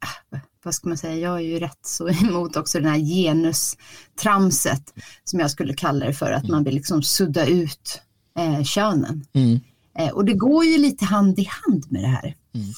ah, 0.00 0.38
vad 0.62 0.74
ska 0.74 0.88
man 0.88 0.98
säga, 0.98 1.16
jag 1.16 1.34
är 1.34 1.44
ju 1.44 1.58
rätt 1.58 1.86
så 1.86 2.08
emot 2.24 2.56
också 2.56 2.80
den 2.80 2.90
här 2.90 2.98
genustramset 2.98 4.94
som 5.24 5.40
jag 5.40 5.50
skulle 5.50 5.74
kalla 5.74 6.06
det 6.06 6.14
för, 6.14 6.32
att 6.32 6.48
man 6.48 6.64
vill 6.64 6.74
liksom 6.74 7.02
sudda 7.02 7.46
ut 7.46 8.00
eh, 8.38 8.62
könen. 8.62 9.26
Mm. 9.32 9.60
Eh, 9.98 10.10
och 10.10 10.24
det 10.24 10.34
går 10.34 10.64
ju 10.64 10.78
lite 10.78 11.04
hand 11.04 11.38
i 11.38 11.48
hand 11.64 11.84
med 11.92 12.02
det 12.02 12.08
här. 12.08 12.34
Mm. 12.54 12.68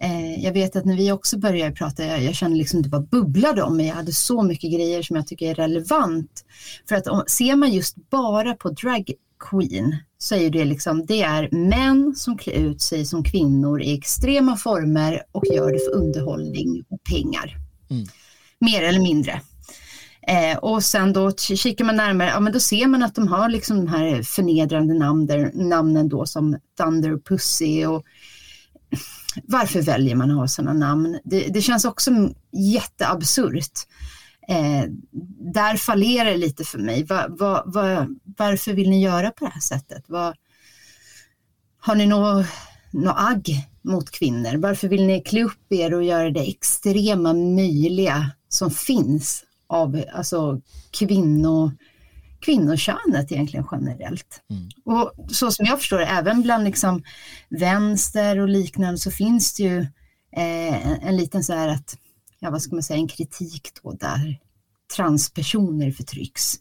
Eh, 0.00 0.44
jag 0.44 0.52
vet 0.52 0.76
att 0.76 0.84
när 0.84 0.96
vi 0.96 1.12
också 1.12 1.38
började 1.38 1.74
prata, 1.74 2.04
jag, 2.04 2.22
jag 2.22 2.34
kände 2.34 2.56
liksom 2.56 2.82
det 2.82 2.88
bara 2.88 3.00
bubblade 3.00 3.62
om 3.62 3.76
mig. 3.76 3.86
Jag 3.86 3.94
hade 3.94 4.12
så 4.12 4.42
mycket 4.42 4.72
grejer 4.72 5.02
som 5.02 5.16
jag 5.16 5.26
tycker 5.26 5.50
är 5.50 5.54
relevant. 5.54 6.44
För 6.88 6.96
att 6.96 7.06
om, 7.06 7.24
ser 7.26 7.56
man 7.56 7.72
just 7.72 8.10
bara 8.10 8.54
på 8.54 8.70
drag 8.70 9.12
queen 9.38 9.96
så 10.18 10.34
är 10.34 10.50
det 10.50 10.64
liksom, 10.64 11.06
det 11.06 11.22
är 11.22 11.48
män 11.52 12.14
som 12.16 12.38
klär 12.38 12.54
ut 12.54 12.82
sig 12.82 13.04
som 13.04 13.24
kvinnor 13.24 13.82
i 13.82 13.98
extrema 13.98 14.56
former 14.56 15.22
och 15.32 15.44
gör 15.46 15.72
det 15.72 15.78
för 15.78 15.94
underhållning 15.94 16.84
och 16.88 17.02
pengar. 17.04 17.56
Mm. 17.90 18.06
Mer 18.60 18.82
eller 18.82 19.00
mindre. 19.00 19.40
Eh, 20.28 20.58
och 20.58 20.84
sen 20.84 21.12
då 21.12 21.32
kikar 21.32 21.84
man 21.84 21.96
närmare, 21.96 22.28
ja 22.28 22.40
men 22.40 22.52
då 22.52 22.60
ser 22.60 22.86
man 22.86 23.02
att 23.02 23.14
de 23.14 23.28
har 23.28 23.48
liksom 23.48 23.76
de 23.76 23.88
här 23.88 24.22
förnedrande 24.22 24.94
namnen, 24.94 25.50
namnen 25.54 26.08
då 26.08 26.26
som 26.26 26.56
Thunder 26.78 27.18
Pussy 27.18 27.86
och 27.86 28.04
varför 29.44 29.82
väljer 29.82 30.16
man 30.16 30.30
att 30.30 30.36
ha 30.36 30.48
sådana 30.48 30.72
namn? 30.72 31.18
Det, 31.24 31.40
det 31.48 31.62
känns 31.62 31.84
också 31.84 32.10
jätteabsurt. 32.52 33.86
Eh, 34.48 34.84
där 35.52 35.76
fallerar 35.76 36.30
det 36.30 36.36
lite 36.36 36.64
för 36.64 36.78
mig. 36.78 37.04
Va, 37.04 37.26
va, 37.28 37.62
va, 37.66 38.06
varför 38.24 38.72
vill 38.72 38.90
ni 38.90 39.02
göra 39.02 39.30
på 39.30 39.44
det 39.44 39.50
här 39.50 39.60
sättet? 39.60 40.04
har 41.80 41.94
ni 41.94 42.06
något 42.06 42.46
nå 42.90 43.10
agg 43.10 43.48
mot 43.82 44.10
kvinnor? 44.10 44.56
Varför 44.56 44.88
vill 44.88 45.06
ni 45.06 45.20
klä 45.20 45.44
upp 45.44 45.72
er 45.72 45.94
och 45.94 46.04
göra 46.04 46.30
det 46.30 46.48
extrema 46.48 47.32
möjliga 47.32 48.30
som 48.48 48.70
finns 48.70 49.44
av 49.66 50.04
alltså, 50.14 50.60
kvinnor 50.90 51.72
kvinnokönet 52.40 53.32
egentligen 53.32 53.66
generellt. 53.72 54.42
Mm. 54.50 54.68
Och 54.84 55.12
så 55.34 55.50
som 55.50 55.66
jag 55.66 55.78
förstår 55.78 56.00
även 56.00 56.42
bland 56.42 56.64
liksom 56.64 57.02
vänster 57.48 58.38
och 58.38 58.48
liknande 58.48 58.98
så 58.98 59.10
finns 59.10 59.54
det 59.54 59.62
ju 59.62 59.80
eh, 60.36 61.06
en 61.08 61.16
liten 61.16 61.44
så 61.44 61.52
här 61.52 61.68
att, 61.68 61.96
ja 62.40 62.50
vad 62.50 62.62
ska 62.62 62.74
man 62.74 62.82
säga, 62.82 62.98
en 62.98 63.08
kritik 63.08 63.70
då 63.82 63.92
där 63.92 64.38
transpersoner 64.96 65.90
förtrycks. 65.90 66.60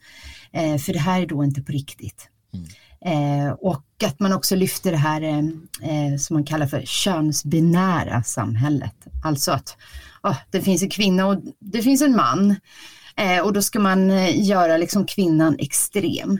Eh, 0.52 0.78
för 0.78 0.94
det 0.94 1.00
här 1.00 1.22
är 1.22 1.26
då 1.26 1.44
inte 1.44 1.62
på 1.62 1.72
riktigt. 1.72 2.30
Mm. 2.54 2.68
Eh, 3.02 3.52
och 3.52 3.84
att 4.04 4.20
man 4.20 4.34
också 4.34 4.56
lyfter 4.56 4.92
det 4.92 4.98
här 4.98 5.22
eh, 5.22 5.38
eh 5.38 6.18
som 6.18 6.34
man 6.34 6.44
kallar 6.44 6.68
för 6.68 6.82
könsbinära 6.86 8.24
samhället. 8.24 8.96
Alltså 9.24 9.52
att 9.52 9.78
oh, 10.24 10.38
det 10.52 10.62
finns 10.62 10.84
en 10.84 10.90
kvinna 10.90 11.28
och 11.28 11.42
det 11.60 11.82
finns 11.82 12.02
en 12.02 12.16
man. 12.16 12.56
Eh, 13.16 13.40
och 13.40 13.54
då 13.54 13.62
ska 13.62 13.80
man 13.80 14.12
eh, 14.12 14.48
göra 14.48 14.78
liksom 14.78 15.06
kvinnan 15.06 15.56
extrem. 15.60 16.40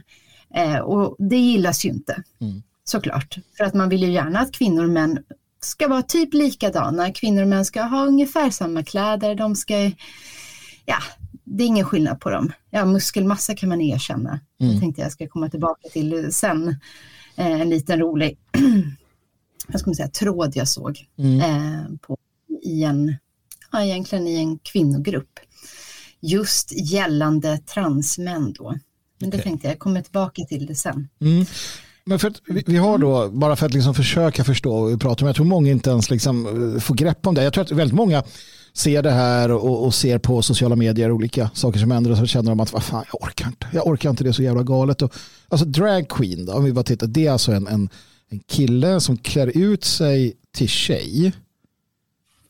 Och 0.84 1.16
det 1.20 1.38
gillas 1.38 1.86
ju 1.86 1.90
inte, 1.90 2.24
mm. 2.42 2.64
såklart. 2.84 3.38
För 3.58 3.64
att 3.64 3.74
man 3.74 3.90
vill 3.90 4.04
ju 4.04 4.12
gärna 4.12 4.40
att 4.40 4.52
kvinnor 4.52 4.84
och 4.84 4.90
män 4.90 5.20
ska 5.60 5.88
vara 5.88 6.02
typ 6.02 6.34
likadana. 6.34 7.12
Kvinnor 7.12 7.42
och 7.42 7.48
män 7.48 7.66
ska 7.66 7.82
ha 7.82 8.06
ungefär 8.06 8.50
samma 8.50 8.84
kläder. 8.84 9.36
De 9.36 9.56
ska, 9.56 9.92
ja, 10.86 10.98
det 11.44 11.64
är 11.64 11.68
ingen 11.68 11.86
skillnad 11.86 12.20
på 12.20 12.30
dem. 12.30 12.52
Ja, 12.70 12.86
muskelmassa 12.86 13.56
kan 13.56 13.70
man 13.70 13.82
erkänna. 13.82 14.40
Mm. 14.60 14.74
Det 14.74 14.80
tänkte 14.80 15.02
jag 15.02 15.12
ska 15.12 15.28
komma 15.28 15.50
tillbaka 15.50 15.90
till 15.90 16.34
sen. 16.34 16.68
Eh, 17.36 17.62
en 17.62 17.70
liten 17.70 18.00
rolig, 18.00 18.38
vad 19.68 19.80
ska 19.80 19.90
man 19.90 19.96
säga, 19.96 20.10
tråd 20.10 20.52
jag 20.56 20.68
såg 20.68 21.06
mm. 21.18 21.42
eh, 21.42 21.98
på, 22.02 22.18
i 22.64 22.84
en, 22.84 23.16
ja, 23.72 23.84
egentligen 23.84 24.28
i 24.28 24.36
en 24.36 24.58
kvinnogrupp 24.58 25.40
just 26.20 26.72
gällande 26.72 27.58
transmän 27.58 28.54
då. 28.54 28.80
Men 29.20 29.30
det 29.30 29.38
okay. 29.38 29.44
tänkte 29.44 29.68
jag, 29.68 29.72
jag 29.72 29.80
kommer 29.80 30.02
tillbaka 30.02 30.44
till 30.44 30.66
det 30.66 30.76
sen. 30.76 31.08
Mm. 31.22 31.46
Men 32.08 32.20
för 32.20 32.34
vi, 32.46 32.64
vi, 32.66 32.78
har 32.78 32.98
då, 32.98 33.30
bara 33.30 33.56
för 33.56 33.66
att 33.66 33.74
liksom 33.74 33.94
försöka 33.94 34.44
förstå 34.44 34.76
och 34.76 35.02
prata 35.02 35.24
om, 35.24 35.28
jag 35.28 35.36
tror 35.36 35.46
många 35.46 35.72
inte 35.72 35.90
ens 35.90 36.10
liksom 36.10 36.46
eh, 36.76 36.82
får 36.82 36.96
grepp 36.96 37.28
om 37.28 37.36
det. 37.36 37.44
Jag 37.44 37.54
tror 37.54 37.64
att 37.64 37.72
väldigt 37.72 37.96
många 37.96 38.24
ser 38.74 39.04
det 39.04 39.12
här 39.12 39.52
och, 39.52 39.86
och 39.86 39.94
ser 39.94 40.18
på 40.18 40.42
sociala 40.42 40.76
medier 40.76 41.12
olika 41.12 41.50
saker 41.54 41.80
som 41.80 41.92
händer 41.92 42.12
och 42.12 42.18
så 42.18 42.26
känner 42.26 42.52
de 42.52 42.60
att 42.60 42.74
vad 42.74 42.84
fan, 42.84 43.06
jag 43.12 43.24
orkar 43.24 43.48
inte. 43.48 43.68
Jag 43.72 43.88
orkar 43.88 44.10
inte, 44.10 44.24
det 44.24 44.30
är 44.30 44.34
så 44.34 44.44
jävla 44.44 44.64
galet. 44.64 45.02
Och, 45.02 45.14
alltså 45.48 45.66
drag 45.66 46.10
queen, 46.10 46.46
då, 46.46 46.54
om 46.54 46.64
vi 46.64 46.74
bara 46.74 46.84
tittar, 46.84 47.08
det 47.08 47.28
är 47.28 47.32
alltså 47.32 47.52
en, 47.52 47.68
en, 47.68 47.90
en 48.30 48.40
kille 48.40 49.00
som 49.00 49.18
klär 49.18 49.58
ut 49.58 49.84
sig 49.84 50.34
till 50.52 50.70
tjej 50.70 51.34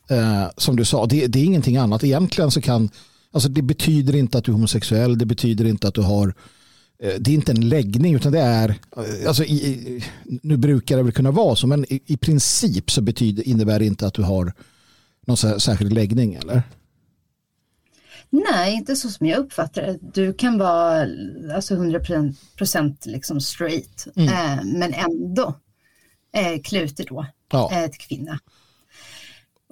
Eh, 0.10 0.48
som 0.58 0.76
du 0.76 0.86
sa, 0.86 1.06
det, 1.06 1.28
det, 1.28 1.40
är 1.40 1.44
ingenting 1.44 1.78
annat. 1.78 2.04
Egentligen 2.04 2.52
så 2.52 2.62
kan, 2.62 2.90
alltså 3.32 3.50
det 3.50 3.62
betyder 3.62 4.16
inte 4.16 4.38
att 4.38 4.44
du 4.44 4.52
är 4.52 4.54
homosexuell, 4.54 5.18
det 5.18 5.26
betyder 5.26 5.66
inte 5.66 5.88
att 5.88 5.94
du 5.94 6.02
har 6.02 6.28
eh, 6.28 6.34
det 7.00 7.32
är 7.32 7.34
inte 7.34 7.52
en 7.52 7.70
läggning 7.70 8.16
utan 8.16 8.32
det 8.32 8.40
är, 8.40 8.70
eh, 8.70 9.28
alltså 9.28 9.44
i, 9.44 10.04
nu 10.24 10.58
brukar 10.58 10.98
det 10.98 11.04
väl 11.04 11.12
kunna 11.12 11.32
vara 11.32 11.56
så, 11.56 11.68
men 11.68 11.94
i, 11.94 12.02
i 12.06 12.18
princip 12.18 12.92
så 12.92 13.02
betyder, 13.02 13.48
innebär 13.48 13.80
det 13.80 13.86
inte 13.86 14.08
att 14.08 14.14
du 14.14 14.24
har 14.24 14.54
någon 15.28 15.38
särskild 15.38 15.94
läggning 15.94 16.34
eller? 16.34 16.64
Nej, 18.30 18.74
inte 18.74 18.96
så 18.96 19.10
som 19.10 19.28
jag 19.28 19.40
uppfattar 19.40 19.82
det. 19.82 19.98
Du 20.02 20.34
kan 20.34 20.58
vara 20.58 21.08
alltså 21.56 21.76
100% 21.76 22.96
liksom 23.06 23.42
straight, 23.42 24.08
mm. 24.16 24.30
eh, 24.30 24.66
men 24.66 24.94
ändå 24.94 25.54
eh, 26.36 26.62
kluter 26.64 27.06
då 27.10 27.26
ja. 27.52 27.72
eh, 27.74 27.90
till 27.92 28.02
kvinna. 28.02 28.40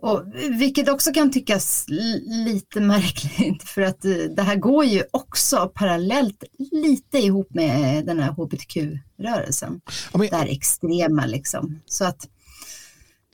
Och, 0.02 0.24
vilket 0.50 0.90
också 0.90 1.14
kan 1.14 1.32
tyckas 1.32 1.86
lite 2.26 2.80
märkligt 2.80 3.64
för 3.64 3.82
att 3.82 4.06
eh, 4.06 4.12
det 4.12 4.42
här 4.42 4.56
går 4.56 4.86
ju 4.86 5.04
också 5.12 5.72
parallellt 5.76 6.44
lite 6.72 7.18
ihop 7.18 7.48
med 7.54 8.06
den 8.06 8.20
här 8.20 8.32
hbtq-rörelsen. 8.32 9.82
Ja, 10.14 10.20
men... 10.20 10.28
Det 10.28 10.36
här 10.36 10.48
extrema 10.48 11.26
liksom. 11.26 11.82
Så 11.86 12.06
att 12.06 12.28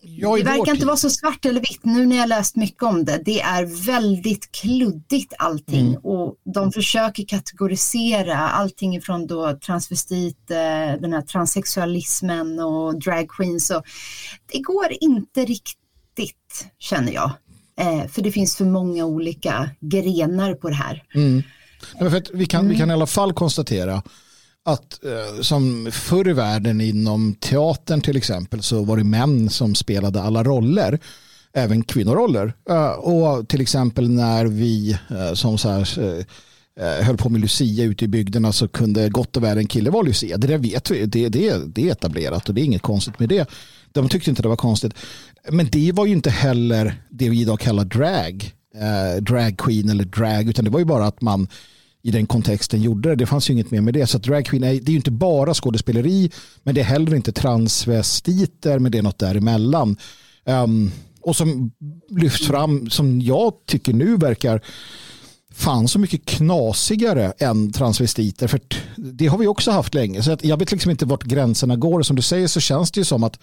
Ja, 0.03 0.37
det 0.37 0.43
verkar 0.43 0.73
inte 0.73 0.85
vara 0.85 0.97
så 0.97 1.09
svart 1.09 1.45
eller 1.45 1.61
vitt 1.61 1.85
nu 1.85 2.05
när 2.05 2.17
jag 2.17 2.29
läst 2.29 2.55
mycket 2.55 2.83
om 2.83 3.05
det. 3.05 3.21
Det 3.25 3.41
är 3.41 3.85
väldigt 3.85 4.51
kluddigt 4.51 5.33
allting 5.37 5.87
mm. 5.87 6.01
och 6.03 6.35
de 6.53 6.71
försöker 6.71 7.25
kategorisera 7.25 8.37
allting 8.37 8.95
ifrån 8.95 9.27
då 9.27 9.59
transvestit, 9.65 10.51
eh, 10.51 11.01
den 11.01 11.13
här 11.13 11.21
transsexualismen 11.21 12.59
och 12.59 12.99
drag 12.99 13.29
queens. 13.29 13.69
Och 13.69 13.83
det 14.51 14.59
går 14.59 14.87
inte 15.01 15.45
riktigt 15.45 15.80
känner 16.79 17.11
jag. 17.11 17.31
Eh, 17.79 18.07
för 18.07 18.21
det 18.21 18.31
finns 18.31 18.55
för 18.55 18.65
många 18.65 19.05
olika 19.05 19.69
grenar 19.79 20.53
på 20.53 20.69
det 20.69 20.75
här. 20.75 21.03
Mm. 21.15 21.43
vi, 22.33 22.45
kan, 22.45 22.67
vi 22.67 22.77
kan 22.77 22.89
i 22.89 22.93
alla 22.93 23.07
fall 23.07 23.33
konstatera 23.33 24.03
att 24.65 25.03
eh, 25.03 25.41
som 25.41 25.89
förr 25.91 26.29
i 26.29 26.33
världen 26.33 26.81
inom 26.81 27.35
teatern 27.35 28.01
till 28.01 28.17
exempel 28.17 28.63
så 28.63 28.83
var 28.83 28.97
det 28.97 29.03
män 29.03 29.49
som 29.49 29.75
spelade 29.75 30.21
alla 30.21 30.43
roller 30.43 30.99
även 31.53 31.83
kvinnoroller. 31.83 32.53
Eh, 32.69 32.91
och 32.91 33.47
till 33.47 33.61
exempel 33.61 34.09
när 34.09 34.45
vi 34.45 34.97
eh, 35.09 35.33
som 35.33 35.57
så 35.57 35.69
här, 35.69 35.99
eh, 35.99 36.25
Eh, 36.81 37.05
höll 37.05 37.17
på 37.17 37.29
med 37.29 37.41
Lucia 37.41 37.83
ute 37.83 38.05
i 38.05 38.07
bygderna 38.07 38.45
så 38.53 38.65
alltså 38.65 38.77
kunde 38.77 39.09
gott 39.09 39.37
och 39.37 39.43
väl 39.43 39.57
en 39.57 39.67
kille 39.67 39.89
vara 39.89 40.01
Lucia. 40.01 40.37
Det 40.37 40.47
där 40.47 40.57
vet 40.57 40.91
vi, 40.91 41.05
det, 41.05 41.29
det, 41.29 41.75
det 41.75 41.87
är 41.87 41.91
etablerat 41.91 42.49
och 42.49 42.55
det 42.55 42.61
är 42.61 42.65
inget 42.65 42.81
konstigt 42.81 43.19
med 43.19 43.29
det. 43.29 43.49
De 43.91 44.09
tyckte 44.09 44.29
inte 44.29 44.41
det 44.41 44.47
var 44.47 44.55
konstigt. 44.55 44.93
Men 45.49 45.69
det 45.71 45.91
var 45.91 46.05
ju 46.05 46.11
inte 46.11 46.29
heller 46.29 47.01
det 47.09 47.29
vi 47.29 47.41
idag 47.41 47.59
kallar 47.59 47.85
drag, 47.85 48.51
eh, 48.75 49.21
drag 49.21 49.57
queen 49.57 49.89
eller 49.89 50.03
drag, 50.03 50.49
utan 50.49 50.65
det 50.65 50.71
var 50.71 50.79
ju 50.79 50.85
bara 50.85 51.05
att 51.05 51.21
man 51.21 51.47
i 52.01 52.11
den 52.11 52.25
kontexten 52.25 52.81
gjorde 52.81 53.09
det. 53.09 53.15
Det 53.15 53.25
fanns 53.25 53.49
ju 53.49 53.53
inget 53.53 53.71
mer 53.71 53.81
med 53.81 53.93
det. 53.93 54.07
Så 54.07 54.17
drag 54.17 54.45
queen 54.45 54.63
är, 54.63 54.73
det 54.73 54.89
är 54.89 54.91
ju 54.91 54.95
inte 54.95 55.11
bara 55.11 55.53
skådespeleri 55.53 56.31
men 56.63 56.75
det 56.75 56.81
är 56.81 56.85
heller 56.85 57.15
inte 57.15 57.31
transvestiter 57.31 58.79
men 58.79 58.91
det 58.91 58.97
är 58.97 59.03
något 59.03 59.19
däremellan. 59.19 59.97
Um, 60.45 60.91
och 61.21 61.35
som 61.35 61.71
lyfts 62.09 62.47
fram 62.47 62.89
som 62.89 63.21
jag 63.21 63.53
tycker 63.65 63.93
nu 63.93 64.17
verkar 64.17 64.61
fan 65.61 65.87
så 65.87 65.99
mycket 65.99 66.25
knasigare 66.25 67.33
än 67.37 67.71
transvestiter. 67.71 68.47
För 68.47 68.59
det 68.95 69.27
har 69.27 69.37
vi 69.37 69.47
också 69.47 69.71
haft 69.71 69.93
länge. 69.93 70.23
Så 70.23 70.37
jag 70.41 70.57
vet 70.57 70.71
liksom 70.71 70.91
inte 70.91 71.05
vart 71.05 71.23
gränserna 71.23 71.75
går. 71.75 72.01
Som 72.03 72.15
du 72.15 72.21
säger 72.21 72.47
så 72.47 72.59
känns 72.59 72.91
det 72.91 72.99
ju 72.99 73.05
som 73.05 73.23
att, 73.23 73.39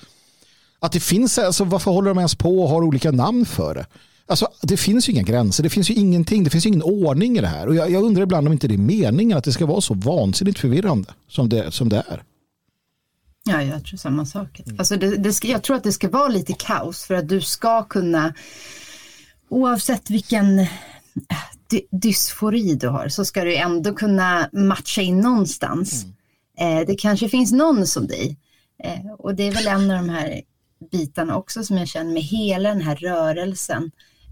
att 0.81 0.93
det 0.93 1.01
finns, 1.01 1.39
alltså 1.39 1.65
varför 1.65 1.91
håller 1.91 2.09
de 2.09 2.19
ens 2.19 2.35
på 2.35 2.63
och 2.63 2.69
har 2.69 2.83
olika 2.83 3.11
namn 3.11 3.47
för 3.47 3.75
det? 3.75 3.87
Alltså, 4.31 4.49
det 4.63 4.77
finns 4.77 5.09
ju 5.09 5.13
inga 5.13 5.23
gränser, 5.23 5.63
det 5.63 5.71
finns 5.71 5.91
ju 5.91 5.95
ingenting, 5.95 6.45
det 6.45 6.51
finns 6.51 6.67
ingen 6.67 6.83
ordning 6.83 7.39
i 7.39 7.41
det 7.41 7.47
här. 7.47 7.67
Och 7.67 7.75
jag, 7.75 7.91
jag 7.91 8.05
undrar 8.05 8.23
ibland 8.23 8.47
om 8.47 8.53
inte 8.53 8.69
det 8.69 8.75
är 8.75 8.79
meningen 8.79 9.39
att 9.39 9.45
det 9.45 9.53
ska 9.53 9.67
vara 9.67 9.81
så 9.81 9.95
vansinnigt 9.95 10.59
förvirrande 10.59 11.15
som 11.29 11.49
det, 11.49 11.71
som 11.71 11.89
det 11.89 11.97
är. 11.97 12.23
Ja, 13.45 13.63
jag 13.63 13.85
tror 13.85 13.97
samma 13.97 14.27
sak. 14.27 14.61
Alltså 14.79 14.97
det, 14.97 15.17
det 15.17 15.33
ska, 15.33 15.49
jag 15.49 15.63
tror 15.63 15.77
att 15.77 15.85
det 15.85 15.93
ska 15.93 16.09
vara 16.09 16.29
lite 16.29 16.53
kaos 16.53 17.05
för 17.05 17.15
att 17.15 17.29
du 17.29 17.41
ska 17.41 17.83
kunna, 17.83 18.35
oavsett 19.49 20.11
vilken 20.11 20.67
dysfori 21.91 22.75
du 22.75 22.89
har, 22.89 23.09
så 23.09 23.25
ska 23.25 23.45
du 23.45 23.57
ändå 23.57 23.95
kunna 23.95 24.49
matcha 24.53 25.01
in 25.01 25.21
någonstans. 25.21 26.05
Mm. 26.05 26.79
Eh, 26.79 26.87
det 26.87 26.95
kanske 26.95 27.29
finns 27.29 27.53
någon 27.53 27.87
som 27.87 28.07
dig. 28.07 28.39
Eh, 28.85 29.13
och 29.19 29.35
det 29.35 29.43
är 29.43 29.53
väl 29.53 29.67
en 29.67 29.91
av 29.91 29.97
de 29.97 30.09
här 30.09 30.43
bitarna 30.91 31.37
också 31.37 31.65
som 31.65 31.77
jag 31.77 31.89
känner 31.89 32.13
med 32.13 32.23
hela 32.23 32.69
den 32.69 32.81
här 32.81 32.97
rörelsen 32.97 33.91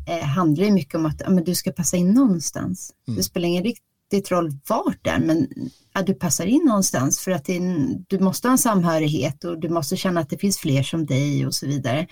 eh, 0.08 0.24
handlar 0.24 0.64
ju 0.64 0.70
mycket 0.70 0.94
om 0.94 1.06
att 1.06 1.20
ja, 1.20 1.30
men 1.30 1.44
du 1.44 1.54
ska 1.54 1.72
passa 1.72 1.96
in 1.96 2.10
någonstans. 2.10 2.92
Mm. 3.08 3.16
Det 3.16 3.22
spelar 3.22 3.48
ingen 3.48 3.64
riktigt 3.64 4.30
roll 4.30 4.52
vart 4.68 5.04
det 5.04 5.10
är, 5.10 5.18
men 5.18 5.48
ja, 5.94 6.02
du 6.02 6.14
passar 6.14 6.46
in 6.46 6.62
någonstans 6.64 7.20
för 7.20 7.30
att 7.30 7.48
en, 7.48 8.04
du 8.08 8.18
måste 8.18 8.48
ha 8.48 8.52
en 8.52 8.58
samhörighet 8.58 9.44
och 9.44 9.60
du 9.60 9.68
måste 9.68 9.96
känna 9.96 10.20
att 10.20 10.30
det 10.30 10.38
finns 10.38 10.58
fler 10.58 10.82
som 10.82 11.06
dig 11.06 11.46
och 11.46 11.54
så 11.54 11.66
vidare. 11.66 12.06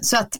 Så 0.00 0.16
att 0.16 0.38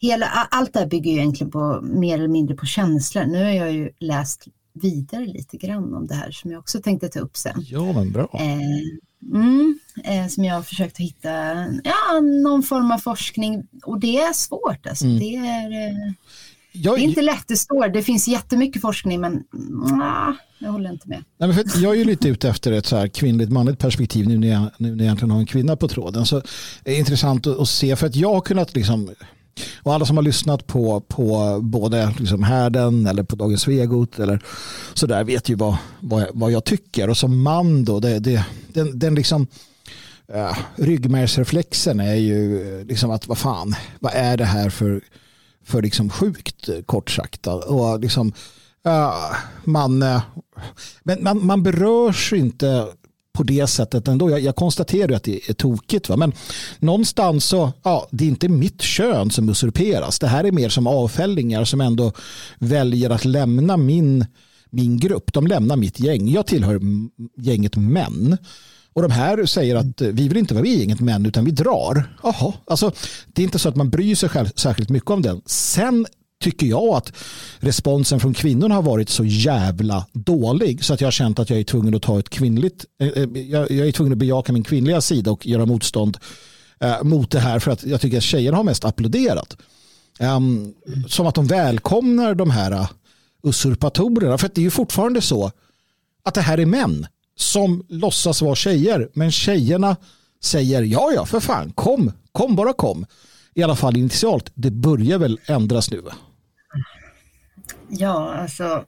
hela, 0.00 0.26
allt 0.26 0.72
det 0.72 0.78
här 0.78 0.86
bygger 0.86 1.10
ju 1.10 1.16
egentligen 1.16 1.50
på 1.50 1.80
mer 1.82 2.14
eller 2.14 2.28
mindre 2.28 2.56
på 2.56 2.66
känslor. 2.66 3.24
Nu 3.24 3.44
har 3.44 3.50
jag 3.50 3.72
ju 3.72 3.90
läst 3.98 4.46
vidare 4.72 5.26
lite 5.26 5.56
grann 5.56 5.94
om 5.94 6.06
det 6.06 6.14
här 6.14 6.30
som 6.30 6.50
jag 6.50 6.58
också 6.58 6.80
tänkte 6.80 7.08
ta 7.08 7.20
upp 7.20 7.36
sen. 7.36 7.64
Ja, 7.68 7.92
men 7.92 8.12
bra. 8.12 8.30
Eh, 8.34 9.38
mm, 9.40 9.78
eh, 10.04 10.26
som 10.26 10.44
jag 10.44 10.54
har 10.54 10.62
försökt 10.62 10.98
hitta 10.98 11.30
ja, 11.84 12.20
någon 12.42 12.62
form 12.62 12.90
av 12.90 12.98
forskning 12.98 13.66
och 13.84 14.00
det 14.00 14.16
är 14.16 14.32
svårt. 14.32 14.86
Alltså. 14.86 15.04
Mm. 15.04 15.18
Det, 15.18 15.36
är, 15.36 15.88
eh, 15.88 16.12
jag, 16.72 16.96
det 16.96 17.00
är 17.00 17.04
inte 17.04 17.22
lätt, 17.22 17.44
det 17.48 17.56
står, 17.56 17.88
det 17.88 18.02
finns 18.02 18.28
jättemycket 18.28 18.82
forskning 18.82 19.20
men 19.20 19.44
nah, 19.98 20.34
jag 20.58 20.72
håller 20.72 20.90
inte 20.92 21.08
med. 21.08 21.24
Nej, 21.38 21.48
men 21.48 21.54
för 21.54 21.80
jag 21.82 21.94
är 21.94 21.98
ju 21.98 22.04
lite 22.04 22.28
ute 22.28 22.48
efter 22.48 22.72
ett 22.72 22.86
så 22.86 22.96
här 22.96 23.08
kvinnligt 23.08 23.50
manligt 23.50 23.78
perspektiv 23.78 24.28
nu 24.28 24.38
när 24.38 24.48
jag, 24.48 24.70
nu 24.78 24.88
när 24.88 24.96
jag 24.96 25.02
egentligen 25.02 25.30
har 25.30 25.38
en 25.38 25.46
kvinna 25.46 25.76
på 25.76 25.88
tråden. 25.88 26.26
Så 26.26 26.42
det 26.84 26.94
är 26.94 26.98
intressant 26.98 27.46
att, 27.46 27.58
att 27.58 27.68
se 27.68 27.96
för 27.96 28.06
att 28.06 28.16
jag 28.16 28.34
har 28.34 28.40
kunnat 28.40 28.74
liksom 28.74 29.10
och 29.82 29.94
alla 29.94 30.06
som 30.06 30.16
har 30.16 30.24
lyssnat 30.24 30.66
på, 30.66 31.00
på 31.00 31.58
både 31.62 32.14
liksom 32.18 32.42
härden 32.42 33.06
eller 33.06 33.22
på 33.22 33.36
Dagens 33.36 33.62
Svegot 33.62 34.18
eller 34.18 34.42
sådär 34.94 35.24
vet 35.24 35.48
ju 35.48 35.54
vad, 35.54 35.76
vad, 36.00 36.26
vad 36.32 36.50
jag 36.50 36.64
tycker. 36.64 37.10
Och 37.10 37.16
som 37.16 37.42
man 37.42 37.84
då, 37.84 38.00
det, 38.00 38.18
det, 38.18 38.44
den, 38.68 38.98
den 38.98 39.14
liksom 39.14 39.46
uh, 40.34 40.58
ryggmärgsreflexen 40.76 42.00
är 42.00 42.14
ju 42.14 42.62
eh, 42.78 42.86
liksom 42.86 43.10
att 43.10 43.26
vad 43.26 43.38
fan, 43.38 43.74
vad 44.00 44.12
är 44.14 44.36
det 44.36 44.44
här 44.44 44.70
för, 44.70 45.00
för 45.64 45.82
liksom 45.82 46.10
sjukt 46.10 46.68
eh, 46.68 46.82
kort 46.82 47.10
sagt. 47.10 47.46
Och 47.46 48.00
liksom, 48.00 48.32
uh, 48.86 49.34
man, 49.64 50.02
uh, 50.02 50.20
men 51.02 51.22
man, 51.22 51.46
man 51.46 51.62
berörs 51.62 52.32
inte 52.32 52.86
på 53.32 53.42
det 53.42 53.66
sättet 53.66 54.08
ändå. 54.08 54.30
Jag, 54.30 54.40
jag 54.40 54.56
konstaterar 54.56 55.12
att 55.12 55.24
det 55.24 55.50
är 55.50 55.52
tokigt. 55.52 56.08
Va? 56.08 56.16
Men 56.16 56.32
någonstans 56.78 57.44
så, 57.44 57.72
ja, 57.82 58.08
det 58.10 58.24
är 58.24 58.28
inte 58.28 58.48
mitt 58.48 58.82
kön 58.82 59.30
som 59.30 59.48
usurperas. 59.48 60.18
Det 60.18 60.26
här 60.26 60.44
är 60.44 60.52
mer 60.52 60.68
som 60.68 60.86
avfällingar 60.86 61.64
som 61.64 61.80
ändå 61.80 62.12
väljer 62.58 63.10
att 63.10 63.24
lämna 63.24 63.76
min, 63.76 64.26
min 64.70 64.98
grupp. 64.98 65.32
De 65.32 65.46
lämnar 65.46 65.76
mitt 65.76 66.00
gäng. 66.00 66.28
Jag 66.28 66.46
tillhör 66.46 66.80
gänget 67.36 67.76
män. 67.76 68.36
Och 68.92 69.02
de 69.02 69.10
här 69.10 69.46
säger 69.46 69.76
att 69.76 70.00
vi 70.00 70.28
vill 70.28 70.36
inte 70.36 70.54
vara 70.54 70.62
med 70.62 70.72
i 70.72 70.78
gänget 70.78 71.00
män 71.00 71.26
utan 71.26 71.44
vi 71.44 71.50
drar. 71.50 72.16
Jaha, 72.22 72.52
alltså 72.66 72.92
det 73.26 73.42
är 73.42 73.44
inte 73.44 73.58
så 73.58 73.68
att 73.68 73.76
man 73.76 73.90
bryr 73.90 74.14
sig 74.14 74.28
själv 74.28 74.46
särskilt 74.56 74.88
mycket 74.88 75.10
om 75.10 75.22
den. 75.22 75.42
Sen 75.46 76.06
tycker 76.40 76.66
jag 76.66 76.88
att 76.94 77.12
responsen 77.58 78.20
från 78.20 78.34
kvinnorna 78.34 78.74
har 78.74 78.82
varit 78.82 79.08
så 79.08 79.24
jävla 79.24 80.06
dålig 80.12 80.84
så 80.84 80.94
att 80.94 81.00
jag 81.00 81.06
har 81.06 81.12
känt 81.12 81.38
att 81.38 81.50
jag 81.50 81.58
är 81.58 81.64
tvungen 81.64 81.94
att 81.94 82.02
ta 82.02 82.18
ett 82.18 82.30
kvinnligt, 82.30 82.84
eh, 83.00 83.08
eh, 83.08 83.28
jag 83.70 83.88
är 83.88 83.92
tvungen 83.92 84.12
att 84.12 84.18
bejaka 84.18 84.52
min 84.52 84.64
kvinnliga 84.64 85.00
sida 85.00 85.30
och 85.30 85.46
göra 85.46 85.66
motstånd 85.66 86.18
eh, 86.80 87.02
mot 87.02 87.30
det 87.30 87.40
här 87.40 87.58
för 87.58 87.70
att 87.70 87.84
jag 87.84 88.00
tycker 88.00 88.16
att 88.16 88.22
tjejerna 88.22 88.56
har 88.56 88.64
mest 88.64 88.84
applåderat. 88.84 89.56
Ehm, 90.18 90.74
som 91.08 91.26
att 91.26 91.34
de 91.34 91.46
välkomnar 91.46 92.34
de 92.34 92.50
här 92.50 92.86
usurpatorerna 93.42 94.38
för 94.38 94.50
det 94.54 94.60
är 94.60 94.62
ju 94.62 94.70
fortfarande 94.70 95.20
så 95.20 95.52
att 96.24 96.34
det 96.34 96.40
här 96.40 96.58
är 96.58 96.66
män 96.66 97.06
som 97.36 97.84
låtsas 97.88 98.42
vara 98.42 98.54
tjejer 98.54 99.08
men 99.14 99.32
tjejerna 99.32 99.96
säger 100.42 100.82
ja 100.82 101.12
ja 101.14 101.26
för 101.26 101.40
fan 101.40 101.72
kom, 101.72 102.12
kom 102.32 102.56
bara 102.56 102.72
kom. 102.72 103.06
I 103.54 103.62
alla 103.62 103.76
fall 103.76 103.96
initialt, 103.96 104.52
det 104.54 104.70
börjar 104.70 105.18
väl 105.18 105.40
ändras 105.46 105.90
nu? 105.90 106.02
Ja, 107.90 108.34
alltså 108.34 108.84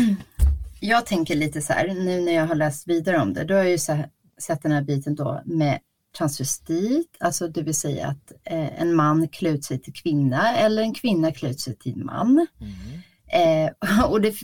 jag 0.80 1.06
tänker 1.06 1.34
lite 1.34 1.62
så 1.62 1.72
här, 1.72 1.88
nu 1.88 2.20
när 2.20 2.32
jag 2.32 2.46
har 2.46 2.54
läst 2.54 2.88
vidare 2.88 3.20
om 3.20 3.32
det, 3.32 3.44
då 3.44 3.54
har 3.54 3.62
jag 3.62 3.70
ju 3.70 3.78
sett 3.78 4.62
den 4.62 4.72
här 4.72 4.82
biten 4.82 5.14
då 5.14 5.42
med 5.44 5.78
transvestit, 6.18 7.16
alltså 7.20 7.48
det 7.48 7.62
vill 7.62 7.74
säga 7.74 8.06
att 8.06 8.32
eh, 8.44 8.80
en 8.80 8.94
man 8.94 9.28
klut 9.28 9.64
sig 9.64 9.78
till 9.78 9.92
kvinna 9.92 10.56
eller 10.56 10.82
en 10.82 10.94
kvinna 10.94 11.32
klut 11.32 11.60
sig 11.60 11.76
till 11.76 11.96
man. 11.96 12.46
Mm. 12.60 13.68
Eh, 13.68 14.04
och 14.10 14.20
det, 14.20 14.34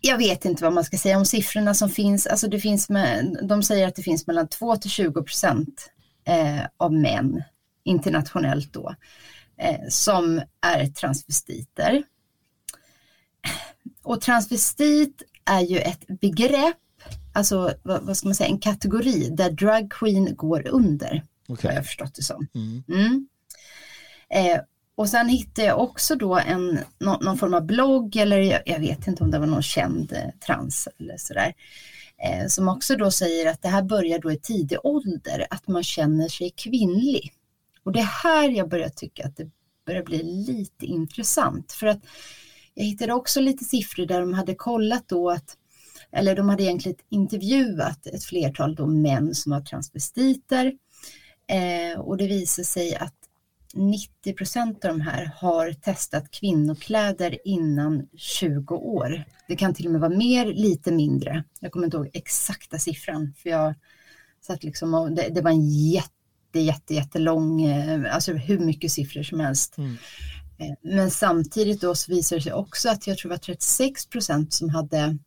jag 0.00 0.18
vet 0.18 0.44
inte 0.44 0.64
vad 0.64 0.72
man 0.72 0.84
ska 0.84 0.98
säga 0.98 1.18
om 1.18 1.24
siffrorna 1.24 1.74
som 1.74 1.90
finns, 1.90 2.26
alltså 2.26 2.48
det 2.48 2.60
finns 2.60 2.88
med, 2.88 3.38
de 3.42 3.62
säger 3.62 3.88
att 3.88 3.96
det 3.96 4.02
finns 4.02 4.26
mellan 4.26 4.48
2 4.48 4.76
till 4.76 4.90
20 4.90 5.22
procent 5.22 5.90
eh, 6.26 6.60
av 6.76 6.92
män 6.92 7.42
internationellt 7.84 8.72
då, 8.72 8.94
eh, 9.58 9.88
som 9.88 10.42
är 10.60 10.86
transvestiter. 10.86 12.02
Och 14.10 14.20
transvestit 14.20 15.22
är 15.44 15.60
ju 15.60 15.78
ett 15.78 16.06
begrepp, 16.20 16.76
alltså 17.32 17.74
vad, 17.82 18.02
vad 18.02 18.16
ska 18.16 18.28
man 18.28 18.34
säga, 18.34 18.48
en 18.48 18.58
kategori 18.58 19.28
där 19.32 19.50
drag 19.50 19.90
queen 19.90 20.36
går 20.36 20.68
under. 20.68 21.24
Okay. 21.48 21.70
Har 21.70 21.76
jag 21.76 21.86
förstått 21.86 22.14
det 22.14 22.22
som. 22.22 22.46
Mm. 22.54 22.82
Mm. 22.88 23.28
Eh, 24.34 24.60
och 24.94 25.08
sen 25.08 25.28
hittade 25.28 25.68
jag 25.68 25.80
också 25.80 26.16
då 26.16 26.38
en, 26.38 26.78
någon, 26.98 27.24
någon 27.24 27.38
form 27.38 27.54
av 27.54 27.66
blogg 27.66 28.16
eller 28.16 28.38
jag, 28.38 28.60
jag, 28.64 28.80
vet 28.80 29.06
inte 29.06 29.24
om 29.24 29.30
det 29.30 29.38
var 29.38 29.46
någon 29.46 29.62
känd 29.62 30.12
eh, 30.12 30.30
trans 30.46 30.88
eller 30.98 31.16
sådär. 31.16 31.54
Eh, 32.18 32.46
som 32.46 32.68
också 32.68 32.96
då 32.96 33.10
säger 33.10 33.50
att 33.50 33.62
det 33.62 33.68
här 33.68 33.82
börjar 33.82 34.18
då 34.18 34.32
i 34.32 34.38
tidig 34.38 34.78
ålder, 34.82 35.46
att 35.50 35.68
man 35.68 35.82
känner 35.82 36.28
sig 36.28 36.50
kvinnlig. 36.50 37.32
Och 37.84 37.92
det 37.92 38.00
är 38.00 38.22
här 38.22 38.48
jag 38.48 38.68
börjar 38.68 38.88
tycka 38.88 39.26
att 39.26 39.36
det 39.36 39.50
börjar 39.86 40.02
bli 40.02 40.22
lite 40.22 40.86
intressant. 40.86 41.72
För 41.72 41.86
att 41.86 42.00
jag 42.80 42.86
hittade 42.86 43.12
också 43.12 43.40
lite 43.40 43.64
siffror 43.64 44.06
där 44.06 44.20
de 44.20 44.34
hade 44.34 44.54
kollat 44.54 45.08
då 45.08 45.30
att, 45.30 45.56
eller 46.12 46.36
de 46.36 46.48
hade 46.48 46.62
egentligen 46.62 46.98
intervjuat 47.08 48.06
ett 48.06 48.24
flertal 48.24 48.74
då 48.74 48.86
män 48.86 49.34
som 49.34 49.52
var 49.52 49.60
transvestiter. 49.60 50.72
Eh, 51.46 52.00
och 52.00 52.16
det 52.16 52.26
visade 52.26 52.66
sig 52.66 52.96
att 52.96 53.14
90 53.74 54.32
procent 54.32 54.84
av 54.84 54.90
de 54.90 55.00
här 55.00 55.32
har 55.36 55.72
testat 55.72 56.30
kvinnokläder 56.30 57.38
innan 57.44 58.08
20 58.16 58.74
år. 58.74 59.24
Det 59.48 59.56
kan 59.56 59.74
till 59.74 59.86
och 59.86 59.92
med 59.92 60.00
vara 60.00 60.16
mer, 60.16 60.46
lite 60.46 60.92
mindre. 60.92 61.44
Jag 61.60 61.72
kommer 61.72 61.86
inte 61.86 61.96
ihåg 61.96 62.10
exakta 62.12 62.78
siffran 62.78 63.34
för 63.36 63.50
jag 63.50 63.74
satt 64.40 64.64
liksom 64.64 64.94
och 64.94 65.12
det, 65.12 65.28
det 65.34 65.40
var 65.40 65.50
en 65.50 65.68
jätte, 65.70 66.60
jätte, 66.60 66.94
jättelång, 66.94 67.62
eh, 67.62 68.14
alltså 68.14 68.32
hur 68.32 68.58
mycket 68.58 68.92
siffror 68.92 69.22
som 69.22 69.40
helst. 69.40 69.78
Mm. 69.78 69.96
Eh, 70.60 70.74
men 70.82 71.10
samtidigt 71.10 71.80
då 71.80 71.94
så 71.94 72.12
visar 72.12 72.36
det 72.36 72.42
sig 72.42 72.52
också 72.52 72.88
att 72.88 73.06
jag 73.06 73.18
tror 73.18 73.28
det 73.28 73.34
var 73.34 73.38
36 73.38 74.06
procent 74.06 74.52
som 74.52 74.68
hade 74.68 75.18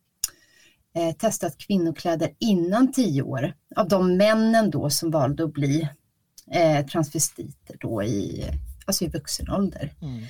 eh, 0.96 1.16
testat 1.18 1.58
kvinnokläder 1.58 2.30
innan 2.40 2.92
10 2.92 3.22
år 3.22 3.54
av 3.76 3.88
de 3.88 4.18
männen 4.18 4.72
då 4.72 4.90
som 4.90 5.12
valde 5.12 5.44
att 5.44 5.54
bli 5.54 5.90
eh, 6.52 6.86
transvestiter 6.86 7.78
då 7.80 8.04
i, 8.04 8.46
alltså 8.86 9.06
i 9.06 9.08
vuxen 9.08 9.50
ålder. 9.50 9.94
Mm. 10.02 10.24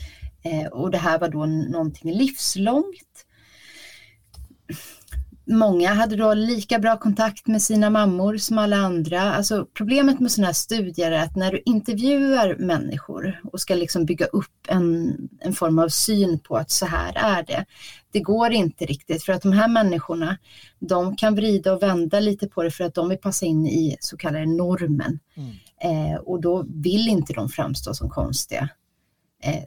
Eh, 0.44 0.68
och 0.68 0.92
det 0.92 0.98
här 0.98 1.20
var 1.20 1.30
då 1.30 1.46
någonting 1.46 2.12
livslångt. 2.12 3.26
Många 5.46 5.94
hade 5.94 6.16
då 6.16 6.34
lika 6.34 6.80
bra 6.80 6.98
kontakt 6.98 7.48
med 7.48 7.62
sina 7.62 7.90
mammor 7.90 8.38
som 8.38 8.58
alla 8.58 8.78
andra. 8.78 9.22
Alltså 9.22 9.68
problemet 9.74 10.20
med 10.20 10.32
sådana 10.32 10.48
här 10.48 10.54
studier 10.54 11.12
är 11.12 11.24
att 11.24 11.36
när 11.36 11.52
du 11.52 11.62
intervjuar 11.66 12.56
människor 12.60 13.42
och 13.44 13.62
ska 13.62 13.76
liksom 13.76 14.06
bygga 14.06 14.26
upp 14.26 14.68
en, 14.68 15.18
en 15.40 15.54
form 15.54 15.80
av 15.80 15.90
syn 15.90 16.40
på 16.40 16.58
att 16.58 16.72
så 16.72 16.86
här 16.86 17.14
är 17.16 17.44
det. 17.44 17.66
Det 18.12 18.20
går 18.20 18.52
inte 18.52 18.86
riktigt 18.86 19.24
för 19.24 19.34
att 19.34 19.42
de 19.42 19.52
här 19.52 19.68
människorna, 19.68 20.38
de 20.80 21.16
kan 21.16 21.36
vrida 21.36 21.74
och 21.74 21.84
vända 21.84 22.20
lite 22.20 22.48
på 22.48 22.64
det 22.64 22.72
för 22.72 22.84
att 22.84 22.94
de 22.94 23.10
vill 23.10 23.18
passa 23.18 23.46
in 23.46 23.68
i 23.68 23.98
så 24.00 24.18
kallade 24.18 24.46
normen. 24.46 25.20
Mm. 25.36 25.52
Eh, 25.84 26.16
och 26.16 26.42
då 26.42 26.66
vill 26.68 27.08
inte 27.08 27.34
de 27.34 27.50
framstå 27.50 27.94
som 27.94 28.10
konstiga. 28.10 28.70
Eh, 29.44 29.64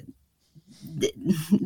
det, 0.93 1.11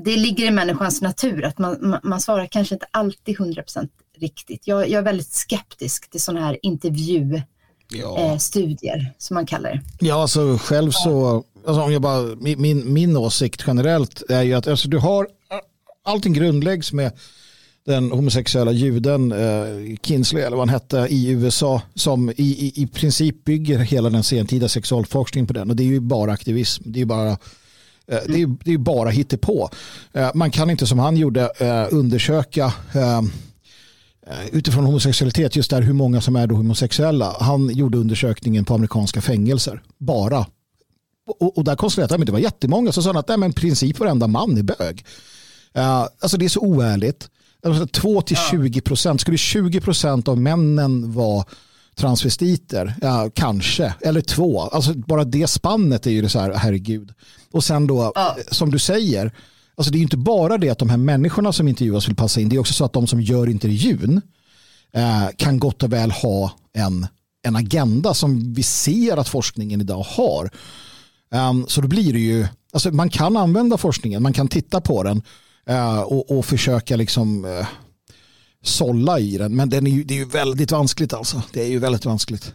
det, 0.04 0.16
ligger 0.16 0.46
i 0.46 0.50
människans 0.50 1.02
natur 1.02 1.44
att 1.44 1.58
man, 1.58 1.76
man, 1.80 2.00
man 2.02 2.20
svarar 2.20 2.46
kanske 2.46 2.74
inte 2.74 2.86
alltid 2.90 3.36
100% 3.36 3.88
riktigt. 4.16 4.66
Jag, 4.66 4.88
jag, 4.88 4.98
är 4.98 5.02
väldigt 5.02 5.32
skeptisk 5.32 6.10
till 6.10 6.20
sådana 6.20 6.46
här 6.46 6.58
intervjustudier 6.62 7.44
ja. 7.90 9.06
eh, 9.06 9.12
som 9.18 9.34
man 9.34 9.46
kallar 9.46 9.70
det. 9.70 9.80
Ja, 10.06 10.22
alltså 10.22 10.58
själv 10.58 10.90
så, 10.90 11.44
alltså 11.66 11.82
om 11.82 11.92
jag 11.92 12.02
bara, 12.02 12.22
min, 12.36 12.92
min 12.92 13.16
åsikt 13.16 13.64
generellt 13.66 14.22
är 14.28 14.42
ju 14.42 14.54
att 14.54 14.66
alltså, 14.66 14.88
du 14.88 14.98
har, 14.98 15.28
allting 16.04 16.32
grundläggs 16.32 16.92
med 16.92 17.12
den 17.84 18.12
homosexuella 18.12 18.72
juden 18.72 19.32
eh, 19.32 19.96
Kinsley 20.02 20.42
eller 20.42 20.56
vad 20.56 20.68
han 20.68 20.74
hette 20.74 21.06
i 21.10 21.30
USA 21.30 21.82
som 21.94 22.30
i, 22.30 22.34
i, 22.36 22.72
i 22.82 22.86
princip 22.86 23.44
bygger 23.44 23.78
hela 23.78 24.10
den 24.10 24.24
sentida 24.24 24.68
sexualforskningen 24.68 25.46
på 25.46 25.52
den 25.52 25.70
och 25.70 25.76
det 25.76 25.82
är 25.82 25.86
ju 25.86 26.00
bara 26.00 26.32
aktivism. 26.32 26.82
Det 26.86 26.98
är 26.98 27.00
ju 27.00 27.06
bara 27.06 27.30
eh, 27.30 27.36
det 28.10 28.42
är, 28.42 28.56
det 28.64 28.72
är 28.72 28.78
bara 28.78 29.10
hittepå. 29.10 29.70
Eh, 30.12 30.30
man 30.34 30.50
kan 30.50 30.70
inte 30.70 30.86
som 30.86 30.98
han 30.98 31.16
gjorde 31.16 31.50
eh, 31.58 31.86
undersöka 31.90 32.72
eh, 32.92 33.22
utifrån 34.52 34.84
homosexualitet 34.84 35.56
just 35.56 35.70
där 35.70 35.82
hur 35.82 35.92
många 35.92 36.20
som 36.20 36.36
är 36.36 36.46
då 36.46 36.54
homosexuella. 36.54 37.36
Han 37.40 37.68
gjorde 37.74 37.98
undersökningen 37.98 38.64
på 38.64 38.74
amerikanska 38.74 39.20
fängelser. 39.20 39.82
Bara. 39.98 40.46
Och, 41.40 41.58
och 41.58 41.64
där 41.64 41.76
konstaterade 41.76 42.14
han 42.14 42.20
att 42.20 42.26
det 42.26 42.32
var 42.32 42.38
jättemånga. 42.38 42.92
Så 42.92 43.02
sa 43.02 43.08
han 43.08 43.16
att 43.16 43.28
nej, 43.28 43.38
men 43.38 43.52
princip 43.52 43.98
varenda 43.98 44.26
man 44.26 44.58
är 44.58 44.62
bög. 44.62 45.04
Alltså 46.20 46.36
det 46.36 46.44
är 46.44 46.48
så 46.48 46.60
oärligt. 46.60 47.28
2 47.92 48.22
till 48.22 48.36
20 48.50 48.80
procent. 48.80 49.20
Skulle 49.20 49.38
20 49.38 49.80
procent 49.80 50.28
av 50.28 50.38
männen 50.38 51.12
vara 51.12 51.44
transvestiter? 52.00 52.94
Ja, 53.00 53.30
kanske. 53.34 53.94
Eller 54.00 54.20
två. 54.20 54.60
Alltså 54.60 54.94
bara 54.94 55.24
det 55.24 55.46
spannet 55.46 56.06
är 56.06 56.10
ju 56.10 56.28
så 56.28 56.38
här, 56.38 56.54
herregud. 56.54 57.12
Och 57.52 57.64
sen 57.64 57.86
då, 57.86 58.12
ja. 58.14 58.36
som 58.50 58.70
du 58.70 58.78
säger, 58.78 59.32
alltså 59.74 59.92
det 59.92 59.96
är 59.96 60.00
ju 60.00 60.04
inte 60.04 60.16
bara 60.16 60.58
det 60.58 60.70
att 60.70 60.78
de 60.78 60.90
här 60.90 60.96
människorna 60.96 61.52
som 61.52 61.68
intervjuas 61.68 62.08
vill 62.08 62.16
passa 62.16 62.40
in. 62.40 62.48
Det 62.48 62.56
är 62.56 62.60
också 62.60 62.74
så 62.74 62.84
att 62.84 62.92
de 62.92 63.06
som 63.06 63.20
gör 63.20 63.48
intervjun 63.48 64.20
eh, 64.92 65.28
kan 65.36 65.58
gott 65.58 65.82
och 65.82 65.92
väl 65.92 66.10
ha 66.10 66.52
en, 66.72 67.06
en 67.42 67.56
agenda 67.56 68.14
som 68.14 68.54
vi 68.54 68.62
ser 68.62 69.16
att 69.16 69.28
forskningen 69.28 69.80
idag 69.80 70.06
har. 70.08 70.50
Um, 71.34 71.66
så 71.68 71.80
då 71.80 71.88
blir 71.88 72.12
det 72.12 72.18
ju, 72.18 72.46
alltså 72.72 72.90
man 72.90 73.10
kan 73.10 73.36
använda 73.36 73.76
forskningen, 73.76 74.22
man 74.22 74.32
kan 74.32 74.48
titta 74.48 74.80
på 74.80 75.02
den 75.02 75.22
Uh, 75.70 76.00
och, 76.00 76.38
och, 76.38 76.44
försöka 76.44 76.96
liksom 76.96 77.44
uh, 77.44 77.66
sålla 78.62 79.18
i 79.18 79.38
den. 79.38 79.56
Men 79.56 79.70
den 79.70 79.86
är 79.86 79.90
ju, 79.90 80.04
det 80.04 80.14
är 80.14 80.18
ju 80.18 80.24
väldigt 80.24 80.72
vanskligt 80.72 81.12
alltså. 81.12 81.42
Det 81.52 81.62
är 81.62 81.68
ju 81.68 81.78
väldigt 81.78 82.04
vanskligt. 82.04 82.54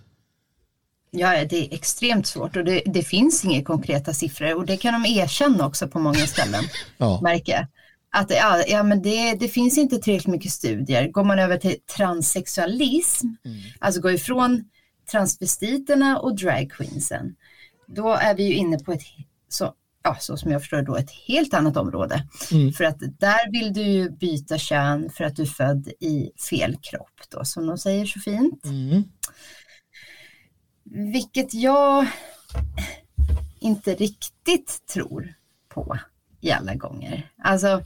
Ja, 1.12 1.46
det 1.46 1.58
är 1.58 1.74
extremt 1.74 2.28
svårt 2.28 2.56
och 2.56 2.64
det, 2.64 2.82
det 2.86 3.04
finns 3.04 3.46
inga 3.46 3.64
konkreta 3.64 4.14
siffror 4.14 4.56
och 4.56 4.66
det 4.66 4.78
kan 4.78 5.04
de 5.04 5.10
erkänna 5.20 5.68
också 5.68 5.88
på 5.88 6.00
många 6.00 6.28
ställen. 6.28 6.64
ja. 6.98 7.20
Märker 7.22 7.68
att 8.16 8.32
ja, 8.32 8.64
ja, 8.68 8.84
men 8.84 9.02
det, 9.02 9.36
det 9.36 9.48
finns 9.48 9.78
inte 9.78 9.98
tillräckligt 9.98 10.32
mycket 10.32 10.52
studier. 10.52 11.08
Går 11.08 11.24
man 11.24 11.40
över 11.40 11.58
till 11.58 11.76
transsexualism, 11.98 13.28
mm. 13.46 13.58
alltså 13.80 14.02
går 14.02 14.12
ifrån 14.12 14.64
transvestiterna 15.12 16.20
och 16.20 16.36
dragqueensen, 16.36 17.36
då 17.88 18.14
är 18.14 18.36
vi 18.36 18.44
ju 18.44 18.54
inne 18.54 18.80
på 18.80 18.92
ett 18.92 19.02
så 19.50 19.74
ja, 20.06 20.18
så 20.20 20.38
som 20.38 20.52
jag 20.52 20.62
förstår 20.62 20.82
då, 20.82 20.96
ett 20.96 21.12
helt 21.28 21.54
annat 21.54 21.78
område. 21.78 22.28
Mm. 22.52 22.72
För 22.72 22.84
att 22.84 23.00
där 23.00 23.52
vill 23.52 23.74
du 23.74 23.82
ju 23.82 24.10
byta 24.10 24.58
kön 24.58 25.10
för 25.10 25.24
att 25.24 25.36
du 25.36 25.42
är 25.42 25.46
född 25.46 25.88
i 25.88 26.32
fel 26.50 26.78
kropp 26.82 27.22
då, 27.30 27.46
som 27.46 27.68
de 27.68 27.78
säger 27.78 28.06
så 28.06 28.20
fint. 28.20 28.66
Mm. 28.66 29.04
Vilket 31.14 31.54
jag 31.54 32.08
inte 33.60 33.96
riktigt 33.96 34.88
tror 34.94 35.34
på 35.70 35.98
i 36.42 36.52
alla 36.52 36.76
gånger. 36.76 37.32
Alltså, 37.44 37.84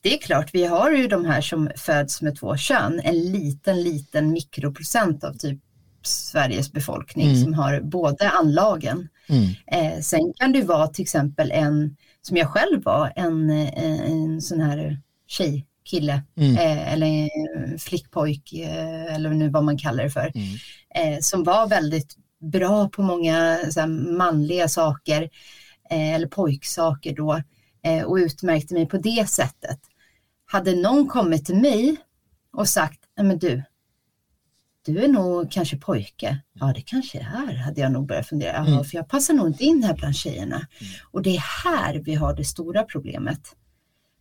det 0.00 0.14
är 0.14 0.18
klart, 0.18 0.54
vi 0.54 0.64
har 0.64 0.90
ju 0.90 1.08
de 1.08 1.24
här 1.24 1.40
som 1.40 1.70
föds 1.76 2.22
med 2.22 2.38
två 2.38 2.56
kön, 2.56 3.00
en 3.04 3.32
liten, 3.32 3.82
liten 3.82 4.32
mikroprocent 4.32 5.24
av 5.24 5.32
typ 5.32 5.60
Sveriges 6.06 6.72
befolkning 6.72 7.26
mm. 7.26 7.42
som 7.42 7.54
har 7.54 7.80
båda 7.80 8.28
anlagen. 8.30 9.08
Mm. 9.28 9.48
Eh, 9.66 10.00
sen 10.00 10.32
kan 10.36 10.52
det 10.52 10.62
vara 10.62 10.86
till 10.86 11.02
exempel 11.02 11.50
en, 11.50 11.96
som 12.22 12.36
jag 12.36 12.48
själv 12.48 12.84
var, 12.84 13.12
en, 13.16 13.50
en, 13.50 13.68
eh, 13.68 14.12
en 14.12 14.40
sån 14.40 14.60
här 14.60 15.00
tjej, 15.26 15.66
kille 15.84 16.22
mm. 16.36 16.56
eh, 16.56 16.92
eller 16.92 17.28
flickpojk 17.78 18.52
eh, 18.52 19.14
eller 19.14 19.30
nu 19.30 19.48
vad 19.48 19.64
man 19.64 19.78
kallar 19.78 20.04
det 20.04 20.10
för, 20.10 20.32
mm. 20.34 20.54
eh, 21.14 21.20
som 21.20 21.44
var 21.44 21.68
väldigt 21.68 22.16
bra 22.52 22.88
på 22.88 23.02
många 23.02 23.34
här, 23.76 23.86
manliga 24.16 24.68
saker 24.68 25.22
eh, 25.90 26.14
eller 26.14 26.26
pojksaker 26.26 27.14
då 27.14 27.42
och 28.06 28.14
utmärkte 28.14 28.74
mig 28.74 28.86
på 28.86 28.96
det 28.96 29.28
sättet. 29.28 29.78
Hade 30.46 30.76
någon 30.76 31.08
kommit 31.08 31.46
till 31.46 31.56
mig 31.56 31.96
och 32.52 32.68
sagt, 32.68 33.00
men 33.16 33.38
du, 33.38 33.62
du 34.84 35.04
är 35.04 35.08
nog 35.08 35.52
kanske 35.52 35.76
pojke. 35.76 36.38
Ja, 36.52 36.72
det 36.74 36.80
kanske 36.80 37.18
är, 37.18 37.54
hade 37.54 37.80
jag 37.80 37.92
nog 37.92 38.06
börjat 38.06 38.28
fundera. 38.28 38.52
Ja, 38.52 38.66
mm. 38.66 38.84
för 38.84 38.96
jag 38.96 39.08
passar 39.08 39.34
nog 39.34 39.46
inte 39.46 39.64
in 39.64 39.82
här 39.82 39.94
bland 39.94 40.16
tjejerna. 40.16 40.56
Mm. 40.56 40.92
Och 41.10 41.22
det 41.22 41.36
är 41.36 41.44
här 41.64 41.94
vi 41.94 42.14
har 42.14 42.36
det 42.36 42.44
stora 42.44 42.82
problemet. 42.82 43.40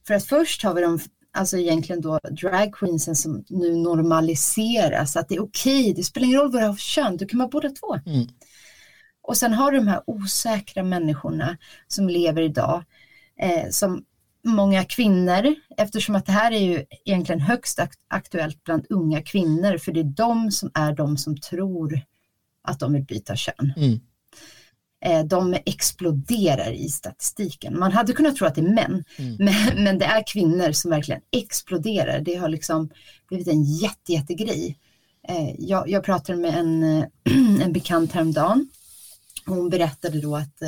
För 0.08 0.14
att 0.14 0.26
först 0.26 0.64
har 0.64 0.74
vi 0.74 0.82
de, 0.82 1.00
alltså 1.34 1.58
egentligen 1.58 2.02
då 2.02 2.20
dragqueensen 2.32 3.16
som 3.16 3.44
nu 3.50 3.76
normaliseras, 3.76 5.16
att 5.16 5.30
det 5.30 5.36
är 5.36 5.44
okej, 5.44 5.82
okay, 5.82 5.94
det 5.94 6.04
spelar 6.04 6.28
ingen 6.28 6.40
roll 6.40 6.52
vad 6.52 6.62
du 6.62 6.66
har 6.66 6.74
för 6.74 6.82
kön, 6.82 7.18
du 7.18 7.26
kan 7.26 7.40
vara 7.40 7.50
båda 7.50 7.70
två. 7.70 7.96
Mm. 8.06 8.28
Och 9.22 9.38
sen 9.38 9.54
har 9.54 9.72
du 9.72 9.78
de 9.78 9.88
här 9.88 10.02
osäkra 10.08 10.84
människorna 10.84 11.58
som 11.88 12.10
lever 12.10 12.42
idag, 12.42 12.84
eh, 13.40 13.70
som 13.70 14.04
många 14.44 14.84
kvinnor 14.84 15.56
eftersom 15.78 16.16
att 16.16 16.26
det 16.26 16.32
här 16.32 16.52
är 16.52 16.60
ju 16.60 16.86
egentligen 17.06 17.42
högst 17.42 17.80
aktuellt 18.08 18.64
bland 18.64 18.86
unga 18.90 19.22
kvinnor 19.22 19.78
för 19.78 19.92
det 19.92 20.00
är 20.00 20.04
de 20.04 20.52
som 20.52 20.72
är 20.74 20.94
de 20.94 21.18
som 21.18 21.38
tror 21.38 22.02
att 22.64 22.80
de 22.80 22.94
vill 22.94 23.04
byta 23.04 23.36
kön. 23.36 23.74
Mm. 23.78 24.00
eh, 25.06 25.26
de 25.26 25.58
exploderar 25.66 26.72
i 26.72 26.90
statistiken. 26.90 27.80
Man 27.80 27.92
hade 27.92 28.14
kunnat 28.14 28.36
tro 28.36 28.48
att 28.48 28.56
det 28.56 28.62
är 28.62 28.74
män, 28.74 29.04
mm. 29.18 29.36
men, 29.40 29.84
men 29.84 30.00
det 30.00 30.06
är 30.06 30.24
kvinnor 30.28 30.72
som 30.72 30.92
verkligen 30.92 31.22
exploderar. 31.32 32.20
Det 32.20 32.36
har 32.36 32.50
liksom 32.50 32.90
blivit 33.28 33.48
en 33.48 33.64
jätte, 33.64 34.14
jättegrej. 34.14 34.78
Eh, 35.28 35.56
jag, 35.58 35.90
jag 35.90 36.04
pratade 36.04 36.40
med 36.40 36.56
en, 36.56 36.84
en 37.62 37.74
bekant 37.74 38.12
häromdagen. 38.12 38.70
Hon 39.46 39.70
berättade 39.70 40.22
då 40.22 40.36
att 40.36 40.62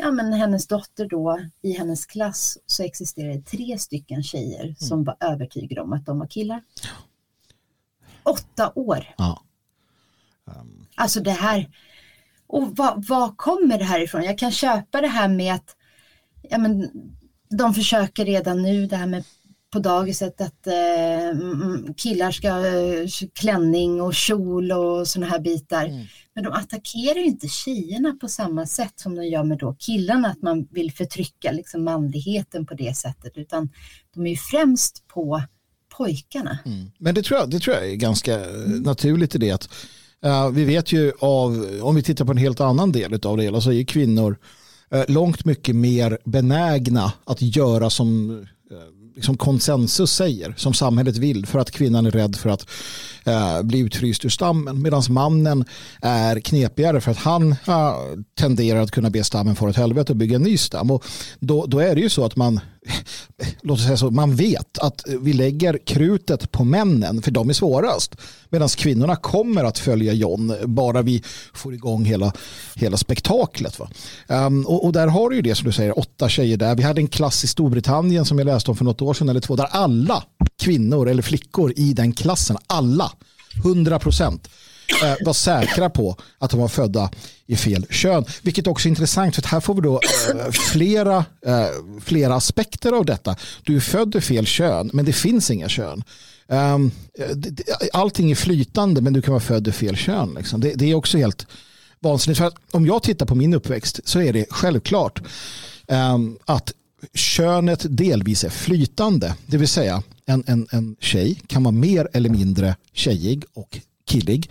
ja, 0.00 0.10
men 0.10 0.32
hennes 0.32 0.66
dotter 0.66 1.08
då, 1.08 1.40
i 1.62 1.72
hennes 1.72 2.06
klass 2.06 2.58
så 2.66 2.82
existerade 2.82 3.42
tre 3.42 3.78
stycken 3.78 4.22
tjejer 4.22 4.64
mm. 4.64 4.74
som 4.74 5.04
var 5.04 5.16
övertygade 5.20 5.80
om 5.80 5.92
att 5.92 6.06
de 6.06 6.18
var 6.18 6.26
killar. 6.26 6.62
Åtta 8.22 8.72
år. 8.74 9.14
Ja. 9.18 9.42
Um. 10.44 10.86
Alltså 10.94 11.20
det 11.20 11.30
här, 11.30 11.70
och 12.46 12.76
vad, 12.76 13.06
vad 13.06 13.36
kommer 13.36 13.78
det 13.78 13.84
här 13.84 14.00
ifrån? 14.00 14.24
Jag 14.24 14.38
kan 14.38 14.50
köpa 14.52 15.00
det 15.00 15.08
här 15.08 15.28
med 15.28 15.54
att 15.54 15.76
ja, 16.42 16.58
men, 16.58 16.90
de 17.48 17.74
försöker 17.74 18.24
redan 18.24 18.62
nu 18.62 18.86
det 18.86 18.96
här 18.96 19.06
med 19.06 19.24
på 19.72 19.78
dagiset 19.78 20.40
att 20.40 20.66
eh, 20.66 21.94
killar 21.96 22.30
ska 22.30 22.50
ha 22.50 22.66
eh, 22.66 23.08
klänning 23.34 24.00
och 24.00 24.14
kjol 24.14 24.72
och 24.72 25.08
sådana 25.08 25.30
här 25.30 25.40
bitar. 25.40 25.84
Mm. 25.84 26.06
Men 26.34 26.44
de 26.44 26.52
attackerar 26.52 27.18
ju 27.18 27.24
inte 27.24 27.48
tjejerna 27.48 28.16
på 28.20 28.28
samma 28.28 28.66
sätt 28.66 28.92
som 28.96 29.14
de 29.14 29.24
gör 29.24 29.44
med 29.44 29.58
då 29.58 29.76
killarna, 29.78 30.28
att 30.28 30.42
man 30.42 30.68
vill 30.70 30.92
förtrycka 30.92 31.52
liksom 31.52 31.84
manligheten 31.84 32.66
på 32.66 32.74
det 32.74 32.96
sättet, 32.96 33.32
utan 33.36 33.68
de 34.14 34.26
är 34.26 34.30
ju 34.30 34.36
främst 34.36 35.08
på 35.08 35.42
pojkarna. 35.96 36.58
Mm. 36.66 36.90
Men 36.98 37.14
det 37.14 37.22
tror, 37.22 37.40
jag, 37.40 37.50
det 37.50 37.60
tror 37.60 37.76
jag 37.76 37.90
är 37.90 37.94
ganska 37.94 38.44
mm. 38.44 38.82
naturligt 38.82 39.34
i 39.34 39.38
det 39.38 39.50
att 39.50 39.68
uh, 40.26 40.50
vi 40.50 40.64
vet 40.64 40.92
ju 40.92 41.12
av, 41.20 41.78
om 41.82 41.94
vi 41.94 42.02
tittar 42.02 42.24
på 42.24 42.32
en 42.32 42.38
helt 42.38 42.60
annan 42.60 42.92
del 42.92 43.26
av 43.26 43.36
det 43.36 43.42
hela 43.42 43.60
så 43.60 43.72
är 43.72 43.84
kvinnor 43.84 44.38
långt 45.08 45.44
mycket 45.44 45.76
mer 45.76 46.18
benägna 46.24 47.12
att 47.24 47.42
göra 47.42 47.90
som 47.90 48.40
liksom 49.14 49.36
konsensus 49.36 50.12
säger, 50.12 50.54
som 50.56 50.74
samhället 50.74 51.16
vill, 51.16 51.46
för 51.46 51.58
att 51.58 51.70
kvinnan 51.70 52.06
är 52.06 52.10
rädd 52.10 52.36
för 52.36 52.50
att 52.50 52.66
eh, 53.24 53.62
bli 53.62 53.78
utfryst 53.78 54.24
ur 54.24 54.28
stammen. 54.28 54.82
Medan 54.82 55.02
mannen 55.10 55.64
är 56.00 56.40
knepigare 56.40 57.00
för 57.00 57.10
att 57.10 57.18
han 57.18 57.52
eh, 57.52 57.94
tenderar 58.38 58.80
att 58.80 58.90
kunna 58.90 59.10
be 59.10 59.24
stammen 59.24 59.56
få 59.56 59.68
ett 59.68 59.76
helvete 59.76 60.12
och 60.12 60.16
bygga 60.16 60.36
en 60.36 60.42
ny 60.42 60.56
stam. 60.56 60.90
Och 60.90 61.04
då, 61.40 61.66
då 61.66 61.78
är 61.78 61.94
det 61.94 62.00
ju 62.00 62.08
så 62.08 62.24
att 62.24 62.36
man 62.36 62.60
låt 63.62 63.78
oss 63.78 63.84
säga 63.84 63.96
så, 63.96 64.10
man 64.10 64.36
vet 64.36 64.78
att 64.78 65.04
vi 65.20 65.32
lägger 65.32 65.78
krutet 65.86 66.52
på 66.52 66.64
männen 66.64 67.22
för 67.22 67.30
de 67.30 67.48
är 67.48 67.52
svårast. 67.52 68.16
Medan 68.48 68.68
kvinnorna 68.68 69.16
kommer 69.16 69.64
att 69.64 69.78
följa 69.78 70.12
John 70.12 70.54
bara 70.64 71.02
vi 71.02 71.22
får 71.54 71.74
igång 71.74 72.04
hela, 72.04 72.32
hela 72.74 72.96
spektaklet. 72.96 73.78
Va? 73.78 73.90
Um, 74.28 74.66
och, 74.66 74.84
och, 74.84 74.92
där 74.92 75.06
har 75.06 75.30
du 75.30 75.36
ju 75.36 75.42
det 75.42 75.54
som 75.54 75.66
du 75.66 75.72
säger, 75.72 75.98
åtta 75.98 76.28
tjejer 76.28 76.56
där. 76.56 76.74
Vi 76.74 76.82
hade 76.82 77.00
en 77.00 77.08
klass 77.08 77.44
i 77.44 77.46
Storbritannien 77.46 78.24
som 78.24 78.38
jag 78.38 78.46
läste 78.46 78.70
om 78.70 78.76
för 78.76 78.84
något 78.84 79.02
år 79.02 79.14
sedan 79.14 79.28
eller 79.28 79.40
två 79.40 79.56
där 79.56 79.68
alla 79.70 80.24
kvinnor 80.62 81.08
eller 81.08 81.22
flickor 81.22 81.72
i 81.76 81.92
den 81.92 82.12
klassen, 82.12 82.56
alla, 82.66 83.12
100 83.64 83.98
procent 83.98 84.48
Eh, 85.02 85.14
var 85.20 85.32
säkra 85.32 85.90
på 85.90 86.16
att 86.38 86.50
de 86.50 86.60
var 86.60 86.68
födda 86.68 87.10
i 87.46 87.56
fel 87.56 87.86
kön. 87.90 88.24
Vilket 88.42 88.66
också 88.66 88.88
är 88.88 88.90
intressant 88.90 89.34
för 89.34 89.42
här 89.42 89.60
får 89.60 89.74
vi 89.74 89.80
då 89.80 90.00
eh, 90.30 90.50
flera, 90.50 91.24
eh, 91.46 91.66
flera 92.00 92.34
aspekter 92.34 92.92
av 92.92 93.04
detta. 93.04 93.36
Du 93.62 93.76
är 93.76 93.80
född 93.80 94.14
i 94.14 94.20
fel 94.20 94.46
kön 94.46 94.90
men 94.92 95.04
det 95.04 95.12
finns 95.12 95.50
inga 95.50 95.68
kön. 95.68 96.04
Um, 96.46 96.90
allting 97.92 98.30
är 98.30 98.34
flytande 98.34 99.00
men 99.00 99.12
du 99.12 99.22
kan 99.22 99.32
vara 99.32 99.40
född 99.40 99.68
i 99.68 99.72
fel 99.72 99.96
kön. 99.96 100.34
Liksom. 100.38 100.60
Det, 100.60 100.74
det, 100.74 100.90
är 100.90 100.94
också 100.94 101.18
helt 101.18 101.46
vansinnigt. 102.00 102.38
För 102.38 102.46
att 102.46 102.54
om 102.70 102.86
jag 102.86 103.02
tittar 103.02 103.26
på 103.26 103.34
min 103.34 103.54
uppväxt 103.54 104.00
så 104.04 104.20
är 104.20 104.32
det 104.32 104.46
självklart 104.50 105.22
um, 105.86 106.38
att 106.44 106.72
könet 107.14 107.86
delvis 107.88 108.44
är 108.44 108.50
flytande. 108.50 109.34
Det 109.46 109.56
vill 109.56 109.68
säga 109.68 110.02
en, 110.26 110.44
en, 110.46 110.66
en 110.70 110.96
tjej 111.00 111.40
kan 111.46 111.64
vara 111.64 111.72
mer 111.72 112.08
eller 112.12 112.30
mindre 112.30 112.76
tjejig 112.92 113.44
och 113.54 113.80
killig. 114.10 114.50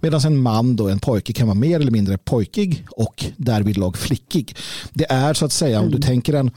Medan 0.00 0.20
en 0.20 0.38
man, 0.38 0.76
då, 0.76 0.88
en 0.88 0.98
pojke, 0.98 1.32
kan 1.32 1.46
vara 1.46 1.58
mer 1.58 1.80
eller 1.80 1.92
mindre 1.92 2.18
pojkig 2.18 2.86
och 2.90 3.24
därvidlag 3.36 3.98
flickig. 3.98 4.56
Det 4.92 5.12
är 5.12 5.34
så 5.34 5.44
att 5.44 5.52
säga, 5.52 5.76
mm. 5.76 5.84
om, 5.84 5.90
du 5.90 5.96
mm. 5.96 6.06
tänker 6.06 6.34
en, 6.34 6.50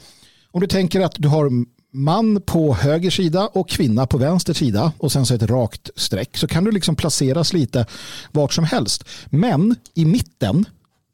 om 0.50 0.60
du 0.60 0.66
tänker 0.66 1.00
att 1.00 1.14
du 1.18 1.28
har 1.28 1.50
man 1.94 2.40
på 2.40 2.74
höger 2.74 3.10
sida 3.10 3.48
och 3.52 3.68
kvinna 3.68 4.06
på 4.06 4.18
vänster 4.18 4.52
sida 4.52 4.92
och 4.98 5.12
sen 5.12 5.26
så 5.26 5.34
ett 5.34 5.42
rakt 5.42 5.90
streck 5.96 6.36
så 6.36 6.46
kan 6.48 6.64
du 6.64 6.70
liksom 6.70 6.96
placeras 6.96 7.52
lite 7.52 7.86
vart 8.32 8.52
som 8.52 8.64
helst. 8.64 9.04
Men 9.26 9.76
i 9.94 10.04
mitten, 10.04 10.64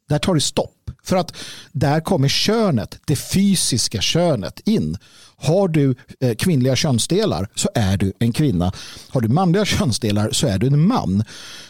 där 0.09 0.19
tar 0.19 0.35
det 0.35 0.41
stopp. 0.41 0.91
För 1.03 1.15
att 1.15 1.35
där 1.71 1.99
kommer 1.99 2.27
könet, 2.27 2.99
det 3.05 3.15
fysiska 3.15 4.01
könet 4.01 4.59
in. 4.65 4.97
Har 5.41 5.67
du 5.67 5.95
eh, 6.19 6.35
kvinnliga 6.35 6.75
könsdelar 6.75 7.47
så 7.55 7.69
är 7.75 7.97
du 7.97 8.13
en 8.19 8.33
kvinna. 8.33 8.71
Har 9.09 9.21
du 9.21 9.27
manliga 9.27 9.65
könsdelar 9.65 10.31
så 10.31 10.47
är 10.47 10.57
du 10.57 10.67
en 10.67 10.87
man. 10.87 11.23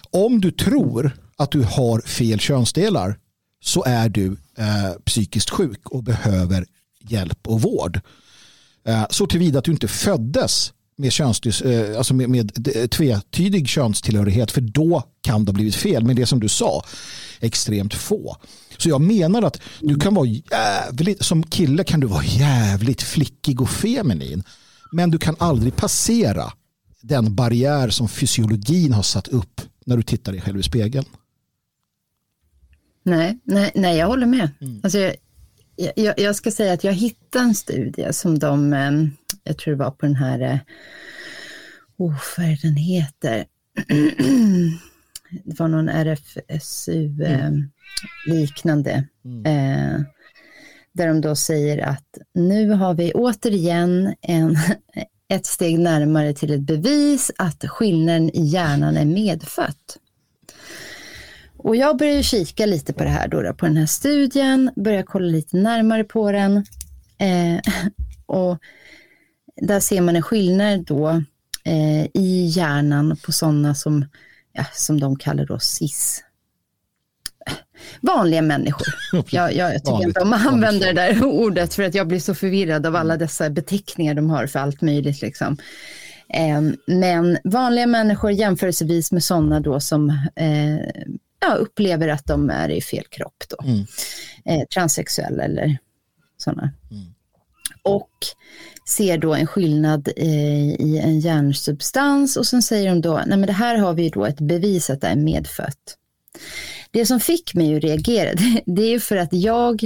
Om 0.09 0.41
du 0.41 0.51
tror 0.51 1.17
att 1.37 1.51
du 1.51 1.63
har 1.63 2.01
fel 2.01 2.39
könsdelar 2.39 3.17
så 3.63 3.83
är 3.83 4.09
du 4.09 4.37
eh, 4.57 4.91
psykiskt 5.05 5.49
sjuk 5.49 5.89
och 5.89 6.03
behöver 6.03 6.65
hjälp 7.01 7.47
och 7.47 7.61
vård. 7.61 7.99
Eh, 8.87 9.05
så 9.09 9.27
tillvida 9.27 9.59
att 9.59 9.65
du 9.65 9.71
inte 9.71 9.87
föddes 9.87 10.73
med, 11.01 11.11
köns, 11.11 11.61
eh, 11.61 11.97
alltså 11.97 12.13
med, 12.13 12.29
med 12.29 12.51
tvetydig 12.91 13.67
könstillhörighet 13.67 14.51
för 14.51 14.61
då 14.61 15.03
kan 15.21 15.45
det 15.45 15.49
ha 15.49 15.53
blivit 15.53 15.75
fel. 15.75 16.03
Men 16.03 16.15
det 16.15 16.25
som 16.25 16.39
du 16.39 16.49
sa, 16.49 16.83
extremt 17.39 17.93
få. 17.93 18.37
Så 18.77 18.89
jag 18.89 19.01
menar 19.01 19.41
att 19.41 19.61
du 19.79 19.95
kan 19.95 20.13
vara 20.13 20.27
jävligt, 20.27 21.25
som 21.25 21.43
kille 21.43 21.83
kan 21.83 21.99
du 21.99 22.07
vara 22.07 22.23
jävligt 22.23 23.01
flickig 23.01 23.61
och 23.61 23.69
feminin. 23.69 24.43
Men 24.91 25.11
du 25.11 25.17
kan 25.17 25.35
aldrig 25.39 25.75
passera 25.75 26.53
den 27.01 27.35
barriär 27.35 27.89
som 27.89 28.09
fysiologin 28.09 28.93
har 28.93 29.03
satt 29.03 29.27
upp 29.27 29.61
när 29.85 29.97
du 29.97 30.03
tittar 30.03 30.31
dig 30.31 30.41
själv 30.41 30.59
i 30.59 30.63
spegeln. 30.63 31.05
Nej, 33.03 33.39
nej, 33.43 33.71
nej 33.75 33.97
jag 33.97 34.07
håller 34.07 34.27
med. 34.27 34.49
Mm. 34.61 34.79
Alltså, 34.83 35.13
jag, 35.95 36.19
jag, 36.19 36.35
ska 36.35 36.51
säga 36.51 36.73
att 36.73 36.83
jag 36.83 36.93
hittade 36.93 37.45
en 37.45 37.55
studie 37.55 38.13
som 38.13 38.39
de, 38.39 38.73
eh, 38.73 38.91
jag 39.43 39.57
tror 39.57 39.73
det 39.73 39.83
var 39.83 39.91
på 39.91 40.05
den 40.05 40.15
här, 40.15 40.59
oh, 41.97 42.15
vad 42.37 42.45
är 42.45 42.59
den 42.61 42.75
heter? 42.75 43.45
det 45.43 45.59
var 45.59 45.67
någon 45.67 45.89
RFSU 45.89 47.05
mm. 47.05 47.23
eh, 47.23 47.51
liknande. 48.33 49.07
Mm. 49.25 49.45
Eh, 49.45 50.01
där 50.93 51.07
de 51.07 51.21
då 51.21 51.35
säger 51.35 51.77
att 51.77 52.17
nu 52.33 52.69
har 52.69 52.93
vi 52.93 53.13
återigen 53.13 54.15
en, 54.21 54.57
ett 55.33 55.45
steg 55.45 55.79
närmare 55.79 56.33
till 56.33 56.53
ett 56.53 56.61
bevis 56.61 57.31
att 57.37 57.65
skillnaden 57.67 58.29
i 58.29 58.45
hjärnan 58.45 58.97
är 58.97 59.05
medfött. 59.05 59.97
Och 61.63 61.75
jag 61.75 61.97
började 61.97 62.23
kika 62.23 62.65
lite 62.65 62.93
på 62.93 63.03
det 63.03 63.09
här 63.09 63.27
då, 63.27 63.53
på 63.53 63.65
den 63.65 63.77
här 63.77 63.85
studien, 63.85 64.71
började 64.75 65.03
kolla 65.03 65.25
lite 65.25 65.57
närmare 65.57 66.03
på 66.03 66.31
den. 66.31 66.57
Eh, 67.17 67.59
och 68.25 68.57
där 69.61 69.79
ser 69.79 70.01
man 70.01 70.15
en 70.15 70.21
skillnad 70.21 70.85
då 70.85 71.09
eh, 71.63 72.05
i 72.13 72.45
hjärnan 72.55 73.17
på 73.25 73.31
sådana 73.31 73.75
som 73.75 74.05
ja, 74.53 74.65
som 74.73 74.99
de 74.99 75.15
kallar 75.15 75.45
då 75.45 75.59
cis. 75.59 76.23
Vanliga 78.01 78.41
människor. 78.41 78.87
Jag, 79.31 79.55
jag 79.55 79.73
tycker 79.73 79.91
vanligt, 79.91 80.07
inte 80.07 80.21
om 80.21 80.33
att 80.33 80.47
använda 80.47 80.85
det 80.85 80.93
där 80.93 81.23
ordet 81.23 81.73
för 81.73 81.83
att 81.83 81.95
jag 81.95 82.07
blir 82.07 82.19
så 82.19 82.35
förvirrad 82.35 82.85
av 82.85 82.95
alla 82.95 83.17
dessa 83.17 83.49
beteckningar 83.49 84.13
de 84.13 84.29
har 84.29 84.47
för 84.47 84.59
allt 84.59 84.81
möjligt. 84.81 85.21
Liksom. 85.21 85.57
Ehm, 86.29 86.75
men 86.87 87.37
vanliga 87.43 87.87
människor 87.87 88.31
jämförelsevis 88.31 89.11
med 89.11 89.23
sådana 89.23 89.59
då 89.59 89.79
som 89.79 90.09
eh, 90.35 91.11
ja, 91.41 91.53
upplever 91.53 92.07
att 92.07 92.25
de 92.25 92.49
är 92.49 92.69
i 92.69 92.81
fel 92.81 93.05
kropp. 93.09 93.43
Då. 93.49 93.65
Mm. 93.67 93.85
Eh, 94.45 94.67
transsexuella 94.67 95.43
eller 95.43 95.77
sådana. 96.37 96.71
Mm. 96.91 97.13
Och 97.83 98.09
ser 98.87 99.17
då 99.17 99.33
en 99.33 99.47
skillnad 99.47 100.07
eh, 100.17 100.73
i 100.73 101.01
en 101.03 101.19
hjärnsubstans 101.19 102.37
och 102.37 102.47
sen 102.47 102.61
säger 102.61 102.89
de 102.89 103.01
då, 103.01 103.13
nej 103.13 103.37
men 103.37 103.47
det 103.47 103.53
här 103.53 103.77
har 103.77 103.93
vi 103.93 104.09
då 104.09 104.25
ett 104.25 104.39
bevis 104.39 104.89
att 104.89 105.01
det 105.01 105.07
är 105.07 105.15
medfött. 105.15 105.97
Det 106.91 107.05
som 107.05 107.19
fick 107.19 107.53
mig 107.53 107.75
att 107.75 107.83
reagera, 107.83 108.33
det, 108.65 108.81
är 108.81 108.89
ju 108.89 108.99
för 108.99 109.17
att 109.17 109.33
jag 109.33 109.83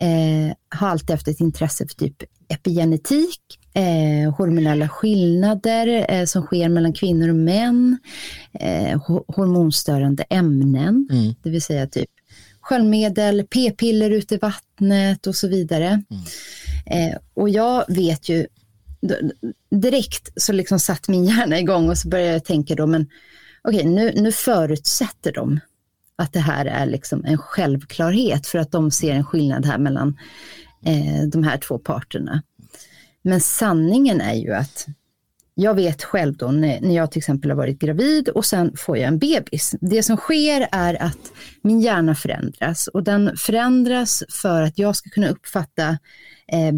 eh, 0.00 0.56
har 0.68 0.88
alltid 0.88 1.10
haft 1.10 1.28
ett 1.28 1.40
intresse 1.40 1.86
för 1.88 1.94
typ 1.94 2.22
epigenetik, 2.48 3.59
eh, 3.74 4.34
hormonella 4.34 4.88
skillnader 4.88 6.06
eh, 6.08 6.24
som 6.24 6.42
sker 6.42 6.68
mellan 6.68 6.92
kvinnor 6.92 7.28
och 7.28 7.34
män, 7.34 7.98
eh, 8.52 9.02
hormonstörande 9.28 10.22
ämnen, 10.22 11.08
mm. 11.10 11.34
det 11.42 11.50
vill 11.50 11.62
säga 11.62 11.86
typ 11.86 12.10
sköljmedel, 12.60 13.46
p-piller 13.50 14.10
ute 14.10 14.34
i 14.34 14.38
vattnet 14.38 15.26
och 15.26 15.36
så 15.36 15.48
vidare. 15.48 16.02
Mm. 16.10 16.22
Eh, 16.86 17.18
och 17.34 17.48
jag 17.48 17.84
vet 17.88 18.28
ju, 18.28 18.46
direkt 19.70 20.28
så 20.36 20.52
liksom 20.52 20.80
satt 20.80 21.08
min 21.08 21.24
hjärna 21.24 21.58
igång 21.58 21.88
och 21.88 21.98
så 21.98 22.08
började 22.08 22.32
jag 22.32 22.44
tänka 22.44 22.74
då, 22.74 22.86
men 22.86 23.06
okej, 23.62 23.80
okay, 23.80 23.90
nu, 23.90 24.12
nu 24.16 24.32
förutsätter 24.32 25.32
de 25.32 25.60
att 26.16 26.32
det 26.32 26.40
här 26.40 26.66
är 26.66 26.86
liksom 26.86 27.24
en 27.24 27.38
självklarhet 27.38 28.46
för 28.46 28.58
att 28.58 28.72
de 28.72 28.90
ser 28.90 29.12
en 29.12 29.24
skillnad 29.24 29.66
här 29.66 29.78
mellan 29.78 30.18
eh, 30.84 31.28
de 31.32 31.42
här 31.44 31.56
två 31.56 31.78
parterna. 31.78 32.42
Men 33.22 33.40
sanningen 33.40 34.20
är 34.20 34.34
ju 34.34 34.54
att 34.54 34.86
jag 35.54 35.74
vet 35.74 36.02
själv 36.02 36.36
då 36.36 36.50
när 36.50 36.94
jag 36.94 37.10
till 37.10 37.18
exempel 37.18 37.50
har 37.50 37.56
varit 37.56 37.78
gravid 37.78 38.28
och 38.28 38.44
sen 38.44 38.76
får 38.76 38.98
jag 38.98 39.08
en 39.08 39.18
bebis. 39.18 39.74
Det 39.80 40.02
som 40.02 40.16
sker 40.16 40.68
är 40.72 41.02
att 41.02 41.32
min 41.62 41.80
hjärna 41.80 42.14
förändras 42.14 42.86
och 42.88 43.02
den 43.02 43.36
förändras 43.36 44.22
för 44.28 44.62
att 44.62 44.78
jag 44.78 44.96
ska 44.96 45.10
kunna 45.10 45.28
uppfatta 45.28 45.98
eh, 46.52 46.72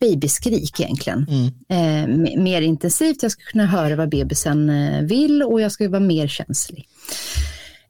babyskrik 0.00 0.80
egentligen. 0.80 1.26
Mm. 1.28 1.52
Eh, 1.68 2.38
mer 2.42 2.62
intensivt, 2.62 3.22
jag 3.22 3.32
ska 3.32 3.42
kunna 3.42 3.66
höra 3.66 3.96
vad 3.96 4.08
bebisen 4.08 4.70
eh, 4.70 5.02
vill 5.02 5.42
och 5.42 5.60
jag 5.60 5.72
ska 5.72 5.88
vara 5.88 6.00
mer 6.00 6.28
känslig. 6.28 6.88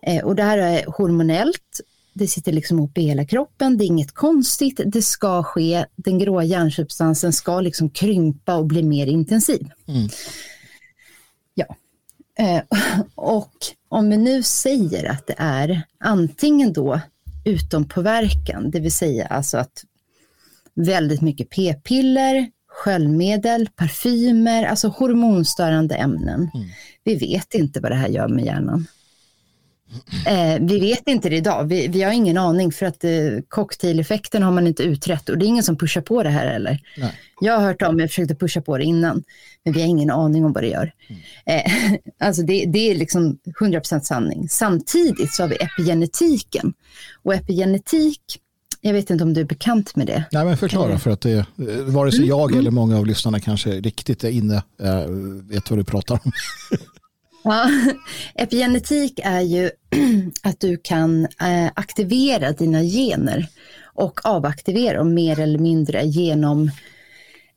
Eh, 0.07 0.25
och 0.25 0.37
det 0.37 0.43
här 0.43 0.59
är 0.59 0.85
hormonellt 0.87 1.81
det 2.15 2.29
sitter 2.29 2.53
liksom 2.53 2.79
ihop 2.79 2.99
i 2.99 3.03
hela 3.03 3.25
kroppen, 3.25 3.77
det 3.77 3.85
är 3.85 3.87
inget 3.87 4.13
konstigt, 4.13 4.81
det 4.87 5.03
ska 5.03 5.43
ske, 5.43 5.85
den 5.97 6.19
gråa 6.19 6.45
hjärnsubstansen 6.45 7.33
ska 7.33 7.61
liksom 7.61 7.91
krympa 7.91 8.57
och 8.57 8.67
bli 8.67 8.83
mer 8.83 9.07
intensiv. 9.07 9.71
Mm. 9.89 10.09
Ja, 11.55 11.77
eh, 12.39 12.63
och 13.15 13.55
om 13.89 14.11
vi 14.11 14.17
nu 14.17 14.43
säger 14.43 15.11
att 15.11 15.27
det 15.27 15.35
är 15.39 15.83
antingen 16.01 16.73
då 16.73 17.01
utompåverkan, 17.45 18.71
det 18.71 18.81
vill 18.81 18.93
säga 18.93 19.27
alltså 19.27 19.59
att 19.59 19.85
väldigt 20.75 21.21
mycket 21.21 21.51
p-piller, 21.51 22.51
sköljmedel, 22.69 23.69
parfymer, 23.77 24.65
alltså 24.65 24.89
hormonstörande 24.89 25.95
ämnen. 25.95 26.51
Mm. 26.55 26.69
Vi 27.05 27.15
vet 27.15 27.55
inte 27.55 27.81
vad 27.81 27.91
det 27.91 27.97
här 27.97 28.09
gör 28.09 28.29
med 28.29 28.45
hjärnan. 28.45 28.87
Eh, 30.27 30.59
vi 30.61 30.81
vet 30.81 31.09
inte 31.09 31.29
det 31.29 31.37
idag. 31.37 31.65
Vi, 31.65 31.89
vi 31.89 32.03
har 32.03 32.13
ingen 32.13 32.39
aning 32.39 32.73
för 32.73 32.87
att 32.87 33.05
eh, 33.05 33.11
cocktaileffekten 33.49 34.43
har 34.43 34.53
man 34.53 34.67
inte 34.67 34.83
utrett 34.83 35.29
och 35.29 35.39
det 35.39 35.45
är 35.45 35.49
ingen 35.49 35.63
som 35.63 35.77
pushar 35.77 36.01
på 36.01 36.23
det 36.23 36.31
här 36.31 36.47
heller. 36.47 36.81
Nej. 36.97 37.13
Jag 37.41 37.59
har 37.59 37.67
hört 37.67 37.83
om, 37.83 38.01
jag 38.01 38.09
försökte 38.09 38.35
pusha 38.35 38.61
på 38.61 38.79
det 38.79 38.85
innan, 38.85 39.25
men 39.65 39.75
vi 39.75 39.81
har 39.81 39.89
ingen 39.89 40.11
aning 40.11 40.45
om 40.45 40.53
vad 40.53 40.63
det 40.63 40.69
gör. 40.69 40.93
Mm. 41.09 41.21
Eh, 41.47 41.99
alltså 42.27 42.43
det, 42.43 42.65
det, 42.67 42.91
är 42.91 42.95
liksom 42.95 43.39
100% 43.61 44.01
sanning. 44.01 44.49
Samtidigt 44.49 45.35
så 45.35 45.43
har 45.43 45.49
vi 45.49 45.57
epigenetiken 45.57 46.75
och 47.23 47.35
epigenetik 47.35 48.41
jag 48.87 48.93
vet 48.93 49.11
inte 49.11 49.25
om 49.25 49.35
du 49.35 49.41
är 49.41 49.45
bekant 49.45 49.97
med 49.97 50.07
det. 50.07 50.25
Nej, 50.33 50.45
men 50.45 50.57
förklara 50.57 50.93
eh. 50.93 50.99
för 50.99 51.11
att 51.11 51.21
det, 51.21 51.47
vare 51.87 52.11
sig 52.11 52.19
mm. 52.19 52.29
jag 52.29 52.51
mm. 52.51 52.61
eller 52.61 52.71
många 52.71 52.99
av 52.99 53.07
lyssnarna 53.07 53.41
kanske 53.41 53.71
riktigt 53.71 54.25
är 54.25 54.31
inne, 54.31 54.63
äh, 54.83 55.05
vet 55.43 55.71
vad 55.71 55.79
du 55.79 55.85
pratar 55.85 56.21
om. 56.25 56.33
Ja, 57.45 57.71
epigenetik 58.35 59.21
är 59.25 59.41
ju 59.41 59.71
att 60.43 60.61
du 60.61 60.77
kan 60.77 61.25
eh, 61.25 61.71
aktivera 61.75 62.53
dina 62.53 62.83
gener 62.83 63.47
och 63.95 64.27
avaktivera 64.27 64.99
dem 64.99 65.15
mer 65.15 65.41
eller 65.41 65.59
mindre 65.59 66.05
genom, 66.05 66.69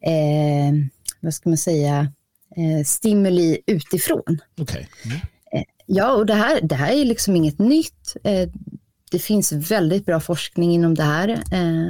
eh, 0.02 0.74
vad 1.20 1.34
ska 1.34 1.50
man 1.50 1.58
säga, 1.58 2.12
eh, 2.56 2.86
stimuli 2.86 3.58
utifrån. 3.66 4.42
Okay. 4.58 4.86
Mm. 5.06 5.18
Eh, 5.52 5.64
ja, 5.86 6.12
och 6.12 6.26
det 6.26 6.34
här, 6.34 6.62
det 6.62 6.76
här 6.76 6.94
är 6.94 7.06
liksom 7.06 7.36
inget 7.36 7.60
nytt. 7.60 8.16
Eh, 8.24 8.50
det 9.12 9.20
finns 9.20 9.52
väldigt 9.52 10.06
bra 10.06 10.20
forskning 10.20 10.74
inom 10.74 10.96
det 10.96 11.04
här. 11.04 11.42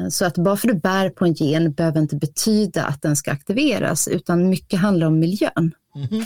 Så 0.09 0.25
att 0.25 0.37
bara 0.37 0.57
för 0.57 0.67
att 0.67 0.75
du 0.75 0.79
bär 0.79 1.09
på 1.09 1.25
en 1.25 1.33
gen 1.33 1.71
behöver 1.73 1.99
inte 1.99 2.15
betyda 2.15 2.83
att 2.83 3.01
den 3.01 3.15
ska 3.15 3.31
aktiveras, 3.31 4.07
utan 4.07 4.49
mycket 4.49 4.79
handlar 4.79 5.07
om 5.07 5.19
miljön. 5.19 5.71
Mm. 5.95 6.07
Mm. 6.07 6.25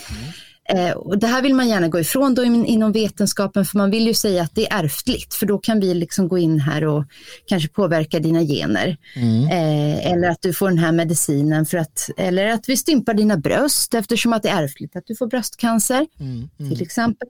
Eh, 0.73 0.91
och 0.91 1.17
det 1.17 1.27
här 1.27 1.41
vill 1.41 1.55
man 1.55 1.69
gärna 1.69 1.87
gå 1.87 1.99
ifrån 1.99 2.33
då 2.33 2.43
inom 2.43 2.91
vetenskapen 2.91 3.65
för 3.65 3.77
man 3.77 3.91
vill 3.91 4.07
ju 4.07 4.13
säga 4.13 4.43
att 4.43 4.55
det 4.55 4.71
är 4.71 4.83
ärftligt 4.83 5.33
för 5.33 5.45
då 5.45 5.57
kan 5.57 5.79
vi 5.79 5.93
liksom 5.93 6.27
gå 6.27 6.37
in 6.37 6.59
här 6.59 6.85
och 6.85 7.03
kanske 7.45 7.69
påverka 7.69 8.19
dina 8.19 8.41
gener. 8.41 8.97
Mm. 9.15 9.45
Eh, 9.45 10.11
eller 10.11 10.29
att 10.29 10.41
du 10.41 10.53
får 10.53 10.69
den 10.69 10.77
här 10.77 10.91
medicinen 10.91 11.65
för 11.65 11.77
att, 11.77 12.09
eller 12.17 12.47
att 12.47 12.69
vi 12.69 12.77
stympar 12.77 13.13
dina 13.13 13.37
bröst 13.37 13.93
eftersom 13.93 14.33
att 14.33 14.43
det 14.43 14.49
är 14.49 14.63
ärftligt 14.63 14.95
att 14.95 15.03
du 15.07 15.15
får 15.15 15.27
bröstcancer 15.27 16.07
mm. 16.19 16.49
Mm. 16.59 16.71
till 16.71 16.81
exempel. 16.81 17.27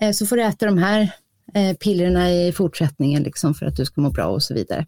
Eh, 0.00 0.12
så 0.12 0.26
får 0.26 0.36
du 0.36 0.42
äta 0.42 0.66
de 0.66 0.78
här 0.78 1.12
eh, 1.54 1.76
pillerna 1.76 2.32
i 2.32 2.52
fortsättningen 2.52 3.22
liksom 3.22 3.54
för 3.54 3.66
att 3.66 3.76
du 3.76 3.84
ska 3.84 4.00
må 4.00 4.10
bra 4.10 4.26
och 4.26 4.42
så 4.42 4.54
vidare. 4.54 4.86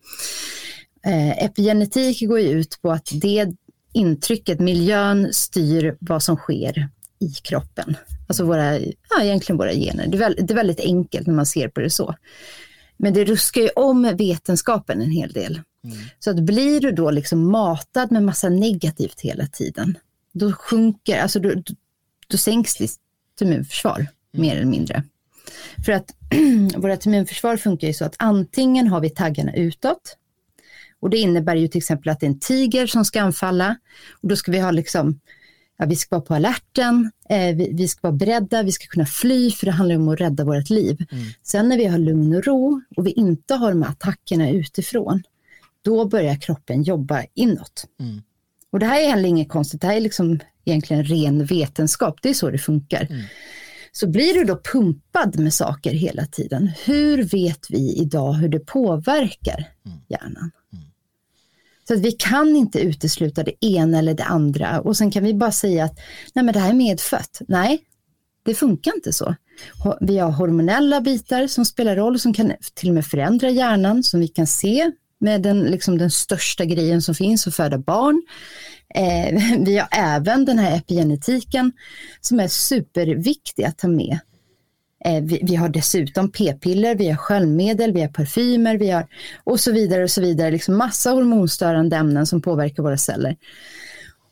Eh, 1.07 1.45
epigenetik 1.45 2.29
går 2.29 2.41
ju 2.41 2.49
ut 2.49 2.79
på 2.83 2.93
att 2.93 3.09
det 3.13 3.47
intrycket, 3.95 4.61
miljön 4.61 5.29
styr 5.33 5.97
vad 6.01 6.23
som 6.23 6.37
sker 6.37 6.89
i 7.23 7.35
kroppen. 7.43 7.97
Alltså 8.27 8.45
våra, 8.45 8.79
ja, 8.79 9.23
egentligen 9.23 9.57
våra 9.59 9.73
gener. 9.73 10.07
Det 10.07 10.17
är, 10.17 10.19
väldigt, 10.19 10.47
det 10.49 10.55
är 10.55 10.57
väldigt 10.57 10.81
enkelt 10.81 11.27
när 11.27 11.35
man 11.35 11.47
ser 11.47 11.69
på 11.69 11.81
det 11.81 11.91
så. 11.91 12.15
Men 12.97 13.15
det 13.15 13.25
ruskar 13.25 13.61
ju 13.61 13.69
om 13.69 14.17
vetenskapen 14.17 15.03
en 15.03 15.11
hel 15.11 15.33
del. 15.33 15.61
Mm. 15.85 15.97
Så 16.19 16.31
att 16.31 16.41
blir 16.41 16.81
du 16.81 16.93
då 16.93 17.11
liksom 17.11 17.51
matad 17.51 18.13
med 18.13 18.23
massa 18.23 18.49
negativt 18.49 19.21
hela 19.21 19.47
tiden, 19.47 19.99
då 20.33 20.53
sjunker, 20.53 21.23
alltså 21.23 21.41
då, 21.41 21.53
då 22.27 22.37
sänks 22.37 22.77
ditt 22.77 22.97
immunförsvar 23.41 23.97
mm. 23.99 24.09
mer 24.33 24.57
eller 24.57 24.67
mindre. 24.67 25.03
För 25.85 25.93
att 25.93 26.15
vårt 26.77 27.07
immunförsvar 27.07 27.57
funkar 27.57 27.87
ju 27.87 27.95
så 27.95 28.05
att 28.05 28.15
antingen 28.19 28.87
har 28.87 29.01
vi 29.01 29.11
taggarna 29.11 29.55
utåt, 29.55 30.17
och 31.01 31.11
det 31.11 31.19
innebär 31.19 31.57
ju 31.57 31.69
till 31.69 31.79
exempel 31.79 32.09
att 32.09 32.21
det 32.21 32.27
är 32.27 32.31
en 32.31 32.39
tiger 32.39 32.87
som 32.87 33.05
ska 33.05 33.23
anfalla, 33.23 33.77
och 34.23 34.29
då 34.29 34.37
ska 34.37 34.53
vi 34.53 34.61
ha 34.61 34.71
liksom 34.71 35.21
ja, 35.83 35.87
vi 35.87 35.97
ska 35.97 36.17
vara 36.17 36.25
på 36.25 36.35
alerten, 36.35 37.11
eh, 37.29 37.57
vi, 37.57 37.73
vi, 37.73 37.89
ska 37.89 37.99
vara 38.03 38.17
beredda, 38.17 38.63
vi 38.63 38.73
ska 38.73 38.87
kunna 38.87 39.07
fly 39.07 39.51
för 39.51 39.67
det 39.67 39.73
handlar 39.73 39.97
om 39.97 40.09
att 40.09 40.21
rädda 40.21 40.45
vårt 40.45 40.71
liv. 40.71 41.07
Mm. 41.13 41.25
Sen 41.43 41.69
när 41.69 41.77
vi 41.77 41.85
har 41.85 41.99
lugn 41.99 42.35
och 42.37 42.47
ro 42.47 42.83
och 42.97 43.07
vi 43.07 43.11
inte 43.11 43.55
har 43.55 43.71
de 43.71 43.83
här 43.83 43.91
attackerna 43.91 44.51
utifrån, 44.51 45.23
då 45.85 46.05
börjar 46.05 46.37
kroppen 46.41 46.83
jobba 46.83 47.25
inåt. 47.35 47.85
Mm. 48.01 48.23
Och 48.73 48.79
det 48.79 48.87
här 48.87 49.03
är 49.03 49.09
heller 49.09 49.29
inget 49.29 49.49
konstigt, 49.49 49.81
det 49.81 49.87
här 49.87 49.97
är 49.97 50.01
liksom 50.01 50.39
egentligen 50.65 51.05
ren 51.05 51.45
vetenskap, 51.45 52.19
det 52.23 52.31
är 52.31 52.35
så 52.35 52.51
det 52.51 52.59
funkar. 52.59 53.07
Mm. 53.11 53.23
Så 53.93 54.09
blir 54.09 54.35
du 54.35 54.45
då 54.45 54.61
pumpad 54.73 55.39
med 55.39 55.55
saker 55.55 55.93
hela 55.93 56.27
tiden, 56.27 56.71
hur 56.85 57.23
vet 57.23 57.71
vi 57.71 57.97
idag 57.97 58.33
hur 58.33 58.49
det 58.49 58.61
påverkar 58.61 59.69
mm. 59.87 59.99
hjärnan? 60.09 60.51
Så 61.89 61.95
att 61.95 62.01
vi 62.01 62.13
kan 62.13 62.57
inte 62.57 62.81
utesluta 62.81 63.43
det 63.43 63.67
ena 63.67 63.99
eller 63.99 64.15
det 64.15 64.25
andra 64.25 64.81
och 64.81 64.97
sen 64.97 65.11
kan 65.11 65.25
vi 65.25 65.35
bara 65.35 65.53
säga 65.53 65.85
att 65.85 65.99
nej 66.35 66.45
men 66.45 66.55
det 66.55 66.61
här 66.61 66.71
är 66.71 66.75
medfött. 66.75 67.41
Nej, 67.49 67.83
det 68.45 68.55
funkar 68.55 68.95
inte 68.95 69.13
så. 69.13 69.35
Vi 70.01 70.19
har 70.19 70.31
hormonella 70.31 71.01
bitar 71.01 71.47
som 71.47 71.65
spelar 71.65 71.97
roll, 71.97 72.19
som 72.19 72.35
kan 72.35 72.53
till 72.75 72.89
och 72.89 72.95
med 72.95 73.07
förändra 73.07 73.51
hjärnan, 73.51 74.03
som 74.03 74.21
vi 74.21 74.29
kan 74.29 74.47
se 74.47 74.91
med 75.21 75.43
den, 75.43 75.61
liksom 75.61 75.99
den 75.99 76.11
största 76.11 76.65
grejen 76.65 77.03
som 77.03 77.15
finns, 77.15 77.47
att 77.47 77.55
föda 77.55 77.79
barn. 77.79 78.23
Eh, 78.95 79.59
vi 79.65 79.79
har 79.79 79.89
även 79.91 80.45
den 80.45 80.59
här 80.59 80.77
epigenetiken 80.77 81.73
som 82.21 82.41
är 82.41 82.49
superviktig 82.49 83.65
att 83.65 83.79
ta 83.79 83.89
med 83.89 84.19
vi, 85.23 85.41
vi, 85.43 85.55
har 85.55 85.69
dessutom 85.69 86.31
p-piller, 86.31 86.95
vi 86.95 87.09
har 87.09 87.17
sköljmedel, 87.17 87.93
vi 87.93 88.01
har 88.01 88.09
parfymer, 88.09 88.77
vi 88.77 88.91
har 88.91 89.07
och 89.45 89.61
så 89.61 89.73
vidare 89.73 90.03
och 90.03 90.11
så 90.11 90.21
vidare. 90.21 90.51
Liksom 90.51 90.77
massa 90.77 91.11
hormonstörande 91.11 91.97
ämnen 91.97 92.27
som 92.27 92.41
påverkar 92.41 92.83
våra 92.83 92.99
celler. 92.99 93.37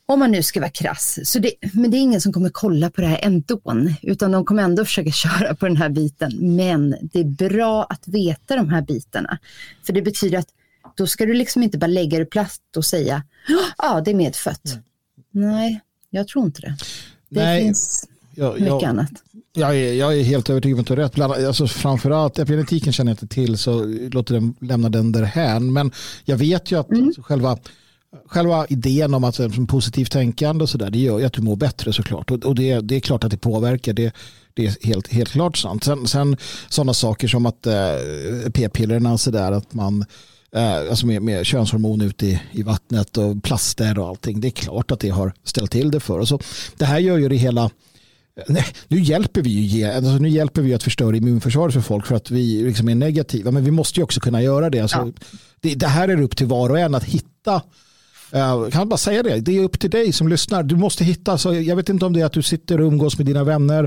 Om 0.07 0.18
man 0.18 0.31
nu 0.31 0.43
ska 0.43 0.61
vara 0.61 0.71
krass. 0.71 1.18
Så 1.25 1.39
det, 1.39 1.53
men 1.73 1.91
det 1.91 1.97
är 1.97 2.01
ingen 2.01 2.21
som 2.21 2.33
kommer 2.33 2.51
kolla 2.51 2.91
på 2.91 3.01
det 3.01 3.07
här 3.07 3.21
ändå, 3.23 3.61
utan 4.03 4.33
de 4.33 4.45
kommer 4.45 4.62
ändå 4.62 4.85
försöka 4.85 5.11
köra 5.12 5.55
på 5.55 5.66
den 5.66 5.77
här 5.77 5.89
biten. 5.89 6.57
Men 6.57 6.97
det 7.03 7.21
är 7.21 7.25
bra 7.25 7.85
att 7.85 8.09
veta 8.09 8.57
de 8.57 8.68
här 8.68 8.83
bitarna. 8.83 9.39
För 9.87 9.93
det 9.93 10.03
betyder 10.03 10.39
att 10.39 10.49
då 10.97 11.07
ska 11.07 11.27
du 11.27 11.35
liksom 11.35 11.62
inte 11.62 11.79
bara 11.79 11.87
lägga 11.87 12.18
det 12.18 12.25
platt 12.25 12.77
och 12.77 12.85
säga, 12.85 13.23
ja 13.49 13.61
ah, 13.77 14.01
det 14.01 14.11
är 14.11 14.14
medfött. 14.14 14.64
Mm. 14.64 14.83
Nej, 15.31 15.81
jag 16.11 16.29
tror 16.29 16.45
inte 16.45 16.61
det. 16.61 16.77
Det 17.29 17.45
Nej, 17.45 17.62
finns 17.62 18.09
jag, 18.35 18.53
mycket 18.53 18.66
jag, 18.66 18.85
annat. 18.85 19.11
Jag 19.53 19.76
är, 19.76 19.92
jag 19.92 20.18
är 20.18 20.22
helt 20.22 20.51
övertygad 20.51 20.76
om 20.76 20.80
att 20.80 20.86
du 20.86 20.92
har 20.92 21.03
rätt. 21.03 21.14
Bland, 21.14 21.32
alltså 21.32 21.66
framförallt 21.66 22.38
epigenetiken 22.38 22.92
känner 22.92 23.11
jag 23.11 23.14
inte 23.14 23.34
till 23.34 23.59
så 23.59 23.84
låter 24.12 24.34
den 24.34 24.55
lämna 24.61 24.88
den 24.88 25.12
därhän. 25.12 25.72
Men 25.72 25.92
jag 26.24 26.36
vet 26.36 26.72
ju 26.72 26.80
att 26.80 26.90
mm. 26.90 27.07
alltså, 27.07 27.22
själva, 27.22 27.59
själva 28.26 28.66
idén 28.66 29.14
om 29.14 29.24
att 29.24 29.34
som 29.34 29.66
positivt 29.66 30.12
tänkande 30.12 30.62
och 30.62 30.68
sådär 30.68 30.90
det 30.90 30.98
gör 30.98 31.18
ju 31.18 31.24
att 31.24 31.32
du 31.32 31.42
mår 31.42 31.57
bättre 31.57 31.92
såklart. 31.92 32.30
Och, 32.30 32.44
och 32.44 32.55
det, 32.55 32.80
det 32.80 32.96
är 32.96 33.01
klart 33.01 33.24
att 33.24 33.30
det 33.30 33.36
påverkar. 33.36 33.92
Det, 33.92 34.14
det 34.55 34.66
är 34.66 34.86
helt, 34.86 35.09
helt 35.09 35.30
klart 35.30 35.57
sant. 35.57 35.84
Sen, 35.84 36.07
sen 36.07 36.36
sådana 36.68 36.94
saker 36.94 37.28
som 37.28 37.46
att 37.46 37.66
eh, 37.66 37.74
p-pillerna 38.55 39.12
och 39.12 39.20
sådär 39.20 39.53
att 39.53 39.74
man 39.74 40.05
eh, 40.53 40.74
alltså 40.74 41.07
med, 41.07 41.22
med 41.22 41.46
könshormon 41.46 42.01
ute 42.01 42.26
i, 42.26 42.40
i 42.53 42.62
vattnet 42.62 43.16
och 43.16 43.42
plaster 43.42 43.98
och 43.98 44.09
allting. 44.09 44.40
Det 44.40 44.48
är 44.48 44.51
klart 44.51 44.90
att 44.90 45.01
det 45.01 45.09
har 45.09 45.32
ställt 45.44 45.70
till 45.70 45.90
det 45.90 46.01
för 46.01 46.18
oss. 46.18 46.32
Det 46.76 46.84
här 46.84 46.98
gör 46.98 47.18
ju 47.18 47.28
det 47.28 47.36
hela 47.36 47.70
Nej, 48.49 48.66
nu 48.89 49.01
hjälper 49.01 49.43
vi 49.43 49.51
ju 49.51 49.85
alltså 49.85 50.11
nu 50.11 50.28
hjälper 50.28 50.62
vi 50.62 50.74
att 50.74 50.83
förstöra 50.83 51.16
immunförsvaret 51.16 51.74
för 51.74 51.81
folk 51.81 52.07
för 52.07 52.14
att 52.14 52.31
vi 52.31 52.62
liksom 52.62 52.89
är 52.89 52.95
negativa. 52.95 53.51
Men 53.51 53.64
vi 53.64 53.70
måste 53.70 54.01
ju 54.01 54.05
också 54.05 54.20
kunna 54.20 54.43
göra 54.43 54.70
det. 54.70 54.81
Alltså, 54.81 54.99
ja. 54.99 55.12
det, 55.61 55.74
det, 55.74 55.87
här 55.87 56.09
är 56.09 56.22
upp 56.22 56.37
till 56.37 56.47
var 56.47 56.70
och 56.70 56.78
en 56.78 56.95
att 56.95 57.05
hitta 57.05 57.62
kan 58.31 58.70
jag 58.72 58.89
bara 58.89 58.97
säga 58.97 59.22
det, 59.22 59.41
det 59.41 59.57
är 59.57 59.61
upp 59.61 59.81
till 59.81 59.91
dig 59.91 60.12
som 60.12 60.28
lyssnar. 60.28 60.62
Du 60.62 60.76
måste 60.76 61.05
hitta, 61.05 61.39
så 61.39 61.55
jag 61.55 61.76
vet 61.76 61.89
inte 61.89 62.07
om 62.07 62.12
det 62.12 62.20
är 62.20 62.24
att 62.24 62.33
du 62.33 62.43
sitter 62.43 62.81
och 62.81 62.87
umgås 62.87 63.18
med 63.18 63.26
dina 63.26 63.45
vänner, 63.45 63.85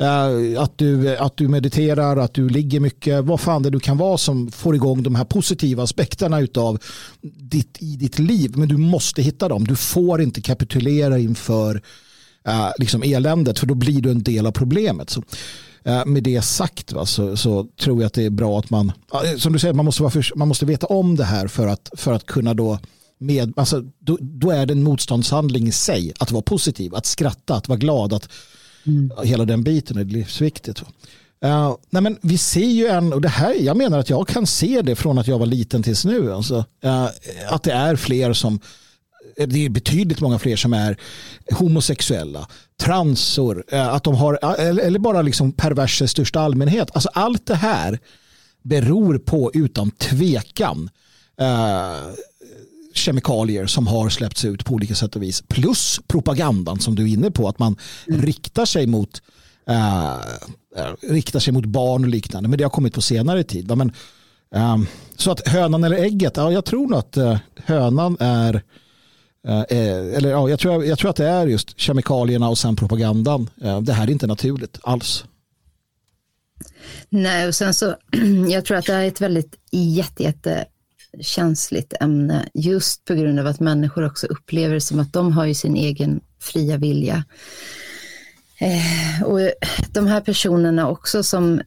uh, 0.00 0.62
att, 0.62 0.78
du, 0.78 1.16
att 1.16 1.36
du 1.36 1.48
mediterar, 1.48 2.16
att 2.16 2.34
du 2.34 2.48
ligger 2.48 2.80
mycket, 2.80 3.24
vad 3.24 3.40
fan 3.40 3.62
det 3.62 3.70
du 3.70 3.80
kan 3.80 3.98
vara 3.98 4.18
som 4.18 4.50
får 4.50 4.74
igång 4.74 5.02
de 5.02 5.14
här 5.14 5.24
positiva 5.24 5.82
aspekterna 5.82 6.40
utav 6.40 6.78
ditt, 7.22 7.76
i 7.80 7.96
ditt 7.96 8.18
liv. 8.18 8.52
Men 8.56 8.68
du 8.68 8.76
måste 8.76 9.22
hitta 9.22 9.48
dem. 9.48 9.64
Du 9.64 9.76
får 9.76 10.20
inte 10.20 10.40
kapitulera 10.40 11.18
inför 11.18 11.82
uh, 12.48 12.70
liksom 12.78 13.02
eländet 13.02 13.58
för 13.58 13.66
då 13.66 13.74
blir 13.74 14.00
du 14.00 14.10
en 14.10 14.22
del 14.22 14.46
av 14.46 14.52
problemet. 14.52 15.10
Så, 15.10 15.22
med 16.06 16.22
det 16.22 16.42
sagt 16.42 16.92
va, 16.92 17.06
så, 17.06 17.36
så, 17.36 17.66
tror 17.80 18.00
jag 18.00 18.06
att 18.06 18.12
det 18.12 18.24
är 18.24 18.30
bra 18.30 18.58
att 18.58 18.70
man, 18.70 18.92
som 19.38 19.52
du 19.52 19.58
säger, 19.58 19.74
man 19.74 19.84
måste, 19.84 20.02
vara 20.02 20.10
för, 20.10 20.32
man 20.36 20.48
måste 20.48 20.66
veta 20.66 20.86
om 20.86 21.16
det 21.16 21.24
här 21.24 21.46
för 21.46 21.66
att, 21.66 21.90
för 21.96 22.12
att 22.12 22.26
kunna 22.26 22.54
då 22.54 22.78
med, 23.20 23.52
alltså, 23.56 23.82
då, 23.98 24.18
då, 24.20 24.50
är 24.50 24.66
det 24.66 24.74
en 24.74 24.82
motståndshandling 24.82 25.68
i 25.68 25.72
sig 25.72 26.12
att 26.18 26.30
vara 26.30 26.42
positiv, 26.42 26.94
att 26.94 27.06
skratta, 27.06 27.54
att 27.54 27.68
vara 27.68 27.78
glad, 27.78 28.12
att 28.12 28.28
mm. 28.86 29.10
hela 29.24 29.44
den 29.44 29.62
biten 29.62 29.98
är 29.98 30.04
livsviktigt. 30.04 30.82
Uh, 31.44 31.74
nej 31.90 32.02
men 32.02 32.18
vi 32.22 32.38
ser 32.38 32.66
ju 32.66 32.86
en, 32.86 33.12
och 33.12 33.20
det 33.20 33.28
här, 33.28 33.54
jag 33.54 33.76
menar 33.76 33.98
att 33.98 34.10
jag 34.10 34.28
kan 34.28 34.46
se 34.46 34.82
det 34.82 34.96
från 34.96 35.18
att 35.18 35.26
jag 35.26 35.38
var 35.38 35.46
liten 35.46 35.82
tills 35.82 36.04
nu, 36.04 36.32
alltså, 36.32 36.64
uh, 36.84 37.08
att 37.48 37.62
det 37.62 37.72
är 37.72 37.96
fler 37.96 38.32
som, 38.32 38.60
det 39.46 39.64
är 39.64 39.68
betydligt 39.68 40.20
många 40.20 40.38
fler 40.38 40.56
som 40.56 40.72
är 40.72 40.96
homosexuella, 41.52 42.48
transor, 42.80 43.64
uh, 43.72 43.94
att 43.94 44.04
de 44.04 44.14
har, 44.14 44.38
eller 44.60 44.98
bara 44.98 45.22
liksom 45.22 45.52
perverser 45.52 46.04
i 46.04 46.08
största 46.08 46.40
allmänhet. 46.40 46.90
Alltså 46.92 47.08
allt 47.12 47.46
det 47.46 47.54
här 47.54 47.98
beror 48.62 49.18
på 49.18 49.50
utan 49.54 49.90
tvekan 49.90 50.90
kemikalier 52.94 53.66
som 53.66 53.86
har 53.86 54.08
släppts 54.08 54.44
ut 54.44 54.64
på 54.64 54.74
olika 54.74 54.94
sätt 54.94 55.16
och 55.16 55.22
vis. 55.22 55.42
Plus 55.48 56.00
propagandan 56.06 56.80
som 56.80 56.94
du 56.94 57.02
är 57.02 57.06
inne 57.06 57.30
på, 57.30 57.48
att 57.48 57.58
man 57.58 57.76
mm. 58.08 58.22
riktar 58.22 58.64
sig 58.64 58.86
mot 58.86 59.22
uh, 59.70 60.20
riktar 61.02 61.40
sig 61.40 61.52
mot 61.52 61.64
barn 61.64 62.04
och 62.04 62.10
liknande. 62.10 62.48
Men 62.48 62.58
det 62.58 62.64
har 62.64 62.70
kommit 62.70 62.94
på 62.94 63.00
senare 63.00 63.44
tid. 63.44 63.68
Va? 63.68 63.76
Men, 63.76 63.92
um, 64.54 64.86
så 65.16 65.30
att 65.30 65.48
hönan 65.48 65.84
eller 65.84 65.96
ägget, 65.96 66.36
ja, 66.36 66.52
jag 66.52 66.64
tror 66.64 66.88
nog 66.88 66.98
att 66.98 67.42
hönan 67.56 68.16
är 68.20 68.62
Eh, 69.48 69.60
eh, 69.60 70.16
eller 70.16 70.30
ja, 70.30 70.48
jag 70.48 70.60
tror, 70.60 70.84
jag 70.84 70.98
tror 70.98 71.10
att 71.10 71.16
det 71.16 71.26
är 71.26 71.46
just 71.46 71.78
kemikalierna 71.78 72.48
och 72.48 72.58
sen 72.58 72.76
propagandan. 72.76 73.50
Eh, 73.62 73.80
det 73.80 73.92
här 73.92 74.06
är 74.06 74.10
inte 74.10 74.26
naturligt 74.26 74.78
alls. 74.82 75.24
Nej, 77.08 77.48
och 77.48 77.54
sen 77.54 77.74
så, 77.74 77.94
jag 78.50 78.64
tror 78.64 78.76
att 78.76 78.86
det 78.86 78.92
här 78.92 79.02
är 79.02 79.08
ett 79.08 79.20
väldigt 79.20 79.54
jätte, 79.70 80.22
jätte 80.22 80.64
känsligt 81.20 81.94
ämne 82.00 82.48
just 82.54 83.04
på 83.04 83.14
grund 83.14 83.40
av 83.40 83.46
att 83.46 83.60
människor 83.60 84.06
också 84.06 84.26
upplever 84.26 84.74
det 84.74 84.80
som 84.80 85.00
att 85.00 85.12
de 85.12 85.32
har 85.32 85.46
ju 85.46 85.54
sin 85.54 85.76
egen 85.76 86.20
fria 86.40 86.76
vilja. 86.76 87.24
Eh, 88.58 89.22
och 89.24 89.40
de 89.92 90.06
här 90.06 90.20
personerna 90.20 90.88
också 90.88 91.22
som 91.22 91.60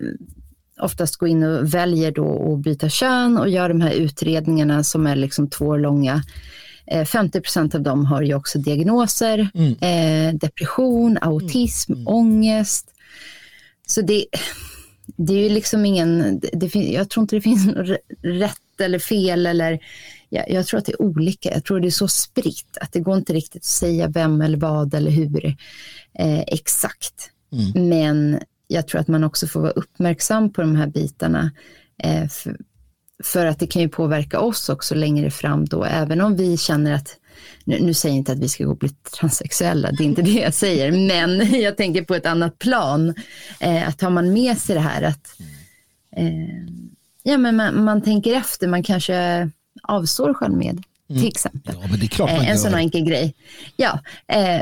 oftast 0.79 1.15
går 1.15 1.29
in 1.29 1.43
och 1.43 1.73
väljer 1.73 2.11
då 2.11 2.53
att 2.53 2.59
byta 2.59 2.89
kön 2.89 3.37
och 3.37 3.49
gör 3.49 3.69
de 3.69 3.81
här 3.81 3.91
utredningarna 3.91 4.83
som 4.83 5.07
är 5.07 5.15
liksom 5.15 5.49
två 5.49 5.65
år 5.65 5.79
långa. 5.79 6.23
Eh, 6.85 7.05
50 7.05 7.41
procent 7.41 7.75
av 7.75 7.81
dem 7.81 8.05
har 8.05 8.21
ju 8.21 8.35
också 8.35 8.59
diagnoser, 8.59 9.49
mm. 9.53 9.73
eh, 9.81 10.35
depression, 10.35 11.17
autism, 11.21 11.91
mm. 11.91 12.01
mm. 12.01 12.13
ångest. 12.13 12.89
Så 13.87 14.01
det, 14.01 14.25
det 15.05 15.33
är 15.33 15.43
ju 15.43 15.49
liksom 15.49 15.85
ingen, 15.85 16.39
det, 16.39 16.75
jag 16.75 17.09
tror 17.09 17.21
inte 17.21 17.35
det 17.35 17.41
finns 17.41 17.67
rätt 18.21 18.81
eller 18.81 18.99
fel 18.99 19.45
eller 19.45 19.79
ja, 20.29 20.43
jag 20.47 20.67
tror 20.67 20.77
att 20.77 20.85
det 20.85 20.91
är 20.91 21.01
olika. 21.01 21.53
Jag 21.53 21.63
tror 21.63 21.79
det 21.79 21.87
är 21.87 21.91
så 21.91 22.07
spritt 22.07 22.77
att 22.81 22.91
det 22.91 22.99
går 22.99 23.17
inte 23.17 23.33
riktigt 23.33 23.61
att 23.61 23.65
säga 23.65 24.07
vem 24.07 24.41
eller 24.41 24.57
vad 24.57 24.93
eller 24.93 25.11
hur 25.11 25.45
eh, 26.19 26.39
exakt. 26.39 27.29
Mm. 27.51 27.89
Men 27.89 28.39
jag 28.67 28.87
tror 28.87 29.01
att 29.01 29.07
man 29.07 29.23
också 29.23 29.47
får 29.47 29.61
vara 29.61 29.71
uppmärksam 29.71 30.53
på 30.53 30.61
de 30.61 30.75
här 30.75 30.87
bitarna. 30.87 31.51
Eh, 32.03 32.27
för, 32.27 32.57
för, 33.23 33.45
att 33.45 33.59
det 33.59 33.67
kan 33.67 33.81
ju 33.81 33.89
påverka 33.89 34.39
oss 34.39 34.69
också 34.69 34.95
längre 34.95 35.31
fram 35.31 35.65
då, 35.65 35.83
även 35.83 36.21
om 36.21 36.35
vi 36.35 36.57
känner 36.57 36.91
att 36.91 37.17
nu, 37.63 37.79
nu 37.79 37.93
säger 37.93 38.15
jag 38.15 38.19
inte 38.19 38.31
att 38.31 38.39
vi 38.39 38.49
ska 38.49 38.63
gå 38.63 38.71
och 38.71 38.77
bli 38.77 38.89
transsexuella, 38.89 39.91
det 39.91 40.03
är 40.03 40.05
inte 40.05 40.21
det 40.21 40.31
jag 40.31 40.53
säger, 40.53 40.91
men 41.07 41.61
jag 41.61 41.77
tänker 41.77 42.03
på 42.03 42.15
ett 42.15 42.25
annat 42.25 42.59
plan. 42.59 43.13
Eh, 43.59 43.87
att 43.87 44.01
har 44.01 44.09
man 44.09 44.33
med 44.33 44.57
sig 44.57 44.75
det 44.75 44.81
här 44.81 45.01
att 45.01 45.35
eh, 46.15 46.73
ja, 47.23 47.37
men 47.37 47.55
man, 47.55 47.83
man 47.83 48.01
tänker 48.01 48.33
efter, 48.33 48.67
man 48.67 48.83
kanske 48.83 49.49
avstår 49.83 50.33
självmedel. 50.33 50.83
Mm. 51.13 51.21
Till 51.21 51.31
exempel. 51.31 51.75
Ja, 52.17 52.29
eh, 52.29 52.49
en 52.49 52.59
sån 52.59 52.73
enkel 52.73 53.05
grej. 53.05 53.35
Ja, 53.75 53.99
eh, 54.27 54.61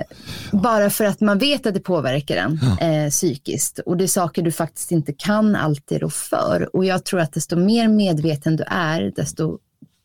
bara 0.52 0.90
för 0.90 1.06
att 1.06 1.22
man 1.22 1.38
vet 1.38 1.66
att 1.66 1.74
det 1.74 1.80
påverkar 1.80 2.36
en 2.36 2.60
ja. 2.80 2.88
eh, 2.88 3.10
psykiskt. 3.10 3.80
Och 3.80 3.98
det 3.98 4.04
är 4.04 4.08
saker 4.08 4.42
du 4.42 4.52
faktiskt 4.52 4.92
inte 4.92 5.14
kan 5.14 5.56
alltid 5.56 6.02
rå 6.02 6.10
för. 6.10 6.76
Och 6.76 6.86
jag 6.86 7.06
tror 7.06 7.20
att 7.20 7.34
desto 7.34 7.56
mer 7.56 7.88
medveten 7.88 8.56
du 8.56 8.64
är, 8.68 9.12
desto 9.16 9.58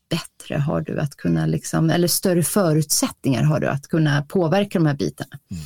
bättre 0.09 0.55
har 0.55 0.81
du 0.81 0.99
att 0.99 1.15
kunna, 1.15 1.45
liksom, 1.45 1.89
eller 1.89 2.07
större 2.07 2.43
förutsättningar 2.43 3.43
har 3.43 3.59
du 3.59 3.67
att 3.67 3.87
kunna 3.87 4.21
påverka 4.21 4.79
de 4.79 4.85
här 4.85 4.95
bitarna. 4.95 5.39
Mm. 5.51 5.63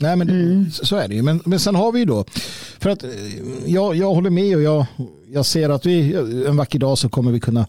Nej, 0.00 0.16
men 0.16 0.30
mm. 0.30 0.70
så 0.70 0.96
är 0.96 1.08
det 1.08 1.14
ju. 1.14 1.22
Men, 1.22 1.42
men 1.44 1.60
sen 1.60 1.74
har 1.74 1.92
vi 1.92 1.98
ju 1.98 2.04
då, 2.04 2.24
för 2.78 2.90
att 2.90 3.04
eh, 3.04 3.10
jag, 3.66 3.96
jag 3.96 4.14
håller 4.14 4.30
med 4.30 4.56
och 4.56 4.62
jag, 4.62 4.86
jag 5.32 5.46
ser 5.46 5.70
att 5.70 5.86
vi 5.86 6.14
en 6.46 6.56
vacker 6.56 6.78
dag 6.78 6.98
så 6.98 7.08
kommer 7.08 7.32
vi 7.32 7.40
kunna 7.40 7.66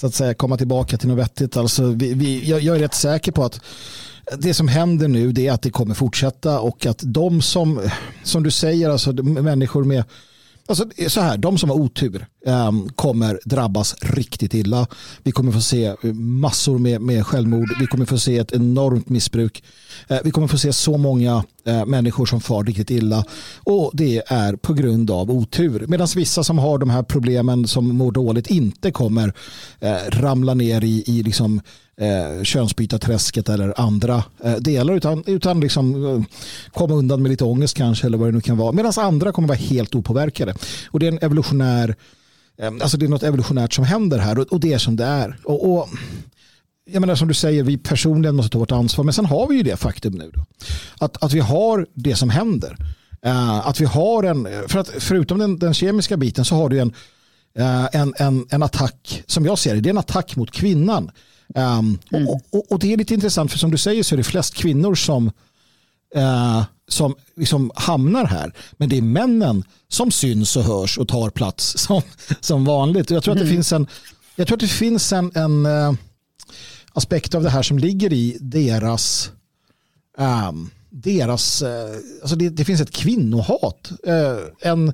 så 0.00 0.06
att 0.06 0.14
säga 0.14 0.34
komma 0.34 0.56
tillbaka 0.56 0.96
till 0.96 1.08
något 1.08 1.18
vettigt. 1.18 1.56
Alltså, 1.56 1.86
vi, 1.86 2.14
vi, 2.14 2.50
jag, 2.50 2.60
jag 2.60 2.76
är 2.76 2.80
rätt 2.80 2.94
säker 2.94 3.32
på 3.32 3.44
att 3.44 3.60
det 4.38 4.54
som 4.54 4.68
händer 4.68 5.08
nu 5.08 5.32
det 5.32 5.46
är 5.46 5.52
att 5.52 5.62
det 5.62 5.70
kommer 5.70 5.94
fortsätta 5.94 6.60
och 6.60 6.86
att 6.86 7.00
de 7.04 7.42
som, 7.42 7.80
som 8.22 8.42
du 8.42 8.50
säger, 8.50 8.90
alltså 8.90 9.12
människor 9.12 9.84
med 9.84 10.04
Alltså, 10.68 10.84
så 11.08 11.20
här, 11.20 11.36
de 11.36 11.58
som 11.58 11.70
har 11.70 11.76
otur 11.76 12.26
um, 12.46 12.88
kommer 12.88 13.40
drabbas 13.44 13.96
riktigt 14.00 14.54
illa. 14.54 14.86
Vi 15.22 15.32
kommer 15.32 15.52
få 15.52 15.60
se 15.60 15.94
massor 16.14 16.78
med, 16.78 17.00
med 17.00 17.26
självmord. 17.26 17.76
Vi 17.80 17.86
kommer 17.86 18.06
få 18.06 18.18
se 18.18 18.38
ett 18.38 18.52
enormt 18.52 19.08
missbruk. 19.08 19.64
Uh, 20.10 20.18
vi 20.24 20.30
kommer 20.30 20.48
få 20.48 20.58
se 20.58 20.72
så 20.72 20.96
många 20.96 21.44
uh, 21.68 21.84
människor 21.86 22.26
som 22.26 22.40
far 22.40 22.64
riktigt 22.64 22.90
illa. 22.90 23.24
Och 23.64 23.90
det 23.94 24.22
är 24.26 24.56
på 24.56 24.74
grund 24.74 25.10
av 25.10 25.30
otur. 25.30 25.86
Medan 25.88 26.08
vissa 26.16 26.44
som 26.44 26.58
har 26.58 26.78
de 26.78 26.90
här 26.90 27.02
problemen 27.02 27.66
som 27.66 27.96
mår 27.96 28.12
dåligt 28.12 28.46
inte 28.46 28.90
kommer 28.90 29.28
uh, 29.28 30.10
ramla 30.10 30.54
ner 30.54 30.84
i, 30.84 31.04
i 31.06 31.22
liksom 31.22 31.60
eh, 32.00 32.42
könsbytarträsket 32.42 33.48
eller 33.48 33.80
andra 33.80 34.24
eh, 34.44 34.56
delar 34.56 34.94
utan, 34.94 35.24
utan 35.26 35.60
liksom, 35.60 36.06
eh, 36.06 36.22
komma 36.72 36.94
undan 36.94 37.22
med 37.22 37.30
lite 37.30 37.44
ångest 37.44 37.76
kanske 37.76 38.06
eller 38.06 38.18
vad 38.18 38.28
det 38.28 38.32
nu 38.32 38.40
kan 38.40 38.56
vara. 38.56 38.72
Medan 38.72 38.92
andra 38.96 39.32
kommer 39.32 39.48
vara 39.48 39.58
helt 39.58 39.94
opåverkade. 39.94 40.54
Och 40.90 41.00
det 41.00 41.06
är 41.06 41.12
en 41.12 41.18
evolutionär 41.22 41.96
eh, 42.58 42.72
Alltså 42.80 42.96
det 42.96 43.06
är 43.06 43.08
något 43.08 43.22
evolutionärt 43.22 43.72
som 43.72 43.84
händer 43.84 44.18
här 44.18 44.38
och, 44.38 44.46
och 44.52 44.60
det 44.60 44.72
är 44.72 44.78
som 44.78 44.96
det 44.96 45.04
är. 45.04 45.38
Och, 45.44 45.72
och, 45.72 45.88
jag 46.90 47.00
menar 47.00 47.14
som 47.14 47.28
du 47.28 47.34
säger, 47.34 47.62
vi 47.62 47.78
personligen 47.78 48.36
måste 48.36 48.50
ta 48.50 48.58
vårt 48.58 48.72
ansvar. 48.72 49.04
Men 49.04 49.14
sen 49.14 49.26
har 49.26 49.48
vi 49.48 49.56
ju 49.56 49.62
det 49.62 49.76
faktum 49.76 50.12
nu. 50.12 50.30
Då. 50.34 50.44
Att, 50.98 51.22
att 51.24 51.32
vi 51.32 51.40
har 51.40 51.86
det 51.94 52.16
som 52.16 52.30
händer. 52.30 52.76
Uh, 53.26 53.68
att 53.68 53.80
vi 53.80 53.84
har 53.84 54.22
en, 54.22 54.48
för 54.68 54.78
att 54.78 54.90
förutom 54.98 55.38
den, 55.38 55.58
den 55.58 55.74
kemiska 55.74 56.16
biten 56.16 56.44
så 56.44 56.54
har 56.54 56.68
du 56.68 56.78
en, 56.78 56.92
uh, 57.58 57.88
en, 57.92 58.14
en, 58.16 58.46
en 58.50 58.62
attack, 58.62 59.22
som 59.26 59.44
jag 59.44 59.58
ser 59.58 59.74
det, 59.74 59.80
det 59.80 59.88
är 59.88 59.90
en 59.90 59.98
attack 59.98 60.36
mot 60.36 60.50
kvinnan. 60.50 61.10
Um, 61.54 61.98
mm. 62.12 62.28
och, 62.28 62.40
och, 62.50 62.72
och, 62.72 62.78
det 62.78 62.92
är 62.92 62.96
lite 62.96 63.14
intressant 63.14 63.50
för 63.50 63.58
som 63.58 63.70
du 63.70 63.78
säger 63.78 64.02
så 64.02 64.14
är 64.14 64.16
det 64.16 64.24
flest 64.24 64.54
kvinnor 64.54 64.94
som, 64.94 65.26
uh, 66.16 66.64
som 66.88 67.14
liksom 67.36 67.70
hamnar 67.74 68.24
här. 68.24 68.52
Men 68.76 68.88
det 68.88 68.96
är 68.96 69.02
männen 69.02 69.64
som 69.88 70.10
syns 70.10 70.56
och 70.56 70.62
hörs 70.62 70.98
och 70.98 71.08
tar 71.08 71.30
plats 71.30 71.78
som, 71.78 72.02
som 72.40 72.64
vanligt. 72.64 73.10
jag 73.10 73.22
tror 73.22 73.32
att 73.32 73.38
det 73.38 73.44
mm. 73.44 73.54
finns 73.54 73.72
en, 73.72 73.86
jag 74.36 74.46
tror 74.46 74.56
att 74.56 74.60
det 74.60 74.68
finns 74.68 75.12
en, 75.12 75.32
en 75.34 75.66
uh, 75.66 75.94
aspekt 76.92 77.34
av 77.34 77.42
det 77.42 77.50
här 77.50 77.62
som 77.62 77.78
ligger 77.78 78.12
i 78.12 78.38
deras 78.40 79.30
um, 80.18 80.70
deras, 80.90 81.62
uh, 81.62 81.68
alltså 82.22 82.36
det, 82.36 82.48
det, 82.48 82.64
finns 82.64 82.80
ett 82.80 82.90
kvinnohat, 82.90 83.90
en, 84.60 84.92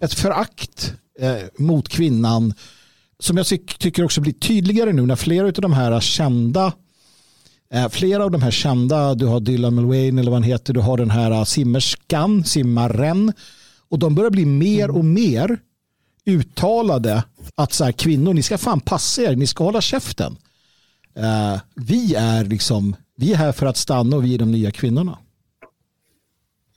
ett 0.00 0.14
förakt 0.14 0.94
mot 1.58 1.88
kvinnan 1.88 2.54
som 3.20 3.36
jag 3.36 3.46
tycker 3.78 4.04
också 4.04 4.20
blir 4.20 4.32
tydligare 4.32 4.92
nu 4.92 5.06
när 5.06 5.16
flera 5.16 5.46
av 5.46 5.52
de 5.52 5.72
här 5.72 6.00
kända 6.00 6.72
eh, 7.74 7.88
Flera 7.88 8.24
av 8.24 8.30
de 8.30 8.42
här 8.42 8.50
kända, 8.50 9.14
du 9.14 9.26
har 9.26 9.40
Dylan 9.40 9.74
Mulvaney 9.74 10.08
eller 10.08 10.30
vad 10.30 10.32
han 10.32 10.42
heter, 10.42 10.74
du 10.74 10.80
har 10.80 10.96
den 10.96 11.10
här 11.10 11.30
eh, 11.30 11.44
simmerskan, 11.44 12.44
simmaren. 12.44 13.32
Och 13.88 13.98
de 13.98 14.14
börjar 14.14 14.30
bli 14.30 14.44
mer 14.46 14.90
och 14.90 15.04
mer 15.04 15.58
uttalade 16.24 17.24
att 17.54 17.72
så 17.72 17.84
här, 17.84 17.92
kvinnor, 17.92 18.34
ni 18.34 18.42
ska 18.42 18.58
fan 18.58 18.80
passa 18.80 19.22
er, 19.22 19.36
ni 19.36 19.46
ska 19.46 19.64
hålla 19.64 19.80
käften. 19.80 20.36
Uh, 21.18 21.60
vi 21.74 22.14
är 22.14 22.44
liksom, 22.44 22.96
vi 23.16 23.32
är 23.32 23.36
här 23.36 23.52
för 23.52 23.66
att 23.66 23.76
stanna 23.76 24.16
och 24.16 24.24
vi 24.24 24.34
är 24.34 24.38
de 24.38 24.52
nya 24.52 24.70
kvinnorna. 24.70 25.18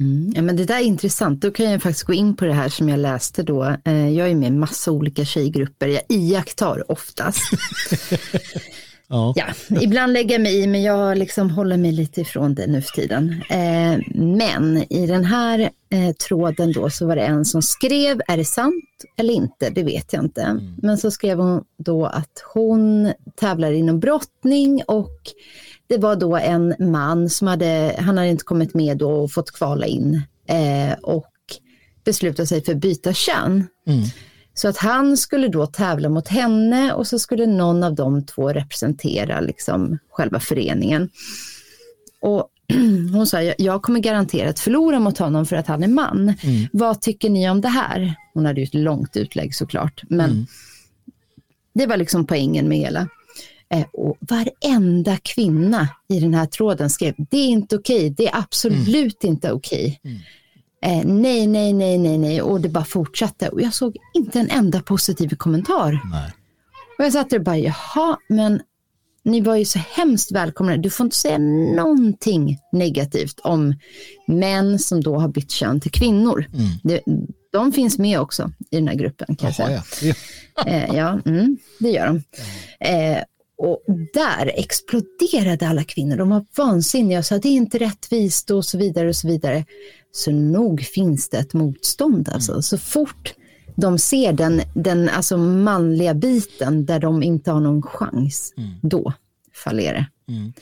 Mm, 0.04 0.34
ja, 0.36 0.42
men 0.42 0.56
det 0.56 0.66
där 0.66 0.80
är 0.80 0.84
intressant. 0.84 1.42
Då 1.42 1.52
kan 1.52 1.72
jag 1.72 1.82
faktiskt 1.82 2.06
gå 2.06 2.14
in 2.14 2.36
på 2.36 2.46
det 2.46 2.54
här 2.54 2.70
som 2.70 2.90
jag 2.90 3.00
läste 3.00 3.44
då. 3.44 3.76
Eh, 3.86 4.10
jag 4.10 4.30
är 4.30 4.36
med 4.36 4.48
i 4.48 4.52
massa 4.52 4.92
olika 4.92 5.26
tjejgrupper. 5.26 5.88
Jag 5.88 6.02
iakttar 6.10 6.92
oftast. 6.92 7.44
Ja. 9.08 9.34
ja. 9.36 9.46
ibland 9.82 10.14
lägger 10.14 10.36
jag 10.36 10.42
mig 10.42 10.64
i 10.64 10.68
men 10.68 10.84
jag 10.84 11.18
liksom 11.18 11.50
håller 11.50 11.78
mig 11.78 11.92
lite 11.92 12.22
ifrån 12.22 12.56
det 12.56 12.68
nu 12.68 12.82
för 12.82 12.92
tiden. 12.92 13.42
Eh, 13.50 14.00
men 14.16 14.94
i 14.94 15.08
den 15.08 15.26
här 15.26 15.60
eh, 15.90 16.12
tråden 16.28 16.72
då 16.72 16.90
så 16.90 17.08
var 17.08 17.16
det 17.16 17.22
en 17.22 17.46
som 17.46 17.62
skrev, 17.62 18.22
är 18.28 18.38
det 18.38 18.46
sant 18.46 18.86
eller 19.18 19.34
inte? 19.34 19.70
Det 19.70 19.84
vet 19.84 20.14
jag 20.14 20.24
inte. 20.24 20.42
Mm. 20.42 20.76
Men 20.82 20.98
så 20.98 21.12
skrev 21.12 21.38
hon 21.38 21.64
då 21.78 22.06
att 22.06 22.44
hon 22.54 23.14
tävlar 23.36 23.72
inom 23.72 24.00
brottning 24.00 24.84
och 24.88 25.20
det 25.94 26.00
var 26.00 26.16
då 26.16 26.38
en 26.38 26.76
man 26.80 27.30
som 27.30 27.48
hade, 27.48 27.96
han 28.00 28.18
hade 28.18 28.30
inte 28.30 28.44
kommit 28.44 28.74
med 28.74 28.98
då 28.98 29.12
och 29.12 29.32
fått 29.32 29.52
kvala 29.52 29.86
in 29.86 30.22
eh, 30.48 30.94
och 31.02 31.32
beslutade 32.04 32.48
sig 32.48 32.64
för 32.64 32.72
att 32.72 32.78
byta 32.78 33.14
kön. 33.14 33.68
Mm. 33.88 34.04
Så 34.54 34.68
att 34.68 34.78
han 34.78 35.18
skulle 35.18 35.48
då 35.48 35.66
tävla 35.66 36.10
mot 36.10 36.28
henne 36.28 36.94
och 36.94 37.08
så 37.08 37.20
skulle 37.20 37.46
någon 37.46 37.84
av 37.84 37.96
de 37.96 38.26
två 38.26 38.50
representera 38.50 39.42
liksom 39.42 39.98
själva 40.10 40.40
föreningen. 40.40 41.10
Och 42.22 42.50
hon 43.14 43.28
sa, 43.28 43.42
jag 43.42 43.82
kommer 43.82 44.00
garanterat 44.00 44.60
förlora 44.60 45.00
mot 45.00 45.18
honom 45.18 45.46
för 45.46 45.56
att 45.56 45.68
han 45.68 45.84
är 45.84 45.88
man. 45.88 46.34
Mm. 46.42 46.68
Vad 46.74 47.02
tycker 47.02 47.30
ni 47.30 47.50
om 47.50 47.62
det 47.62 47.70
här? 47.70 48.16
Hon 48.34 48.46
hade 48.46 48.62
ju 48.62 48.66
ett 48.66 48.74
långt 48.74 49.18
utlägg 49.18 49.56
såklart, 49.56 50.02
men 50.10 50.32
mm. 50.32 50.46
det 51.74 51.86
var 51.86 51.98
liksom 51.98 52.26
poängen 52.26 52.68
med 52.68 52.78
hela. 52.78 53.08
Eh, 53.74 53.86
och 53.94 54.18
varenda 54.20 55.18
kvinna 55.18 55.90
i 56.10 56.20
den 56.20 56.34
här 56.34 56.46
tråden 56.46 56.90
skrev, 56.90 57.14
det 57.18 57.38
är 57.38 57.48
inte 57.48 57.76
okej, 57.76 58.10
det 58.10 58.28
är 58.28 58.38
absolut 58.38 59.24
mm. 59.24 59.34
inte 59.34 59.52
okej. 59.52 60.00
Mm. 60.04 60.18
Eh, 60.84 61.06
nej, 61.06 61.48
nej, 61.48 61.74
nej, 61.74 61.98
nej, 61.98 62.18
nej. 62.18 62.42
Och 62.42 62.62
det 62.62 62.70
bara 62.70 62.86
fortsatte. 62.86 63.50
Och 63.50 63.62
jag 63.62 63.74
såg 63.74 63.98
inte 64.14 64.40
en 64.40 64.50
enda 64.50 64.82
positiv 64.82 65.36
kommentar. 65.36 66.02
Nej. 66.12 66.32
Och 66.98 67.06
jag 67.06 67.14
satt 67.14 67.30
där 67.30 67.38
och 67.38 67.44
bara, 67.44 67.58
jaha, 67.58 68.18
men 68.30 68.62
ni 69.24 69.42
var 69.42 69.56
ju 69.56 69.66
så 69.66 69.80
hemskt 69.80 70.32
välkomna. 70.32 70.78
Du 70.78 70.90
får 70.90 71.04
inte 71.04 71.16
säga 71.16 71.38
någonting 71.76 72.60
negativt 72.72 73.40
om 73.40 73.76
män 74.28 74.80
som 74.80 75.02
då 75.02 75.20
har 75.20 75.28
bytt 75.28 75.52
kön 75.52 75.82
till 75.82 75.92
kvinnor. 75.92 76.46
Mm. 76.54 76.70
Det, 76.84 77.02
de 77.52 77.72
finns 77.72 77.98
med 77.98 78.20
också 78.20 78.52
i 78.72 78.76
den 78.76 78.88
här 78.88 78.96
gruppen. 78.96 79.36
Kan 79.36 79.54
Jaha, 79.58 79.72
jag 79.72 79.86
säga. 79.86 80.16
Ja, 80.56 80.64
eh, 80.66 80.96
ja 80.96 81.20
mm, 81.26 81.58
det 81.80 81.90
gör 81.90 82.08
de. 82.08 82.24
Eh, 82.80 83.24
och 83.58 83.84
där 84.14 84.52
exploderade 84.56 85.68
alla 85.68 85.84
kvinnor. 85.84 86.18
De 86.18 86.30
var 86.30 86.46
vansinniga 86.58 87.20
och 87.20 87.26
sa 87.26 87.38
det 87.38 87.48
är 87.48 87.54
inte 87.54 87.78
rättvist 87.78 88.52
och 88.52 88.66
så 88.66 88.78
vidare 88.78 89.10
och 89.10 89.16
så 89.16 89.28
vidare. 89.28 89.66
Så 90.12 90.32
nog 90.32 90.82
finns 90.82 91.30
det 91.30 91.38
ett 91.38 91.54
motstånd 91.54 92.30
alltså. 92.30 92.52
Mm. 92.52 92.62
Så 92.62 92.78
fort 92.78 93.34
de 93.76 94.00
ser 94.00 94.34
den, 94.34 94.62
den 94.74 95.10
alltså 95.10 95.38
manliga 95.38 96.14
biten 96.14 96.86
där 96.86 97.00
de 97.00 97.24
inte 97.24 97.52
har 97.52 97.60
någon 97.60 97.82
chans, 97.82 98.54
mm. 98.58 98.72
då 98.82 99.14
fallerar 99.64 99.94
det. 99.94 100.34
Mm. 100.34 100.54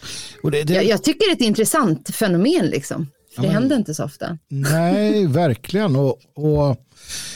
det, 0.43 0.63
det... 0.63 0.73
Jag, 0.73 0.85
jag, 0.85 1.03
tycker 1.03 1.27
det 1.27 1.31
är 1.31 1.35
ett 1.35 1.41
intressant 1.41 2.15
fenomen 2.15 2.65
liksom. 2.65 3.07
För 3.35 3.43
ja, 3.43 3.49
det 3.49 3.53
händer 3.53 3.75
inte 3.75 3.93
så 3.93 4.03
ofta. 4.03 4.37
Nej, 4.47 5.27
verkligen. 5.27 5.95
Och, 5.95 6.19
och 6.35 6.85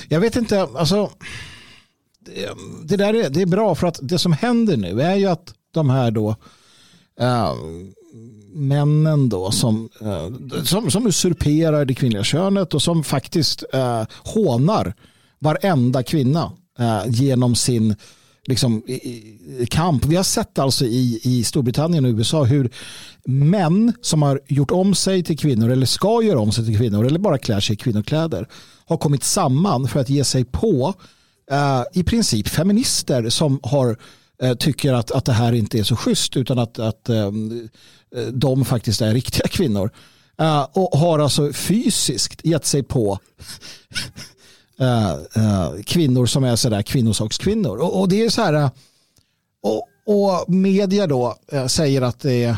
jag 0.09 0.19
vet 0.19 0.35
inte, 0.35 0.61
alltså 0.61 1.11
det, 2.83 2.97
där 2.97 3.13
är, 3.13 3.29
det 3.29 3.41
är 3.41 3.45
bra 3.45 3.75
för 3.75 3.87
att 3.87 3.99
det 4.01 4.19
som 4.19 4.33
händer 4.33 4.77
nu 4.77 5.01
är 5.01 5.15
ju 5.15 5.25
att 5.25 5.53
de 5.73 5.89
här 5.89 6.11
då 6.11 6.35
äh, 7.19 7.53
männen 8.53 9.29
då 9.29 9.51
som, 9.51 9.89
äh, 10.01 10.63
som, 10.63 10.91
som 10.91 11.07
usurperar 11.07 11.85
det 11.85 11.93
kvinnliga 11.93 12.23
könet 12.23 12.73
och 12.73 12.81
som 12.81 13.03
faktiskt 13.03 13.63
äh, 13.73 14.03
hånar 14.23 14.93
varenda 15.39 16.03
kvinna 16.03 16.51
äh, 16.79 17.01
genom 17.07 17.55
sin 17.55 17.95
liksom, 18.45 18.83
kamp. 19.69 20.05
Vi 20.05 20.15
har 20.15 20.23
sett 20.23 20.59
alltså 20.59 20.85
i, 20.85 21.19
i 21.23 21.43
Storbritannien 21.43 22.05
och 22.05 22.11
USA 22.11 22.43
hur 22.43 22.69
män 23.25 23.93
som 24.01 24.21
har 24.21 24.41
gjort 24.47 24.71
om 24.71 24.95
sig 24.95 25.23
till 25.23 25.37
kvinnor 25.37 25.71
eller 25.71 25.85
ska 25.85 26.21
göra 26.23 26.39
om 26.39 26.51
sig 26.51 26.65
till 26.65 26.77
kvinnor 26.77 27.05
eller 27.05 27.19
bara 27.19 27.37
klär 27.37 27.59
sig 27.59 27.73
i 27.73 27.77
kvinnokläder 27.77 28.47
har 28.85 28.97
kommit 28.97 29.23
samman 29.23 29.87
för 29.87 29.99
att 29.99 30.09
ge 30.09 30.23
sig 30.23 30.45
på 30.45 30.93
Eh, 31.51 31.83
i 31.93 32.03
princip 32.03 32.47
feminister 32.47 33.29
som 33.29 33.59
har 33.63 33.97
eh, 34.41 34.53
tycker 34.53 34.93
att, 34.93 35.11
att 35.11 35.25
det 35.25 35.33
här 35.33 35.53
inte 35.53 35.79
är 35.79 35.83
så 35.83 35.95
schysst 35.95 36.37
utan 36.37 36.59
att, 36.59 36.79
att 36.79 37.09
eh, 37.09 37.31
de 38.31 38.65
faktiskt 38.65 39.01
är 39.01 39.13
riktiga 39.13 39.47
kvinnor. 39.47 39.89
Och 40.73 40.99
har 40.99 41.19
alltså 41.19 41.53
fysiskt 41.53 42.45
gett 42.45 42.65
sig 42.65 42.83
på 42.83 43.19
kvinnor 45.85 46.25
som 46.25 46.43
är 46.43 46.55
sådär 46.55 46.81
kvinnosakskvinnor. 46.81 47.77
Och, 47.77 47.99
och 47.99 48.09
det 48.09 48.25
är 48.25 48.29
så 48.29 48.41
här 48.41 48.69
och, 49.61 49.87
och 50.05 50.49
media 50.53 51.07
då 51.07 51.37
säger 51.67 52.01
att 52.01 52.19
det 52.19 52.43
är, 52.43 52.57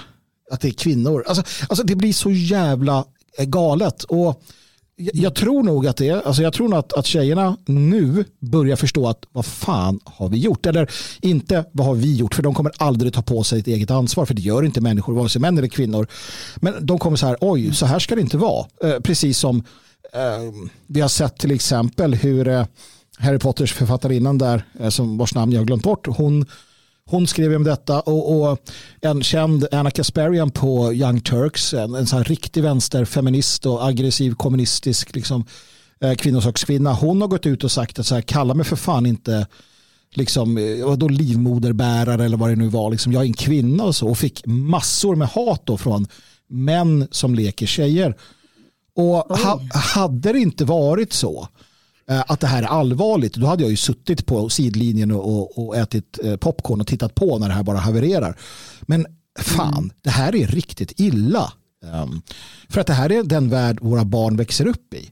att 0.51 0.61
det 0.61 0.67
är 0.67 0.71
kvinnor. 0.71 1.23
Alltså, 1.27 1.43
alltså 1.69 1.85
det 1.85 1.95
blir 1.95 2.13
så 2.13 2.31
jävla 2.31 3.05
galet. 3.37 4.03
Och 4.03 4.43
jag 4.97 5.35
tror 5.35 5.63
nog 5.63 5.87
att 5.87 5.97
det 5.97 6.09
är, 6.09 6.27
alltså 6.27 6.41
jag 6.41 6.53
tror 6.53 6.69
nog 6.69 6.79
att, 6.79 6.93
att 6.93 7.05
tjejerna 7.05 7.57
nu 7.65 8.25
börjar 8.39 8.75
förstå 8.75 9.07
att 9.07 9.25
vad 9.31 9.45
fan 9.45 9.99
har 10.03 10.29
vi 10.29 10.37
gjort? 10.37 10.65
Eller 10.65 10.91
inte 11.21 11.65
vad 11.71 11.87
har 11.87 11.95
vi 11.95 12.15
gjort? 12.15 12.35
För 12.35 12.43
de 12.43 12.53
kommer 12.53 12.71
aldrig 12.77 13.13
ta 13.13 13.21
på 13.21 13.43
sig 13.43 13.59
ett 13.59 13.67
eget 13.67 13.91
ansvar. 13.91 14.25
För 14.25 14.33
det 14.33 14.41
gör 14.41 14.63
inte 14.63 14.81
människor, 14.81 15.13
vare 15.13 15.29
sig 15.29 15.41
män 15.41 15.57
eller 15.57 15.67
kvinnor. 15.67 16.07
Men 16.55 16.85
de 16.85 16.99
kommer 16.99 17.17
så 17.17 17.25
här, 17.27 17.37
oj, 17.41 17.73
så 17.73 17.85
här 17.85 17.99
ska 17.99 18.15
det 18.15 18.21
inte 18.21 18.37
vara. 18.37 18.65
Eh, 18.83 18.99
precis 18.99 19.37
som 19.37 19.57
eh, 20.13 20.69
vi 20.87 21.01
har 21.01 21.09
sett 21.09 21.37
till 21.37 21.51
exempel 21.51 22.15
hur 22.15 22.47
eh, 22.47 22.65
Harry 23.17 23.39
Potters 23.39 23.73
författarinnan 23.73 24.37
där, 24.37 24.65
eh, 24.79 24.89
som 24.89 25.17
vars 25.17 25.35
namn 25.35 25.51
jag 25.51 25.59
har 25.59 25.65
glömt 25.65 25.83
bort, 25.83 26.07
hon 26.07 26.45
hon 27.07 27.27
skrev 27.27 27.55
om 27.55 27.63
detta 27.63 27.99
och, 27.99 28.51
och, 28.51 28.59
en 29.01 29.23
känd 29.23 29.67
Anna 29.71 29.91
Kasparian 29.91 30.51
på 30.51 30.93
Young 30.93 31.21
Turks, 31.21 31.73
en, 31.73 31.95
en 31.95 32.07
sån 32.07 32.17
här 32.17 32.23
riktig 32.23 32.63
vänsterfeminist 32.63 33.65
och 33.65 33.87
aggressiv 33.87 34.35
kommunistisk 34.35 35.15
liksom, 35.15 35.45
eh, 36.01 36.13
kvinnosakskvinna. 36.13 36.93
Hon 36.93 37.21
har 37.21 37.27
gått 37.27 37.45
ut 37.45 37.63
och 37.63 37.71
sagt 37.71 37.99
att 37.99 38.05
så 38.05 38.15
här, 38.15 38.21
kalla 38.21 38.53
mig 38.53 38.65
för 38.65 38.75
fan 38.75 39.05
inte 39.05 39.47
liksom, 40.13 40.57
eh, 40.57 40.93
då 40.93 41.07
livmoderbärare 41.07 42.25
eller 42.25 42.37
vad 42.37 42.49
det 42.49 42.55
nu 42.55 42.67
var. 42.67 42.91
Liksom, 42.91 43.13
jag 43.13 43.21
är 43.21 43.27
en 43.27 43.33
kvinna 43.33 43.83
och 43.83 43.95
så 43.95 44.07
och 44.07 44.17
fick 44.17 44.45
massor 44.45 45.15
med 45.15 45.27
hat 45.27 45.61
då 45.65 45.77
från 45.77 46.07
män 46.49 47.07
som 47.11 47.35
leker 47.35 47.65
tjejer. 47.65 48.17
Och 48.95 49.37
ha, 49.37 49.61
hade 49.73 50.33
det 50.33 50.39
inte 50.39 50.65
varit 50.65 51.13
så 51.13 51.47
att 52.07 52.39
det 52.39 52.47
här 52.47 52.63
är 52.63 52.67
allvarligt, 52.67 53.33
då 53.33 53.47
hade 53.47 53.63
jag 53.63 53.69
ju 53.69 53.77
suttit 53.77 54.25
på 54.25 54.49
sidlinjen 54.49 55.11
och, 55.11 55.67
och 55.67 55.77
ätit 55.77 56.19
eh, 56.23 56.35
popcorn 56.35 56.81
och 56.81 56.87
tittat 56.87 57.15
på 57.15 57.39
när 57.39 57.47
det 57.47 57.53
här 57.53 57.63
bara 57.63 57.77
havererar. 57.77 58.37
Men 58.81 59.05
fan, 59.39 59.77
mm. 59.77 59.91
det 60.01 60.09
här 60.09 60.35
är 60.35 60.47
riktigt 60.47 60.99
illa. 60.99 61.53
Um, 61.83 62.21
för 62.69 62.81
att 62.81 62.87
det 62.87 62.93
här 62.93 63.11
är 63.11 63.23
den 63.23 63.49
värld 63.49 63.77
våra 63.81 64.05
barn 64.05 64.37
växer 64.37 64.67
upp 64.67 64.93
i. 64.93 65.09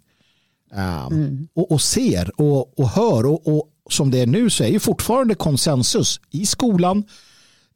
Um, 0.74 1.14
mm. 1.14 1.48
och, 1.54 1.72
och, 1.72 1.82
ser 1.82 2.42
och, 2.42 2.80
och 2.80 2.90
hör 2.90 3.26
och, 3.26 3.48
och, 3.48 3.70
som 3.90 4.12
det 4.12 4.20
är 4.20 4.28
nu 4.28 4.50
så 4.50 4.64
är 4.64 4.68
ju 4.68 4.80
fortfarande 4.80 5.36
konsensus 5.36 6.20
i 6.32 6.46
skolan 6.46 7.04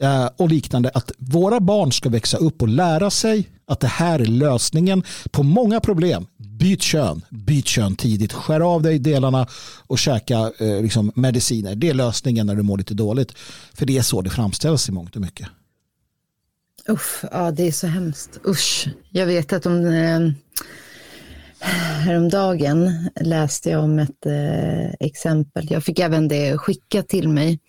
Eh, 0.02 0.30
och 0.38 0.50
liknande 0.50 0.92
att 0.94 1.12
våra 1.18 1.60
barn 1.60 1.92
ska 1.92 2.10
växa 2.10 2.38
upp 2.38 2.62
och 2.62 2.68
lära 2.68 3.10
sig 3.10 3.50
att 3.68 3.80
det 3.80 3.88
här 3.88 4.20
är 4.20 4.26
lösningen 4.26 5.04
på 5.32 5.44
många 5.44 5.80
problem 5.80 6.28
byt 6.38 6.82
kön, 6.82 7.22
byt 7.30 7.68
kön 7.68 7.96
tidigt, 7.96 8.34
skär 8.34 8.60
av 8.60 8.82
dig 8.82 9.00
delarna 9.00 9.48
och 9.88 10.00
käka 10.00 10.52
eh, 10.60 10.82
liksom 10.82 11.12
mediciner. 11.16 11.76
Det 11.76 11.90
är 11.90 11.94
lösningen 11.94 12.48
när 12.48 12.56
du 12.56 12.62
mår 12.62 12.78
lite 12.78 12.94
dåligt. 12.94 13.34
För 13.74 13.86
det 13.86 13.98
är 13.98 14.02
så 14.02 14.22
det 14.22 14.30
framställs 14.30 14.90
i 14.90 14.92
mångt 14.92 15.16
och 15.16 15.22
mycket. 15.22 15.48
Uff, 16.88 17.26
ja 17.32 17.52
det 17.52 17.68
är 17.68 17.72
så 17.72 17.88
hemskt. 17.88 18.40
Usch, 18.48 18.88
jag 19.10 19.26
vet 19.26 19.54
att 19.54 19.66
om 19.66 19.86
eh, 19.86 20.32
häromdagen 22.06 23.10
läste 23.22 23.70
jag 23.70 23.84
om 23.84 24.00
ett 24.00 24.26
eh, 24.26 25.08
exempel. 25.08 25.68
Jag 25.72 25.84
fick 25.84 26.00
även 26.00 26.28
det 26.28 26.58
skickat 26.58 27.08
till 27.08 27.30
mig. 27.30 27.60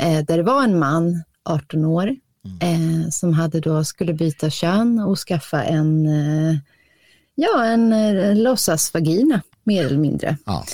Eh, 0.00 0.24
där 0.24 0.36
det 0.36 0.42
var 0.42 0.64
en 0.64 0.78
man, 0.78 1.22
18 1.48 1.84
år, 1.84 2.16
mm. 2.62 3.02
eh, 3.02 3.10
som 3.10 3.32
hade 3.32 3.60
då 3.60 3.84
skulle 3.84 4.12
byta 4.12 4.50
kön 4.50 5.00
och 5.00 5.18
skaffa 5.18 5.64
en 5.64 6.06
eh, 6.06 6.58
Ja, 7.40 7.64
en 7.64 7.92
eh, 7.92 8.36
låtsasvagina 8.36 9.42
mer 9.64 9.86
eller 9.86 9.98
mindre. 9.98 10.36
Ja. 10.46 10.64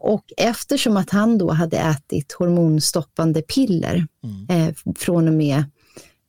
Och 0.00 0.24
eftersom 0.36 0.96
att 0.96 1.10
han 1.10 1.38
då 1.38 1.50
hade 1.50 1.76
ätit 1.76 2.32
hormonstoppande 2.32 3.42
piller 3.42 4.06
mm. 4.24 4.68
eh, 4.68 4.74
från 4.98 5.28
och 5.28 5.34
med 5.34 5.64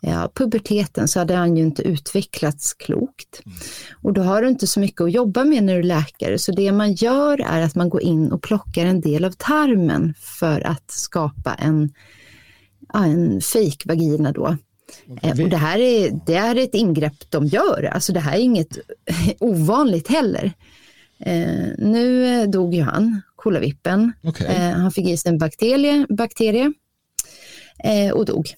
ja, 0.01 0.31
puberteten 0.35 1.07
så 1.07 1.19
hade 1.19 1.35
han 1.35 1.57
ju 1.57 1.63
inte 1.63 1.81
utvecklats 1.81 2.73
klokt. 2.73 3.41
Mm. 3.45 3.57
Och 4.01 4.13
då 4.13 4.21
har 4.21 4.41
du 4.41 4.47
inte 4.47 4.67
så 4.67 4.79
mycket 4.79 5.01
att 5.01 5.11
jobba 5.11 5.43
med 5.43 5.63
när 5.63 5.73
du 5.73 5.79
är 5.79 5.83
läkare. 5.83 6.39
Så 6.39 6.51
det 6.51 6.71
man 6.71 6.93
gör 6.93 7.41
är 7.41 7.61
att 7.61 7.75
man 7.75 7.89
går 7.89 8.01
in 8.01 8.31
och 8.31 8.41
plockar 8.41 8.85
en 8.85 9.01
del 9.01 9.25
av 9.25 9.31
tarmen 9.31 10.13
för 10.19 10.67
att 10.67 10.91
skapa 10.91 11.53
en, 11.53 11.93
en 12.93 13.41
fejkvagina 13.41 14.31
då. 14.31 14.57
Eh, 15.21 15.29
och 15.29 15.49
det 15.49 15.57
här, 15.57 15.79
är, 15.79 16.19
det 16.25 16.35
är 16.35 16.55
ett 16.55 16.73
ingrepp 16.75 17.29
de 17.29 17.45
gör, 17.45 17.89
alltså 17.93 18.13
det 18.13 18.19
här 18.19 18.37
är 18.37 18.41
inget 18.41 18.77
ovanligt 19.39 20.07
heller. 20.07 20.51
Eh, 21.19 21.67
nu 21.77 22.47
dog 22.47 22.73
ju 22.73 22.81
han, 22.81 23.21
kolavippen. 23.35 24.11
Okay. 24.23 24.47
Eh, 24.47 24.71
han 24.71 24.91
fick 24.91 25.07
i 25.07 25.17
sig 25.17 25.29
en 25.29 25.37
bakterie, 25.37 26.05
bakterie 26.09 26.73
eh, 27.83 28.11
och 28.11 28.25
dog. 28.25 28.53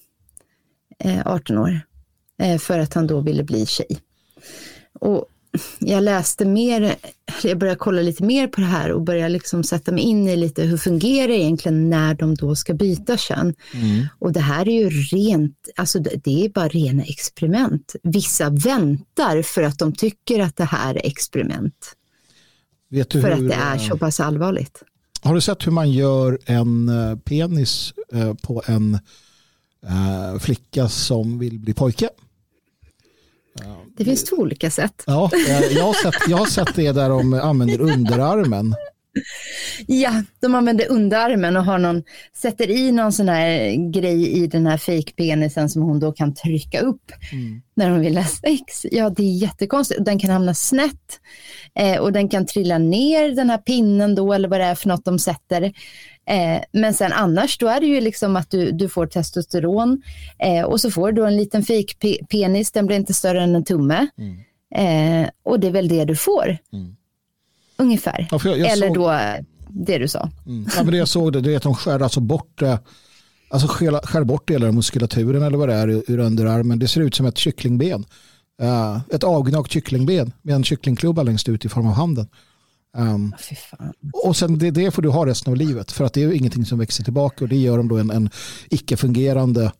eh, 0.98 1.26
18 1.26 1.58
år, 1.58 1.80
eh, 2.38 2.58
för 2.58 2.78
att 2.78 2.94
han 2.94 3.06
då 3.06 3.20
ville 3.20 3.44
bli 3.44 3.66
tjej. 3.66 3.98
Och 5.00 5.26
jag 5.78 6.02
läste 6.02 6.44
mer, 6.44 6.96
jag 7.42 7.58
började 7.58 7.78
kolla 7.78 8.02
lite 8.02 8.24
mer 8.24 8.48
på 8.48 8.60
det 8.60 8.66
här 8.66 8.92
och 8.92 9.02
började 9.02 9.28
liksom 9.28 9.64
sätta 9.64 9.92
mig 9.92 10.02
in 10.02 10.28
i 10.28 10.36
lite 10.36 10.62
hur 10.62 10.76
fungerar 10.76 11.28
det 11.28 11.34
egentligen 11.34 11.90
när 11.90 12.14
de 12.14 12.34
då 12.34 12.56
ska 12.56 12.74
byta 12.74 13.16
kön. 13.16 13.54
Mm. 13.74 14.06
Och 14.18 14.32
det 14.32 14.40
här 14.40 14.68
är 14.68 14.72
ju 14.72 14.90
rent, 14.90 15.56
alltså 15.76 15.98
det 15.98 16.44
är 16.44 16.48
bara 16.48 16.68
rena 16.68 17.02
experiment. 17.02 17.94
Vissa 18.02 18.50
väntar 18.50 19.42
för 19.42 19.62
att 19.62 19.78
de 19.78 19.92
tycker 19.92 20.40
att 20.40 20.56
det 20.56 20.64
här 20.64 20.94
är 20.94 21.06
experiment. 21.06 21.94
för 23.12 23.22
hur, 23.22 23.30
att 23.30 23.48
det 23.48 23.54
är 23.54 23.78
så 23.78 23.98
pass 23.98 24.20
allvarligt. 24.20 24.82
Har 25.22 25.34
du 25.34 25.40
sett 25.40 25.66
hur 25.66 25.72
man 25.72 25.90
gör 25.90 26.38
en 26.46 26.88
eh, 26.88 27.16
penis 27.16 27.94
eh, 28.12 28.34
på 28.34 28.62
en 28.66 28.94
eh, 29.86 30.38
flicka 30.40 30.88
som 30.88 31.38
vill 31.38 31.58
bli 31.58 31.74
pojke? 31.74 32.08
Det 33.96 34.04
finns 34.04 34.24
två 34.24 34.36
olika 34.36 34.70
sätt. 34.70 35.02
Ja, 35.06 35.30
jag 35.70 35.84
har 35.84 36.02
sett, 36.02 36.14
jag 36.28 36.36
har 36.36 36.46
sett 36.46 36.74
det 36.74 36.92
där 36.92 37.08
de 37.08 37.34
använder 37.34 37.80
underarmen. 37.80 38.74
Ja, 39.86 40.22
de 40.40 40.54
använder 40.54 40.90
underarmen 40.90 41.56
och 41.56 41.64
har 41.64 41.78
någon, 41.78 42.02
sätter 42.36 42.70
i 42.70 42.92
någon 42.92 43.12
sån 43.12 43.28
här 43.28 43.74
grej 43.92 44.28
i 44.28 44.46
den 44.46 44.66
här 44.66 44.76
fejkpenisen 44.76 45.70
som 45.70 45.82
hon 45.82 46.00
då 46.00 46.12
kan 46.12 46.34
trycka 46.34 46.80
upp 46.80 47.12
mm. 47.32 47.62
när 47.74 47.90
hon 47.90 48.00
vill 48.00 48.16
ha 48.16 48.24
sex. 48.24 48.86
Ja, 48.90 49.10
det 49.10 49.22
är 49.22 49.36
jättekonstigt. 49.36 50.04
Den 50.04 50.18
kan 50.18 50.30
hamna 50.30 50.54
snett 50.54 51.20
eh, 51.78 51.98
och 51.98 52.12
den 52.12 52.28
kan 52.28 52.46
trilla 52.46 52.78
ner 52.78 53.28
den 53.28 53.50
här 53.50 53.58
pinnen 53.58 54.14
då 54.14 54.32
eller 54.32 54.48
vad 54.48 54.60
det 54.60 54.66
är 54.66 54.74
för 54.74 54.88
något 54.88 55.04
de 55.04 55.18
sätter. 55.18 55.72
Eh, 56.26 56.62
men 56.72 56.94
sen 56.94 57.12
annars 57.12 57.58
då 57.58 57.68
är 57.68 57.80
det 57.80 57.86
ju 57.86 58.00
liksom 58.00 58.36
att 58.36 58.50
du, 58.50 58.70
du 58.70 58.88
får 58.88 59.06
testosteron 59.06 60.02
eh, 60.38 60.64
och 60.64 60.80
så 60.80 60.90
får 60.90 61.12
du 61.12 61.26
en 61.26 61.36
liten 61.36 61.62
fejkpenis, 61.62 62.72
den 62.72 62.86
blir 62.86 62.96
inte 62.96 63.14
större 63.14 63.42
än 63.42 63.54
en 63.54 63.64
tumme. 63.64 64.06
Mm. 64.18 64.38
Eh, 65.24 65.30
och 65.42 65.60
det 65.60 65.66
är 65.66 65.72
väl 65.72 65.88
det 65.88 66.04
du 66.04 66.16
får. 66.16 66.58
Mm. 66.72 66.96
Ungefär. 67.76 68.28
Ja, 68.30 68.40
jag, 68.44 68.58
jag 68.58 68.70
Eller 68.70 68.86
såg... 68.86 68.96
då 68.96 69.18
det 69.68 69.98
du 69.98 70.08
sa. 70.08 70.30
Mm. 70.46 70.66
Ja, 70.76 70.82
men 70.82 70.92
det 70.92 70.98
jag 70.98 71.08
såg 71.08 71.32
det, 71.32 71.40
det 71.40 71.52
är 71.52 71.56
att 71.56 71.62
de 71.62 71.74
skär 71.74 72.00
alltså 72.00 72.20
bort 72.20 72.62
Alltså 73.48 73.68
skär, 73.68 74.06
skär 74.06 74.24
bort 74.24 74.48
delar 74.48 74.68
av 74.68 74.74
muskulaturen 74.74 75.42
eller 75.42 75.58
vad 75.58 75.68
det 75.68 75.74
är 75.74 75.88
ur 75.88 76.18
underarmen. 76.18 76.78
Det 76.78 76.88
ser 76.88 77.00
ut 77.00 77.14
som 77.14 77.26
ett 77.26 77.38
kycklingben. 77.38 78.04
Uh, 78.62 79.00
ett 79.10 79.24
avgnagt 79.24 79.72
kycklingben 79.72 80.32
med 80.42 80.54
en 80.54 80.64
kycklingklubba 80.64 81.22
längst 81.22 81.48
ut 81.48 81.64
i 81.64 81.68
form 81.68 81.86
av 81.86 81.92
handen. 81.92 82.28
Um, 82.96 83.34
och 84.26 84.36
sen 84.36 84.58
det, 84.58 84.70
det 84.70 84.90
får 84.90 85.02
du 85.02 85.08
ha 85.08 85.26
resten 85.26 85.52
av 85.52 85.56
livet 85.56 85.92
för 85.92 86.04
att 86.04 86.12
det 86.12 86.22
är 86.22 86.32
ingenting 86.32 86.66
som 86.66 86.78
växer 86.78 87.04
tillbaka 87.04 87.44
och 87.44 87.48
det 87.48 87.56
gör 87.56 87.76
de 87.76 87.88
då 87.88 87.98
en, 87.98 88.10
en 88.10 88.30
icke-fungerande 88.70 89.72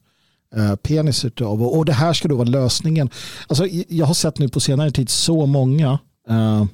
uh, 0.56 0.74
penis 0.74 1.24
utav. 1.24 1.62
Och, 1.62 1.78
och 1.78 1.84
det 1.84 1.92
här 1.92 2.12
ska 2.12 2.28
då 2.28 2.36
vara 2.36 2.48
lösningen. 2.48 3.10
Alltså, 3.46 3.66
jag 3.88 4.06
har 4.06 4.14
sett 4.14 4.38
nu 4.38 4.48
på 4.48 4.60
senare 4.60 4.90
tid 4.90 5.08
så 5.08 5.46
många 5.46 5.98
uh, 6.30 6.64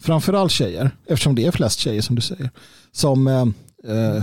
framförallt 0.00 0.52
tjejer, 0.52 0.90
eftersom 1.06 1.34
det 1.34 1.46
är 1.46 1.50
flest 1.50 1.78
tjejer 1.78 2.02
som 2.02 2.16
du 2.16 2.22
säger, 2.22 2.50
som 2.92 3.26
uh, 3.26 4.22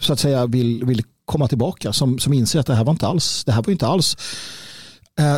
så 0.00 0.12
att 0.12 0.20
säga 0.20 0.46
vill, 0.46 0.84
vill 0.84 1.02
komma 1.24 1.48
tillbaka, 1.48 1.92
som, 1.92 2.18
som 2.18 2.32
inser 2.32 2.60
att 2.60 2.66
det 2.66 2.74
här 2.74 2.84
var 2.84 2.92
inte 2.92 3.06
alls, 3.06 3.44
det 3.44 3.52
här 3.52 3.62
var 3.62 3.72
inte 3.72 3.86
alls, 3.86 4.16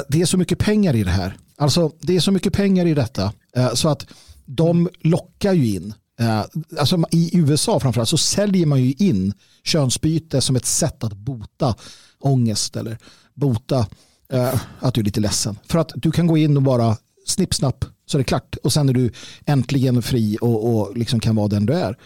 det 0.08 0.22
är 0.22 0.26
så 0.26 0.38
mycket 0.38 0.58
pengar 0.58 0.96
i 0.96 1.04
det 1.04 1.10
här. 1.10 1.36
Alltså 1.56 1.92
det 2.00 2.16
är 2.16 2.20
så 2.20 2.32
mycket 2.32 2.52
pengar 2.52 2.86
i 2.86 2.94
detta 2.94 3.32
så 3.74 3.88
att 3.88 4.06
de 4.46 4.88
lockar 5.00 5.52
ju 5.52 5.74
in. 5.74 5.94
Eh, 6.20 6.44
alltså 6.78 7.04
I 7.10 7.38
USA 7.38 7.80
framförallt 7.80 8.08
så 8.08 8.18
säljer 8.18 8.66
man 8.66 8.82
ju 8.82 8.92
in 8.92 9.32
könsbyte 9.64 10.40
som 10.40 10.56
ett 10.56 10.66
sätt 10.66 11.04
att 11.04 11.12
bota 11.12 11.74
ångest 12.18 12.76
eller 12.76 12.98
bota 13.34 13.86
eh, 14.32 14.60
att 14.80 14.94
du 14.94 15.00
är 15.00 15.04
lite 15.04 15.20
ledsen. 15.20 15.58
För 15.68 15.78
att 15.78 15.92
du 15.94 16.10
kan 16.10 16.26
gå 16.26 16.36
in 16.36 16.56
och 16.56 16.62
bara 16.62 16.96
snipp 17.26 17.54
snapp 17.54 17.84
så 18.06 18.16
är 18.16 18.20
det 18.20 18.24
klart 18.24 18.56
och 18.62 18.72
sen 18.72 18.88
är 18.88 18.92
du 18.92 19.12
äntligen 19.46 20.02
fri 20.02 20.38
och, 20.40 20.74
och 20.74 20.96
liksom 20.96 21.20
kan 21.20 21.36
vara 21.36 21.48
den 21.48 21.66
du 21.66 21.72
är. 21.74 21.98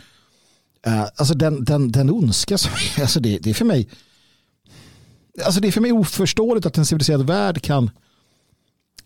Eh, 0.86 1.02
alltså 1.02 1.34
den, 1.34 1.64
den, 1.64 1.92
den 1.92 2.10
ondska 2.10 2.58
som 2.58 2.72
alltså 3.00 3.20
det, 3.20 3.38
det 3.38 3.50
är 3.50 3.54
för 3.54 3.64
mig 3.64 3.88
alltså 5.44 5.60
det 5.60 5.68
är 5.68 5.72
för 5.72 5.80
mig 5.80 5.92
oförståeligt 5.92 6.66
att 6.66 6.78
en 6.78 6.86
civiliserad 6.86 7.26
värld 7.26 7.62
kan 7.62 7.90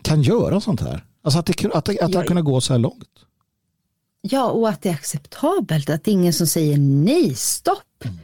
kan 0.02 0.22
göra 0.22 0.60
sånt 0.60 0.80
här. 0.80 1.04
Alltså 1.22 1.38
att 1.38 1.46
det, 1.46 1.64
att, 1.64 1.74
att 1.74 2.12
det 2.12 2.18
har 2.18 2.24
kunnat 2.24 2.44
gå 2.44 2.60
så 2.60 2.72
här 2.72 2.78
långt. 2.78 3.08
Ja, 4.22 4.50
och 4.50 4.68
att 4.68 4.82
det 4.82 4.88
är 4.88 4.94
acceptabelt. 4.94 5.90
Att 5.90 6.04
det 6.04 6.10
är 6.10 6.12
ingen 6.12 6.32
som 6.32 6.46
säger 6.46 6.78
nej, 6.78 7.34
stopp. 7.34 8.04
Mm. 8.04 8.18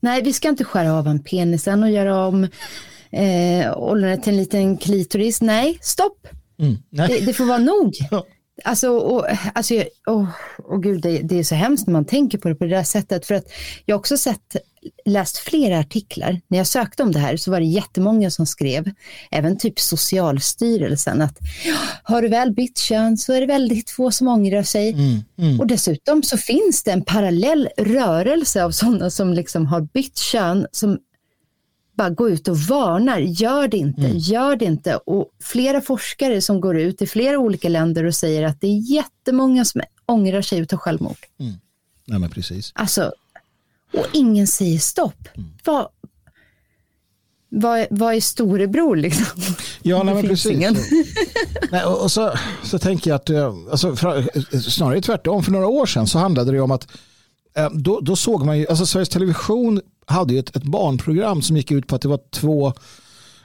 Nej, 0.00 0.22
vi 0.22 0.32
ska 0.32 0.48
inte 0.48 0.64
skära 0.64 0.92
av 0.92 1.06
en 1.06 1.22
penisen 1.22 1.82
och 1.82 1.90
göra 1.90 2.26
om 2.26 2.48
eh, 3.10 3.76
ollonet 3.76 4.22
till 4.22 4.32
en 4.32 4.36
liten 4.36 4.76
klitoris. 4.76 5.40
Nej, 5.40 5.78
stopp. 5.82 6.28
Mm. 6.58 6.76
Nej. 6.90 7.08
Det, 7.08 7.26
det, 7.26 7.32
får 7.32 7.44
vara 7.44 7.58
nog. 7.58 7.96
Ja. 8.10 8.26
Alltså, 8.64 8.90
och, 8.90 9.26
alltså 9.54 9.74
oh, 10.06 10.28
oh, 10.58 10.80
gud, 10.80 11.02
det, 11.02 11.18
det, 11.18 11.38
är 11.38 11.44
så 11.44 11.54
hemskt 11.54 11.86
när 11.86 11.92
man 11.92 12.04
tänker 12.04 12.38
på 12.38 12.48
det 12.48 12.54
på 12.54 12.64
det 12.64 12.70
där 12.70 12.82
sättet. 12.82 13.26
För 13.26 13.34
att 13.34 13.46
jag 13.86 13.94
har 13.94 13.98
också 13.98 14.16
sett, 14.16 14.56
läst 15.04 15.38
flera 15.38 15.78
artiklar. 15.78 16.40
När 16.48 16.58
jag 16.58 16.66
sökte 16.66 17.02
om 17.02 17.12
det 17.12 17.18
här 17.18 17.36
så 17.36 17.50
var 17.50 17.60
det 17.60 17.66
jättemånga 17.66 18.30
som 18.30 18.46
skrev, 18.46 18.90
även 19.30 19.58
typ 19.58 19.80
Socialstyrelsen, 19.80 21.22
att 21.22 21.38
har 22.02 22.22
du 22.22 22.28
väl 22.28 22.52
bytt 22.52 22.78
kön 22.78 23.16
så 23.16 23.32
är 23.32 23.40
det 23.40 23.46
väldigt 23.46 23.90
få 23.90 24.10
som 24.10 24.28
ångrar 24.28 24.62
sig. 24.62 24.92
Mm, 24.92 25.20
mm. 25.38 25.60
Och 25.60 25.66
dessutom 25.66 26.22
så 26.22 26.36
finns 26.36 26.82
det 26.82 26.90
en 26.90 27.04
parallell 27.04 27.68
rörelse 27.78 28.64
av 28.64 28.70
sådana 28.70 29.10
som 29.10 29.32
liksom 29.32 29.66
har 29.66 29.80
bytt 29.80 30.18
kön 30.18 30.66
som 30.72 30.98
bara 31.94 32.10
gå 32.10 32.28
ut 32.28 32.48
och 32.48 32.58
varnar, 32.58 33.18
gör 33.18 33.68
det 33.68 33.76
inte, 33.76 34.06
mm. 34.06 34.18
gör 34.18 34.56
det 34.56 34.64
inte. 34.64 34.96
Och 34.96 35.30
flera 35.40 35.80
forskare 35.80 36.40
som 36.40 36.60
går 36.60 36.78
ut 36.78 37.02
i 37.02 37.06
flera 37.06 37.38
olika 37.38 37.68
länder 37.68 38.04
och 38.04 38.14
säger 38.14 38.42
att 38.42 38.60
det 38.60 38.66
är 38.66 38.92
jättemånga 38.92 39.64
som 39.64 39.82
ångrar 40.06 40.42
sig 40.42 40.58
utav 40.58 40.78
självmord. 40.78 41.26
Mm. 41.40 41.54
Ja, 42.04 42.18
men 42.18 42.30
precis. 42.30 42.72
Alltså, 42.74 43.12
och 43.92 44.06
ingen 44.12 44.46
säger 44.46 44.78
stopp. 44.78 45.28
Mm. 45.34 45.50
Vad, 45.64 45.88
vad, 47.48 47.86
vad 47.90 48.14
är 48.14 48.20
storebror 48.20 48.96
liksom? 48.96 49.26
Ja, 49.82 50.02
nej, 50.02 50.14
men 50.14 50.28
precis. 50.28 50.58
nej, 51.70 51.84
och, 51.84 52.02
och, 52.02 52.10
så, 52.10 52.32
så 52.64 52.78
tänker 52.78 53.10
jag 53.10 53.16
att, 53.16 53.30
eh, 53.30 53.54
alltså, 53.70 53.96
för, 53.96 54.28
snarare 54.70 55.00
tvärtom, 55.00 55.42
för 55.42 55.52
några 55.52 55.66
år 55.66 55.86
sedan 55.86 56.06
så 56.06 56.18
handlade 56.18 56.52
det 56.52 56.60
om 56.60 56.70
att 56.70 56.88
eh, 57.56 57.70
då, 57.70 58.00
då 58.00 58.16
såg 58.16 58.44
man 58.44 58.58
ju, 58.58 58.66
alltså 58.68 58.86
Sveriges 58.86 59.08
Television 59.08 59.80
hade 60.06 60.32
ju 60.32 60.38
ett, 60.38 60.56
ett 60.56 60.62
barnprogram 60.62 61.42
som 61.42 61.56
gick 61.56 61.70
ut 61.70 61.86
på 61.86 61.96
att 61.96 62.02
det 62.02 62.08
var 62.08 62.20
två 62.30 62.72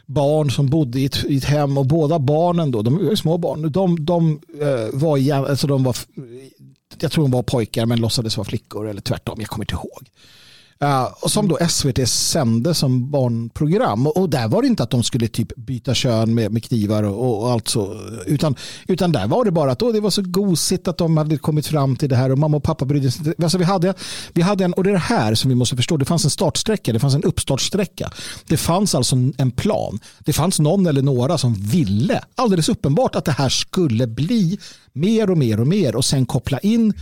barn 0.05 0.51
som 0.51 0.69
bodde 0.69 0.99
i 0.99 1.05
ett, 1.05 1.25
i 1.25 1.37
ett 1.37 1.43
hem 1.43 1.77
och 1.77 1.85
båda 1.85 2.19
barnen 2.19 2.71
då, 2.71 2.81
de 2.81 3.05
var 3.07 3.15
små 3.15 3.37
barn, 3.37 3.71
de, 3.71 4.05
de 4.05 4.41
uh, 4.61 4.89
var, 4.93 5.33
alltså 5.49 5.67
de 5.67 5.83
var, 5.83 5.95
jag 6.99 7.11
tror 7.11 7.23
de 7.23 7.31
var 7.31 7.43
pojkar 7.43 7.85
men 7.85 7.99
låtsades 7.99 8.37
vara 8.37 8.45
flickor 8.45 8.87
eller 8.87 9.01
tvärtom, 9.01 9.35
jag 9.39 9.49
kommer 9.49 9.63
inte 9.63 9.73
ihåg. 9.73 10.09
Uh, 10.83 11.03
och 11.21 11.31
som 11.31 11.47
då 11.47 11.57
SVT 11.69 12.09
sände 12.09 12.73
som 12.73 13.11
barnprogram. 13.11 14.07
Och, 14.07 14.17
och, 14.17 14.29
där 14.29 14.47
var 14.47 14.61
det 14.61 14.67
inte 14.67 14.83
att 14.83 14.89
de 14.89 15.03
skulle 15.03 15.27
typ 15.27 15.55
byta 15.55 15.93
kön 15.93 16.33
med, 16.33 16.51
med 16.51 16.63
knivar 16.63 17.03
och, 17.03 17.43
och, 17.43 17.51
allt 17.51 17.67
så. 17.67 17.97
Utan, 18.25 18.55
utan 18.87 19.11
där 19.11 19.27
var 19.27 19.45
det 19.45 19.51
bara 19.51 19.71
att 19.71 19.81
oh, 19.81 19.93
det 19.93 19.99
var 19.99 20.09
så 20.09 20.21
gosigt 20.21 20.87
att 20.87 20.97
de 20.97 21.17
hade 21.17 21.37
kommit 21.37 21.67
fram 21.67 21.95
till 21.95 22.09
det 22.09 22.15
här 22.15 22.31
och 22.31 22.37
mamma 22.37 22.57
och 22.57 22.63
pappa 22.63 22.85
brydde 22.85 23.11
sig 23.11 23.33
alltså, 23.43 23.57
vi, 23.57 23.63
hade, 23.63 23.93
vi 24.33 24.41
hade 24.41 24.65
en, 24.65 24.73
och 24.73 24.83
det 24.83 24.89
är 24.89 24.93
det 24.93 24.99
här 24.99 25.35
som 25.35 25.49
vi 25.49 25.55
måste 25.55 25.75
förstå. 25.75 25.97
Det 25.97 26.05
fanns 26.05 26.23
en 26.23 26.29
startsträcka, 26.29 26.93
det 26.93 26.99
fanns 26.99 27.15
en 27.15 27.23
uppstartsträcka. 27.23 28.11
Det 28.45 28.57
fanns 28.57 28.95
alltså 28.95 29.15
en 29.37 29.51
plan. 29.51 29.99
Det 30.19 30.33
fanns 30.33 30.59
någon 30.59 30.87
eller 30.87 31.01
några 31.01 31.37
som 31.37 31.53
ville, 31.53 32.21
alldeles 32.35 32.69
uppenbart, 32.69 33.15
att 33.15 33.25
det 33.25 33.31
här 33.31 33.49
skulle 33.49 34.07
bli 34.07 34.59
mer 34.93 35.29
och 35.29 35.37
mer 35.37 35.59
och 35.59 35.67
mer 35.67 35.95
och 35.95 36.05
sen 36.05 36.25
koppla 36.25 36.59
in 36.59 36.93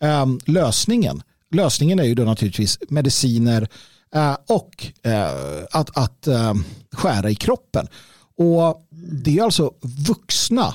um, 0.00 0.40
lösningen 0.44 1.22
lösningen 1.54 1.98
är 1.98 2.04
ju 2.04 2.14
då 2.14 2.22
naturligtvis 2.22 2.78
mediciner 2.88 3.68
eh, 4.14 4.36
och 4.48 4.86
eh, 5.02 5.64
att, 5.70 5.96
att 5.96 6.26
eh, 6.26 6.54
skära 6.92 7.30
i 7.30 7.34
kroppen. 7.34 7.88
Och 8.36 8.88
det 9.22 9.38
är 9.38 9.42
alltså 9.42 9.72
vuxna, 10.08 10.74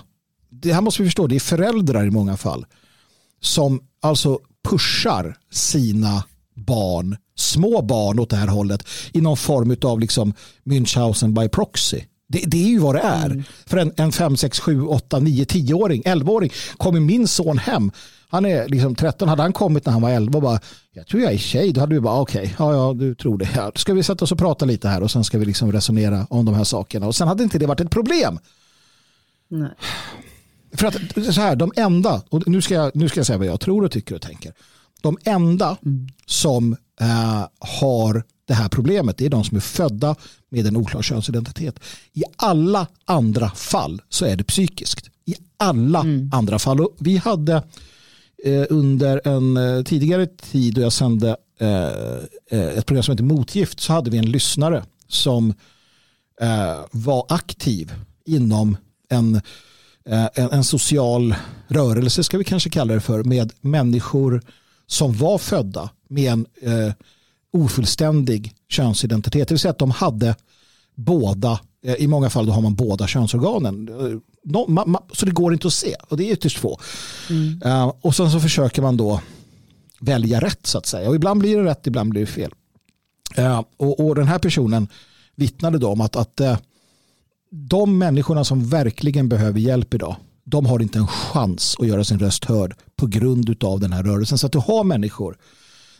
det 0.49 0.73
här 0.73 0.81
måste 0.81 1.03
vi 1.03 1.07
förstå, 1.07 1.27
det 1.27 1.35
är 1.35 1.39
föräldrar 1.39 2.05
i 2.05 2.11
många 2.11 2.37
fall 2.37 2.65
som 3.39 3.81
alltså 4.01 4.39
pushar 4.69 5.37
sina 5.51 6.23
barn, 6.53 7.17
små 7.35 7.81
barn 7.81 8.19
åt 8.19 8.29
det 8.29 8.35
här 8.35 8.47
hållet 8.47 8.87
i 9.13 9.21
någon 9.21 9.37
form 9.37 9.75
av 9.81 9.99
liksom 9.99 10.33
Münchhausen 10.63 11.41
by 11.41 11.49
proxy. 11.49 12.01
Det, 12.27 12.43
det, 12.47 12.63
är 12.63 12.69
ju 12.69 12.79
vad 12.79 12.95
det 12.95 13.01
är. 13.01 13.25
Mm. 13.25 13.43
För 13.65 13.77
en, 13.77 13.91
en 13.97 14.11
5, 14.11 14.37
6, 14.37 14.59
7, 14.59 14.81
8, 14.81 15.19
9, 15.19 15.43
10-åring, 15.43 16.01
11-åring 16.01 16.51
kommer 16.77 16.99
min 16.99 17.27
son 17.27 17.57
hem 17.57 17.91
han 18.29 18.45
är 18.45 18.67
liksom 18.67 18.95
13, 18.95 19.29
hade 19.29 19.41
han 19.41 19.53
kommit 19.53 19.85
när 19.85 19.93
han 19.93 20.01
var 20.01 20.09
11 20.09 20.37
och 20.37 20.41
bara, 20.41 20.59
jag 20.91 21.07
tror 21.07 21.21
jag 21.23 21.33
är 21.33 21.37
tjej, 21.37 21.73
då 21.73 21.81
hade 21.81 21.95
vi 21.95 22.01
bara, 22.01 22.19
okej, 22.21 22.41
okay, 22.41 22.53
ja, 22.59 22.73
ja, 22.73 22.93
du 22.93 23.15
tror 23.15 23.37
det. 23.37 23.49
Ja, 23.55 23.71
ska 23.75 23.93
vi 23.93 24.03
sätta 24.03 24.25
oss 24.25 24.31
och 24.31 24.37
prata 24.37 24.65
lite 24.65 24.87
här 24.87 25.03
och 25.03 25.11
sen 25.11 25.23
ska 25.23 25.37
vi 25.37 25.45
liksom 25.45 25.71
resonera 25.71 26.27
om 26.29 26.45
de 26.45 26.55
här 26.55 26.63
sakerna. 26.63 27.07
Och 27.07 27.15
sen 27.15 27.27
hade 27.27 27.43
inte 27.43 27.59
det 27.59 27.65
varit 27.65 27.79
ett 27.79 27.91
problem. 27.91 28.39
Nej. 29.47 29.69
För 30.73 30.87
att 30.87 30.95
så 31.35 31.41
här, 31.41 31.55
de 31.55 31.71
enda, 31.75 32.21
och 32.29 32.47
nu 32.47 32.61
ska, 32.61 32.73
jag, 32.73 32.95
nu 32.95 33.09
ska 33.09 33.19
jag 33.19 33.27
säga 33.27 33.37
vad 33.37 33.47
jag 33.47 33.59
tror 33.59 33.83
och 33.83 33.91
tycker 33.91 34.15
och 34.15 34.21
tänker. 34.21 34.53
De 35.01 35.17
enda 35.23 35.77
mm. 35.85 36.07
som 36.25 36.77
äh, 37.01 37.47
har 37.59 38.23
det 38.47 38.53
här 38.53 38.69
problemet. 38.69 39.17
Det 39.17 39.25
är 39.25 39.29
de 39.29 39.43
som 39.43 39.57
är 39.57 39.61
födda 39.61 40.15
med 40.49 40.67
en 40.67 40.77
oklar 40.77 41.01
könsidentitet. 41.01 41.79
I 42.13 42.23
alla 42.35 42.87
andra 43.05 43.49
fall 43.49 44.01
så 44.09 44.25
är 44.25 44.35
det 44.35 44.43
psykiskt. 44.43 45.09
I 45.25 45.35
alla 45.57 45.99
mm. 45.99 46.29
andra 46.33 46.59
fall. 46.59 46.81
Och 46.81 46.95
vi 46.99 47.17
hade 47.17 47.63
eh, 48.45 48.65
under 48.69 49.21
en 49.27 49.57
eh, 49.57 49.83
tidigare 49.83 50.25
tid 50.25 50.73
då 50.73 50.81
jag 50.81 50.93
sände 50.93 51.37
eh, 51.59 51.87
eh, 52.51 52.77
ett 52.77 52.85
program 52.85 53.03
som 53.03 53.11
heter 53.11 53.23
Motgift 53.23 53.79
så 53.79 53.93
hade 53.93 54.09
vi 54.09 54.17
en 54.17 54.31
lyssnare 54.31 54.83
som 55.07 55.53
eh, 56.41 56.79
var 56.91 57.25
aktiv 57.29 57.93
inom 58.25 58.77
en, 59.09 59.35
eh, 60.05 60.29
en, 60.33 60.51
en, 60.51 60.63
social 60.63 61.35
rörelse 61.67 62.23
ska 62.23 62.37
vi 62.37 62.43
kanske 62.43 62.69
kalla 62.69 62.93
det 62.93 63.01
för 63.01 63.23
med 63.23 63.51
människor 63.61 64.41
som 64.87 65.13
var 65.13 65.37
födda 65.37 65.89
med 66.07 66.31
en 66.31 66.45
ofullständig 67.57 68.53
könsidentitet. 68.69 69.47
Det 69.47 69.53
vill 69.53 69.59
säga 69.59 69.71
att 69.71 69.79
de 69.79 69.91
hade 69.91 70.35
båda, 70.95 71.59
eh, 71.85 71.95
i 71.95 72.07
många 72.07 72.29
fall 72.29 72.45
då 72.45 72.51
har 72.51 72.61
man 72.61 72.75
båda 72.75 73.07
könsorganen. 73.07 73.89
Ma, 74.67 75.03
så 75.13 75.25
det 75.25 75.31
går 75.31 75.53
inte 75.53 75.67
att 75.67 75.73
se 75.73 75.95
och 76.09 76.17
det 76.17 76.29
är 76.29 76.33
ytterst 76.33 76.57
få. 76.57 76.79
Mm. 77.29 77.61
Uh, 77.65 77.93
och 78.01 78.15
sen 78.15 78.31
så 78.31 78.39
försöker 78.39 78.81
man 78.81 78.97
då 78.97 79.21
välja 79.99 80.39
rätt 80.39 80.67
så 80.67 80.77
att 80.77 80.85
säga. 80.85 81.09
Och 81.09 81.15
ibland 81.15 81.39
blir 81.39 81.57
det 81.57 81.63
rätt, 81.63 81.87
ibland 81.87 82.09
blir 82.09 82.21
det 82.21 82.27
fel. 82.27 82.51
Och, 83.77 83.99
och, 83.99 84.15
den 84.15 84.27
här 84.27 84.39
personen 84.39 84.87
vittnade 85.35 85.77
då 85.77 85.87
om 85.87 86.01
att, 86.01 86.15
att 86.15 86.41
de 87.49 87.97
människorna 87.97 88.43
som 88.43 88.69
verkligen 88.69 89.29
behöver 89.29 89.59
hjälp 89.59 89.93
idag, 89.93 90.15
de 90.43 90.65
har 90.65 90.81
inte 90.81 90.99
en 90.99 91.07
chans 91.07 91.75
att 91.79 91.87
göra 91.87 92.03
sin 92.03 92.19
röst 92.19 92.45
hörd 92.45 92.75
på 92.95 93.07
grund 93.07 93.63
av 93.63 93.79
den 93.79 93.93
här 93.93 94.03
rörelsen. 94.03 94.37
Så 94.37 94.45
att 94.45 94.51
du 94.51 94.59
har 94.59 94.83
människor, 94.83 95.37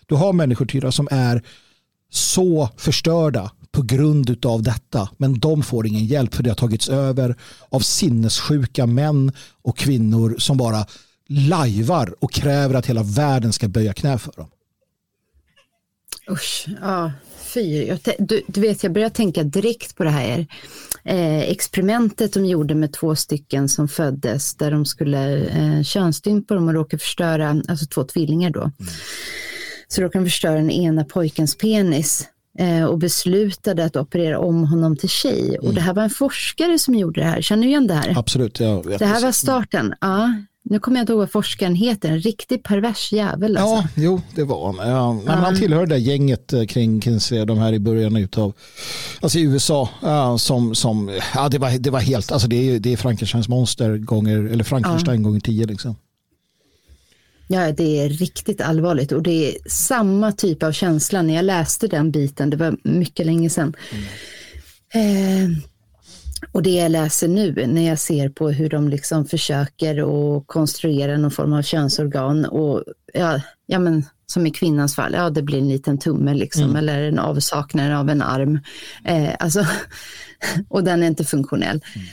du 0.08 0.16
har 0.16 0.34
människor 0.34 0.66
Tyra, 0.66 0.92
som 0.92 1.08
är 1.12 1.42
så 2.10 2.70
förstörda 2.78 3.52
på 3.72 3.82
grund 3.82 4.46
av 4.46 4.64
detta. 4.64 5.10
Men 5.18 5.40
de 5.40 5.64
får 5.64 5.88
ingen 5.88 6.06
hjälp 6.06 6.36
för 6.36 6.44
det 6.44 6.50
har 6.50 6.56
tagits 6.56 6.90
över 6.90 7.36
av 7.70 7.80
sinnessjuka 7.80 8.86
män 8.86 9.32
och 9.62 9.78
kvinnor 9.78 10.36
som 10.38 10.58
bara 10.58 10.86
lajvar 11.28 12.16
och 12.20 12.32
kräver 12.32 12.76
att 12.76 12.86
hela 12.86 13.04
världen 13.04 13.54
ska 13.54 13.68
böja 13.68 13.94
knä 13.94 14.18
för 14.18 14.32
dem. 14.32 14.48
Usch, 16.32 16.68
ja, 16.82 17.12
fy. 17.38 17.98
Du, 18.20 18.42
du, 18.48 18.62
vet, 18.62 18.84
jag 18.84 18.92
börjar 18.92 19.10
tänka 19.10 19.44
direkt 19.44 19.96
på 19.96 20.04
det 20.04 20.10
här 20.10 20.48
eh, 21.04 21.40
experimentet 21.40 22.34
de 22.34 22.46
gjorde 22.46 22.76
med 22.76 22.94
två 22.94 23.16
stycken 23.16 23.70
som 23.70 23.88
föddes 23.88 24.56
där 24.56 24.72
de 24.72 24.86
skulle 24.86 25.46
eh, 25.46 25.84
könsstympa 25.84 26.56
dem 26.56 26.68
och 26.68 26.74
råka 26.74 26.98
förstöra, 26.98 27.62
alltså 27.68 27.86
två 27.86 28.04
tvillingar 28.04 28.50
då. 28.50 28.62
Mm. 28.62 28.74
Så 29.88 30.02
då 30.02 30.10
kan 30.10 30.24
de 30.24 30.30
förstöra 30.30 30.56
den 30.56 30.72
ena 30.72 31.04
pojkens 31.04 31.58
penis 31.58 32.28
eh, 32.60 32.84
och 32.84 32.98
beslutade 32.98 33.86
att 33.86 33.96
operera 33.96 34.40
om 34.40 34.64
honom 34.64 34.98
till 34.98 35.10
tjej. 35.10 35.48
Mm. 35.48 35.68
Och 35.68 35.74
det 35.74 35.82
här 35.82 35.94
var 35.94 36.04
en 36.04 36.10
forskare 36.10 36.80
som 36.80 36.96
gjorde 36.96 37.22
det 37.22 37.28
här, 37.28 37.42
känner 37.42 37.64
du 37.64 37.70
igen 37.70 37.88
det 37.88 37.94
här? 37.94 38.20
Absolut. 38.20 38.60
Ja, 38.60 38.84
det 39.00 39.06
här 39.06 39.22
var 39.22 39.32
starten. 39.32 39.94
Ja, 40.02 40.34
nu 40.70 40.80
kommer 40.80 40.98
jag 40.98 41.04
inte 41.04 41.14
ihåg 41.14 41.20
vad 41.20 41.32
forskaren 41.32 41.76
heter, 41.76 42.10
en 42.10 42.20
riktigt 42.20 42.64
pervers 42.64 43.14
jävel. 43.14 43.58
Alltså. 43.58 43.76
Ja, 43.76 44.04
jo, 44.04 44.22
det 44.36 44.44
var 44.44 44.66
han. 44.66 44.90
Ja, 44.90 45.14
men 45.14 45.38
han 45.38 45.56
tillhör 45.56 45.86
det 45.86 45.96
där 45.96 46.02
gänget 46.02 46.54
eh, 46.54 46.66
kring 46.66 47.02
Kinsey, 47.02 47.46
de 47.46 47.58
här 47.58 47.74
i 47.74 47.80
början 47.80 48.16
utav, 48.16 48.54
alltså 49.22 49.40
i 49.40 49.42
USA, 49.42 49.90
ja, 50.02 50.38
som, 50.38 50.76
som 50.76 51.20
ja, 51.36 51.50
det 51.50 51.58
var, 51.58 51.80
det 51.80 51.90
var 51.90 52.00
helt, 52.00 52.32
alltså 52.32 52.48
det 52.48 52.56
är, 52.56 52.80
det 52.80 52.94
är 52.94 52.98
Frankensteins 52.98 53.48
monster 53.48 53.98
gånger, 53.98 54.38
eller 54.38 54.64
Frankenstein 54.64 55.22
ja. 55.22 55.24
gånger 55.24 55.40
tio 55.40 55.66
liksom. 55.66 55.96
Ja, 57.48 57.72
det 57.72 58.00
är 58.00 58.10
riktigt 58.10 58.62
allvarligt 58.62 59.12
och 59.12 59.24
det 59.24 59.50
är 59.50 59.70
samma 59.70 60.32
typ 60.32 60.64
av 60.64 60.72
känsla 60.72 61.22
när 61.22 61.36
jag 61.36 61.46
läste 61.46 61.88
den 61.88 62.12
biten, 62.12 62.50
det 62.50 62.58
var 62.58 62.78
mycket 62.84 63.26
länge 63.26 63.50
sedan. 63.50 63.76
Mm. 63.92 64.04
Eh, 64.94 65.58
och 66.52 66.64
det 66.64 66.70
jag 66.70 66.92
läser 66.92 67.28
nu 67.28 67.68
när 67.68 67.88
jag 67.88 68.00
ser 68.00 68.30
på 68.30 68.50
hur 68.50 68.70
de 68.70 68.90
liksom 68.90 69.26
försöker 69.26 69.98
att 69.98 70.48
konstruera 70.48 71.18
någon 71.18 71.32
form 71.32 71.54
av 71.54 71.62
könsorgan 71.62 72.46
och 72.46 72.84
ja, 73.14 73.42
ja 73.66 73.80
men 73.80 74.06
som 74.26 74.48
i 74.48 74.52
kvinnans 74.52 74.96
fall, 74.96 75.14
ja 75.14 75.30
det 75.30 75.42
blir 75.42 75.58
en 75.58 75.70
liten 75.70 75.98
tumme 75.98 76.34
liksom 76.34 76.64
mm. 76.64 76.76
eller 76.76 77.04
en 77.04 77.20
avsaknad 77.20 77.92
av 77.92 78.10
en 78.10 78.22
arm. 78.22 78.60
Eh, 79.06 79.30
alltså, 79.40 79.66
och 80.70 80.84
den 80.84 81.04
är 81.04 81.08
inte 81.08 81.26
funktionell. 81.26 81.84
Mm. 81.96 82.08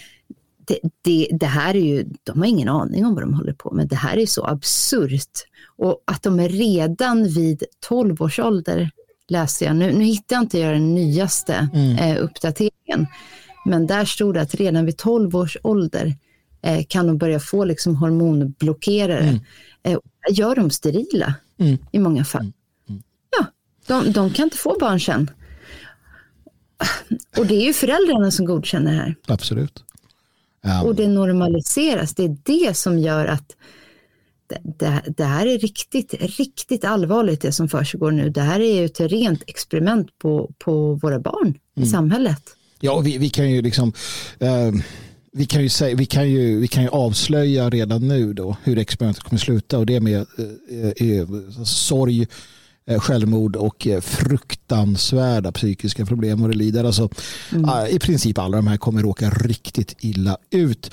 Det, 0.67 0.79
det, 1.03 1.29
det, 1.33 1.47
här 1.47 1.77
är 1.77 1.81
ju, 1.81 2.05
de 2.23 2.39
har 2.39 2.47
ingen 2.47 2.69
aning 2.69 3.07
om 3.07 3.15
vad 3.15 3.23
de 3.23 3.35
håller 3.35 3.53
på 3.53 3.71
med. 3.71 3.89
Det 3.89 3.97
här 3.97 4.17
är 4.17 4.27
så 4.27 4.47
absurt. 4.47 5.47
Och 5.77 6.03
att 6.05 6.23
de 6.23 6.41
är 6.41 6.49
redan 6.49 7.29
vid 7.29 7.63
12 7.89 8.23
års 8.23 8.39
ålder, 8.39 8.91
läste 9.29 9.65
jag, 9.65 9.77
nu, 9.77 9.93
nu 9.93 10.05
hittar 10.05 10.37
jag 10.37 10.43
inte 10.43 10.71
den 10.71 10.95
nyaste 10.95 11.69
mm. 11.75 11.97
eh, 11.99 12.25
uppdateringen, 12.25 13.07
men 13.65 13.87
där 13.87 14.05
stod 14.05 14.35
det 14.35 14.41
att 14.41 14.55
redan 14.55 14.87
vid 14.87 14.97
12 14.97 15.37
års 15.37 15.57
ålder 15.63 16.15
eh, 16.63 16.85
kan 16.89 17.07
de 17.07 17.19
börja 17.19 17.41
få 17.41 17.65
liksom 17.65 17.97
hormonblockerare. 17.97 19.19
Mm. 19.19 19.41
Eh, 19.83 19.99
gör 20.31 20.57
dem 20.57 20.71
sterila 20.71 21.35
mm. 21.59 21.79
i 21.93 21.99
många 21.99 22.25
fall. 22.25 22.43
Mm. 22.43 22.53
mm. 22.89 23.03
Ja, 23.39 23.47
de, 23.87 24.13
de, 24.13 24.31
kan 24.31 24.45
inte 24.45 24.57
få 24.57 24.77
barn 24.81 25.01
sen. 25.01 25.31
Och 27.37 27.47
det 27.47 27.55
är 27.55 27.67
ju 27.67 27.73
föräldrarna 27.73 28.31
som 28.31 28.47
godkänner 28.47 28.91
det 28.91 28.97
här. 28.97 29.15
Absolut. 29.27 29.85
Um. 30.65 30.87
Och 30.87 30.95
det 30.95 31.09
normaliseras. 31.09 32.15
Det 32.15 32.25
är 32.25 32.37
det 32.43 32.77
som 32.77 32.99
gör 32.99 33.27
att 33.27 33.57
det, 34.79 35.03
det, 35.17 35.25
här 35.25 35.47
är 35.47 35.59
riktigt, 35.59 36.15
riktigt 36.39 36.85
allvarligt 36.85 37.41
det 37.41 37.53
som 37.53 37.69
försiggår 37.69 38.11
nu. 38.11 38.31
Det 38.31 38.41
här 38.41 38.61
är 38.61 38.81
ju 38.81 38.85
ett 38.85 39.01
rent 39.01 39.43
experiment 39.47 40.19
på, 40.19 40.51
på 40.59 40.95
våra 40.95 41.19
barn 41.19 41.47
mm. 41.77 41.87
i 41.87 41.87
samhället. 41.87 42.43
Ja, 42.81 43.01
vi, 43.01 43.19
vi 43.19 43.29
kan 43.29 43.51
ju 43.51 43.63
liksom 43.63 43.93
eh, 44.39 44.73
vi 45.37 45.47
kan 45.47 45.63
ju, 45.63 45.69
säga, 45.69 45.97
vi, 45.97 46.07
kan 46.07 46.31
ju, 46.31 46.61
vi 46.61 46.69
kan 46.69 46.83
ju 46.83 46.89
avslöja 46.89 47.71
redan 47.71 48.09
nu 48.09 48.33
då 48.33 48.57
hur 48.63 48.79
experimentet 48.79 49.25
kommer 49.25 49.41
sluta 49.41 49.79
och 49.79 49.87
det 49.87 50.01
med 50.01 50.27
eh, 50.69 51.09
eh, 51.09 51.27
sorg, 51.65 52.27
självmord 53.01 53.57
och 53.57 53.87
eh, 53.87 54.01
fruktansvärda 54.01 55.53
psykiska 55.53 56.07
problem 56.07 56.43
och 56.43 56.49
det 56.49 56.57
lider. 56.57 56.85
Alltså, 56.85 57.09
mm. 57.53 57.71
I 57.91 57.99
princip 57.99 58.39
alla 58.39 58.57
de 58.57 58.67
här 58.67 58.77
kommer 58.77 59.03
råka 59.03 59.31
riktigt 59.31 59.97
illa 60.01 60.37
ut. 60.51 60.91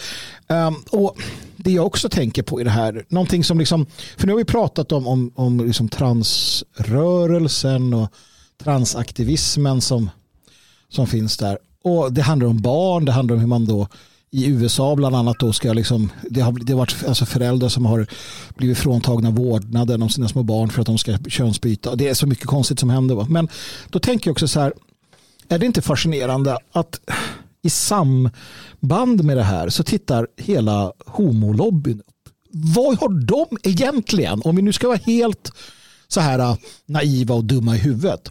Um, 0.48 0.76
och 0.90 1.18
Det 1.56 1.72
jag 1.72 1.86
också 1.86 2.10
tänker 2.10 2.44
på 2.44 2.62
i 2.62 2.64
det 2.64 2.70
här, 2.70 3.06
någonting 3.10 3.44
som 3.44 3.60
liksom, 3.60 3.86
för 4.18 4.28
nu 4.28 4.34
har 4.34 4.38
vi 4.38 4.46
pratat 4.46 4.92
om, 4.92 5.08
om, 5.08 5.32
om 5.36 5.66
liksom 5.66 5.90
transrörelsen 5.90 7.94
och 7.94 8.10
transaktivismen 8.64 9.82
som, 9.82 10.10
som 10.90 11.08
finns 11.08 11.38
där. 11.38 11.58
Och 11.84 12.14
det 12.14 12.22
handlar 12.22 12.48
om 12.48 12.62
barn, 12.62 13.06
det 13.06 13.12
handlar 13.12 13.36
om 13.36 13.40
hur 13.40 13.48
man 13.48 13.66
då 13.66 13.88
i 14.32 14.48
USA 14.48 14.96
bland 14.96 15.16
annat 15.16 15.40
då 15.40 15.54
ska 15.54 15.74
liksom, 15.74 16.12
det 16.30 16.42
har, 16.42 16.52
det 16.52 16.74
har 16.74 16.78
varit 16.78 17.04
alltså 17.08 17.26
föräldrar 17.26 17.70
som 17.70 17.86
har 17.86 18.08
blivit 18.56 18.78
fråntagna 18.78 19.32
vårdnaden 19.32 20.04
om 20.04 20.10
sina 20.10 20.28
små 20.28 20.44
barn 20.44 20.70
för 20.70 20.82
att 20.82 20.88
de 20.88 20.98
ska 20.98 21.18
könsbyta. 21.18 21.96
Det 21.96 22.08
är 22.08 22.14
så 22.14 22.28
mycket 22.28 22.46
konstigt 22.46 22.80
som 22.80 22.90
händer. 22.90 23.16
Va? 23.16 23.26
Men 23.30 23.48
då 23.90 24.00
tänker 24.00 24.28
jag 24.28 24.32
också 24.32 24.48
så 24.48 24.60
här, 24.60 24.74
är 25.50 25.60
det 25.60 25.66
inte 25.66 25.82
fascinerande 25.82 26.58
att 26.72 27.00
i 27.62 27.70
samband 27.70 29.24
med 29.24 29.38
det 29.38 29.44
här 29.44 29.70
så 29.70 29.84
tittar 29.84 30.28
hela 30.38 30.94
homolobbyn 31.06 32.00
upp. 32.00 32.06
Vad 32.52 33.00
har 33.00 33.10
de 33.10 33.58
egentligen, 33.64 34.42
om 34.46 34.56
vi 34.56 34.62
nu 34.62 34.74
ska 34.74 34.88
vara 34.88 35.00
helt 35.06 35.52
så 36.08 36.22
här 36.22 36.58
naiva 36.86 37.36
och 37.36 37.46
dumma 37.46 37.76
i 37.76 37.80
huvudet, 37.80 38.30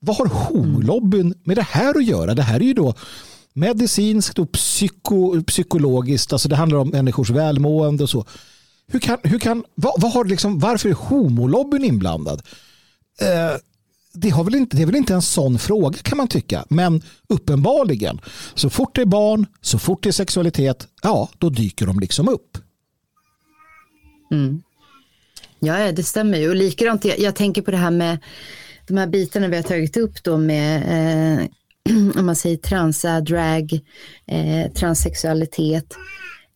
vad 0.00 0.16
har 0.16 0.26
homolobbyn 0.26 1.34
med 1.44 1.56
det 1.56 1.66
här 1.70 1.98
att 1.98 2.04
göra? 2.04 2.34
Det 2.34 2.42
här 2.42 2.60
är 2.60 2.64
ju 2.64 2.74
då 2.74 2.94
medicinskt 3.52 4.38
och 4.38 4.52
psyko, 4.52 5.42
psykologiskt. 5.42 6.32
Alltså 6.32 6.48
det 6.48 6.56
handlar 6.56 6.78
om 6.78 6.88
människors 6.88 7.30
välmående 7.30 8.02
och 8.02 8.10
så. 8.10 8.24
Hur 8.86 8.98
kan, 8.98 9.18
hur 9.22 9.38
kan, 9.38 9.64
vad, 9.74 10.00
vad 10.00 10.12
har 10.12 10.24
liksom, 10.24 10.58
varför 10.58 10.88
är 10.88 10.92
homolobbyn 10.94 11.84
inblandad? 11.84 12.42
Eh, 13.20 13.56
det, 14.12 14.30
har 14.30 14.44
väl 14.44 14.54
inte, 14.54 14.76
det 14.76 14.82
är 14.82 14.86
väl 14.86 14.96
inte 14.96 15.14
en 15.14 15.22
sån 15.22 15.58
fråga 15.58 15.98
kan 15.98 16.18
man 16.18 16.28
tycka. 16.28 16.64
Men 16.68 17.02
uppenbarligen, 17.28 18.20
så 18.54 18.70
fort 18.70 18.94
det 18.94 19.00
är 19.00 19.06
barn, 19.06 19.46
så 19.60 19.78
fort 19.78 20.02
det 20.02 20.10
är 20.10 20.12
sexualitet, 20.12 20.88
ja, 21.02 21.28
då 21.38 21.50
dyker 21.50 21.86
de 21.86 22.00
liksom 22.00 22.28
upp. 22.28 22.58
Mm. 24.30 24.62
Ja, 25.58 25.92
det 25.92 26.04
stämmer 26.04 26.38
ju. 26.38 26.48
Och 26.48 26.56
likadant, 26.56 27.04
jag, 27.04 27.18
jag 27.18 27.36
tänker 27.36 27.62
på 27.62 27.70
det 27.70 27.76
här 27.76 27.90
med 27.90 28.18
de 28.88 28.96
här 28.96 29.06
bitarna 29.06 29.48
vi 29.48 29.56
har 29.56 29.62
tagit 29.62 29.96
upp 29.96 30.22
då 30.22 30.36
med 30.36 30.82
eh, 30.82 31.46
om 32.16 32.26
man 32.26 32.36
säger 32.36 32.56
transa, 32.56 33.20
drag, 33.20 33.80
eh, 34.26 34.72
transsexualitet. 34.72 35.94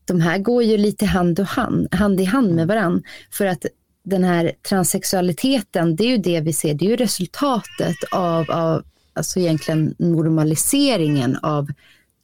De 0.05 0.21
här 0.21 0.39
går 0.39 0.63
ju 0.63 0.77
lite 0.77 1.07
hand, 1.07 1.41
och 1.41 1.47
hand, 1.47 1.95
hand 1.95 2.21
i 2.21 2.25
hand 2.25 2.55
med 2.55 2.67
varann. 2.67 3.03
För 3.31 3.47
att 3.47 3.67
den 4.05 4.25
här 4.25 4.53
transsexualiteten, 4.69 5.97
det 5.97 6.05
är 6.05 6.09
ju 6.09 6.19
det 6.19 6.41
vi 6.41 6.53
ser, 6.53 6.75
det 6.75 6.85
är 6.85 6.91
ju 6.91 6.97
resultatet 6.97 7.97
av, 8.11 8.51
av 8.51 8.83
alltså 9.13 9.41
egentligen 9.41 9.95
normaliseringen 9.99 11.37
av 11.43 11.69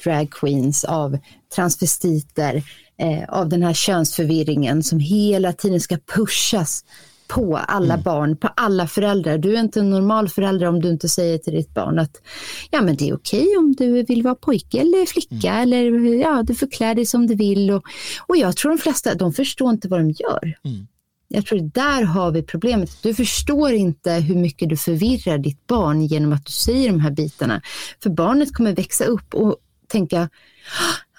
drag 0.05 0.31
queens, 0.31 0.85
av 0.85 1.19
transvestiter, 1.55 2.63
eh, 2.99 3.25
av 3.29 3.49
den 3.49 3.63
här 3.63 3.75
könsförvirringen 3.75 4.83
som 4.83 5.01
hela 5.01 5.53
tiden 5.53 5.81
ska 5.81 5.99
pushas 6.17 6.85
på 7.29 7.57
alla 7.57 7.95
mm. 7.95 8.03
barn, 8.03 8.37
på 8.37 8.49
alla 8.57 8.87
föräldrar. 8.87 9.39
Du 9.39 9.57
är 9.57 9.61
inte 9.61 9.81
en 9.81 9.91
normal 9.91 10.29
förälder 10.29 10.67
om 10.67 10.81
du 10.81 10.89
inte 10.89 11.09
säger 11.09 11.39
till 11.39 11.53
ditt 11.53 11.75
barn 11.75 11.99
att 11.99 12.23
ja, 12.71 12.83
men 12.83 12.97
det 12.97 13.09
är 13.09 13.15
okej 13.15 13.57
om 13.59 13.73
du 13.73 14.03
vill 14.03 14.23
vara 14.23 14.35
pojke 14.35 14.81
eller 14.81 15.07
flicka 15.07 15.53
mm. 15.53 15.63
eller 15.63 16.15
ja, 16.15 16.43
du 16.43 16.55
får 16.55 16.67
klä 16.67 16.95
dig 16.95 17.07
som 17.07 17.27
du 17.27 17.35
vill. 17.35 17.71
Och, 17.71 17.83
och 18.27 18.37
jag 18.37 18.57
tror 18.57 18.71
de 18.71 18.79
flesta, 18.79 19.15
de 19.15 19.33
förstår 19.33 19.71
inte 19.71 19.89
vad 19.89 20.01
de 20.01 20.11
gör. 20.11 20.59
Mm. 20.65 20.87
Jag 21.29 21.47
tror 21.47 21.59
där 21.59 22.03
har 22.03 22.31
vi 22.31 22.43
problemet. 22.43 23.03
Du 23.03 23.15
förstår 23.15 23.73
inte 23.73 24.13
hur 24.13 24.37
mycket 24.37 24.69
du 24.69 24.77
förvirrar 24.77 25.39
ditt 25.39 25.67
barn 25.67 26.03
genom 26.03 26.33
att 26.33 26.47
du 26.47 26.53
säger 26.53 26.89
de 26.89 27.01
här 27.01 27.11
bitarna. 27.11 27.63
För 28.03 28.11
barnet 28.11 28.55
kommer 28.55 28.77
växa 28.77 29.05
upp 29.05 29.35
och 29.35 29.57
tänka, 29.87 30.29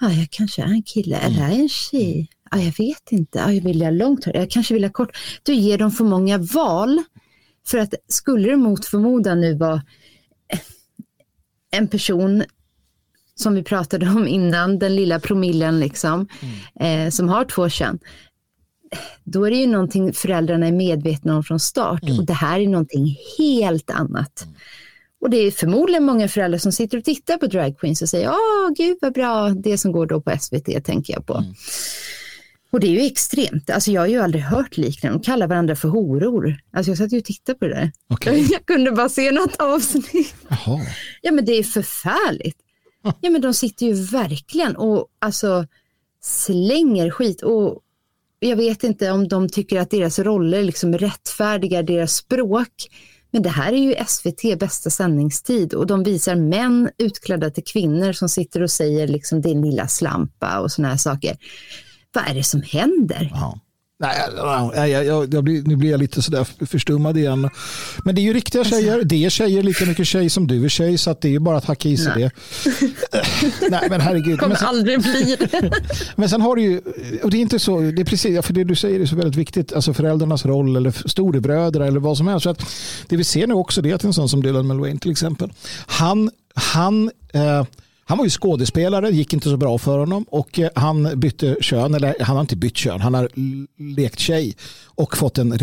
ah, 0.00 0.10
jag 0.10 0.28
kanske 0.30 0.62
är 0.62 0.66
en 0.66 0.82
kille 0.82 1.16
eller 1.16 1.42
är 1.42 1.50
en 1.50 1.68
tjej. 1.68 2.28
Ah, 2.50 2.58
jag 2.58 2.74
vet 2.78 3.12
inte, 3.12 3.44
ah, 3.44 3.52
jag 3.52 3.62
vill 3.62 3.82
ha 3.82 3.90
långt 3.90 4.24
hår, 4.24 4.36
jag 4.36 4.50
kanske 4.50 4.74
vill 4.74 4.84
ha 4.84 4.90
kort. 4.90 5.16
Du 5.42 5.54
ger 5.54 5.78
dem 5.78 5.90
för 5.90 6.04
många 6.04 6.38
val. 6.38 7.02
För 7.66 7.78
att 7.78 7.94
skulle 8.08 8.50
det 8.50 8.56
mot 8.56 8.86
förmodan 8.86 9.40
nu 9.40 9.54
vara 9.54 9.82
en 11.70 11.88
person 11.88 12.44
som 13.34 13.54
vi 13.54 13.62
pratade 13.62 14.08
om 14.08 14.28
innan, 14.28 14.78
den 14.78 14.96
lilla 14.96 15.20
promillen 15.20 15.80
liksom, 15.80 16.28
mm. 16.40 17.06
eh, 17.06 17.10
som 17.10 17.28
har 17.28 17.44
två 17.44 17.68
kön 17.68 17.98
då 19.24 19.44
är 19.44 19.50
det 19.50 19.56
ju 19.56 19.66
någonting 19.66 20.12
föräldrarna 20.12 20.66
är 20.66 20.72
medvetna 20.72 21.36
om 21.36 21.44
från 21.44 21.60
start 21.60 22.02
mm. 22.02 22.18
och 22.18 22.26
det 22.26 22.32
här 22.32 22.60
är 22.60 22.66
någonting 22.66 23.16
helt 23.38 23.90
annat. 23.90 24.42
Mm. 24.42 24.54
Och 25.20 25.30
det 25.30 25.36
är 25.36 25.50
förmodligen 25.50 26.04
många 26.04 26.28
föräldrar 26.28 26.58
som 26.58 26.72
sitter 26.72 26.98
och 26.98 27.04
tittar 27.04 27.36
på 27.36 27.46
drag 27.46 27.74
och 27.82 28.08
säger, 28.08 28.28
åh 28.28 28.74
gud 28.76 28.98
vad 29.00 29.12
bra, 29.12 29.48
det 29.48 29.78
som 29.78 29.92
går 29.92 30.06
då 30.06 30.20
på 30.20 30.36
SVT 30.40 30.84
tänker 30.84 31.12
jag 31.12 31.26
på. 31.26 31.44
Och 32.72 32.80
det 32.80 32.86
är 32.86 32.90
ju 32.90 33.06
extremt, 33.06 33.70
alltså 33.70 33.90
jag 33.90 34.00
har 34.00 34.06
ju 34.06 34.22
aldrig 34.22 34.42
hört 34.42 34.76
liknande, 34.76 35.18
de 35.18 35.24
kallar 35.24 35.46
varandra 35.46 35.76
för 35.76 35.88
horor. 35.88 36.56
Alltså 36.72 36.90
jag 36.90 36.98
satt 36.98 37.12
ju 37.12 37.18
och 37.18 37.24
tittade 37.24 37.58
på 37.58 37.64
det 37.64 37.74
där. 37.74 37.92
Okay. 38.08 38.46
Jag 38.50 38.66
kunde 38.66 38.92
bara 38.92 39.08
se 39.08 39.30
något 39.30 39.56
avsnitt. 39.56 40.34
Jaha. 40.48 40.80
Ja 41.22 41.32
men 41.32 41.44
det 41.44 41.52
är 41.52 41.62
förfärligt. 41.62 42.58
Ja 43.20 43.30
men 43.30 43.40
de 43.40 43.54
sitter 43.54 43.86
ju 43.86 43.92
verkligen 43.92 44.76
och 44.76 45.06
alltså 45.18 45.66
slänger 46.22 47.10
skit 47.10 47.42
och 47.42 47.82
jag 48.38 48.56
vet 48.56 48.84
inte 48.84 49.10
om 49.10 49.28
de 49.28 49.48
tycker 49.48 49.80
att 49.80 49.90
deras 49.90 50.18
roller 50.18 50.62
liksom 50.62 50.98
rättfärdigar 50.98 51.82
deras 51.82 52.14
språk. 52.14 52.88
Men 53.30 53.42
det 53.42 53.48
här 53.48 53.72
är 53.72 53.76
ju 53.76 53.94
SVT 54.06 54.58
bästa 54.58 54.90
sändningstid 54.90 55.74
och 55.74 55.86
de 55.86 56.02
visar 56.02 56.34
män 56.34 56.90
utklädda 56.98 57.50
till 57.50 57.64
kvinnor 57.64 58.12
som 58.12 58.28
sitter 58.28 58.62
och 58.62 58.70
säger 58.70 59.08
liksom 59.08 59.40
din 59.40 59.62
lilla 59.62 59.88
slampa 59.88 60.60
och 60.60 60.72
sådana 60.72 60.88
här 60.88 60.98
saker. 60.98 61.36
Vad 62.12 62.28
är 62.28 62.34
det 62.34 62.44
som 62.44 62.62
händer? 62.62 63.30
Ja. 63.34 63.58
Nej, 64.00 64.90
jag, 64.90 65.04
jag, 65.04 65.34
jag 65.34 65.44
blir, 65.44 65.62
nu 65.62 65.76
blir 65.76 65.90
jag 65.90 66.00
lite 66.00 66.22
sådär 66.22 66.66
förstummad 66.66 67.16
igen. 67.16 67.50
Men 68.04 68.14
det 68.14 68.20
är 68.20 68.22
ju 68.22 68.32
riktiga 68.32 68.60
alltså- 68.60 68.74
tjejer. 68.76 69.02
Det 69.04 69.24
är 69.24 69.30
tjejer 69.30 69.62
lika 69.62 69.86
mycket 69.86 70.06
tjej 70.06 70.30
som 70.30 70.46
du 70.46 70.64
är 70.64 70.68
tjej. 70.68 70.98
Så 70.98 71.16
det 71.20 71.28
är 71.28 71.32
ju 71.32 71.38
bara 71.38 71.56
att 71.56 71.64
hacka 71.64 71.88
i 71.88 71.96
sig 71.96 72.12
det. 72.16 72.30
Nej, 73.70 73.86
men 73.90 74.00
herregud. 74.00 74.38
kommer 74.38 74.48
men 74.48 74.58
sen, 74.58 74.68
aldrig 74.68 75.00
bli 75.00 75.36
det. 75.38 75.70
men 76.16 76.28
sen 76.28 76.40
har 76.40 76.56
du 76.56 76.62
ju, 76.62 76.80
och 77.22 77.30
det 77.30 77.36
är 77.36 77.40
inte 77.40 77.58
så, 77.58 77.80
det 77.80 78.02
är 78.02 78.04
precis, 78.04 78.46
för 78.46 78.52
det 78.52 78.64
du 78.64 78.76
säger 78.76 79.00
är 79.00 79.06
så 79.06 79.16
väldigt 79.16 79.36
viktigt. 79.36 79.72
Alltså 79.72 79.94
föräldrarnas 79.94 80.46
roll 80.46 80.76
eller 80.76 81.08
storebröder 81.08 81.80
eller 81.80 82.00
vad 82.00 82.16
som 82.16 82.28
helst. 82.28 82.44
Så 82.44 82.50
att 82.50 82.66
det 83.08 83.16
vi 83.16 83.24
ser 83.24 83.46
nu 83.46 83.54
också 83.54 83.82
det 83.82 83.90
är 83.90 83.94
att 83.94 84.04
en 84.04 84.12
sån 84.12 84.28
som 84.28 84.42
Dylan 84.42 84.66
Mulvaney 84.66 84.98
till 84.98 85.10
exempel. 85.10 85.52
Han, 85.86 86.30
han 86.54 87.10
eh, 87.32 87.64
han 88.10 88.18
var 88.18 88.24
ju 88.24 88.30
skådespelare, 88.30 89.10
gick 89.10 89.32
inte 89.32 89.48
så 89.48 89.56
bra 89.56 89.78
för 89.78 89.98
honom 89.98 90.24
och 90.30 90.58
eh, 90.58 90.68
han 90.74 91.20
bytte 91.20 91.56
kön, 91.60 91.94
eller 91.94 92.14
han 92.20 92.36
har 92.36 92.40
inte 92.40 92.56
bytt 92.56 92.76
kön, 92.76 93.00
han 93.00 93.14
har 93.14 93.28
lekt 93.96 94.18
tjej 94.18 94.56
och 94.84 95.16
fått 95.16 95.38
en, 95.38 95.58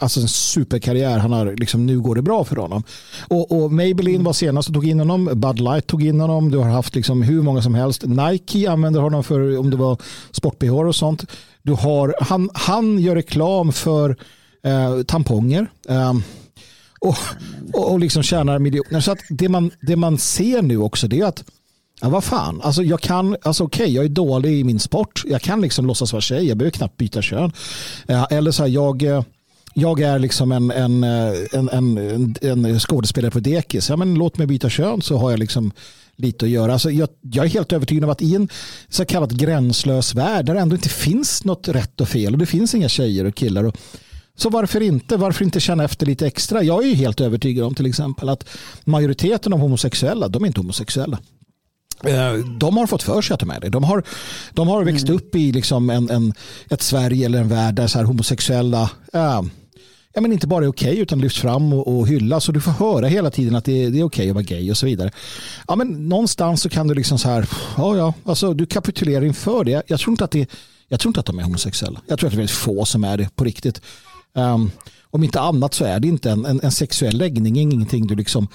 alltså 0.00 0.20
en 0.20 0.28
superkarriär. 0.28 1.18
Han 1.18 1.32
har, 1.32 1.56
liksom, 1.56 1.86
nu 1.86 2.00
går 2.00 2.14
det 2.14 2.22
bra 2.22 2.44
för 2.44 2.56
honom. 2.56 2.82
Och, 3.28 3.52
och 3.52 3.72
Maybelline 3.72 4.24
var 4.24 4.32
senast 4.32 4.68
och 4.68 4.74
tog 4.74 4.88
in 4.88 4.98
honom, 4.98 5.30
Bud 5.34 5.60
Light 5.60 5.86
tog 5.86 6.02
in 6.06 6.20
honom, 6.20 6.50
du 6.50 6.58
har 6.58 6.70
haft 6.70 6.94
liksom 6.94 7.22
hur 7.22 7.42
många 7.42 7.62
som 7.62 7.74
helst. 7.74 8.04
Nike 8.06 8.70
använder 8.70 9.00
honom 9.00 9.24
för 9.24 9.58
om 9.58 9.70
det 9.70 9.76
var 9.76 9.98
sport 10.30 10.62
och 10.62 10.96
sånt. 10.96 11.24
Du 11.62 11.72
har, 11.72 12.14
han, 12.20 12.50
han 12.54 12.98
gör 12.98 13.14
reklam 13.14 13.72
för 13.72 14.16
eh, 14.64 15.02
tamponger. 15.02 15.66
Eh, 15.88 16.14
och, 17.00 17.16
och, 17.72 17.92
och 17.92 18.00
liksom 18.00 18.22
tjänar 18.22 18.58
miljoner. 18.58 19.00
Så 19.00 19.12
att 19.12 19.20
det 19.28 19.48
man, 19.48 19.70
det 19.80 19.96
man 19.96 20.18
ser 20.18 20.62
nu 20.62 20.78
också 20.78 21.08
det 21.08 21.20
är 21.20 21.24
att 21.24 21.44
Ja, 22.02 22.08
vad 22.08 22.24
fan, 22.24 22.60
alltså 22.62 22.82
jag 22.82 23.00
kan, 23.00 23.36
alltså 23.42 23.64
okej, 23.64 23.84
okay, 23.84 23.94
jag 23.94 24.04
är 24.04 24.08
dålig 24.08 24.60
i 24.60 24.64
min 24.64 24.78
sport. 24.78 25.22
Jag 25.26 25.42
kan 25.42 25.60
liksom 25.60 25.86
låtsas 25.86 26.12
vara 26.12 26.20
tjej, 26.20 26.48
jag 26.48 26.56
behöver 26.56 26.70
knappt 26.70 26.96
byta 26.96 27.22
kön. 27.22 27.52
Eh, 28.06 28.26
eller 28.30 28.50
så 28.50 28.62
här, 28.62 28.70
jag, 28.70 29.02
eh, 29.02 29.22
jag 29.74 30.00
är 30.00 30.18
liksom 30.18 30.52
en, 30.52 30.70
eh, 30.70 31.32
en, 31.52 31.68
en, 31.68 31.98
en, 32.40 32.64
en 32.64 32.80
skådespelare 32.80 33.30
på 33.30 33.40
dekis. 33.40 33.88
Ja, 33.88 33.96
men 33.96 34.14
låt 34.14 34.38
mig 34.38 34.46
byta 34.46 34.68
kön 34.70 35.02
så 35.02 35.16
har 35.16 35.30
jag 35.30 35.38
liksom 35.38 35.72
lite 36.16 36.44
att 36.44 36.50
göra. 36.50 36.72
Alltså 36.72 36.90
jag, 36.90 37.08
jag 37.20 37.44
är 37.44 37.50
helt 37.50 37.72
övertygad 37.72 38.04
om 38.04 38.10
att 38.10 38.22
i 38.22 38.34
en 38.34 38.48
så 38.88 39.04
kallad 39.04 39.38
gränslös 39.38 40.14
värld 40.14 40.46
där 40.46 40.54
det 40.54 40.60
ändå 40.60 40.76
inte 40.76 40.88
finns 40.88 41.44
något 41.44 41.68
rätt 41.68 42.00
och 42.00 42.08
fel 42.08 42.32
och 42.32 42.38
det 42.38 42.46
finns 42.46 42.74
inga 42.74 42.88
tjejer 42.88 43.24
och 43.24 43.34
killar. 43.34 43.64
Och, 43.64 43.76
så 44.36 44.50
varför 44.50 44.80
inte? 44.80 45.16
Varför 45.16 45.44
inte 45.44 45.60
känna 45.60 45.84
efter 45.84 46.06
lite 46.06 46.26
extra? 46.26 46.62
Jag 46.62 46.86
är 46.86 46.94
helt 46.94 47.20
övertygad 47.20 47.66
om 47.66 47.74
till 47.74 47.86
exempel 47.86 48.28
att 48.28 48.48
majoriteten 48.84 49.52
av 49.52 49.58
homosexuella, 49.58 50.28
de 50.28 50.42
är 50.42 50.46
inte 50.46 50.60
homosexuella. 50.60 51.18
Eh, 52.06 52.34
de 52.34 52.76
har 52.76 52.86
fått 52.86 53.02
för 53.02 53.22
sig 53.22 53.34
att 53.34 53.40
de 53.40 53.50
är 53.50 53.60
det. 53.60 53.68
De 53.68 53.84
har, 53.84 54.02
de 54.52 54.68
har 54.68 54.84
växt 54.84 55.08
mm. 55.08 55.16
upp 55.16 55.34
i 55.34 55.52
liksom 55.52 55.90
en, 55.90 56.10
en, 56.10 56.34
ett 56.70 56.82
Sverige 56.82 57.26
eller 57.26 57.40
en 57.40 57.48
värld 57.48 57.74
där 57.74 57.86
så 57.86 57.98
här 57.98 58.04
homosexuella 58.04 58.90
äh, 59.12 59.42
ja, 60.12 60.20
men 60.20 60.32
inte 60.32 60.46
bara 60.46 60.64
är 60.64 60.68
okej 60.68 60.90
okay, 60.90 61.02
utan 61.02 61.20
lyfts 61.20 61.40
fram 61.40 61.72
och, 61.72 61.98
och 61.98 62.08
hyllas. 62.08 62.48
Och 62.48 62.54
du 62.54 62.60
får 62.60 62.70
höra 62.70 63.06
hela 63.06 63.30
tiden 63.30 63.56
att 63.56 63.64
det, 63.64 63.90
det 63.90 63.98
är 63.98 64.04
okej 64.04 64.04
okay 64.04 64.28
att 64.28 64.34
vara 64.34 64.44
gay 64.44 64.70
och 64.70 64.76
så 64.76 64.86
vidare. 64.86 65.10
Ja, 65.68 65.76
men 65.76 66.08
någonstans 66.08 66.62
så 66.62 66.68
kan 66.68 66.88
du 66.88 66.94
liksom 66.94 67.18
så 67.18 67.28
här, 67.28 67.48
ja, 67.76 67.96
ja, 67.96 68.14
alltså, 68.24 68.54
du 68.54 68.66
kapitulerar 68.66 69.24
inför 69.24 69.64
det. 69.64 69.82
Jag 69.86 70.00
tror, 70.00 70.12
inte 70.12 70.24
att 70.24 70.30
det. 70.30 70.50
jag 70.88 71.00
tror 71.00 71.10
inte 71.10 71.20
att 71.20 71.26
de 71.26 71.38
är 71.38 71.42
homosexuella. 71.42 72.00
Jag 72.06 72.18
tror 72.18 72.26
att 72.26 72.32
det 72.32 72.36
är 72.36 72.38
väldigt 72.38 72.56
få 72.56 72.84
som 72.84 73.04
är 73.04 73.16
det 73.16 73.36
på 73.36 73.44
riktigt. 73.44 73.80
Um, 74.34 74.70
om 75.10 75.24
inte 75.24 75.40
annat 75.40 75.74
så 75.74 75.84
är 75.84 76.00
det 76.00 76.08
inte 76.08 76.30
en, 76.30 76.46
en, 76.46 76.60
en 76.62 76.72
sexuell 76.72 77.18
läggning, 77.18 77.56
ingenting 77.58 78.06
du 78.06 78.14
liksom 78.14 78.48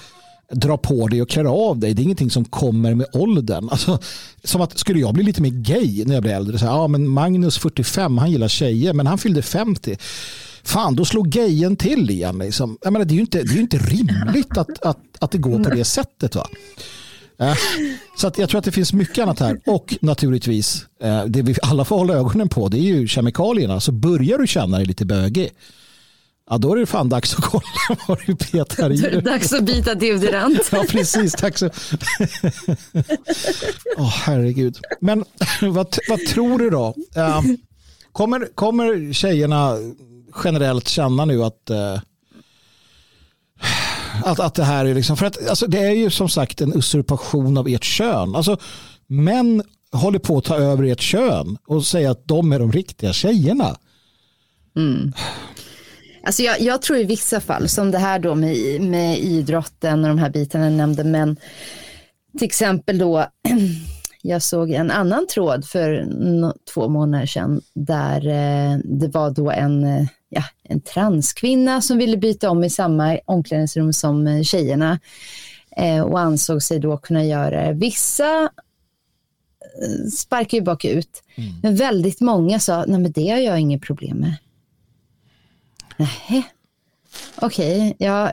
dra 0.52 0.76
på 0.76 1.08
dig 1.08 1.22
och 1.22 1.28
klä 1.28 1.48
av 1.48 1.78
dig. 1.78 1.94
Det 1.94 2.02
är 2.02 2.04
ingenting 2.04 2.30
som 2.30 2.44
kommer 2.44 2.94
med 2.94 3.06
åldern. 3.12 3.68
Alltså, 3.68 3.98
som 4.44 4.60
att 4.60 4.78
skulle 4.78 5.00
jag 5.00 5.14
bli 5.14 5.24
lite 5.24 5.42
mer 5.42 5.50
gay 5.50 6.04
när 6.04 6.14
jag 6.14 6.22
blir 6.22 6.32
äldre. 6.32 6.58
Så 6.58 6.64
här, 6.64 6.72
ja, 6.72 6.88
men 6.88 7.08
Magnus 7.08 7.58
45, 7.58 8.18
han 8.18 8.30
gillar 8.30 8.48
tjejer 8.48 8.92
men 8.92 9.06
han 9.06 9.18
fyllde 9.18 9.42
50. 9.42 9.96
Fan, 10.62 10.96
då 10.96 11.04
slog 11.04 11.28
gayen 11.28 11.76
till 11.76 12.10
igen. 12.10 12.38
Liksom. 12.38 12.78
Jag 12.82 12.92
menar, 12.92 13.06
det 13.06 13.12
är 13.12 13.16
ju 13.16 13.20
inte, 13.20 13.42
det 13.42 13.54
är 13.54 13.60
inte 13.60 13.78
rimligt 13.78 14.58
att, 14.58 14.82
att, 14.82 14.98
att 15.18 15.30
det 15.30 15.38
går 15.38 15.64
på 15.64 15.70
det 15.70 15.84
sättet. 15.84 16.34
Va? 16.34 16.46
Eh, 17.40 17.54
så 18.16 18.26
att 18.26 18.38
jag 18.38 18.48
tror 18.48 18.58
att 18.58 18.64
det 18.64 18.72
finns 18.72 18.92
mycket 18.92 19.22
annat 19.22 19.40
här. 19.40 19.60
Och 19.66 19.98
naturligtvis, 20.00 20.86
eh, 21.02 21.24
det 21.24 21.42
vi 21.42 21.54
alla 21.62 21.84
får 21.84 21.96
hålla 21.98 22.14
ögonen 22.14 22.48
på 22.48 22.68
det 22.68 22.78
är 22.78 22.82
ju 22.82 23.08
kemikalierna. 23.08 23.80
Så 23.80 23.92
börjar 23.92 24.38
du 24.38 24.46
känna 24.46 24.76
dig 24.76 24.86
lite 24.86 25.04
bögig 25.04 25.50
Ja, 26.50 26.58
då 26.58 26.72
är 26.72 26.76
det 26.76 26.86
fan 26.86 27.08
dags 27.08 27.34
att 27.34 27.44
kolla 27.44 27.62
vad 28.08 28.18
du 28.26 28.36
petar 28.36 28.92
i. 28.92 29.20
Dags 29.24 29.52
att 29.52 29.64
byta 29.64 29.94
deodorant. 29.94 30.68
ja, 30.72 30.84
precis. 30.88 31.32
Tack 31.32 31.58
så. 31.58 31.66
oh, 33.96 34.08
herregud. 34.08 34.78
Men 35.00 35.24
vad, 35.62 35.96
vad 36.08 36.26
tror 36.26 36.58
du 36.58 36.70
då? 36.70 36.94
Uh, 37.16 37.42
kommer, 38.12 38.48
kommer 38.54 39.12
tjejerna 39.12 39.76
generellt 40.44 40.88
känna 40.88 41.24
nu 41.24 41.44
att 41.44 41.70
uh, 41.70 42.00
att, 44.24 44.40
att 44.40 44.54
det 44.54 44.64
här 44.64 44.84
är 44.84 44.94
liksom, 44.94 45.16
för 45.16 45.26
att 45.26 45.48
alltså, 45.48 45.66
det 45.66 45.78
är 45.78 45.92
ju 45.92 46.10
som 46.10 46.28
sagt 46.28 46.60
en 46.60 46.78
usurpation 46.78 47.58
av 47.58 47.68
ert 47.68 47.84
kön. 47.84 48.34
Alltså, 48.34 48.56
män 49.06 49.62
håller 49.92 50.18
på 50.18 50.38
att 50.38 50.44
ta 50.44 50.56
över 50.56 50.84
ert 50.84 51.00
kön 51.00 51.58
och 51.66 51.86
säga 51.86 52.10
att 52.10 52.28
de 52.28 52.52
är 52.52 52.58
de 52.58 52.72
riktiga 52.72 53.12
tjejerna. 53.12 53.76
Mm. 54.76 55.12
Alltså 56.22 56.42
jag, 56.42 56.60
jag, 56.60 56.82
tror 56.82 56.98
i 56.98 57.04
vissa 57.04 57.40
fall, 57.40 57.68
som 57.68 57.90
det 57.90 57.98
här 57.98 58.18
då 58.18 58.34
med, 58.34 58.80
med 58.80 59.18
idrotten 59.18 60.04
och 60.04 60.08
de 60.08 60.18
här 60.18 60.30
bitarna 60.30 60.64
jag 60.64 60.72
nämnde, 60.72 61.04
men 61.04 61.36
till 62.38 62.46
exempel 62.46 62.98
då, 62.98 63.26
jag 64.22 64.42
såg 64.42 64.70
en 64.70 64.90
annan 64.90 65.26
tråd 65.26 65.64
för 65.64 66.04
no, 66.40 66.52
två 66.74 66.88
månader 66.88 67.26
sedan 67.26 67.60
där 67.74 68.26
eh, 68.26 68.78
det 68.84 69.08
var 69.08 69.30
då 69.30 69.50
en, 69.50 69.84
eh, 69.84 70.06
ja, 70.28 70.44
en 70.62 70.80
transkvinna 70.80 71.80
som 71.80 71.98
ville 71.98 72.16
byta 72.16 72.50
om 72.50 72.64
i 72.64 72.70
samma 72.70 73.18
omklädningsrum 73.24 73.92
som 73.92 74.26
eh, 74.26 74.42
tjejerna 74.42 75.00
eh, 75.76 76.00
och 76.00 76.20
ansåg 76.20 76.62
sig 76.62 76.78
då 76.78 76.96
kunna 76.96 77.24
göra 77.24 77.66
det. 77.66 77.72
Vissa 77.72 78.42
eh, 78.42 80.10
sparkar 80.16 80.58
ju 80.58 80.64
bakut, 80.64 81.22
mm. 81.34 81.50
men 81.62 81.76
väldigt 81.76 82.20
många 82.20 82.58
sa, 82.60 82.84
nej 82.86 83.00
men 83.00 83.12
det 83.12 83.30
har 83.30 83.38
jag 83.38 83.60
inget 83.60 83.82
problem 83.82 84.16
med. 84.16 84.34
Nej. 85.98 86.44
Okej, 87.36 87.78
okay, 87.78 87.94
ja. 87.98 88.32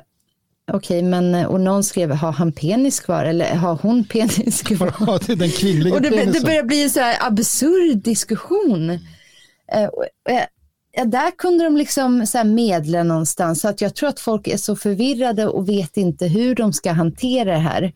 Okej, 0.72 1.04
men 1.04 1.46
och 1.46 1.62
någon 1.62 1.84
skrev, 1.84 2.12
har 2.12 2.32
han 2.32 2.52
penis 2.52 3.00
kvar 3.00 3.26
eller 3.26 3.56
har 3.56 3.76
hon 3.76 4.04
penis 4.10 4.62
kvar? 4.62 4.96
Ja, 5.00 5.20
det 5.26 5.32
är 5.32 5.36
den 5.36 5.50
kvinnliga 5.50 5.94
och 5.94 6.02
det, 6.02 6.10
det 6.10 6.42
börjar 6.42 6.64
bli 6.64 6.84
en 6.84 6.90
så 6.90 7.00
här 7.00 7.18
absurd 7.28 7.98
diskussion. 7.98 8.90
Uh, 8.90 9.90
ja, 10.96 11.06
där 11.06 11.32
kunde 11.38 11.64
de 11.64 11.78
liksom 11.78 12.28
så 12.28 12.44
medla 12.44 13.04
någonstans. 13.04 13.62
Så 13.62 13.68
att 13.68 13.82
jag 13.82 13.96
tror 13.96 14.10
att 14.10 14.20
folk 14.20 14.48
är 14.48 14.58
så 14.58 14.76
förvirrade 14.76 15.48
och 15.48 15.70
vet 15.70 15.98
inte 15.98 16.28
hur 16.28 16.56
de 16.56 16.74
ska 16.74 16.92
hantera 16.92 17.52
det 17.52 17.58
här. 17.58 17.94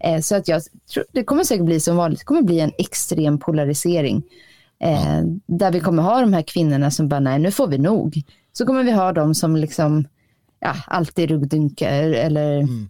Eh, 0.00 0.20
så 0.20 0.36
att 0.36 0.48
jag 0.48 0.62
tror, 0.94 1.04
det 1.12 1.24
kommer 1.24 1.44
säkert 1.44 1.66
bli 1.66 1.80
som 1.80 1.96
vanligt, 1.96 2.18
det 2.18 2.24
kommer 2.24 2.42
bli 2.42 2.60
en 2.60 2.72
extrem 2.78 3.38
polarisering. 3.38 4.22
Eh, 4.82 5.22
där 5.46 5.72
vi 5.72 5.80
kommer 5.80 6.02
ha 6.02 6.20
de 6.20 6.32
här 6.32 6.42
kvinnorna 6.42 6.90
som 6.90 7.08
bara, 7.08 7.20
nej 7.20 7.38
nu 7.38 7.50
får 7.50 7.66
vi 7.66 7.78
nog. 7.78 8.22
Så 8.52 8.66
kommer 8.66 8.84
vi 8.84 8.92
ha 8.92 9.12
de 9.12 9.34
som 9.34 9.56
liksom, 9.56 10.08
ja, 10.60 10.76
alltid 10.86 11.30
ruggdunkar 11.30 12.02
eller 12.02 12.58
mm. 12.58 12.88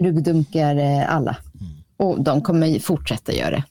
ruggdunkar 0.00 0.76
eh, 0.76 1.14
alla. 1.14 1.36
Mm. 1.60 1.72
Och 1.96 2.22
de 2.24 2.42
kommer 2.42 2.78
fortsätta 2.78 3.32
göra 3.32 3.50
det. 3.50 3.64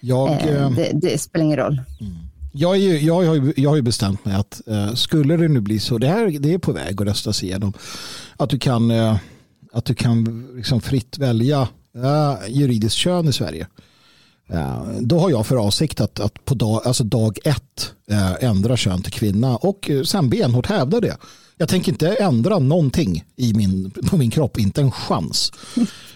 Jag, 0.00 0.30
eh, 0.30 0.62
eh, 0.62 0.70
det, 0.70 0.90
det, 0.94 1.18
spelar 1.18 1.44
ingen 1.44 1.58
roll. 1.58 1.82
Mm. 2.00 2.12
Jag, 2.52 2.76
är 2.76 2.80
ju, 2.80 2.98
jag, 2.98 3.14
har 3.14 3.34
ju, 3.34 3.52
jag 3.56 3.70
har 3.70 3.76
ju 3.76 3.82
bestämt 3.82 4.24
mig 4.24 4.34
att 4.34 4.68
eh, 4.68 4.94
skulle 4.94 5.36
det 5.36 5.48
nu 5.48 5.60
bli 5.60 5.78
så, 5.78 5.98
det, 5.98 6.06
här, 6.06 6.38
det 6.38 6.54
är 6.54 6.58
på 6.58 6.72
väg 6.72 7.00
att 7.00 7.06
röstas 7.06 7.42
igenom, 7.42 7.72
att 8.36 8.50
du 8.50 8.58
kan, 8.58 8.90
eh, 8.90 9.16
att 9.72 9.84
du 9.84 9.94
kan 9.94 10.46
liksom 10.56 10.80
fritt 10.80 11.18
välja 11.18 11.68
eh, 11.94 12.36
juridiskt 12.48 12.96
kön 12.96 13.28
i 13.28 13.32
Sverige. 13.32 13.66
Eh, 14.48 14.82
då 15.00 15.18
har 15.18 15.30
jag 15.30 15.46
för 15.46 15.56
avsikt 15.56 16.00
att, 16.00 16.20
att 16.20 16.44
på 16.44 16.54
dag, 16.54 16.80
alltså 16.84 17.04
dag 17.04 17.38
ett 17.44 17.92
eh, 18.10 18.44
ändra 18.44 18.76
kön 18.76 19.02
till 19.02 19.12
kvinna 19.12 19.56
och 19.56 19.90
eh, 19.90 20.02
sen 20.02 20.30
benhårt 20.30 20.66
hävda 20.66 21.00
det. 21.00 21.16
Jag 21.56 21.68
tänker 21.68 21.92
inte 21.92 22.14
ändra 22.14 22.58
någonting 22.58 23.24
i 23.36 23.54
min, 23.54 23.90
på 23.90 24.16
min 24.16 24.30
kropp, 24.30 24.58
inte 24.58 24.80
en 24.80 24.92
chans. 24.92 25.52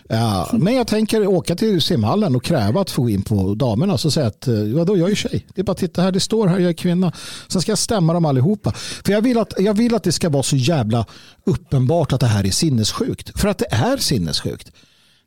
Ja, 0.08 0.50
men 0.58 0.74
jag 0.74 0.86
tänker 0.86 1.26
åka 1.26 1.56
till 1.56 1.82
simhallen 1.82 2.36
och 2.36 2.44
kräva 2.44 2.80
att 2.80 2.90
få 2.90 3.02
gå 3.02 3.10
in 3.10 3.22
på 3.22 3.54
damerna 3.54 3.92
och 3.92 4.00
säga 4.00 4.26
att 4.26 4.48
vadå, 4.74 4.96
jag 4.96 5.10
är 5.10 5.14
tjej. 5.14 5.46
Det 5.54 5.60
är 5.60 5.64
bara 5.64 5.72
att 5.72 5.78
titta 5.78 6.02
här, 6.02 6.12
det 6.12 6.20
står 6.20 6.46
här, 6.46 6.58
jag 6.58 6.68
är 6.68 6.74
kvinna. 6.74 7.12
Sen 7.48 7.62
ska 7.62 7.72
jag 7.72 7.78
stämma 7.78 8.12
dem 8.12 8.24
allihopa. 8.24 8.72
För 9.04 9.12
jag 9.12 9.22
vill, 9.22 9.38
att, 9.38 9.52
jag 9.58 9.74
vill 9.74 9.94
att 9.94 10.02
det 10.02 10.12
ska 10.12 10.28
vara 10.28 10.42
så 10.42 10.56
jävla 10.56 11.06
uppenbart 11.44 12.12
att 12.12 12.20
det 12.20 12.26
här 12.26 12.46
är 12.46 12.50
sinnessjukt. 12.50 13.40
För 13.40 13.48
att 13.48 13.58
det 13.58 13.68
är 13.70 13.96
sinnessjukt. 13.96 14.72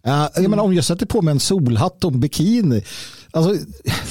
Uh, 0.08 0.28
jag 0.36 0.50
menar, 0.50 0.64
om 0.64 0.74
jag 0.74 0.86
sätter 0.86 1.06
på 1.06 1.22
mig 1.22 1.32
en 1.32 1.40
solhatt 1.40 2.04
och 2.04 2.14
en 2.14 2.20
bikini. 2.20 2.84
Alltså, 3.32 3.66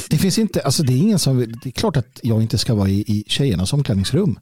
det 0.09 0.19
finns 0.19 0.39
inte, 0.39 0.63
alltså 0.63 0.83
det 0.83 0.93
är 0.93 0.97
ingen 0.97 1.19
som 1.19 1.39
det 1.39 1.69
är 1.69 1.71
klart 1.71 1.97
att 1.97 2.21
jag 2.23 2.43
inte 2.43 2.59
ska 2.59 2.75
vara 2.75 2.89
i, 2.89 3.05
i 3.07 3.25
tjejernas 3.27 3.73
omklädningsrum. 3.73 4.39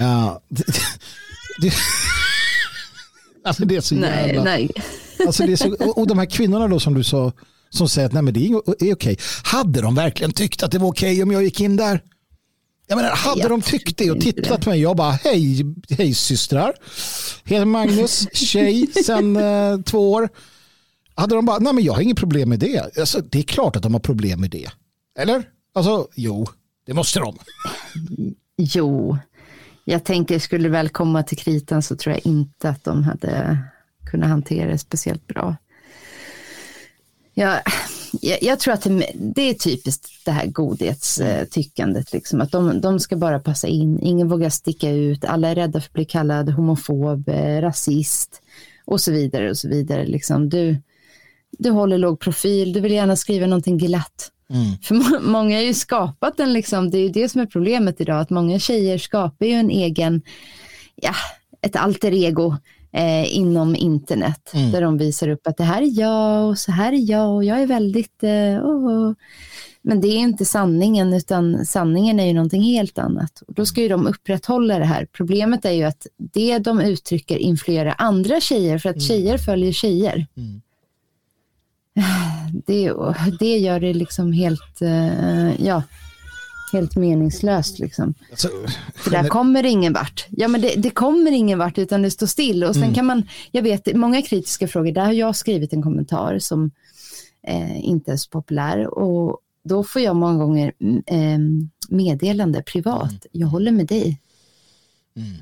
Uh, 0.00 0.36
det, 0.48 0.64
det, 1.60 1.72
alltså 3.44 3.64
det 3.64 3.76
är 3.76 3.80
så 3.80 3.94
nej, 3.94 4.26
jävla... 4.26 4.44
Nej. 4.44 4.70
Alltså 5.26 5.46
det 5.46 5.52
är 5.52 5.56
så, 5.56 5.74
och 5.74 6.06
de 6.06 6.18
här 6.18 6.26
kvinnorna 6.26 6.68
då 6.68 6.80
som 6.80 6.94
du 6.94 7.04
sa 7.04 7.32
som 7.70 7.88
säger 7.88 8.06
att 8.06 8.12
nej, 8.12 8.22
men 8.22 8.34
det 8.34 8.46
är, 8.46 8.84
är 8.84 8.94
okej. 8.94 9.18
Hade 9.44 9.80
de 9.80 9.94
verkligen 9.94 10.32
tyckt 10.32 10.62
att 10.62 10.70
det 10.70 10.78
var 10.78 10.88
okej 10.88 11.22
om 11.22 11.30
jag 11.30 11.42
gick 11.44 11.60
in 11.60 11.76
där? 11.76 12.00
Jag 12.86 12.96
menar, 12.96 13.10
hade 13.10 13.40
jag 13.40 13.50
de 13.50 13.62
tyckt 13.62 13.98
det 13.98 14.10
och 14.10 14.20
tittat 14.20 14.64
på 14.64 14.70
mig, 14.70 14.80
jag 14.80 14.96
bara 14.96 15.10
hej, 15.10 15.74
hej 15.90 16.14
systrar. 16.14 16.74
Heter 17.44 17.64
Magnus, 17.64 18.28
tjej 18.32 18.86
sedan 18.86 19.36
eh, 19.36 19.80
två 19.80 20.12
år. 20.12 20.28
Hade 21.14 21.34
de 21.34 21.46
bara, 21.46 21.58
nej 21.58 21.72
men 21.72 21.84
jag 21.84 21.92
har 21.92 22.00
inget 22.00 22.16
problem 22.18 22.48
med 22.48 22.58
det. 22.58 22.98
Alltså, 22.98 23.20
det 23.20 23.38
är 23.38 23.42
klart 23.42 23.76
att 23.76 23.82
de 23.82 23.94
har 23.94 24.00
problem 24.00 24.40
med 24.40 24.50
det. 24.50 24.70
Eller? 25.18 25.42
Alltså, 25.74 26.08
jo, 26.14 26.46
det 26.86 26.94
måste 26.94 27.18
de. 27.18 27.38
Jo, 28.56 29.18
jag 29.84 30.04
tänker 30.04 30.38
skulle 30.38 30.68
väl 30.68 30.88
komma 30.88 31.22
till 31.22 31.38
kritan 31.38 31.82
så 31.82 31.96
tror 31.96 32.14
jag 32.14 32.26
inte 32.26 32.68
att 32.68 32.84
de 32.84 33.04
hade 33.04 33.58
kunnat 34.10 34.28
hantera 34.28 34.70
det 34.70 34.78
speciellt 34.78 35.26
bra. 35.26 35.56
Jag, 37.34 37.60
jag, 38.20 38.42
jag, 38.42 38.58
tror 38.60 38.74
att 38.74 38.82
det, 38.82 39.10
det, 39.14 39.42
är 39.42 39.54
typiskt 39.54 40.24
det 40.24 40.30
här 40.30 40.46
godhetstyckandet, 40.46 42.12
liksom, 42.12 42.40
att 42.40 42.52
de, 42.52 42.80
de 42.80 43.00
ska 43.00 43.16
bara 43.16 43.38
passa 43.38 43.68
in, 43.68 44.00
ingen 44.02 44.28
vågar 44.28 44.50
sticka 44.50 44.90
ut, 44.90 45.24
alla 45.24 45.48
är 45.48 45.54
rädda 45.54 45.80
för 45.80 45.88
att 45.88 45.92
bli 45.92 46.04
kallad 46.04 46.50
homofob, 46.50 47.28
eh, 47.28 47.60
rasist 47.60 48.42
och 48.84 49.00
så 49.00 49.12
vidare 49.12 49.50
och 49.50 49.56
så 49.56 49.68
vidare. 49.68 50.06
Liksom. 50.06 50.48
Du, 50.48 50.76
du 51.58 51.70
håller 51.70 51.98
låg 51.98 52.20
profil, 52.20 52.72
du 52.72 52.80
vill 52.80 52.92
gärna 52.92 53.16
skriva 53.16 53.46
någonting 53.46 53.78
glatt. 53.78 54.30
Mm. 54.50 54.78
För 54.82 54.94
må 54.94 55.30
många 55.30 55.56
har 55.56 55.62
ju 55.62 55.74
skapat 55.74 56.40
en, 56.40 56.52
liksom, 56.52 56.90
det 56.90 56.98
är 56.98 57.02
ju 57.02 57.08
det 57.08 57.28
som 57.28 57.40
är 57.40 57.46
problemet 57.46 58.00
idag, 58.00 58.20
att 58.20 58.30
många 58.30 58.58
tjejer 58.58 58.98
skapar 58.98 59.46
ju 59.46 59.52
en 59.52 59.70
egen, 59.70 60.22
ja, 60.94 61.14
ett 61.62 61.76
alter 61.76 62.12
ego 62.12 62.56
eh, 62.94 63.36
inom 63.36 63.76
internet. 63.76 64.50
Mm. 64.54 64.72
Där 64.72 64.82
de 64.82 64.98
visar 64.98 65.28
upp 65.28 65.46
att 65.46 65.56
det 65.56 65.64
här 65.64 65.82
är 65.82 66.00
jag 66.00 66.48
och 66.48 66.58
så 66.58 66.72
här 66.72 66.92
är 66.92 67.10
jag 67.10 67.34
och 67.34 67.44
jag 67.44 67.62
är 67.62 67.66
väldigt... 67.66 68.22
Eh, 68.22 68.66
oh. 68.66 69.12
Men 69.86 70.00
det 70.00 70.08
är 70.08 70.18
inte 70.18 70.44
sanningen 70.44 71.14
utan 71.14 71.66
sanningen 71.66 72.20
är 72.20 72.26
ju 72.26 72.32
någonting 72.32 72.62
helt 72.62 72.98
annat. 72.98 73.42
Och 73.46 73.54
då 73.54 73.66
ska 73.66 73.80
ju 73.80 73.88
de 73.88 74.06
upprätthålla 74.06 74.78
det 74.78 74.84
här. 74.84 75.06
Problemet 75.12 75.64
är 75.64 75.72
ju 75.72 75.84
att 75.84 76.06
det 76.16 76.58
de 76.58 76.80
uttrycker 76.80 77.36
influerar 77.36 77.94
andra 77.98 78.40
tjejer 78.40 78.78
för 78.78 78.88
att 78.88 78.96
mm. 78.96 79.08
tjejer 79.08 79.38
följer 79.38 79.72
tjejer. 79.72 80.26
Mm. 80.36 80.60
Det, 82.66 82.92
det 83.38 83.58
gör 83.58 83.80
det 83.80 83.94
liksom 83.94 84.32
helt, 84.32 84.82
uh, 84.82 85.64
ja, 85.66 85.82
helt 86.74 86.96
meningslöst. 86.96 87.78
Liksom. 87.78 88.14
Alltså, 88.30 88.48
För 88.94 89.10
där 89.10 89.28
kommer 89.28 89.62
det 89.62 89.68
ingen 89.68 89.92
vart. 89.92 90.26
Ja, 90.30 90.48
men 90.48 90.60
det, 90.60 90.74
det, 90.76 90.90
kommer 90.90 91.32
ingen 91.32 91.58
vart 91.58 91.78
utan 91.78 92.02
det 92.02 92.10
står 92.10 92.26
still. 92.26 92.64
Och 92.64 92.74
sen 92.74 92.82
mm. 92.82 92.94
kan 92.94 93.06
man, 93.06 93.28
jag 93.50 93.62
vet 93.62 93.96
många 93.96 94.22
kritiska 94.22 94.68
frågor, 94.68 94.92
där 94.92 95.04
har 95.04 95.12
jag 95.12 95.36
skrivit 95.36 95.72
en 95.72 95.82
kommentar 95.82 96.38
som 96.38 96.70
eh, 97.46 97.84
inte 97.84 98.12
är 98.12 98.16
så 98.16 98.30
populär. 98.30 98.86
Och 98.98 99.38
då 99.64 99.84
får 99.84 100.02
jag 100.02 100.16
många 100.16 100.44
gånger 100.44 100.72
eh, 101.06 101.38
meddelande 101.88 102.62
privat, 102.62 103.10
mm. 103.10 103.20
jag 103.32 103.46
håller 103.46 103.72
med 103.72 103.86
dig. 103.86 104.20
Mm. 105.16 105.32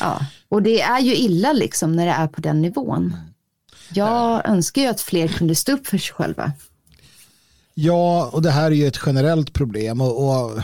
Ja, 0.00 0.20
och 0.48 0.62
det 0.62 0.80
är 0.80 1.00
ju 1.00 1.16
illa 1.16 1.52
liksom 1.52 1.96
när 1.96 2.06
det 2.06 2.12
är 2.12 2.28
på 2.28 2.40
den 2.40 2.62
nivån. 2.62 3.02
Mm. 3.02 3.26
Jag 3.94 4.48
önskar 4.48 4.82
ju 4.82 4.88
att 4.88 5.00
fler 5.00 5.28
kunde 5.28 5.54
stå 5.54 5.72
upp 5.72 5.86
för 5.86 5.98
sig 5.98 6.14
själva. 6.14 6.52
Ja, 7.78 8.30
och 8.32 8.42
det 8.42 8.50
här 8.50 8.70
är 8.70 8.74
ju 8.74 8.86
ett 8.86 9.00
generellt 9.06 9.52
problem 9.52 10.00
och, 10.00 10.28
och 10.28 10.62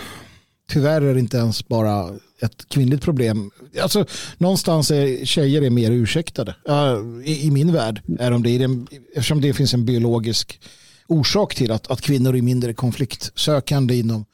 tyvärr 0.70 1.02
är 1.02 1.14
det 1.14 1.20
inte 1.20 1.36
ens 1.36 1.68
bara 1.68 2.10
ett 2.40 2.68
kvinnligt 2.68 3.02
problem. 3.02 3.50
Alltså, 3.82 4.04
någonstans 4.38 4.90
är 4.90 5.24
tjejer 5.24 5.62
är 5.62 5.70
mer 5.70 5.90
ursäktade. 5.90 6.54
Uh, 6.68 7.24
i, 7.24 7.46
i, 7.46 7.50
min 7.50 7.72
värld 7.72 8.02
är 8.18 8.30
de 8.30 8.42
det. 8.42 8.68
Eftersom 9.14 9.40
det 9.40 9.52
finns 9.52 9.74
en 9.74 9.84
biologisk 9.84 10.60
orsak 11.06 11.54
till 11.54 11.72
att, 11.72 11.90
att 11.90 12.00
kvinnor 12.00 12.36
är 12.36 12.42
mindre 12.42 12.74
konfliktsökande 12.74 13.94
inom, 13.94 14.24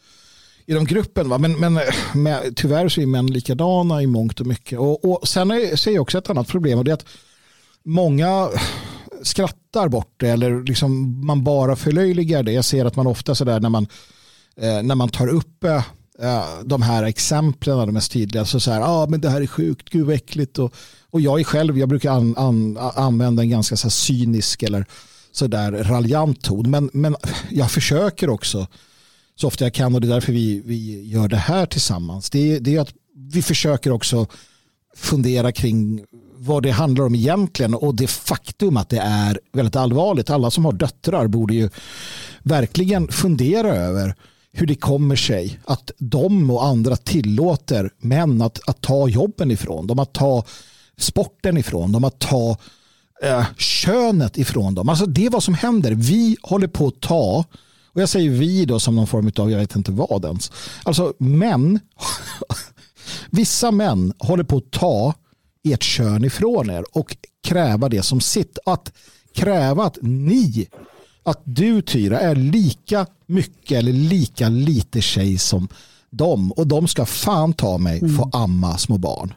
inom 0.67 0.85
gruppen. 0.85 1.29
Va? 1.29 1.39
Men, 1.39 1.53
men 1.53 1.81
med, 2.15 2.57
tyvärr 2.57 2.89
så 2.89 3.01
är 3.01 3.07
män 3.07 3.27
likadana 3.27 4.03
i 4.03 4.07
mångt 4.07 4.41
och 4.41 4.47
mycket. 4.47 4.79
Och, 4.79 5.05
och 5.05 5.29
sen 5.29 5.51
är, 5.51 5.77
ser 5.77 5.91
jag 5.91 6.03
också 6.03 6.19
ett 6.19 6.31
annat 6.31 6.49
problem 6.49 6.79
och 6.79 6.85
det 6.85 6.91
är 6.91 6.95
att 6.95 7.07
många 7.85 8.49
skrattar 9.23 9.89
bort 9.89 10.15
det 10.17 10.29
eller 10.29 10.63
liksom 10.63 11.21
man 11.27 11.45
bara 11.45 11.77
förlöjligar 11.77 12.43
det. 12.43 12.53
Jag 12.53 12.65
ser 12.65 12.85
att 12.85 12.97
man 12.97 13.07
ofta 13.07 13.35
sådär 13.35 13.61
när 13.61 13.69
man, 13.69 13.87
eh, 14.57 14.83
när 14.83 14.95
man 14.95 15.09
tar 15.09 15.29
upp 15.29 15.65
eh, 15.65 15.83
de 16.65 16.83
här 16.83 17.03
exemplen, 17.03 17.79
de 17.79 17.93
mest 17.93 18.13
tydliga, 18.13 18.45
så 18.45 18.61
så 18.61 18.71
här, 18.71 18.81
ah, 18.81 19.07
men 19.07 19.21
det 19.21 19.31
här 19.31 19.41
är 19.41 19.47
sjukt, 19.47 19.91
gud 19.91 20.07
vad 20.07 20.15
äckligt. 20.15 20.59
Och, 20.59 20.75
och 21.11 21.21
jag 21.21 21.41
är 21.41 21.45
själv, 21.45 21.79
jag 21.79 21.89
brukar 21.89 22.13
an, 22.13 22.35
an, 22.37 22.77
använda 22.77 23.43
en 23.43 23.51
ganska 23.51 23.77
så 23.77 23.91
cynisk 23.91 24.63
eller 24.63 24.87
sådär 25.33 25.73
raljant 25.73 26.43
ton. 26.43 26.71
Men, 26.71 26.91
men 26.93 27.17
jag 27.51 27.71
försöker 27.71 28.31
också 28.31 28.67
så 29.35 29.47
ofta 29.47 29.65
jag 29.65 29.75
kan 29.75 29.95
och 29.95 30.01
det 30.01 30.07
är 30.07 30.13
därför 30.13 30.33
vi, 30.33 30.63
vi 30.65 31.09
gör 31.09 31.29
det 31.29 31.37
här 31.37 31.67
tillsammans. 31.67 32.31
Det, 32.31 32.59
det 32.59 32.77
är 32.77 32.81
att 32.81 32.95
vi 33.15 33.43
försöker 33.43 33.91
också 33.91 34.27
fundera 34.99 35.53
kring 35.53 36.05
vad 36.37 36.63
det 36.63 36.71
handlar 36.71 37.05
om 37.05 37.15
egentligen 37.15 37.75
och 37.75 37.95
det 37.95 38.07
faktum 38.07 38.77
att 38.77 38.89
det 38.89 38.99
är 38.99 39.41
väldigt 39.53 39.77
allvarligt. 39.77 40.31
Alla 40.31 40.51
som 40.51 40.65
har 40.65 40.73
döttrar 40.73 41.27
borde 41.27 41.55
ju 41.55 41.71
verkligen 42.43 43.09
fundera 43.09 43.69
över 43.69 44.15
hur 44.53 44.67
det 44.67 44.75
kommer 44.75 45.17
sig 45.17 45.61
att 45.65 45.91
de 45.99 46.51
och 46.51 46.65
andra 46.65 46.97
tillåter 46.97 47.91
män 47.99 48.43
att, 48.43 48.69
att 48.69 48.81
ta 48.81 49.09
jobben 49.09 49.51
ifrån 49.51 49.87
dem, 49.87 49.99
att 49.99 50.13
ta 50.13 50.45
sporten 50.97 51.57
ifrån 51.57 51.93
dem, 51.93 52.05
att 52.05 52.19
ta 52.19 52.57
eh, 53.23 53.47
könet 53.57 54.39
ifrån 54.39 54.75
dem. 54.75 54.89
Alltså 54.89 55.07
det 55.07 55.27
är 55.27 55.31
vad 55.31 55.43
som 55.43 55.55
händer. 55.55 55.93
Vi 55.93 56.37
håller 56.43 56.69
på 56.69 56.87
att 56.87 57.01
ta, 57.01 57.45
och 57.93 58.01
jag 58.03 58.09
säger 58.09 58.31
vi 58.31 58.65
då 58.65 58.81
som 58.81 58.97
någon 58.97 59.07
form 59.07 59.31
av, 59.37 59.51
jag 59.51 59.59
vet 59.59 59.77
inte 59.77 59.93
vad 59.93 60.25
ens, 60.25 60.53
alltså 60.83 61.15
män, 61.19 61.81
vissa 63.31 63.71
män 63.71 64.13
håller 64.19 64.45
på 64.45 64.57
att 64.57 64.71
ta 64.71 65.15
ert 65.65 65.83
kön 65.83 66.25
ifrån 66.25 66.71
er 66.71 66.85
och 66.93 67.17
kräva 67.45 67.89
det 67.89 68.03
som 68.03 68.21
sitt. 68.21 68.59
Att 68.67 68.93
kräva 69.35 69.85
att 69.85 69.99
ni, 70.03 70.69
att 71.23 71.41
du 71.45 71.83
Tyra 71.83 72.21
är 72.21 72.35
lika 72.35 73.07
mycket 73.27 73.79
eller 73.79 73.93
lika 73.93 74.49
lite 74.49 75.01
tjej 75.01 75.39
som 75.39 75.69
dem 76.11 76.53
och 76.53 76.67
de 76.67 76.89
ska 76.89 77.07
fan 77.07 77.53
ta 77.53 77.79
mig 77.79 77.99
mm. 77.99 78.17
få 78.17 78.31
amma 78.33 78.79
små 78.79 78.99
barn. 78.99 79.35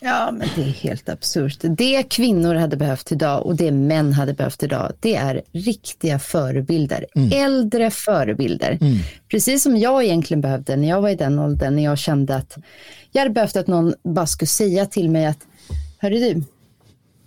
Ja, 0.00 0.30
men 0.32 0.48
det 0.56 0.62
är 0.62 0.66
helt 0.66 1.08
absurt. 1.08 1.58
Det 1.62 2.02
kvinnor 2.02 2.54
hade 2.54 2.76
behövt 2.76 3.12
idag 3.12 3.46
och 3.46 3.56
det 3.56 3.72
män 3.72 4.12
hade 4.12 4.34
behövt 4.34 4.62
idag, 4.62 4.92
det 5.00 5.14
är 5.14 5.42
riktiga 5.52 6.18
förebilder. 6.18 7.06
Mm. 7.14 7.32
Äldre 7.32 7.90
förebilder. 7.90 8.78
Mm. 8.80 8.98
Precis 9.30 9.62
som 9.62 9.76
jag 9.76 10.04
egentligen 10.04 10.40
behövde 10.40 10.76
när 10.76 10.88
jag 10.88 11.02
var 11.02 11.08
i 11.08 11.14
den 11.14 11.38
åldern, 11.38 11.76
när 11.76 11.84
jag 11.84 11.98
kände 11.98 12.36
att 12.36 12.56
jag 13.12 13.20
hade 13.20 13.34
behövt 13.34 13.56
att 13.56 13.66
någon 13.66 13.94
bara 14.02 14.26
skulle 14.26 14.48
säga 14.48 14.86
till 14.86 15.10
mig 15.10 15.26
att, 15.26 15.46
hörru 15.98 16.20
du, 16.20 16.42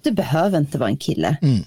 du 0.04 0.12
behöver 0.12 0.58
inte 0.58 0.78
vara 0.78 0.90
en 0.90 0.98
kille. 0.98 1.38
Mm. 1.42 1.60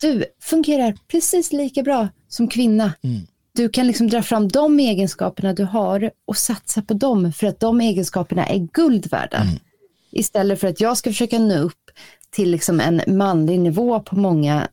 Du 0.00 0.24
fungerar 0.42 0.96
precis 1.08 1.52
lika 1.52 1.82
bra 1.82 2.08
som 2.28 2.48
kvinna. 2.48 2.92
Mm. 3.02 3.26
Du 3.54 3.68
kan 3.68 3.86
liksom 3.86 4.08
dra 4.08 4.22
fram 4.22 4.48
de 4.48 4.80
egenskaperna 4.80 5.52
du 5.52 5.64
har 5.64 6.10
och 6.26 6.36
satsa 6.36 6.82
på 6.82 6.94
dem 6.94 7.32
för 7.32 7.46
att 7.46 7.60
de 7.60 7.80
egenskaperna 7.80 8.46
är 8.46 8.68
guld 8.72 9.10
värda. 9.10 9.36
Mm. 9.36 9.58
Istället 10.18 10.60
för 10.60 10.68
att 10.68 10.80
jag 10.80 10.96
ska 10.96 11.10
försöka 11.10 11.38
nå 11.38 11.58
upp 11.58 11.90
till 12.30 12.50
liksom 12.50 12.80
en 12.80 13.02
manlig 13.06 13.60
nivå 13.60 14.00
på 14.00 14.16
många 14.16 14.68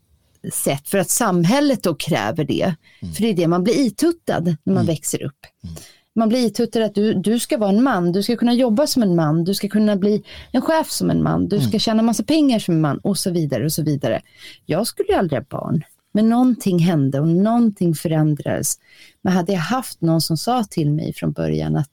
sätt 0.53 0.89
för 0.89 0.97
att 0.97 1.09
samhället 1.09 1.83
då 1.83 1.95
kräver 1.95 2.43
det. 2.43 2.75
Mm. 3.01 3.13
För 3.13 3.21
det 3.21 3.29
är 3.29 3.33
det 3.33 3.47
man 3.47 3.63
blir 3.63 3.79
ituttad 3.79 4.43
när 4.43 4.73
man 4.73 4.83
mm. 4.83 4.85
växer 4.85 5.23
upp. 5.23 5.45
Mm. 5.63 5.75
Man 6.15 6.29
blir 6.29 6.45
ituttad 6.45 6.83
att 6.83 6.95
du, 6.95 7.13
du 7.13 7.39
ska 7.39 7.57
vara 7.57 7.69
en 7.69 7.83
man, 7.83 8.11
du 8.11 8.23
ska 8.23 8.35
kunna 8.35 8.53
jobba 8.53 8.87
som 8.87 9.03
en 9.03 9.15
man, 9.15 9.43
du 9.43 9.53
ska 9.53 9.69
kunna 9.69 9.95
bli 9.95 10.23
en 10.51 10.61
chef 10.61 10.91
som 10.91 11.09
en 11.09 11.23
man, 11.23 11.47
du 11.47 11.59
ska 11.59 11.67
mm. 11.67 11.79
tjäna 11.79 12.03
massa 12.03 12.23
pengar 12.23 12.59
som 12.59 12.75
en 12.75 12.81
man 12.81 12.97
och 12.97 13.17
så 13.17 13.31
vidare 13.31 13.65
och 13.65 13.71
så 13.71 13.83
vidare. 13.83 14.21
Jag 14.65 14.87
skulle 14.87 15.09
ju 15.09 15.15
aldrig 15.15 15.39
ha 15.39 15.45
barn. 15.49 15.83
Men 16.11 16.29
någonting 16.29 16.79
hände 16.79 17.19
och 17.19 17.27
någonting 17.27 17.95
förändrades. 17.95 18.79
Men 19.21 19.33
hade 19.33 19.53
jag 19.53 19.59
haft 19.59 20.01
någon 20.01 20.21
som 20.21 20.37
sa 20.37 20.63
till 20.63 20.91
mig 20.91 21.13
från 21.13 21.31
början 21.31 21.75
att 21.75 21.89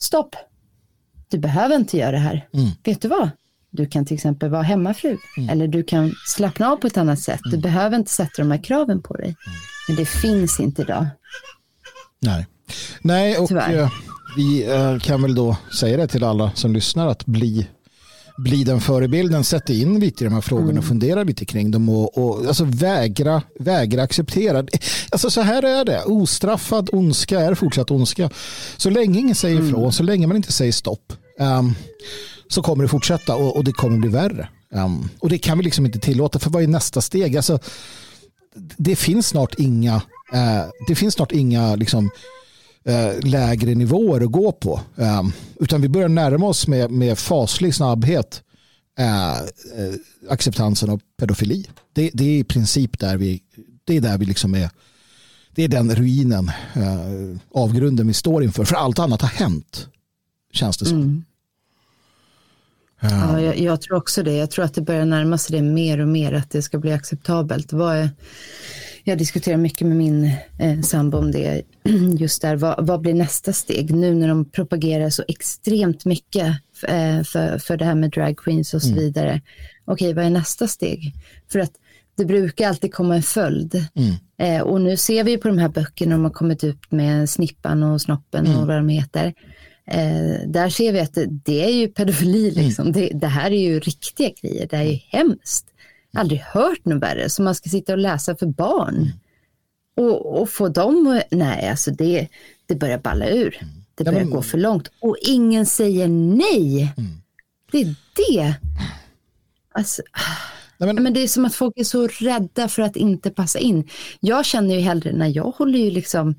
stopp, 0.00 0.36
du 1.30 1.38
behöver 1.38 1.76
inte 1.76 1.96
göra 1.96 2.10
det 2.10 2.18
här. 2.18 2.48
Mm. 2.54 2.70
Vet 2.84 3.02
du 3.02 3.08
vad? 3.08 3.30
Du 3.70 3.86
kan 3.86 4.06
till 4.06 4.14
exempel 4.14 4.50
vara 4.50 4.62
hemmafru 4.62 5.18
mm. 5.36 5.50
eller 5.50 5.68
du 5.68 5.82
kan 5.82 6.14
slappna 6.26 6.68
av 6.68 6.76
på 6.76 6.86
ett 6.86 6.96
annat 6.96 7.20
sätt. 7.20 7.40
Du 7.44 7.48
mm. 7.48 7.60
behöver 7.60 7.96
inte 7.96 8.10
sätta 8.10 8.42
de 8.42 8.50
här 8.50 8.62
kraven 8.62 9.02
på 9.02 9.16
dig. 9.16 9.26
Mm. 9.26 9.58
Men 9.88 9.96
det 9.96 10.06
finns 10.06 10.60
inte 10.60 10.82
idag. 10.82 11.06
Nej, 12.20 12.46
Nej 13.00 13.38
och 13.38 13.52
eh, 13.52 13.90
vi 14.36 14.72
eh, 14.72 14.98
kan 14.98 15.22
väl 15.22 15.34
då 15.34 15.56
säga 15.78 15.96
det 15.96 16.06
till 16.06 16.24
alla 16.24 16.50
som 16.54 16.72
lyssnar 16.72 17.06
att 17.06 17.26
bli 17.26 17.68
bli 18.38 18.64
den 18.64 18.80
förebilden, 18.80 19.44
sätta 19.44 19.72
in 19.72 20.00
lite 20.00 20.24
i 20.24 20.26
de 20.26 20.34
här 20.34 20.40
frågorna 20.40 20.70
mm. 20.70 20.78
och 20.78 20.84
fundera 20.84 21.22
lite 21.22 21.44
kring 21.44 21.70
dem 21.70 21.88
och, 21.88 22.18
och 22.18 22.46
alltså 22.46 22.64
vägra, 22.64 23.42
vägra 23.58 24.02
acceptera. 24.02 24.66
Alltså 25.10 25.30
så 25.30 25.40
här 25.40 25.62
är 25.62 25.84
det, 25.84 26.02
ostraffad 26.04 26.90
ondska 26.92 27.40
är 27.40 27.54
fortsatt 27.54 27.90
ondska. 27.90 28.30
Så 28.76 28.90
länge 28.90 29.18
ingen 29.18 29.34
säger 29.34 29.56
mm. 29.56 29.68
ifrån, 29.68 29.92
så 29.92 30.02
länge 30.02 30.26
man 30.26 30.36
inte 30.36 30.52
säger 30.52 30.72
stopp, 30.72 31.12
um, 31.40 31.74
så 32.48 32.62
kommer 32.62 32.82
det 32.84 32.88
fortsätta 32.88 33.36
och, 33.36 33.56
och 33.56 33.64
det 33.64 33.72
kommer 33.72 33.98
bli 33.98 34.08
värre. 34.08 34.48
Um, 34.70 35.08
och 35.18 35.28
det 35.28 35.38
kan 35.38 35.58
vi 35.58 35.64
liksom 35.64 35.86
inte 35.86 35.98
tillåta, 35.98 36.38
för 36.38 36.50
vad 36.50 36.62
är 36.62 36.66
nästa 36.66 37.00
steg? 37.00 37.36
Alltså, 37.36 37.58
det 38.76 38.96
finns 38.96 39.26
snart 39.26 39.54
inga, 39.58 39.94
uh, 40.34 40.64
det 40.88 40.94
finns 40.94 41.14
snart 41.14 41.32
inga 41.32 41.74
liksom, 41.74 42.10
Eh, 42.88 43.20
lägre 43.20 43.74
nivåer 43.74 44.20
att 44.20 44.32
gå 44.32 44.52
på. 44.52 44.80
Ehm, 44.96 45.32
utan 45.60 45.80
vi 45.80 45.88
börjar 45.88 46.08
närma 46.08 46.46
oss 46.46 46.66
med, 46.66 46.90
med 46.90 47.18
faslig 47.18 47.74
snabbhet 47.74 48.42
eh, 48.98 49.32
eh, 49.32 49.94
acceptansen 50.28 50.90
av 50.90 51.00
pedofili. 51.18 51.66
Det, 51.92 52.10
det, 52.14 52.24
är 52.24 52.38
i 52.38 52.44
princip 52.44 52.98
där 52.98 53.16
vi, 53.16 53.42
det 53.84 53.96
är 53.96 54.00
där 54.00 54.18
vi 54.18 54.24
liksom 54.24 54.54
är, 54.54 54.70
det 55.54 55.64
är 55.64 55.68
den 55.68 55.94
ruinen, 55.94 56.50
avgrunden 57.54 58.06
vi 58.06 58.12
står 58.12 58.44
inför. 58.44 58.64
För 58.64 58.76
allt 58.76 58.98
annat 58.98 59.22
har 59.22 59.28
hänt, 59.28 59.88
känns 60.52 60.76
det 60.76 60.86
som. 60.86 61.02
Mm. 61.02 61.24
Ja, 63.00 63.40
jag, 63.40 63.58
jag, 63.58 63.80
tror 63.80 63.96
också 63.96 64.22
det. 64.22 64.32
Jag 64.32 64.50
tror 64.50 64.64
att 64.64 64.74
det 64.74 64.80
börjar 64.80 65.04
närma 65.04 65.38
sig 65.38 65.56
det 65.56 65.62
mer 65.62 66.00
och 66.00 66.08
mer, 66.08 66.32
att 66.32 66.50
det 66.50 66.62
ska 66.62 66.78
bli 66.78 66.92
acceptabelt. 66.92 67.72
Vad 67.72 67.96
är, 67.96 68.10
jag 69.04 69.18
diskuterar 69.18 69.56
mycket 69.56 69.86
med 69.86 69.96
min 69.96 70.24
eh, 70.58 70.80
sambo 70.80 71.18
om 71.18 71.32
det, 71.32 71.62
just 72.18 72.42
där, 72.42 72.56
vad, 72.56 72.86
vad, 72.86 73.00
blir 73.00 73.14
nästa 73.14 73.52
steg 73.52 73.94
nu 73.94 74.14
när 74.14 74.28
de 74.28 74.50
propagerar 74.50 75.10
så 75.10 75.24
extremt 75.28 76.04
mycket 76.04 76.46
eh, 76.88 77.22
för, 77.22 77.58
för 77.58 77.76
det 77.76 77.84
här 77.84 77.94
med 77.94 78.10
drag 78.10 78.36
queens 78.36 78.74
och 78.74 78.82
så 78.82 78.88
mm. 78.88 79.00
vidare. 79.00 79.40
Okej, 79.84 80.14
vad 80.14 80.24
är 80.24 80.30
nästa 80.30 80.68
steg? 80.68 81.14
För 81.52 81.58
att 81.58 81.72
det 82.16 82.24
brukar 82.24 82.68
alltid 82.68 82.94
komma 82.94 83.16
en 83.16 83.22
följd. 83.22 83.86
Mm. 83.94 84.14
Eh, 84.38 84.62
och 84.62 84.80
nu 84.80 84.96
ser 84.96 85.24
vi 85.24 85.38
på 85.38 85.48
de 85.48 85.58
här 85.58 85.68
böckerna, 85.68 86.14
de 86.14 86.24
har 86.24 86.30
kommit 86.30 86.64
ut 86.64 86.90
med 86.92 87.30
Snippan 87.30 87.82
och 87.82 88.00
Snoppen 88.00 88.46
mm. 88.46 88.58
och 88.58 88.66
vad 88.66 88.76
de 88.76 88.88
heter. 88.88 89.34
Eh, 89.90 90.48
där 90.48 90.68
ser 90.68 90.92
vi 90.92 91.00
att 91.00 91.18
det, 91.30 91.64
är 91.64 91.70
ju 91.70 91.88
pedofili, 91.88 92.48
mm. 92.50 92.64
liksom. 92.64 92.92
Det, 92.92 93.10
det, 93.14 93.26
här 93.26 93.50
är 93.50 93.60
ju 93.60 93.80
riktiga 93.80 94.30
grejer, 94.40 94.66
det 94.70 94.76
är 94.76 94.82
ju 94.82 94.98
hemskt 95.08 95.66
aldrig 96.16 96.40
hört 96.40 96.84
något 96.84 97.02
värre 97.02 97.30
som 97.30 97.44
man 97.44 97.54
ska 97.54 97.70
sitta 97.70 97.92
och 97.92 97.98
läsa 97.98 98.36
för 98.36 98.46
barn. 98.46 98.94
Mm. 98.94 99.10
Och, 99.96 100.40
och, 100.40 100.50
få 100.50 100.68
dem, 100.68 101.20
nej 101.30 101.68
alltså 101.68 101.90
det, 101.90 102.28
det 102.66 102.74
börjar 102.74 102.98
balla 102.98 103.28
ur. 103.28 103.58
Mm. 103.60 103.74
Det 103.94 104.04
börjar 104.04 104.18
ja, 104.18 104.24
men... 104.24 104.34
gå 104.34 104.42
för 104.42 104.58
långt 104.58 104.90
och 105.00 105.16
ingen 105.22 105.66
säger 105.66 106.08
nej. 106.08 106.94
Mm. 106.96 107.10
Det 107.72 107.80
är 107.80 107.94
det. 108.16 108.54
Alltså, 109.72 110.02
nej, 110.78 110.94
men... 110.94 111.02
men... 111.02 111.14
det 111.14 111.20
är 111.20 111.28
som 111.28 111.44
att 111.44 111.54
folk 111.54 111.74
är 111.76 111.84
så 111.84 112.06
rädda 112.06 112.68
för 112.68 112.82
att 112.82 112.96
inte 112.96 113.30
passa 113.30 113.58
in. 113.58 113.88
Jag 114.20 114.44
känner 114.44 114.74
ju 114.74 114.80
hellre 114.80 115.12
när 115.12 115.36
jag 115.36 115.50
håller 115.50 115.78
ju 115.78 115.90
liksom 115.90 116.34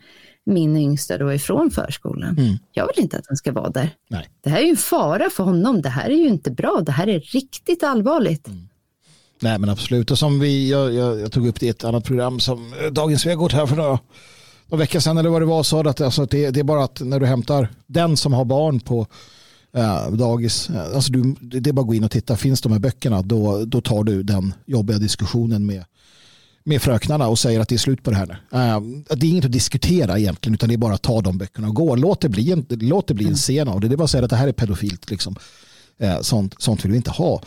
min 0.48 0.78
yngsta 0.78 1.18
då 1.18 1.34
ifrån 1.34 1.72
förskolan. 1.72 2.38
Mm. 2.38 2.58
Jag 2.74 2.88
vill 2.88 3.04
inte 3.04 3.18
att 3.18 3.28
han 3.28 3.38
ska 3.38 3.52
vara 3.52 3.70
där. 3.70 3.90
Nej. 4.10 4.30
Det 4.44 4.50
här 4.50 4.58
är 4.58 4.64
ju 4.64 4.70
en 4.70 4.78
fara 4.78 5.30
för 5.30 5.44
honom. 5.44 5.82
Det 5.82 5.90
här 5.90 6.10
är 6.10 6.18
ju 6.18 6.28
inte 6.28 6.52
bra. 6.52 6.82
Det 6.86 6.92
här 6.92 7.08
är 7.08 7.20
riktigt 7.20 7.84
allvarligt. 7.84 8.48
Mm. 8.48 8.68
Nej 9.40 9.60
men 9.60 9.70
absolut. 9.70 10.12
Och 10.12 10.20
som 10.20 10.40
vi, 10.40 10.70
jag, 10.72 10.94
jag, 10.94 11.20
jag, 11.20 11.32
tog 11.32 11.48
upp 11.48 11.60
det 11.60 11.66
i 11.66 11.70
ett 11.70 11.84
annat 11.84 12.04
program 12.04 12.40
som 12.40 12.74
eh, 12.74 12.92
Dagens 12.92 13.26
Vegård 13.26 13.54
här 13.54 13.66
för 13.66 13.76
några, 13.76 14.00
några 14.68 14.80
veckor 14.80 15.00
sedan 15.00 15.18
eller 15.18 15.30
vad 15.30 15.42
det 15.42 15.46
var 15.46 15.64
sa 15.64 15.82
att, 15.82 16.02
alltså, 16.02 16.26
det, 16.26 16.50
det, 16.50 16.60
är 16.60 16.64
bara 16.64 16.84
att 16.84 17.02
när 17.02 17.20
du 17.20 17.26
hämtar 17.26 17.70
den 17.88 18.18
som 18.18 18.34
har 18.34 18.46
barn 18.46 18.80
på 18.80 19.08
äh, 19.74 20.12
dagis, 20.12 20.70
äh, 20.70 20.96
alltså 20.96 21.12
du, 21.12 21.36
det 21.42 21.70
är 21.70 21.74
bara 21.74 21.82
att 21.82 21.88
gå 21.88 21.94
in 21.94 22.04
och 22.04 22.12
titta, 22.12 22.36
finns 22.36 22.62
de 22.62 22.72
här 22.72 22.80
böckerna 22.80 23.22
då, 23.22 23.66
då 23.66 23.82
tar 23.82 24.04
du 24.04 24.24
den 24.24 24.54
jobbiga 24.66 24.98
diskussionen 24.98 25.66
med, 25.66 25.86
med 26.68 26.82
fröknarna 26.82 27.28
och 27.28 27.40
säger 27.40 27.60
att 27.60 27.70
det 27.70 27.76
är 27.76 27.80
slut 27.80 28.04
på 28.04 28.12
det 28.12 28.18
här 28.18 28.26
nu. 28.26 28.58
Äh, 28.60 29.18
det 29.18 29.28
är 29.28 29.30
inget 29.30 29.46
att 29.46 29.52
diskutera 29.52 30.20
egentligen 30.20 30.54
utan 30.54 30.70
det 30.70 30.76
är 30.76 30.78
bara 30.78 30.94
att 30.94 31.02
ta 31.02 31.22
de 31.22 31.38
böckerna 31.38 31.68
och 31.68 31.76
gå. 31.76 31.96
Låt 31.96 32.22
det 32.22 32.30
bli 32.30 32.52
en, 32.52 32.66
låt 32.70 33.08
det 33.08 33.14
bli 33.14 33.26
en 33.26 33.30
mm. 33.30 33.38
scen 33.38 33.68
av 33.68 33.82
det. 33.82 33.88
Det 33.88 33.96
är 33.96 33.98
bara 33.98 34.04
att 34.04 34.10
säga 34.10 34.24
att 34.24 34.30
det 34.30 34.36
här 34.36 34.48
är 34.48 34.52
pedofilt. 34.52 35.12
Liksom. 35.12 35.36
sånt, 36.22 36.56
sånt 36.58 36.86
vill 36.86 36.92
vi 36.92 36.98
inte 36.98 37.12
ha 37.12 37.42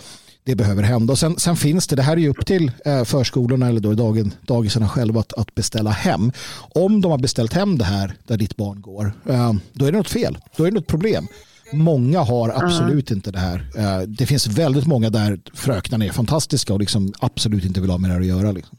det 0.44 0.54
behöver 0.54 0.82
hända. 0.82 1.12
Och 1.12 1.18
sen, 1.18 1.36
sen, 1.38 1.56
finns 1.56 1.86
det, 1.86 1.96
det 1.96 2.02
här 2.02 2.12
är 2.12 2.20
ju 2.20 2.28
upp 2.28 2.46
till 2.46 2.72
eh, 2.84 3.04
förskolorna 3.04 3.68
eller 3.68 3.80
då 3.80 3.94
dagen, 3.94 4.34
dagisarna 4.46 4.88
själva 4.88 5.20
att, 5.20 5.32
att, 5.32 5.54
beställa 5.54 5.90
hem. 5.90 6.32
Om 6.74 7.00
de 7.00 7.10
har 7.10 7.18
beställt 7.18 7.52
hem 7.52 7.78
det 7.78 7.84
här 7.84 8.14
där 8.26 8.36
ditt 8.36 8.56
barn 8.56 8.80
går, 8.80 9.12
eh, 9.28 9.52
då 9.72 9.86
är 9.86 9.92
det 9.92 9.98
något 9.98 10.10
fel. 10.10 10.38
Då 10.56 10.64
är 10.64 10.70
det 10.70 10.74
något 10.74 10.86
problem. 10.86 11.26
Många 11.72 12.20
har 12.20 12.48
absolut 12.64 13.10
uh. 13.10 13.16
inte 13.16 13.30
det 13.30 13.38
här. 13.38 13.66
Det 14.06 14.26
finns 14.26 14.46
väldigt 14.46 14.86
många 14.86 15.10
där 15.10 15.40
fröknarna 15.54 16.04
är 16.04 16.10
fantastiska 16.10 16.72
och 16.72 16.80
liksom 16.80 17.12
absolut 17.18 17.64
inte 17.64 17.80
vill 17.80 17.90
ha 17.90 17.98
med 17.98 18.10
det 18.10 18.14
här 18.14 18.20
att 18.20 18.26
göra. 18.26 18.52
Liksom. 18.52 18.78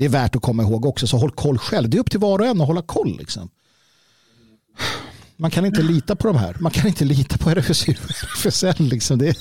Det 0.00 0.06
är 0.06 0.08
värt 0.08 0.36
att 0.36 0.42
komma 0.42 0.62
ihåg 0.62 0.86
också, 0.86 1.06
så 1.06 1.16
håll 1.16 1.30
koll 1.30 1.58
själv. 1.58 1.90
Det 1.90 1.96
är 1.96 2.00
upp 2.00 2.10
till 2.10 2.20
var 2.20 2.38
och 2.38 2.46
en 2.46 2.60
att 2.60 2.66
hålla 2.66 2.82
koll. 2.82 3.16
Liksom. 3.18 3.48
Man 5.36 5.50
kan 5.50 5.66
inte 5.66 5.82
lita 5.82 6.16
på 6.16 6.26
de 6.26 6.36
här. 6.36 6.56
Man 6.60 6.72
kan 6.72 6.86
inte 6.86 7.04
lita 7.04 7.38
på 7.38 7.50
RFSL. 7.50 8.74
Liksom. 8.78 9.18
Det... 9.18 9.36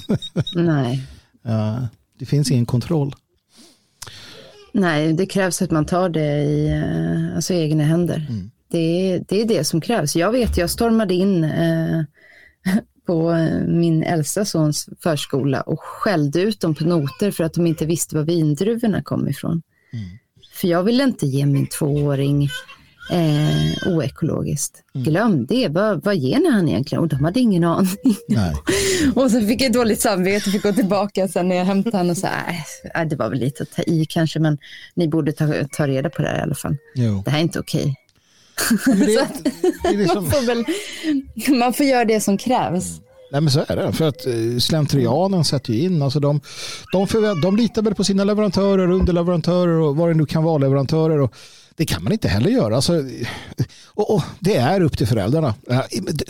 Nej. 0.56 1.04
Det 2.20 2.26
finns 2.26 2.52
ingen 2.52 2.66
kontroll. 2.66 3.16
Nej, 4.74 5.14
det 5.14 5.26
krävs 5.26 5.62
att 5.62 5.72
man 5.72 5.86
tar 5.86 6.10
det 6.10 6.44
i 6.44 6.68
eh, 6.68 7.36
alltså, 7.36 7.54
egna 7.54 7.84
händer. 7.84 8.28
Mm. 8.30 8.52
Det, 8.72 8.78
är, 8.80 9.26
det 9.28 9.42
är 9.42 9.46
det 9.46 9.64
som 9.64 9.82
krävs. 9.82 10.16
Jag 10.16 10.32
vet, 10.32 10.58
jag 10.58 10.70
stormade 10.70 11.14
in 11.14 11.44
eh, 11.44 12.04
på 13.06 13.32
min 13.68 14.04
äldsta 14.04 14.46
sons 14.46 14.90
förskola 15.00 15.62
och 15.62 15.80
skällde 15.80 16.42
ut 16.42 16.62
dem 16.62 16.76
på 16.76 16.84
noter 16.84 17.32
för 17.32 17.44
att 17.44 17.54
de 17.54 17.68
inte 17.68 17.86
visste 17.86 18.16
var 18.16 18.24
vindruvorna 18.24 19.04
kom 19.04 19.30
ifrån. 19.30 19.62
Mm. 19.94 20.19
För 20.60 20.68
jag 20.68 20.84
ville 20.84 21.04
inte 21.04 21.26
ge 21.26 21.46
min 21.46 21.68
tvååring 21.68 22.50
eh, 23.12 23.88
oekologiskt. 23.88 24.84
Mm. 24.96 25.06
Glöm 25.06 25.46
det, 25.46 25.68
vad, 25.68 26.04
vad 26.04 26.16
ger 26.16 26.40
ni 26.40 26.50
han 26.50 26.70
egentligen? 26.70 27.02
Och 27.02 27.08
de 27.08 27.26
hade 27.26 27.40
ingen 27.40 27.64
aning. 27.64 27.96
Och 29.16 29.32
så 29.32 29.42
fick 29.42 29.62
jag 29.62 29.72
dåligt 29.72 30.02
samvete 30.02 30.50
och 30.50 30.54
fick 30.54 30.64
gå 30.64 30.74
tillbaka 30.74 31.28
sen 31.28 31.48
när 31.48 31.56
jag 31.56 31.66
hämtade 31.66 31.98
honom 31.98 32.12
och 32.12 32.18
sa, 32.18 32.28
äh, 32.96 33.08
det 33.08 33.16
var 33.16 33.30
väl 33.30 33.40
lite 33.40 33.64
att 33.64 33.72
ta 33.72 33.82
i 33.82 34.06
kanske, 34.06 34.40
men 34.40 34.58
ni 34.94 35.08
borde 35.08 35.32
ta, 35.32 35.48
ta 35.72 35.88
reda 35.88 36.10
på 36.10 36.22
det 36.22 36.28
här 36.28 36.38
i 36.38 36.42
alla 36.42 36.56
fall. 36.56 36.78
Jo. 36.96 37.22
Det 37.26 37.32
här 37.32 37.38
är 37.38 37.44
inte 37.44 37.60
okej. 37.60 37.96
liksom... 38.88 40.24
man, 40.24 40.32
får 40.32 40.46
väl, 40.46 40.66
man 41.60 41.74
får 41.74 41.86
göra 41.86 42.06
det 42.06 42.22
som 42.22 42.38
krävs. 42.38 43.02
Nej 43.32 43.42
men 43.42 43.52
så 43.52 43.66
är 43.68 43.76
det. 43.76 43.94
För 43.94 44.08
att 44.08 44.26
eh, 44.26 44.58
slentrianen 44.60 45.44
sätter 45.44 45.74
ju 45.74 45.80
in. 45.80 46.02
Alltså 46.02 46.20
de, 46.20 46.42
de, 46.92 47.06
förvä- 47.08 47.42
de 47.42 47.56
litar 47.56 47.82
väl 47.82 47.96
på 47.96 48.04
sina 48.04 48.24
leverantörer, 48.24 48.92
underleverantörer 48.92 49.80
och 49.80 49.96
vad 49.96 50.10
det 50.10 50.14
nu 50.14 50.26
kan 50.26 50.44
vara 50.44 50.58
leverantörer. 50.58 51.20
Och 51.20 51.34
det 51.76 51.86
kan 51.86 52.04
man 52.04 52.14
inte 52.14 52.28
heller 52.28 52.50
göra. 52.50 52.76
Alltså, 52.76 52.94
Och, 53.88 54.16
och, 54.16 54.24
det 54.40 54.56
är 54.56 54.82
upp 54.82 54.98
till 54.98 55.08
föräldrarna. 55.08 55.56
Eh, 55.70 55.82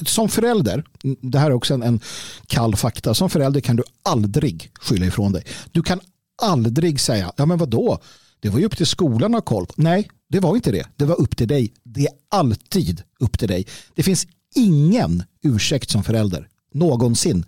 som 0.06 0.30
förälder, 0.30 0.84
det 1.22 1.40
här 1.40 1.48
är 1.50 1.54
också 1.54 1.74
en, 1.74 1.84
en 1.84 2.00
kall 2.48 2.76
fakta, 2.76 3.14
som 3.14 3.30
förälder 3.30 3.62
kan 3.62 3.76
du 3.76 3.84
aldrig 4.04 4.72
skylla 4.82 5.06
ifrån 5.06 5.32
dig. 5.32 5.44
Du 5.72 5.84
kan 5.84 6.00
aldrig 6.42 7.00
säga, 7.00 7.32
ja 7.38 7.46
men 7.46 7.58
vadå, 7.58 8.00
det 8.40 8.50
var 8.50 8.60
ju 8.60 8.66
upp 8.66 8.78
till 8.78 8.86
skolan 8.88 9.36
att 9.36 9.50
ha 9.50 9.56
koll. 9.56 9.66
Nej, 9.76 10.10
det 10.30 10.40
var 10.40 10.56
inte 10.56 10.72
det. 10.72 10.88
Det 10.96 11.06
var 11.06 11.22
upp 11.22 11.38
till 11.38 11.48
dig. 11.48 11.74
Det 11.84 12.02
är 12.02 12.14
alltid 12.32 13.02
upp 13.20 13.40
till 13.40 13.48
dig. 13.48 13.68
Det 13.96 14.04
finns 14.04 14.28
ingen 14.56 15.24
ursäkt 15.44 15.90
som 15.90 16.04
förälder, 16.04 16.48
någonsin. 16.72 17.46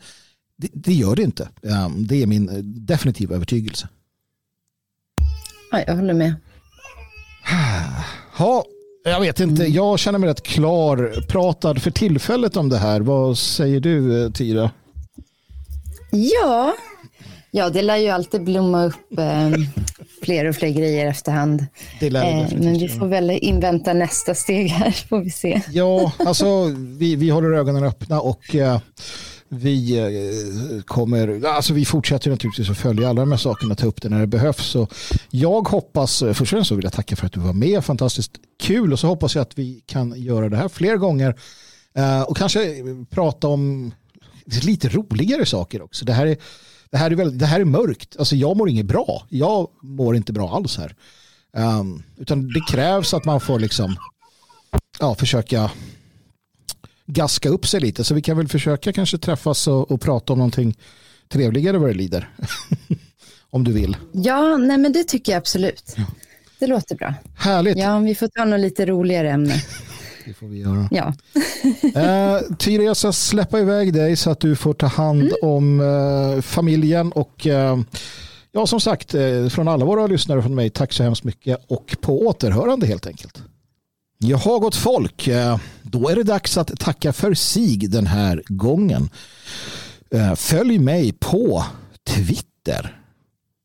Det, 0.57 0.69
det 0.73 0.93
gör 0.93 1.15
det 1.15 1.22
inte. 1.23 1.49
Ehm, 1.64 2.07
det 2.07 2.23
är 2.23 2.27
min 2.27 2.49
definitiva 2.85 3.35
övertygelse. 3.35 3.88
Ja, 5.72 5.84
jag 5.88 5.95
håller 5.95 6.14
med. 6.14 6.35
Ja, 8.38 8.65
jag 9.03 9.22
vet 9.22 9.39
inte. 9.39 9.61
Mm. 9.61 9.73
Jag 9.73 9.99
känner 9.99 10.19
mig 10.19 10.30
rätt 10.30 10.43
klar 10.43 11.26
pratad 11.27 11.81
för 11.81 11.91
tillfället 11.91 12.57
om 12.57 12.69
det 12.69 12.77
här. 12.77 13.02
Vad 13.02 13.38
säger 13.38 13.80
du, 13.80 14.23
eh, 14.23 14.31
Tira? 14.31 14.72
Ja, 16.11 16.73
ja 17.52 17.69
det 17.69 17.82
lär 17.82 17.98
ju 17.98 18.10
alltid 18.10 18.44
blomma 18.44 18.86
upp 18.86 19.18
eh, 19.18 19.52
fler 20.23 20.45
och 20.45 20.56
fler 20.56 20.69
grejer 20.69 21.07
efterhand. 21.07 21.65
Det 21.99 22.10
lär 22.10 22.41
eh, 22.41 22.57
men 22.57 22.73
vi 22.73 22.90
får 22.90 23.07
väl 23.07 23.32
invänta 23.32 23.94
nästa 23.94 24.36
steg 24.36 24.68
här, 24.68 24.91
får 25.10 25.19
vi 25.19 25.30
se. 25.30 25.61
Ja, 25.72 26.11
alltså 26.19 26.65
vi, 26.78 27.15
vi 27.15 27.30
håller 27.30 27.52
ögonen 27.52 27.84
öppna 27.84 28.22
och 28.22 28.56
eh, 28.56 28.80
vi 29.53 29.98
eh, 29.98 30.84
kommer, 30.84 31.45
alltså 31.45 31.73
vi 31.73 31.86
fortsätter 31.86 32.32
naturligtvis 32.32 32.69
att 32.69 32.78
följa 32.78 33.10
alla 33.10 33.22
de 33.22 33.32
här 33.32 33.38
sakerna, 33.38 33.76
ta 33.76 33.88
upp 33.88 34.02
det 34.02 34.10
när 34.10 34.19
det 34.19 34.28
behövs. 34.28 34.65
Så 34.65 34.88
jag 35.30 35.68
hoppas, 35.68 36.22
eh, 36.22 36.28
först 36.28 36.41
och 36.41 36.48
främst 36.48 36.69
så 36.69 36.76
vill 36.76 36.84
jag 36.84 36.94
tacka 36.94 37.15
för 37.15 37.26
att 37.26 37.34
du 37.34 37.40
var 37.40 37.53
med, 37.53 37.86
fantastiskt 37.86 38.32
kul 38.64 38.94
och 38.94 38.99
så 38.99 39.07
hoppas 39.07 39.36
jag 39.36 39.41
att 39.41 39.60
vi 39.60 39.84
kan 39.86 40.22
göra 40.22 40.49
det 40.49 40.57
här 40.57 40.68
fler 40.68 40.98
gånger 40.98 41.36
eh, 41.95 42.22
och 42.22 42.38
kanske 42.38 42.76
prata 43.10 43.48
om 43.48 43.94
lite 44.64 44.90
roligare 44.90 45.45
saker 45.45 45.82
också. 45.82 46.06
Det 46.06 46.14
här 46.14 46.28
är, 46.28 46.38
det 46.92 46.98
här 46.98 47.12
är, 47.12 47.16
väldigt, 47.16 47.40
det 47.40 47.46
här 47.46 47.60
är 47.60 47.66
mörkt, 47.66 48.16
alltså 48.20 48.36
jag 48.36 48.58
mår 48.58 48.70
inget 48.70 48.86
bra, 48.86 49.26
jag 49.30 49.70
mår 49.82 50.16
inte 50.16 50.34
bra 50.34 50.56
alls 50.56 50.78
här. 50.78 50.96
Um, 51.54 52.04
utan 52.18 52.48
det 52.48 52.62
krävs 52.70 53.14
att 53.14 53.26
man 53.26 53.42
får 53.42 53.60
liksom 53.60 53.96
ja, 55.00 55.16
försöka 55.16 55.72
gaska 57.06 57.50
upp 57.50 57.68
sig 57.68 57.80
lite. 57.80 58.04
Så 58.04 58.14
vi 58.14 58.22
kan 58.22 58.38
väl 58.38 58.48
försöka 58.48 58.94
kanske 58.94 59.18
träffas 59.18 59.68
och, 59.68 59.92
och 59.92 60.02
prata 60.02 60.34
om 60.34 60.40
någonting 60.40 60.78
trevligare 61.30 61.78
vad 61.78 61.90
det 61.90 61.94
lider. 61.94 62.30
om 63.50 63.64
du 63.64 63.72
vill. 63.72 63.98
Ja, 64.12 64.58
nej 64.58 64.78
men 64.78 64.94
det 64.94 65.04
tycker 65.04 65.32
jag 65.32 65.38
absolut. 65.38 65.94
Ja. 65.98 66.06
Det 66.60 66.68
låter 66.68 66.96
bra. 66.96 67.14
Härligt. 67.38 67.78
Ja, 67.78 68.00
vi 68.00 68.16
får 68.16 68.28
ta 68.28 68.46
något 68.46 68.60
lite 68.60 68.86
roligare 68.86 69.32
ämne. 69.32 69.64
Det 70.26 70.34
får 70.34 70.48
vi 70.48 70.60
göra. 70.60 70.89
Ja. 70.91 71.14
eh, 72.02 72.56
Tyra, 72.57 72.84
jag 72.84 72.98
ska 72.98 73.11
släppa 73.11 73.60
iväg 73.60 73.93
dig 73.93 74.15
så 74.15 74.30
att 74.30 74.39
du 74.39 74.56
får 74.56 74.73
ta 74.73 74.88
hand 74.88 75.22
mm. 75.22 75.34
om 75.41 75.80
eh, 75.80 76.41
familjen 76.41 77.11
och 77.11 77.48
eh, 77.48 77.80
ja, 78.52 78.68
som 78.68 78.80
sagt, 78.80 79.14
eh, 79.14 79.48
från 79.48 79.68
alla 79.68 79.85
våra 79.85 80.07
lyssnare 80.07 80.41
från 80.41 80.56
mig, 80.56 80.69
tack 80.69 80.93
så 80.93 81.03
hemskt 81.03 81.23
mycket 81.23 81.65
och 81.68 81.98
på 82.02 82.22
återhörande 82.22 82.88
helt 82.88 83.07
enkelt. 83.07 83.43
Jaha 84.23 84.60
gott 84.60 84.76
folk, 84.76 85.27
eh, 85.27 85.57
då 85.81 86.10
är 86.10 86.15
det 86.15 86.23
dags 86.23 86.57
att 86.57 86.80
tacka 86.80 87.14
för 87.14 87.34
sig 87.34 87.77
den 87.77 88.07
här 88.07 88.43
gången. 88.48 89.10
Eh, 90.11 90.35
följ 90.35 90.80
mig 90.80 91.11
på 91.11 91.65
Twitter. 92.07 93.02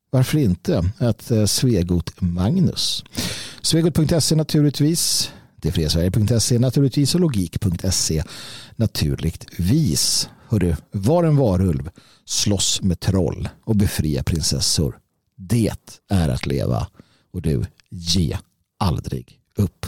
Varför 0.09 0.37
inte? 0.37 0.89
Att 0.97 1.31
eh, 1.31 1.45
Svegot 1.45 2.21
Magnus. 2.21 3.03
Svegot.se 3.61 4.35
naturligtvis. 4.35 5.31
Detfriasverige.se 5.67 6.59
naturligtvis 6.59 7.15
och 7.15 7.21
logik.se 7.21 8.23
naturligtvis. 8.75 10.29
Hörru, 10.49 10.75
var 10.91 11.23
en 11.23 11.37
varulv, 11.37 11.89
slåss 12.25 12.81
med 12.81 12.99
troll 12.99 13.49
och 13.63 13.75
befria 13.75 14.23
prinsessor. 14.23 14.97
Det 15.35 15.71
är 16.09 16.29
att 16.29 16.45
leva. 16.45 16.87
Och 17.33 17.41
du, 17.41 17.65
ge 17.89 18.37
aldrig 18.79 19.39
upp. 19.55 19.85